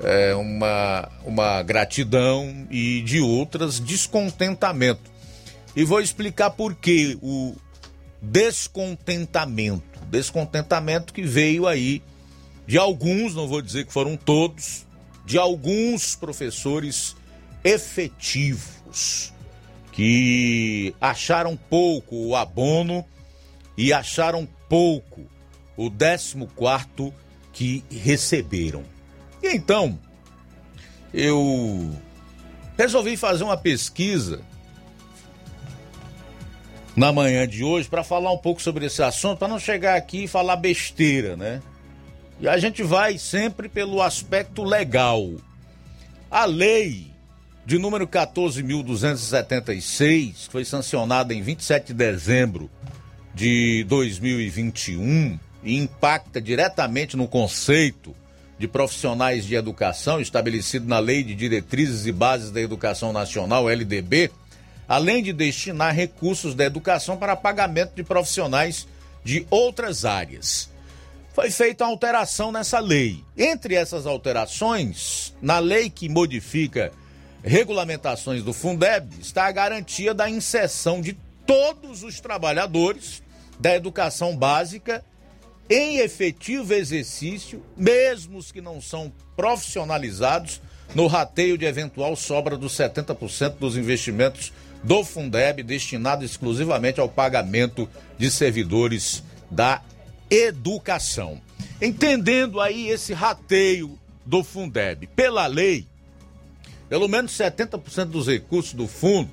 é, 0.02 0.34
uma, 0.34 1.08
uma 1.24 1.62
gratidão 1.62 2.66
e 2.70 3.02
de 3.02 3.20
outras 3.20 3.80
descontentamento. 3.80 5.17
E 5.78 5.84
vou 5.84 6.00
explicar 6.00 6.50
por 6.50 6.74
que 6.74 7.16
o 7.22 7.54
descontentamento. 8.20 10.00
Descontentamento 10.10 11.12
que 11.12 11.22
veio 11.22 11.68
aí 11.68 12.02
de 12.66 12.76
alguns, 12.76 13.32
não 13.32 13.46
vou 13.46 13.62
dizer 13.62 13.86
que 13.86 13.92
foram 13.92 14.16
todos, 14.16 14.84
de 15.24 15.38
alguns 15.38 16.16
professores 16.16 17.14
efetivos 17.62 19.32
que 19.92 20.96
acharam 21.00 21.56
pouco 21.56 22.26
o 22.26 22.34
abono 22.34 23.04
e 23.76 23.92
acharam 23.92 24.48
pouco 24.68 25.30
o 25.76 25.88
14 25.88 27.14
que 27.52 27.84
receberam. 27.88 28.82
E 29.40 29.54
então, 29.54 29.96
eu 31.14 31.88
resolvi 32.76 33.16
fazer 33.16 33.44
uma 33.44 33.56
pesquisa 33.56 34.42
na 36.98 37.12
manhã 37.12 37.46
de 37.46 37.62
hoje 37.62 37.88
para 37.88 38.02
falar 38.02 38.32
um 38.32 38.38
pouco 38.38 38.60
sobre 38.60 38.86
esse 38.86 39.00
assunto, 39.00 39.38
para 39.38 39.46
não 39.46 39.60
chegar 39.60 39.96
aqui 39.96 40.24
e 40.24 40.28
falar 40.28 40.56
besteira, 40.56 41.36
né? 41.36 41.62
E 42.40 42.48
a 42.48 42.58
gente 42.58 42.82
vai 42.82 43.16
sempre 43.18 43.68
pelo 43.68 44.02
aspecto 44.02 44.64
legal. 44.64 45.30
A 46.28 46.44
lei 46.44 47.06
de 47.64 47.78
número 47.78 48.04
14.276, 48.06 50.46
que 50.46 50.50
foi 50.50 50.64
sancionada 50.64 51.32
em 51.32 51.40
27 51.40 51.86
de 51.88 51.94
dezembro 51.94 52.68
de 53.32 53.84
2021 53.84 55.38
e 55.62 55.76
impacta 55.76 56.40
diretamente 56.40 57.16
no 57.16 57.28
conceito 57.28 58.12
de 58.58 58.66
profissionais 58.66 59.44
de 59.44 59.54
educação 59.54 60.20
estabelecido 60.20 60.88
na 60.88 60.98
Lei 60.98 61.22
de 61.22 61.36
Diretrizes 61.36 62.06
e 62.06 62.12
Bases 62.12 62.50
da 62.50 62.60
Educação 62.60 63.12
Nacional, 63.12 63.70
LDB, 63.70 64.32
além 64.88 65.22
de 65.22 65.32
destinar 65.32 65.94
recursos 65.94 66.54
da 66.54 66.64
educação 66.64 67.16
para 67.16 67.36
pagamento 67.36 67.94
de 67.94 68.02
profissionais 68.02 68.88
de 69.22 69.46
outras 69.50 70.04
áreas 70.04 70.70
foi 71.38 71.52
feita 71.52 71.84
alteração 71.84 72.50
nessa 72.50 72.80
lei. 72.80 73.22
Entre 73.36 73.76
essas 73.76 74.06
alterações, 74.06 75.32
na 75.40 75.60
lei 75.60 75.88
que 75.88 76.08
modifica 76.08 76.90
regulamentações 77.44 78.42
do 78.42 78.52
Fundeb, 78.52 79.08
está 79.20 79.46
a 79.46 79.52
garantia 79.52 80.12
da 80.12 80.28
inserção 80.28 81.00
de 81.00 81.16
todos 81.46 82.02
os 82.02 82.18
trabalhadores 82.18 83.22
da 83.56 83.72
educação 83.72 84.36
básica 84.36 85.04
em 85.70 85.98
efetivo 85.98 86.74
exercício, 86.74 87.62
mesmo 87.76 88.36
os 88.36 88.50
que 88.50 88.60
não 88.60 88.80
são 88.80 89.12
profissionalizados, 89.36 90.60
no 90.92 91.06
rateio 91.06 91.56
de 91.56 91.66
eventual 91.66 92.16
sobra 92.16 92.56
dos 92.56 92.72
70% 92.72 93.58
dos 93.60 93.76
investimentos 93.76 94.52
do 94.82 95.04
Fundeb 95.04 95.62
destinado 95.62 96.24
exclusivamente 96.24 97.00
ao 97.00 97.08
pagamento 97.08 97.88
de 98.16 98.30
servidores 98.30 99.22
da 99.50 99.82
educação. 100.30 101.40
Entendendo 101.80 102.60
aí 102.60 102.88
esse 102.88 103.12
rateio 103.12 103.98
do 104.24 104.44
Fundeb, 104.44 105.06
pela 105.08 105.46
lei, 105.46 105.86
pelo 106.88 107.08
menos 107.08 107.32
70% 107.32 108.06
dos 108.06 108.26
recursos 108.26 108.74
do 108.74 108.86
fundo 108.86 109.30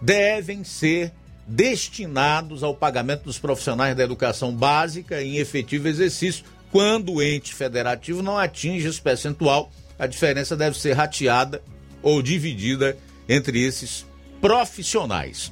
devem 0.00 0.64
ser 0.64 1.12
destinados 1.46 2.62
ao 2.62 2.74
pagamento 2.74 3.24
dos 3.24 3.38
profissionais 3.38 3.96
da 3.96 4.02
educação 4.02 4.54
básica 4.54 5.22
em 5.22 5.36
efetivo 5.36 5.88
exercício. 5.88 6.44
Quando 6.70 7.14
o 7.14 7.22
ente 7.22 7.54
federativo 7.54 8.22
não 8.22 8.38
atinge 8.38 8.88
esse 8.88 9.00
percentual, 9.00 9.70
a 9.98 10.06
diferença 10.06 10.56
deve 10.56 10.78
ser 10.78 10.92
rateada 10.92 11.62
ou 12.02 12.20
dividida 12.20 12.96
entre 13.28 13.62
esses 13.62 14.04
profissionais 14.44 15.50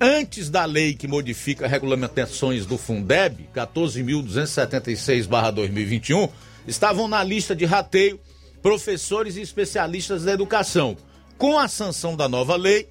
antes 0.00 0.48
da 0.48 0.64
lei 0.64 0.94
que 0.94 1.06
modifica 1.06 1.68
regulamentações 1.68 2.64
do 2.64 2.78
Fundeb, 2.78 3.46
14.276-2021, 3.54 6.30
estavam 6.66 7.06
na 7.06 7.22
lista 7.22 7.54
de 7.54 7.66
rateio 7.66 8.18
professores 8.62 9.36
e 9.36 9.42
especialistas 9.42 10.24
da 10.24 10.32
educação. 10.32 10.96
Com 11.36 11.58
a 11.58 11.68
sanção 11.68 12.16
da 12.16 12.26
nova 12.26 12.56
lei, 12.56 12.88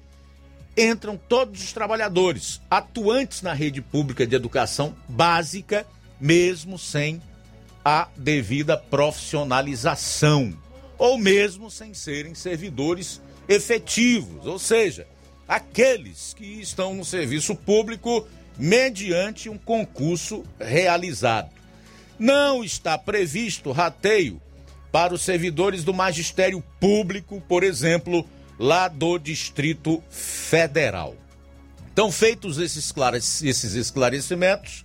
entram 0.78 1.16
todos 1.16 1.60
os 1.60 1.72
trabalhadores 1.72 2.60
atuantes 2.70 3.42
na 3.42 3.52
rede 3.52 3.82
pública 3.82 4.24
de 4.24 4.36
educação 4.36 4.94
básica, 5.08 5.84
mesmo 6.20 6.78
sem 6.78 7.20
a 7.84 8.06
devida 8.16 8.76
profissionalização, 8.76 10.56
ou 10.96 11.18
mesmo 11.18 11.68
sem 11.68 11.92
serem 11.92 12.32
servidores 12.32 13.20
efetivos, 13.48 14.46
ou 14.46 14.60
seja, 14.60 15.10
aqueles 15.52 16.32
que 16.34 16.44
estão 16.44 16.94
no 16.94 17.04
serviço 17.04 17.54
público 17.54 18.26
mediante 18.58 19.50
um 19.50 19.58
concurso 19.58 20.44
realizado. 20.58 21.50
Não 22.18 22.64
está 22.64 22.96
previsto 22.96 23.70
rateio 23.70 24.40
para 24.90 25.12
os 25.12 25.20
servidores 25.22 25.84
do 25.84 25.92
magistério 25.92 26.62
público, 26.80 27.42
por 27.48 27.62
exemplo, 27.62 28.26
lá 28.58 28.88
do 28.88 29.18
Distrito 29.18 30.02
Federal. 30.10 31.14
Então, 31.92 32.10
feitos 32.10 32.56
esses 32.56 33.74
esclarecimentos 33.74 34.84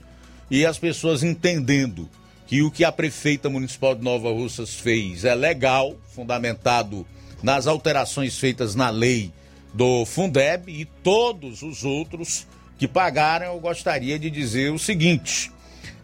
e 0.52 0.66
as 0.66 0.78
pessoas 0.78 1.24
entendendo 1.24 2.10
que 2.46 2.62
o 2.62 2.72
que 2.72 2.84
a 2.84 2.92
prefeita 2.92 3.50
municipal 3.50 3.96
de 3.96 4.04
Nova 4.04 4.30
Russas 4.30 4.74
fez 4.74 5.24
é 5.24 5.34
legal, 5.34 5.96
fundamentado 6.14 7.08
nas 7.42 7.68
alterações 7.68 8.38
feitas 8.38 8.76
na 8.76 8.90
lei 8.90 9.32
do 9.74 10.06
Fundeb 10.06 10.72
e 10.72 10.86
todos 10.86 11.62
os 11.62 11.84
outros 11.84 12.48
que 12.78 12.88
pagaram, 12.88 13.48
eu 13.48 13.60
gostaria 13.60 14.20
de 14.20 14.30
dizer 14.30 14.72
o 14.72 14.80
seguinte 14.80 15.52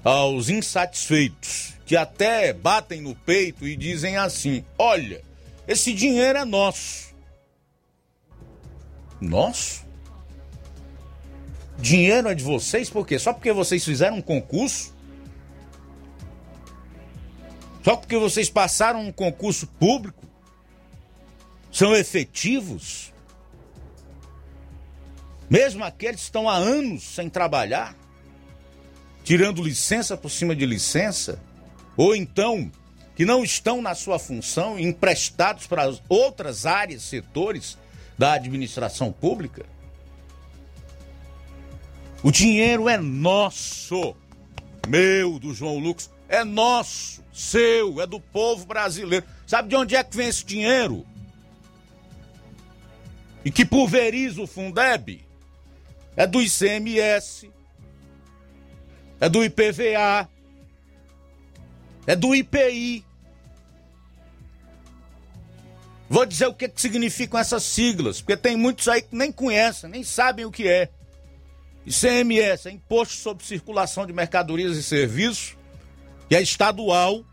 aos 0.03 0.49
insatisfeitos, 0.49 1.73
que 1.85 1.95
até 1.95 2.51
batem 2.51 3.01
no 3.01 3.15
peito 3.15 3.67
e 3.67 3.75
dizem 3.75 4.17
assim: 4.17 4.63
olha, 4.77 5.21
esse 5.67 5.93
dinheiro 5.93 6.39
é 6.39 6.45
nosso. 6.45 7.13
Nosso? 9.21 9.83
Dinheiro 11.79 12.29
é 12.29 12.35
de 12.35 12.43
vocês 12.43 12.89
por 12.89 13.07
quê? 13.07 13.17
Só 13.17 13.33
porque 13.33 13.51
vocês 13.51 13.83
fizeram 13.83 14.17
um 14.17 14.21
concurso? 14.21 14.93
Só 17.83 17.95
porque 17.97 18.17
vocês 18.17 18.49
passaram 18.49 19.01
um 19.01 19.11
concurso 19.11 19.67
público? 19.67 20.23
São 21.71 21.95
efetivos? 21.95 23.12
Mesmo 25.53 25.83
aqueles 25.83 26.15
que 26.15 26.23
estão 26.23 26.49
há 26.49 26.55
anos 26.55 27.03
sem 27.03 27.29
trabalhar, 27.29 27.95
tirando 29.23 29.61
licença 29.61 30.17
por 30.17 30.31
cima 30.31 30.55
de 30.55 30.65
licença, 30.65 31.39
ou 31.95 32.15
então 32.15 32.71
que 33.15 33.23
não 33.23 33.43
estão 33.43 33.79
na 33.79 33.93
sua 33.93 34.17
função, 34.17 34.79
emprestados 34.79 35.67
para 35.67 35.93
outras 36.09 36.65
áreas, 36.65 37.03
setores 37.03 37.77
da 38.17 38.33
administração 38.33 39.11
pública. 39.11 39.63
O 42.23 42.31
dinheiro 42.31 42.89
é 42.89 42.97
nosso, 42.97 44.15
meu, 44.87 45.37
do 45.37 45.53
João 45.53 45.77
Lucas, 45.77 46.09
é 46.27 46.43
nosso, 46.43 47.23
seu, 47.31 48.01
é 48.01 48.07
do 48.07 48.19
povo 48.19 48.65
brasileiro. 48.65 49.23
Sabe 49.45 49.69
de 49.69 49.75
onde 49.75 49.95
é 49.95 50.03
que 50.03 50.17
vem 50.17 50.29
esse 50.29 50.43
dinheiro? 50.43 51.05
E 53.45 53.51
que 53.51 53.63
pulveriza 53.63 54.41
o 54.41 54.47
Fundeb? 54.47 55.22
É 56.15 56.27
do 56.27 56.41
ICMS, 56.41 57.51
é 59.19 59.29
do 59.29 59.43
IPVA, 59.43 60.29
é 62.05 62.15
do 62.15 62.35
IPI. 62.35 63.05
Vou 66.09 66.25
dizer 66.25 66.47
o 66.47 66.53
que, 66.53 66.67
que 66.67 66.79
significam 66.79 67.39
essas 67.39 67.63
siglas, 67.63 68.21
porque 68.21 68.37
tem 68.37 68.55
muitos 68.55 68.87
aí 68.87 69.01
que 69.01 69.15
nem 69.15 69.31
conhecem, 69.31 69.89
nem 69.89 70.03
sabem 70.03 70.45
o 70.45 70.51
que 70.51 70.67
é. 70.67 70.89
ICMS 71.85 72.67
é 72.67 72.71
Imposto 72.71 73.15
sobre 73.15 73.43
Circulação 73.43 74.05
de 74.05 74.13
Mercadorias 74.13 74.77
e 74.77 74.83
Serviços, 74.83 75.57
que 76.29 76.35
é 76.35 76.41
estadual, 76.41 77.25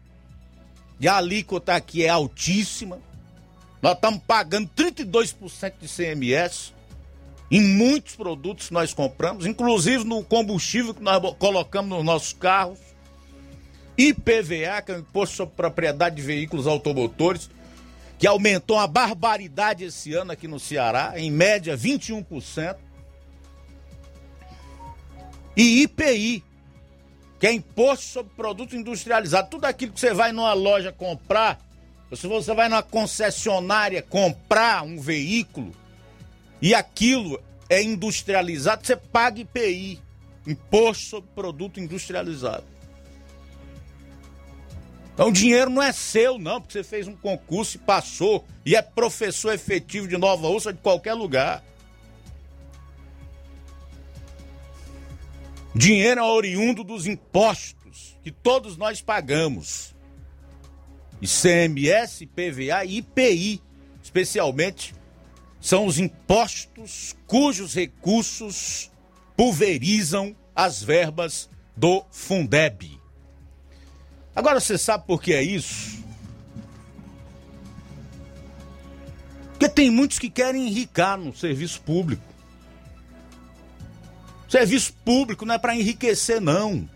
e 0.98 1.06
a 1.06 1.16
alíquota 1.16 1.74
aqui 1.74 2.04
é 2.04 2.08
altíssima. 2.08 3.00
Nós 3.82 3.94
estamos 3.94 4.20
pagando 4.26 4.68
32% 4.76 5.74
de 5.80 5.86
ICMS 5.86 6.72
em 7.50 7.60
muitos 7.60 8.14
produtos 8.14 8.68
que 8.68 8.74
nós 8.74 8.94
compramos, 8.94 9.44
inclusive 9.44 10.04
no 10.04 10.22
combustível 10.22 10.94
que 10.94 11.02
nós 11.02 11.20
colocamos 11.36 11.90
nos 11.90 12.04
nossos 12.04 12.32
carros. 12.32 12.78
IPVA, 13.98 14.80
que 14.82 14.92
é 14.92 14.94
o 14.94 14.98
Imposto 15.00 15.36
sobre 15.36 15.54
Propriedade 15.56 16.16
de 16.16 16.22
Veículos 16.22 16.66
Automotores. 16.66 17.50
que 18.18 18.26
aumentou 18.26 18.76
uma 18.76 18.86
barbaridade 18.86 19.82
esse 19.82 20.12
ano 20.12 20.32
aqui 20.32 20.46
no 20.46 20.60
Ceará, 20.60 21.14
em 21.16 21.30
média 21.30 21.74
21%. 21.74 22.76
E 25.56 25.82
IPI, 25.82 26.44
que 27.38 27.46
é 27.46 27.52
imposto 27.52 28.04
sobre 28.04 28.34
produto 28.34 28.76
industrializado. 28.76 29.48
Tudo 29.48 29.64
aquilo 29.64 29.92
que 29.92 30.00
você 30.00 30.12
vai 30.12 30.32
numa 30.32 30.52
loja 30.52 30.92
comprar, 30.92 31.58
ou 32.10 32.16
se 32.16 32.26
você 32.26 32.52
vai 32.54 32.68
numa 32.68 32.82
concessionária 32.82 34.02
comprar 34.02 34.82
um 34.82 35.00
veículo 35.00 35.74
e 36.60 36.74
aquilo 36.74 37.40
é 37.68 37.82
industrializado, 37.82 38.86
você 38.86 38.96
paga 38.96 39.40
IPI, 39.40 40.00
imposto 40.46 41.06
sobre 41.06 41.30
produto 41.34 41.80
industrializado. 41.80 42.64
Então 45.14 45.28
o 45.28 45.32
dinheiro 45.32 45.70
não 45.70 45.82
é 45.82 45.92
seu, 45.92 46.38
não, 46.38 46.60
porque 46.60 46.72
você 46.72 46.82
fez 46.82 47.06
um 47.06 47.14
concurso 47.14 47.76
e 47.76 47.80
passou 47.80 48.44
e 48.64 48.74
é 48.74 48.82
professor 48.82 49.52
efetivo 49.52 50.08
de 50.08 50.16
Nova 50.16 50.48
Ursa 50.48 50.72
de 50.72 50.80
qualquer 50.80 51.14
lugar. 51.14 51.62
Dinheiro 55.74 56.20
é 56.20 56.24
oriundo 56.24 56.82
dos 56.82 57.06
impostos 57.06 58.16
que 58.22 58.30
todos 58.30 58.76
nós 58.76 59.00
pagamos. 59.00 59.94
ICMS, 61.22 62.26
PVA 62.26 62.84
e 62.84 62.98
IPI, 62.98 63.62
especialmente, 64.02 64.94
são 65.60 65.86
os 65.86 65.98
impostos 65.98 67.14
cujos 67.26 67.74
recursos 67.74 68.90
pulverizam 69.36 70.34
as 70.54 70.82
verbas 70.82 71.48
do 71.76 72.04
Fundeb. 72.10 72.98
Agora 74.34 74.60
você 74.60 74.78
sabe 74.78 75.06
por 75.06 75.20
que 75.20 75.34
é 75.34 75.42
isso? 75.42 76.00
Porque 79.50 79.68
tem 79.68 79.90
muitos 79.90 80.18
que 80.18 80.30
querem 80.30 80.66
enricar 80.66 81.18
no 81.18 81.36
serviço 81.36 81.82
público. 81.82 82.22
Serviço 84.48 84.94
público 85.04 85.44
não 85.44 85.54
é 85.54 85.58
para 85.58 85.76
enriquecer, 85.76 86.40
não. 86.40 86.88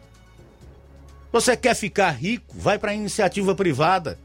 Você 1.30 1.56
quer 1.56 1.74
ficar 1.74 2.10
rico? 2.10 2.56
Vai 2.58 2.78
para 2.78 2.92
a 2.92 2.94
iniciativa 2.94 3.54
privada. 3.54 4.18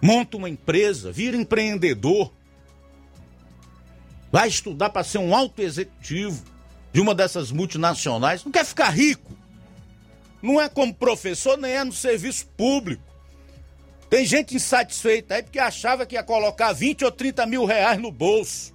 Monta 0.00 0.36
uma 0.36 0.48
empresa, 0.48 1.12
vira 1.12 1.36
empreendedor. 1.36 2.32
Vai 4.32 4.48
estudar 4.48 4.88
para 4.88 5.04
ser 5.04 5.18
um 5.18 5.36
alto 5.36 5.60
executivo 5.60 6.42
de 6.90 7.02
uma 7.02 7.14
dessas 7.14 7.52
multinacionais. 7.52 8.42
Não 8.42 8.50
quer 8.50 8.64
ficar 8.64 8.88
rico? 8.88 9.30
Não 10.40 10.58
é 10.58 10.70
como 10.70 10.94
professor, 10.94 11.58
nem 11.58 11.72
é 11.72 11.84
no 11.84 11.92
serviço 11.92 12.46
público. 12.56 13.02
Tem 14.08 14.24
gente 14.24 14.56
insatisfeita 14.56 15.34
aí 15.34 15.42
porque 15.42 15.58
achava 15.58 16.06
que 16.06 16.14
ia 16.14 16.22
colocar 16.22 16.72
20 16.72 17.04
ou 17.04 17.12
30 17.12 17.46
mil 17.46 17.66
reais 17.66 18.00
no 18.00 18.10
bolso 18.10 18.72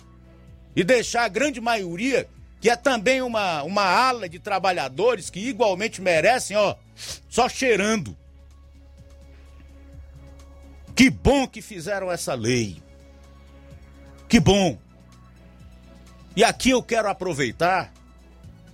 e 0.76 0.84
deixar 0.84 1.24
a 1.24 1.28
grande 1.28 1.60
maioria, 1.60 2.30
que 2.62 2.70
é 2.70 2.76
também 2.76 3.24
uma, 3.24 3.64
uma 3.64 3.84
ala 3.84 4.30
de 4.30 4.38
trabalhadores 4.38 5.30
que 5.30 5.40
igualmente 5.40 6.02
merecem, 6.02 6.56
ó, 6.56 6.76
só 7.28 7.50
cheirando. 7.50 8.16
Que 10.96 11.10
bom 11.10 11.48
que 11.48 11.62
fizeram 11.62 12.12
essa 12.12 12.36
lei. 12.36 12.82
Que 14.28 14.40
bom. 14.40 14.78
E 16.38 16.44
aqui 16.44 16.70
eu 16.70 16.84
quero 16.84 17.10
aproveitar 17.10 17.92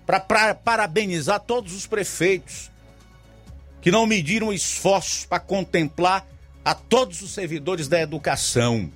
para 0.06 0.54
parabenizar 0.54 1.40
todos 1.40 1.74
os 1.74 1.88
prefeitos 1.88 2.70
que 3.82 3.90
não 3.90 4.06
mediram 4.06 4.52
esforços 4.52 5.26
para 5.26 5.40
contemplar 5.40 6.28
a 6.66 6.76
todos 6.76 7.22
os 7.22 7.32
servidores 7.32 7.88
da 7.88 8.02
educação. 8.02 8.92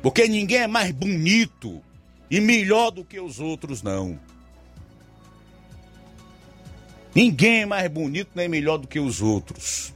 Porque 0.00 0.28
ninguém 0.28 0.58
é 0.58 0.66
mais 0.68 0.92
bonito 0.92 1.82
e 2.30 2.40
melhor 2.40 2.92
do 2.92 3.04
que 3.04 3.18
os 3.18 3.40
outros, 3.40 3.82
não. 3.82 4.20
Ninguém 7.12 7.62
é 7.62 7.66
mais 7.66 7.90
bonito 7.90 8.30
nem 8.36 8.48
melhor 8.48 8.78
do 8.78 8.86
que 8.86 9.00
os 9.00 9.20
outros. 9.20 9.92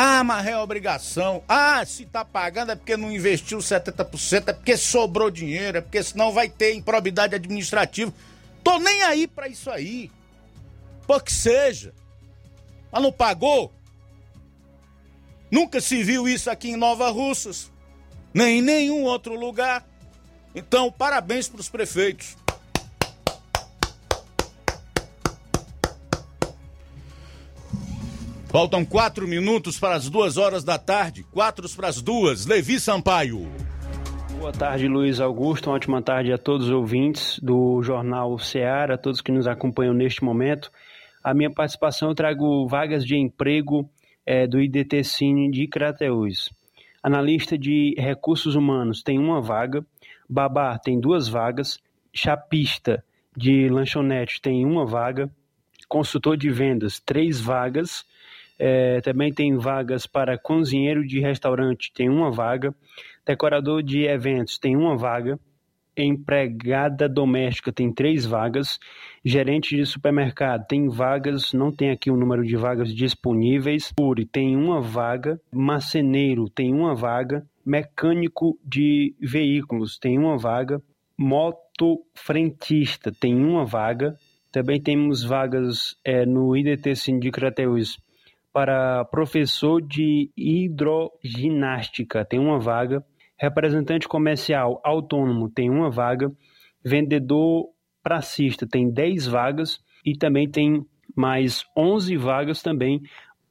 Ah, 0.00 0.22
mas 0.22 0.46
é 0.46 0.56
obrigação. 0.56 1.42
Ah, 1.48 1.84
se 1.84 2.06
tá 2.06 2.24
pagando 2.24 2.70
é 2.70 2.76
porque 2.76 2.96
não 2.96 3.10
investiu 3.10 3.58
70%, 3.58 4.46
é 4.46 4.52
porque 4.52 4.76
sobrou 4.76 5.28
dinheiro, 5.28 5.78
é 5.78 5.80
porque 5.80 6.00
senão 6.00 6.30
vai 6.30 6.48
ter 6.48 6.72
improbidade 6.74 7.34
administrativa. 7.34 8.14
Tô 8.62 8.78
nem 8.78 9.02
aí 9.02 9.26
para 9.26 9.48
isso 9.48 9.68
aí. 9.68 10.08
Por 11.04 11.20
que 11.20 11.32
seja. 11.32 11.92
Mas 12.92 13.02
não 13.02 13.10
pagou? 13.10 13.72
Nunca 15.50 15.80
se 15.80 16.04
viu 16.04 16.28
isso 16.28 16.48
aqui 16.48 16.68
em 16.70 16.76
Nova 16.76 17.10
Russas, 17.10 17.68
nem 18.32 18.60
em 18.60 18.62
nenhum 18.62 19.02
outro 19.02 19.34
lugar. 19.34 19.84
Então, 20.54 20.92
parabéns 20.92 21.48
para 21.48 21.60
os 21.60 21.68
prefeitos. 21.68 22.36
Faltam 28.50 28.82
quatro 28.82 29.28
minutos 29.28 29.78
para 29.78 29.94
as 29.94 30.08
duas 30.08 30.38
horas 30.38 30.64
da 30.64 30.78
tarde. 30.78 31.22
Quatro 31.22 31.68
para 31.76 31.88
as 31.88 32.00
duas. 32.00 32.46
Levi 32.46 32.80
Sampaio. 32.80 33.46
Boa 34.38 34.52
tarde, 34.52 34.88
Luiz 34.88 35.20
Augusto. 35.20 35.68
Uma 35.68 35.76
ótima 35.76 36.00
tarde 36.00 36.32
a 36.32 36.38
todos 36.38 36.68
os 36.68 36.72
ouvintes 36.72 37.38
do 37.40 37.82
Jornal 37.82 38.38
Ceará, 38.38 38.94
a 38.94 38.98
todos 38.98 39.20
que 39.20 39.30
nos 39.30 39.46
acompanham 39.46 39.92
neste 39.92 40.24
momento. 40.24 40.72
A 41.22 41.34
minha 41.34 41.50
participação 41.50 42.08
eu 42.08 42.14
trago 42.14 42.66
vagas 42.66 43.04
de 43.04 43.16
emprego 43.16 43.86
é, 44.24 44.46
do 44.46 44.58
IDT 44.58 45.04
Cine 45.04 45.50
de 45.50 45.66
Crateús. 45.66 46.50
Analista 47.02 47.58
de 47.58 47.94
recursos 47.98 48.54
humanos 48.54 49.02
tem 49.02 49.18
uma 49.18 49.42
vaga, 49.42 49.84
babá 50.26 50.78
tem 50.78 50.98
duas 50.98 51.28
vagas, 51.28 51.78
chapista 52.14 53.04
de 53.36 53.68
lanchonete 53.68 54.40
tem 54.40 54.64
uma 54.64 54.86
vaga, 54.86 55.30
consultor 55.86 56.36
de 56.36 56.48
vendas 56.50 56.98
três 56.98 57.38
vagas, 57.38 58.06
é, 58.58 59.00
também 59.00 59.32
tem 59.32 59.56
vagas 59.56 60.06
para 60.06 60.36
cozinheiro 60.36 61.06
de 61.06 61.20
restaurante 61.20 61.92
tem 61.92 62.08
uma 62.08 62.30
vaga, 62.30 62.74
decorador 63.24 63.82
de 63.82 64.04
eventos 64.04 64.58
tem 64.58 64.76
uma 64.76 64.96
vaga, 64.96 65.38
empregada 65.96 67.08
doméstica 67.08 67.72
tem 67.72 67.92
três 67.92 68.24
vagas, 68.24 68.78
gerente 69.24 69.76
de 69.76 69.84
supermercado 69.84 70.66
tem 70.66 70.88
vagas, 70.88 71.52
não 71.52 71.72
tem 71.72 71.90
aqui 71.90 72.10
o 72.10 72.16
número 72.16 72.44
de 72.44 72.56
vagas 72.56 72.94
disponíveis, 72.94 73.92
Puri 73.92 74.24
tem 74.24 74.56
uma 74.56 74.80
vaga, 74.80 75.40
marceneiro 75.52 76.48
tem 76.48 76.72
uma 76.72 76.94
vaga, 76.94 77.46
mecânico 77.64 78.58
de 78.64 79.14
veículos 79.20 79.98
tem 79.98 80.18
uma 80.18 80.36
vaga, 80.38 80.80
motofrentista 81.16 83.12
tem 83.12 83.34
uma 83.34 83.64
vaga, 83.64 84.16
também 84.50 84.80
temos 84.80 85.22
vagas 85.22 85.96
é, 86.04 86.24
no 86.24 86.56
IDT 86.56 86.94
Sindicrateus 86.94 87.98
para 88.52 89.04
professor 89.06 89.80
de 89.80 90.30
hidroginástica 90.36 92.24
tem 92.24 92.38
uma 92.38 92.58
vaga, 92.58 93.04
Representante 93.38 94.08
comercial 94.08 94.80
autônomo 94.82 95.48
tem 95.48 95.70
uma 95.70 95.88
vaga. 95.88 96.30
Vendedor 96.84 97.68
pracista 98.02 98.66
tem 98.66 98.90
10 98.90 99.28
vagas 99.28 99.78
e 100.04 100.16
também 100.16 100.50
tem 100.50 100.84
mais 101.14 101.64
11 101.76 102.16
vagas 102.16 102.62
também 102.62 103.00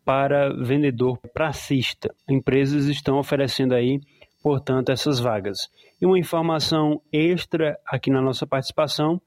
para 0.03 0.49
vendedor 0.53 1.17
pracista. 1.33 2.13
Empresas 2.29 2.85
estão 2.87 3.17
oferecendo 3.17 3.73
aí, 3.73 3.99
portanto, 4.43 4.91
essas 4.91 5.19
vagas. 5.19 5.69
E 6.01 6.05
uma 6.05 6.19
informação 6.19 7.01
extra 7.11 7.79
aqui 7.85 8.11
na 8.11 8.21
nossa 8.21 8.45
participação 8.45 9.21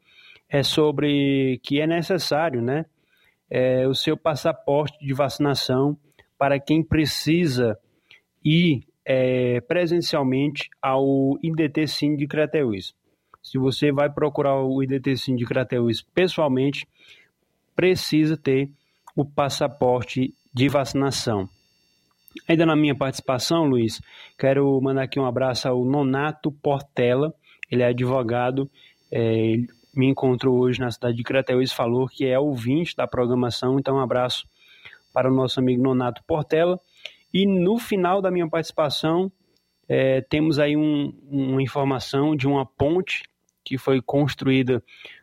é 0.48 0.62
sobre 0.62 1.58
que 1.62 1.80
é 1.80 1.86
necessário, 1.86 2.60
né, 2.60 2.84
é, 3.50 3.86
o 3.88 3.94
seu 3.94 4.16
passaporte 4.16 5.04
de 5.04 5.12
vacinação 5.12 5.96
para 6.38 6.58
quem 6.60 6.82
precisa 6.82 7.78
ir 8.44 8.84
é, 9.04 9.60
presencialmente 9.62 10.70
ao 10.80 11.36
IDT 11.42 11.86
Sim 11.86 12.16
de 12.16 12.26
Crateús. 12.26 12.94
Se 13.42 13.58
você 13.58 13.90
vai 13.90 14.08
procurar 14.08 14.62
o 14.62 14.82
IDT 14.82 15.16
Sim 15.16 15.34
de 15.34 15.44
Crateús 15.44 16.00
pessoalmente, 16.00 16.86
precisa 17.74 18.36
ter 18.36 18.70
o 19.16 19.24
passaporte 19.24 20.32
de 20.52 20.68
vacinação. 20.68 21.48
Ainda 22.48 22.64
na 22.64 22.76
minha 22.76 22.94
participação, 22.94 23.64
Luiz, 23.64 24.00
quero 24.38 24.80
mandar 24.80 25.02
aqui 25.02 25.18
um 25.18 25.26
abraço 25.26 25.68
ao 25.68 25.84
Nonato 25.84 26.52
Portela, 26.52 27.34
ele 27.70 27.82
é 27.82 27.86
advogado, 27.86 28.70
é, 29.10 29.56
me 29.94 30.06
encontrou 30.06 30.58
hoje 30.58 30.80
na 30.80 30.90
cidade 30.90 31.16
de 31.16 31.22
Crateús, 31.22 31.72
falou 31.72 32.06
que 32.06 32.26
é 32.26 32.38
ouvinte 32.38 32.96
da 32.96 33.06
programação, 33.06 33.78
então 33.78 33.96
um 33.96 34.00
abraço 34.00 34.46
para 35.12 35.30
o 35.30 35.34
nosso 35.34 35.58
amigo 35.58 35.82
Nonato 35.82 36.22
Portela. 36.24 36.80
E 37.32 37.46
no 37.46 37.78
final 37.78 38.20
da 38.20 38.30
minha 38.30 38.48
participação, 38.48 39.30
é, 39.88 40.20
temos 40.20 40.58
aí 40.58 40.76
um, 40.76 41.12
uma 41.28 41.62
informação 41.62 42.36
de 42.36 42.46
uma 42.46 42.64
ponte 42.64 43.22
que 43.64 43.76
foi 43.76 44.00
construída 44.00 44.82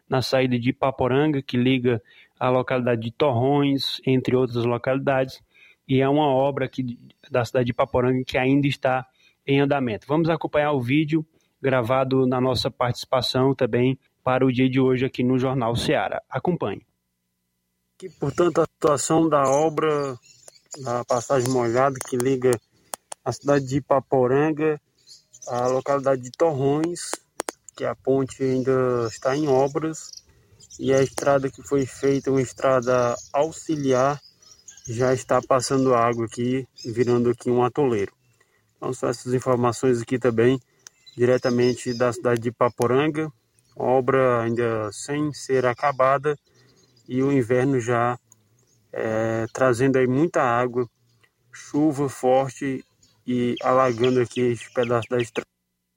na 0.10 0.22
saída 0.22 0.58
de 0.60 0.72
Paporanga, 0.72 1.42
que 1.42 1.58
liga 1.58 2.02
a 2.40 2.50
localidade 2.50 3.02
de 3.02 3.12
Torrões, 3.12 4.00
entre 4.06 4.36
outras 4.36 4.64
localidades. 4.64 5.42
e 5.88 6.02
é 6.02 6.08
uma 6.08 6.28
obra 6.28 6.66
aqui 6.66 7.00
da 7.32 7.44
cidade 7.44 7.68
de 7.68 7.74
Paporanga 7.74 8.24
que 8.26 8.38
ainda 8.38 8.68
está 8.68 9.06
em 9.46 9.62
andamento. 9.62 10.06
Vamos 10.08 10.30
acompanhar 10.30 10.74
o 10.74 10.82
vídeo 10.82 11.26
gravado 11.62 12.28
na 12.28 12.40
nossa 12.40 12.70
participação 12.70 13.56
também 13.56 13.98
para 14.28 14.46
o 14.46 14.52
dia 14.52 14.70
de 14.70 14.78
hoje 14.78 15.06
aqui 15.06 15.24
no 15.24 15.40
Jornal 15.40 15.74
Ceará. 15.78 16.22
Acompanhe. 16.30 16.86
Aqui, 17.96 18.10
portanto, 18.20 18.60
a 18.60 18.66
situação 18.66 19.30
da 19.30 19.44
obra 19.44 20.20
da 20.84 21.06
passagem 21.06 21.50
molhada 21.50 21.96
que 22.10 22.18
liga 22.18 22.52
a 23.24 23.32
cidade 23.32 23.66
de 23.66 23.78
Ipaporanga 23.78 24.82
à 25.48 25.68
localidade 25.68 26.22
de 26.22 26.32
Torrões, 26.32 27.10
que 27.74 27.86
a 27.86 27.96
ponte 27.96 28.44
ainda 28.44 29.08
está 29.10 29.34
em 29.34 29.48
obras, 29.48 30.12
e 30.78 30.94
a 30.94 31.02
estrada 31.02 31.50
que 31.50 31.64
foi 31.64 31.86
feita, 31.86 32.30
uma 32.30 32.42
estrada 32.42 33.16
auxiliar, 33.32 34.20
já 34.90 35.14
está 35.14 35.42
passando 35.42 35.96
água 35.96 36.26
aqui, 36.26 36.68
virando 36.84 37.30
aqui 37.30 37.50
um 37.50 37.64
atoleiro. 37.64 38.12
Então 38.76 38.92
são 38.92 39.08
essas 39.08 39.34
informações 39.34 40.02
aqui 40.02 40.20
também, 40.20 40.60
diretamente 41.16 41.94
da 41.94 42.12
cidade 42.12 42.42
de 42.42 42.50
Ipaporanga, 42.50 43.32
obra 43.78 44.42
ainda 44.44 44.92
sem 44.92 45.32
ser 45.34 45.66
acabada 45.66 46.36
e 47.08 47.22
o 47.22 47.32
inverno 47.32 47.80
já 47.80 48.18
é, 48.92 49.46
trazendo 49.54 49.98
aí 49.98 50.08
muita 50.08 50.42
água, 50.42 50.88
chuva 51.54 52.10
forte 52.10 52.84
e 53.26 53.56
alagando 53.62 54.22
aqui 54.22 54.42
esse 54.42 54.72
pedaço 54.74 55.08
da 55.10 55.18
estrada. 55.18 55.48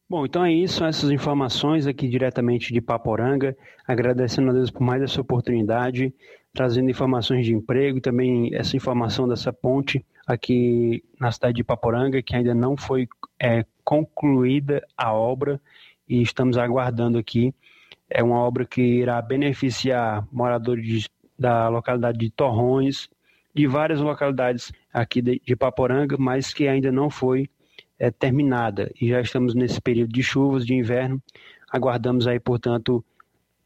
Bom, 0.08 0.26
então 0.26 0.44
é 0.44 0.52
isso, 0.52 0.84
essas 0.84 1.10
informações 1.10 1.86
aqui 1.86 2.08
diretamente 2.08 2.72
de 2.72 2.80
Paporanga, 2.80 3.56
agradecendo 3.86 4.50
a 4.50 4.52
Deus 4.52 4.70
por 4.70 4.82
mais 4.82 5.00
essa 5.02 5.20
oportunidade, 5.20 6.12
trazendo 6.52 6.90
informações 6.90 7.46
de 7.46 7.54
emprego 7.54 7.98
e 7.98 8.00
também 8.00 8.52
essa 8.52 8.76
informação 8.76 9.28
dessa 9.28 9.52
ponte 9.52 10.04
aqui 10.26 11.04
na 11.18 11.30
cidade 11.30 11.54
de 11.54 11.64
Paporanga, 11.64 12.20
que 12.22 12.34
ainda 12.34 12.52
não 12.52 12.76
foi 12.76 13.08
é, 13.40 13.64
concluída 13.84 14.84
a 14.96 15.12
obra 15.12 15.60
e 16.08 16.20
estamos 16.22 16.58
aguardando 16.58 17.16
aqui 17.16 17.54
é 18.10 18.22
uma 18.22 18.38
obra 18.38 18.64
que 18.64 18.82
irá 18.82 19.22
beneficiar 19.22 20.26
moradores 20.32 21.08
da 21.38 21.68
localidade 21.68 22.18
de 22.18 22.30
Torrões, 22.30 23.08
de 23.54 23.66
várias 23.66 24.00
localidades 24.00 24.72
aqui 24.92 25.22
de, 25.22 25.40
de 25.44 25.56
Paporanga, 25.56 26.16
mas 26.18 26.52
que 26.52 26.68
ainda 26.68 26.90
não 26.92 27.08
foi 27.08 27.48
é, 27.98 28.10
terminada. 28.10 28.90
E 29.00 29.08
já 29.08 29.20
estamos 29.20 29.54
nesse 29.54 29.80
período 29.80 30.12
de 30.12 30.22
chuvas, 30.22 30.66
de 30.66 30.74
inverno. 30.74 31.22
Aguardamos 31.70 32.26
aí, 32.26 32.40
portanto, 32.40 33.04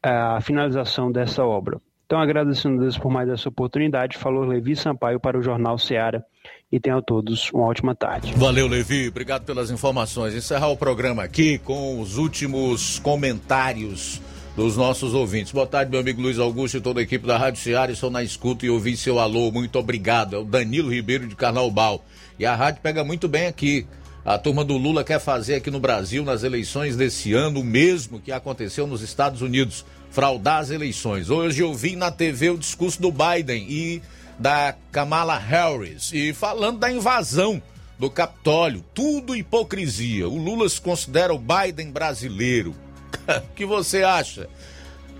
a 0.01 0.39
finalização 0.41 1.11
dessa 1.11 1.43
obra. 1.43 1.81
Então, 2.05 2.19
agradecendo 2.19 2.77
a 2.77 2.81
Deus 2.81 2.97
por 2.97 3.11
mais 3.11 3.27
essa 3.27 3.49
oportunidade, 3.49 4.15
falou 4.15 4.43
Levi 4.43 4.75
Sampaio 4.75 5.19
para 5.19 5.39
o 5.39 5.41
Jornal 5.41 5.79
Seara 5.79 6.23
e 6.71 6.79
tenham 6.79 7.01
todos 7.01 7.51
uma 7.51 7.65
ótima 7.65 7.95
tarde. 7.95 8.31
Valeu, 8.35 8.67
Levi. 8.67 9.07
Obrigado 9.07 9.43
pelas 9.43 9.71
informações. 9.71 10.35
Encerrar 10.35 10.69
o 10.69 10.77
programa 10.77 11.23
aqui 11.23 11.57
com 11.57 11.99
os 11.99 12.17
últimos 12.17 12.99
comentários 12.99 14.21
dos 14.55 14.77
nossos 14.77 15.13
ouvintes. 15.13 15.51
Boa 15.51 15.67
tarde, 15.67 15.91
meu 15.91 15.99
amigo 15.99 16.21
Luiz 16.21 16.39
Augusto 16.39 16.77
e 16.77 16.81
toda 16.81 17.01
a 17.01 17.03
equipe 17.03 17.27
da 17.27 17.37
Rádio 17.37 17.61
Ceará. 17.61 17.91
Estou 17.91 18.09
na 18.09 18.23
escuta 18.23 18.65
e 18.65 18.69
ouvi 18.69 18.95
seu 18.95 19.19
alô. 19.19 19.51
Muito 19.51 19.77
obrigado. 19.77 20.35
É 20.35 20.39
o 20.39 20.45
Danilo 20.45 20.93
Ribeiro 20.93 21.27
de 21.27 21.35
Carnaubal. 21.35 22.05
E 22.39 22.45
a 22.45 22.55
rádio 22.55 22.81
pega 22.81 23.03
muito 23.03 23.27
bem 23.27 23.47
aqui. 23.47 23.85
A 24.23 24.37
turma 24.37 24.63
do 24.63 24.77
Lula 24.77 25.03
quer 25.03 25.19
fazer 25.19 25.55
aqui 25.55 25.69
no 25.69 25.79
Brasil, 25.79 26.23
nas 26.23 26.43
eleições 26.43 26.95
desse 26.95 27.33
ano, 27.33 27.59
o 27.59 27.63
mesmo 27.63 28.19
que 28.19 28.31
aconteceu 28.31 28.87
nos 28.87 29.01
Estados 29.01 29.41
Unidos 29.41 29.85
fraudar 30.09 30.59
as 30.59 30.71
eleições. 30.71 31.29
Hoje 31.29 31.61
eu 31.61 31.73
vi 31.73 31.95
na 31.95 32.09
TV 32.09 32.49
o 32.49 32.57
discurso 32.57 32.99
do 32.99 33.11
Biden 33.11 33.67
e 33.69 34.01
da 34.39 34.73
Kamala 34.91 35.37
Harris 35.37 36.11
e 36.11 36.33
falando 36.33 36.79
da 36.79 36.91
invasão 36.91 37.61
do 37.99 38.09
Capitólio. 38.09 38.83
Tudo 38.93 39.35
hipocrisia. 39.35 40.27
O 40.27 40.37
Lula 40.37 40.67
se 40.69 40.81
considera 40.81 41.33
o 41.33 41.39
Biden 41.39 41.91
brasileiro. 41.91 42.73
o 43.51 43.53
que 43.55 43.65
você 43.65 44.03
acha? 44.03 44.47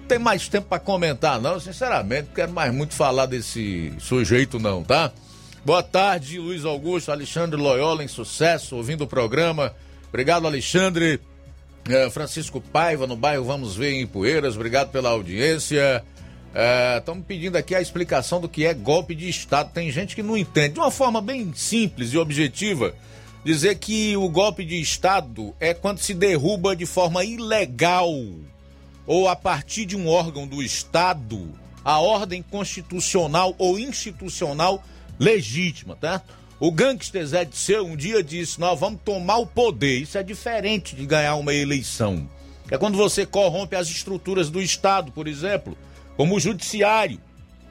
Tem 0.07 0.19
mais 0.19 0.47
tempo 0.47 0.67
para 0.67 0.79
comentar, 0.79 1.41
não? 1.41 1.59
Sinceramente, 1.59 2.27
não 2.27 2.35
quero 2.35 2.51
mais 2.51 2.73
muito 2.73 2.93
falar 2.93 3.25
desse 3.25 3.93
sujeito, 3.99 4.59
não, 4.59 4.83
tá? 4.83 5.11
Boa 5.65 5.81
tarde, 5.81 6.37
Luiz 6.37 6.63
Augusto, 6.63 7.11
Alexandre 7.11 7.59
Loyola, 7.59 8.03
em 8.03 8.07
sucesso, 8.07 8.75
ouvindo 8.75 9.03
o 9.03 9.07
programa. 9.07 9.73
Obrigado, 10.09 10.45
Alexandre. 10.45 11.19
É, 11.89 12.09
Francisco 12.09 12.61
Paiva, 12.61 13.05
no 13.05 13.15
bairro 13.15 13.43
Vamos 13.43 13.75
Ver 13.75 13.93
em 13.93 14.07
Poeiras, 14.07 14.55
obrigado 14.55 14.91
pela 14.91 15.09
audiência. 15.09 16.03
Estamos 16.97 17.23
é, 17.23 17.27
pedindo 17.27 17.57
aqui 17.57 17.75
a 17.75 17.81
explicação 17.81 18.39
do 18.39 18.47
que 18.47 18.65
é 18.65 18.73
golpe 18.73 19.13
de 19.13 19.27
Estado. 19.27 19.71
Tem 19.73 19.91
gente 19.91 20.15
que 20.15 20.23
não 20.23 20.37
entende. 20.37 20.75
De 20.75 20.79
uma 20.79 20.89
forma 20.89 21.21
bem 21.21 21.51
simples 21.53 22.13
e 22.13 22.17
objetiva, 22.17 22.93
dizer 23.45 23.75
que 23.75 24.17
o 24.17 24.27
golpe 24.27 24.65
de 24.65 24.81
Estado 24.81 25.55
é 25.59 25.71
quando 25.71 25.99
se 25.99 26.15
derruba 26.15 26.75
de 26.75 26.87
forma 26.87 27.23
ilegal 27.23 28.11
ou 29.05 29.29
a 29.29 29.35
partir 29.35 29.85
de 29.85 29.95
um 29.95 30.07
órgão 30.07 30.47
do 30.47 30.63
Estado 30.63 31.53
a 31.83 31.99
ordem 31.99 32.41
constitucional 32.41 33.53
ou 33.59 33.77
institucional 33.77 34.83
legítima, 35.19 35.95
tá? 35.95 36.23
O 36.59 36.71
gangster 36.71 37.23
Zé 37.23 37.45
de 37.45 37.55
Seu 37.55 37.85
um 37.85 37.95
dia 37.95 38.23
disse: 38.23 38.59
Nós 38.59 38.79
vamos 38.79 39.01
tomar 39.05 39.37
o 39.37 39.45
poder. 39.45 40.01
Isso 40.01 40.17
é 40.17 40.23
diferente 40.23 40.95
de 40.95 41.05
ganhar 41.05 41.35
uma 41.35 41.53
eleição. 41.53 42.27
É 42.71 42.79
quando 42.79 42.97
você 42.97 43.27
corrompe 43.27 43.75
as 43.75 43.87
estruturas 43.87 44.49
do 44.49 44.59
Estado, 44.59 45.11
por 45.11 45.27
exemplo, 45.27 45.77
como 46.17 46.35
o 46.35 46.39
Judiciário, 46.39 47.21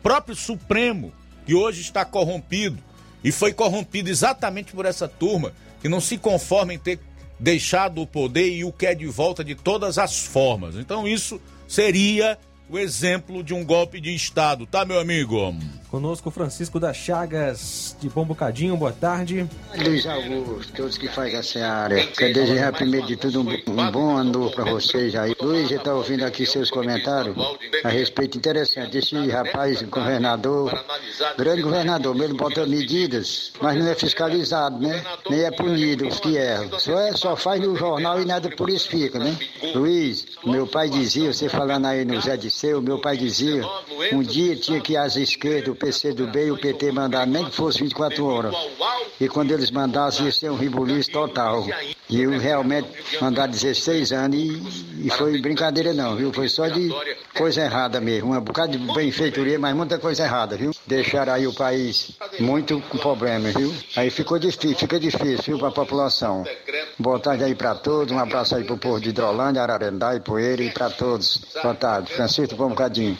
próprio 0.01 0.36
Supremo, 0.36 1.12
que 1.44 1.55
hoje 1.55 1.80
está 1.80 2.05
corrompido 2.05 2.78
e 3.24 3.32
foi 3.32 3.52
corrompido 3.52 4.09
exatamente 4.09 4.72
por 4.72 4.86
essa 4.86 5.09
turma 5.09 5.52
que 5.85 5.89
não 5.90 6.01
se 6.01 6.16
conforma 6.16 6.73
em 6.73 6.78
ter 6.78 6.98
deixado 7.39 8.01
o 8.01 8.06
poder 8.06 8.51
e 8.51 8.65
o 8.65 8.73
quer 8.73 8.94
de 8.94 9.05
volta 9.05 9.44
de 9.44 9.55
todas 9.55 9.98
as 9.98 10.19
formas. 10.24 10.77
Então 10.77 11.06
isso 11.06 11.39
seria 11.69 12.39
o 12.70 12.78
exemplo 12.78 13.44
de 13.44 13.52
um 13.52 13.62
golpe 13.62 14.01
de 14.01 14.15
Estado, 14.15 14.65
tá, 14.65 14.82
meu 14.86 14.98
amigo? 14.98 15.55
Conosco 15.94 16.28
Francisco 16.28 16.80
das 16.80 16.96
Chagas, 16.96 17.96
de 18.00 18.08
Bom 18.08 18.24
Bocadinho, 18.24 18.76
boa 18.76 18.90
tarde. 18.90 19.48
Luiz 19.78 20.04
Augusto, 20.04 20.72
todos 20.72 20.98
que 20.98 21.06
fazem 21.06 21.36
essa 21.36 21.64
área. 21.64 22.04
Quero 22.08 22.34
desejar 22.34 22.72
primeiro 22.72 23.06
de 23.06 23.16
tudo 23.16 23.42
um, 23.42 23.48
um 23.48 23.90
bom 23.92 24.16
ano 24.16 24.50
para 24.50 24.64
vocês 24.64 25.14
aí. 25.14 25.36
Luiz, 25.40 25.68
já 25.68 25.76
está 25.76 25.94
ouvindo 25.94 26.24
aqui 26.24 26.44
seus 26.44 26.68
comentários 26.68 27.36
a 27.84 27.88
respeito 27.90 28.36
interessante. 28.36 28.98
Esse 28.98 29.14
rapaz, 29.28 29.82
governador, 29.82 30.84
grande 31.38 31.62
governador, 31.62 32.12
mesmo 32.12 32.38
bota 32.38 32.66
medidas, 32.66 33.52
mas 33.62 33.78
não 33.78 33.88
é 33.88 33.94
fiscalizado, 33.94 34.80
né? 34.80 35.00
Nem 35.30 35.44
é 35.44 35.52
punido 35.52 36.08
os 36.08 36.18
que 36.18 36.36
erram. 36.36 36.76
Só, 36.76 36.98
é, 36.98 37.12
só 37.12 37.36
faz 37.36 37.60
no 37.60 37.76
jornal 37.76 38.20
e 38.20 38.24
nada 38.24 38.50
por 38.50 38.68
isso 38.68 38.88
fica, 38.88 39.20
né? 39.20 39.38
Luiz, 39.72 40.26
meu 40.44 40.66
pai 40.66 40.90
dizia, 40.90 41.32
você 41.32 41.48
falando 41.48 41.86
aí 41.86 42.04
no 42.04 42.20
Zé 42.20 42.36
de 42.36 42.50
Seu, 42.50 42.82
meu 42.82 43.00
pai 43.00 43.16
dizia, 43.16 43.62
um 44.12 44.24
dia 44.24 44.56
tinha 44.56 44.80
que 44.80 44.96
as 44.96 45.14
esquerdas, 45.14 45.84
PCdoB 45.85 46.47
e 46.47 46.51
o 46.51 46.56
PT 46.56 46.93
mandar 46.93 47.27
nem 47.27 47.44
que 47.44 47.55
fosse 47.55 47.81
24 47.81 48.24
horas. 48.24 48.55
E 49.20 49.28
quando 49.28 49.52
eles 49.52 49.70
mandassem, 49.70 50.24
ia 50.24 50.32
ser 50.32 50.51
um 50.51 50.56
ribuliço 50.56 51.11
total. 51.11 51.66
E 52.09 52.23
eu 52.23 52.31
realmente 52.39 52.89
mandar 53.20 53.47
16 53.47 54.12
anos 54.12 54.39
e, 54.39 55.06
e 55.06 55.11
foi 55.11 55.40
brincadeira 55.40 55.93
não, 55.93 56.16
viu? 56.16 56.32
Foi 56.32 56.48
só 56.48 56.69
de 56.69 56.90
coisa 57.35 57.62
errada 57.62 58.01
mesmo. 58.01 58.35
Um 58.35 58.40
bocado 58.40 58.77
de 58.77 58.94
benfeitoria, 58.94 59.59
mas 59.59 59.77
muita 59.77 59.98
coisa 59.98 60.24
errada, 60.24 60.56
viu? 60.56 60.70
Deixaram 60.86 61.35
aí 61.35 61.47
o 61.47 61.52
país 61.52 62.12
muito 62.40 62.81
com 62.89 62.98
problema, 62.98 63.51
viu? 63.51 63.73
Aí 63.97 64.11
ficou 64.11 64.39
difícil, 64.39 64.77
fica 64.77 64.98
difícil, 64.98 65.44
viu, 65.44 65.59
para 65.59 65.69
a 65.69 65.73
população. 65.73 66.44
Boa 66.98 67.19
tarde 67.19 67.44
aí 67.44 67.55
para 67.55 67.74
todos, 67.74 68.12
um 68.12 68.19
abraço 68.19 68.55
aí 68.56 68.65
pro 68.65 68.78
povo 68.78 69.01
de 69.01 69.11
Hidrolândia, 69.11 69.62
Ararendá 69.62 70.19
Poeira 70.20 70.62
e 70.62 70.70
para 70.70 70.90
todos. 70.90 71.44
Boa 71.62 71.74
tarde. 71.74 72.12
Francisco, 72.12 72.56
bom 72.56 72.70
bocadinho. 72.70 73.19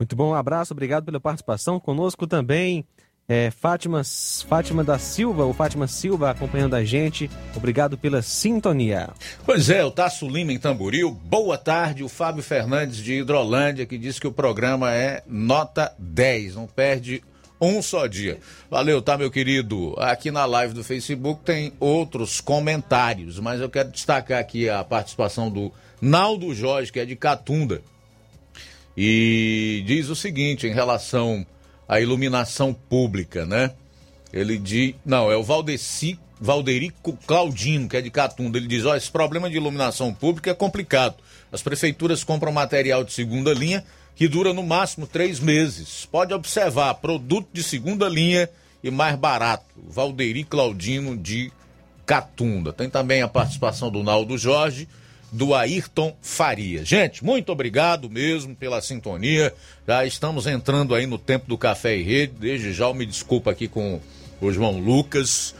Muito 0.00 0.16
bom, 0.16 0.30
um 0.30 0.34
abraço, 0.34 0.72
obrigado 0.72 1.04
pela 1.04 1.20
participação. 1.20 1.78
Conosco 1.78 2.26
também 2.26 2.86
é, 3.28 3.50
Fátima, 3.50 4.00
Fátima 4.48 4.82
da 4.82 4.98
Silva, 4.98 5.44
ou 5.44 5.52
Fátima 5.52 5.86
Silva 5.86 6.30
acompanhando 6.30 6.74
a 6.74 6.82
gente. 6.82 7.30
Obrigado 7.54 7.98
pela 7.98 8.22
sintonia. 8.22 9.10
Pois 9.44 9.68
é, 9.68 9.84
o 9.84 9.90
Tasso 9.90 10.26
Lima 10.26 10.54
em 10.54 10.58
Tamboril. 10.58 11.10
Boa 11.10 11.58
tarde, 11.58 12.02
o 12.02 12.08
Fábio 12.08 12.42
Fernandes 12.42 12.96
de 12.96 13.20
Hidrolândia, 13.20 13.84
que 13.84 13.98
diz 13.98 14.18
que 14.18 14.26
o 14.26 14.32
programa 14.32 14.90
é 14.90 15.22
nota 15.28 15.94
10, 15.98 16.54
não 16.54 16.66
perde 16.66 17.22
um 17.60 17.82
só 17.82 18.06
dia. 18.06 18.38
Valeu, 18.70 19.02
tá, 19.02 19.18
meu 19.18 19.30
querido? 19.30 19.94
Aqui 19.98 20.30
na 20.30 20.46
live 20.46 20.72
do 20.72 20.82
Facebook 20.82 21.44
tem 21.44 21.74
outros 21.78 22.40
comentários, 22.40 23.38
mas 23.38 23.60
eu 23.60 23.68
quero 23.68 23.90
destacar 23.90 24.40
aqui 24.40 24.66
a 24.66 24.82
participação 24.82 25.50
do 25.50 25.70
Naldo 26.00 26.54
Jorge, 26.54 26.90
que 26.90 26.98
é 26.98 27.04
de 27.04 27.16
Catunda 27.16 27.82
e 28.96 29.82
diz 29.86 30.08
o 30.08 30.16
seguinte 30.16 30.66
em 30.66 30.72
relação 30.72 31.46
à 31.88 32.00
iluminação 32.00 32.72
pública, 32.72 33.46
né? 33.46 33.72
Ele 34.32 34.58
diz. 34.58 34.94
Não, 35.04 35.30
é 35.30 35.36
o 35.36 35.42
Valdeci, 35.42 36.18
Valderico 36.40 37.16
Claudino, 37.26 37.88
que 37.88 37.96
é 37.96 38.00
de 38.00 38.10
Catunda. 38.10 38.58
Ele 38.58 38.66
diz: 38.66 38.84
ó, 38.84 38.96
esse 38.96 39.10
problema 39.10 39.50
de 39.50 39.56
iluminação 39.56 40.12
pública 40.12 40.50
é 40.50 40.54
complicado. 40.54 41.16
As 41.52 41.62
prefeituras 41.62 42.22
compram 42.22 42.52
material 42.52 43.02
de 43.04 43.12
segunda 43.12 43.52
linha 43.52 43.84
que 44.14 44.28
dura 44.28 44.52
no 44.52 44.62
máximo 44.62 45.06
três 45.06 45.40
meses. 45.40 46.06
Pode 46.10 46.34
observar, 46.34 46.94
produto 46.94 47.48
de 47.52 47.62
segunda 47.62 48.08
linha 48.08 48.48
e 48.82 48.90
mais 48.90 49.16
barato. 49.16 49.64
Valderi 49.88 50.44
Claudino 50.44 51.16
de 51.16 51.50
Catunda. 52.06 52.72
Tem 52.72 52.88
também 52.88 53.22
a 53.22 53.28
participação 53.28 53.90
do 53.90 54.02
Naldo 54.02 54.36
Jorge, 54.36 54.88
do 55.32 55.54
Ayrton 55.54 56.16
Faria. 56.20 56.84
Gente, 56.84 57.24
muito 57.24 57.50
obrigado 57.52 58.10
mesmo 58.10 58.54
pela 58.54 58.80
sintonia. 58.80 59.52
Já 59.86 60.04
estamos 60.04 60.46
entrando 60.46 60.94
aí 60.94 61.06
no 61.06 61.18
tempo 61.18 61.46
do 61.46 61.58
Café 61.58 61.96
e 61.96 62.02
Rede. 62.02 62.34
Desde 62.38 62.72
já 62.72 62.86
eu 62.86 62.94
me 62.94 63.06
desculpa 63.06 63.50
aqui 63.50 63.68
com 63.68 64.00
o 64.40 64.52
João 64.52 64.78
Lucas. 64.78 65.54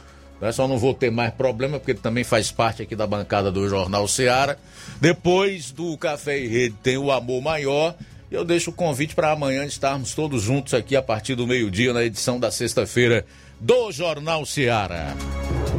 Só 0.53 0.67
não 0.67 0.77
vou 0.77 0.93
ter 0.93 1.11
mais 1.11 1.31
problema, 1.33 1.77
porque 1.77 1.91
ele 1.91 1.99
também 1.99 2.23
faz 2.23 2.51
parte 2.51 2.81
aqui 2.81 2.95
da 2.95 3.05
bancada 3.05 3.51
do 3.51 3.69
Jornal 3.69 4.07
Seara. 4.07 4.57
Depois 4.99 5.71
do 5.71 5.95
Café 5.97 6.39
e 6.39 6.47
Rede 6.47 6.75
tem 6.81 6.97
o 6.97 7.11
Amor 7.11 7.41
Maior. 7.41 7.95
Eu 8.31 8.43
deixo 8.43 8.71
o 8.71 8.73
convite 8.73 9.13
para 9.13 9.31
amanhã 9.31 9.65
estarmos 9.65 10.15
todos 10.15 10.41
juntos 10.41 10.73
aqui 10.73 10.95
a 10.95 11.01
partir 11.01 11.35
do 11.35 11.45
meio-dia 11.45 11.93
na 11.93 12.03
edição 12.03 12.39
da 12.39 12.49
sexta-feira 12.49 13.25
do 13.59 13.91
Jornal 13.91 14.45
Seara. 14.45 15.15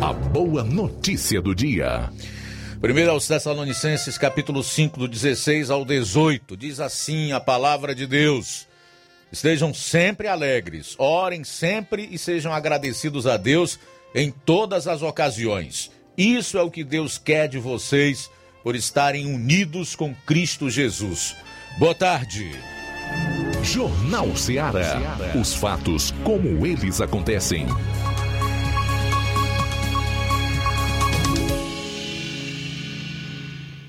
A 0.01 0.13
boa 0.13 0.63
notícia 0.63 1.41
do 1.43 1.55
dia. 1.55 2.11
Primeiro 2.83 3.13
aos 3.13 3.29
Tessalonicenses, 3.29 4.19
capítulo 4.19 4.61
5, 4.61 4.99
do 4.99 5.07
16 5.07 5.71
ao 5.71 5.85
18. 5.85 6.57
Diz 6.57 6.81
assim 6.81 7.31
a 7.31 7.39
palavra 7.39 7.95
de 7.95 8.09
Deus. 8.09 8.67
Estejam 9.31 9.73
sempre 9.73 10.27
alegres, 10.27 10.97
orem 10.99 11.45
sempre 11.45 12.09
e 12.11 12.19
sejam 12.19 12.53
agradecidos 12.53 13.25
a 13.25 13.37
Deus 13.37 13.79
em 14.13 14.33
todas 14.33 14.89
as 14.89 15.01
ocasiões. 15.01 15.93
Isso 16.19 16.59
é 16.59 16.63
o 16.63 16.73
que 16.73 16.83
Deus 16.83 17.19
quer 17.19 17.47
de 17.47 17.57
vocês 17.57 18.29
por 18.65 18.75
estarem 18.75 19.33
unidos 19.33 19.95
com 19.95 20.13
Cristo 20.27 20.69
Jesus. 20.69 21.37
Boa 21.79 21.95
tarde. 21.95 22.51
Jornal 23.63 24.37
Ceará. 24.37 25.01
Os 25.41 25.55
fatos 25.55 26.13
como 26.25 26.67
eles 26.67 27.01
acontecem. 27.01 27.65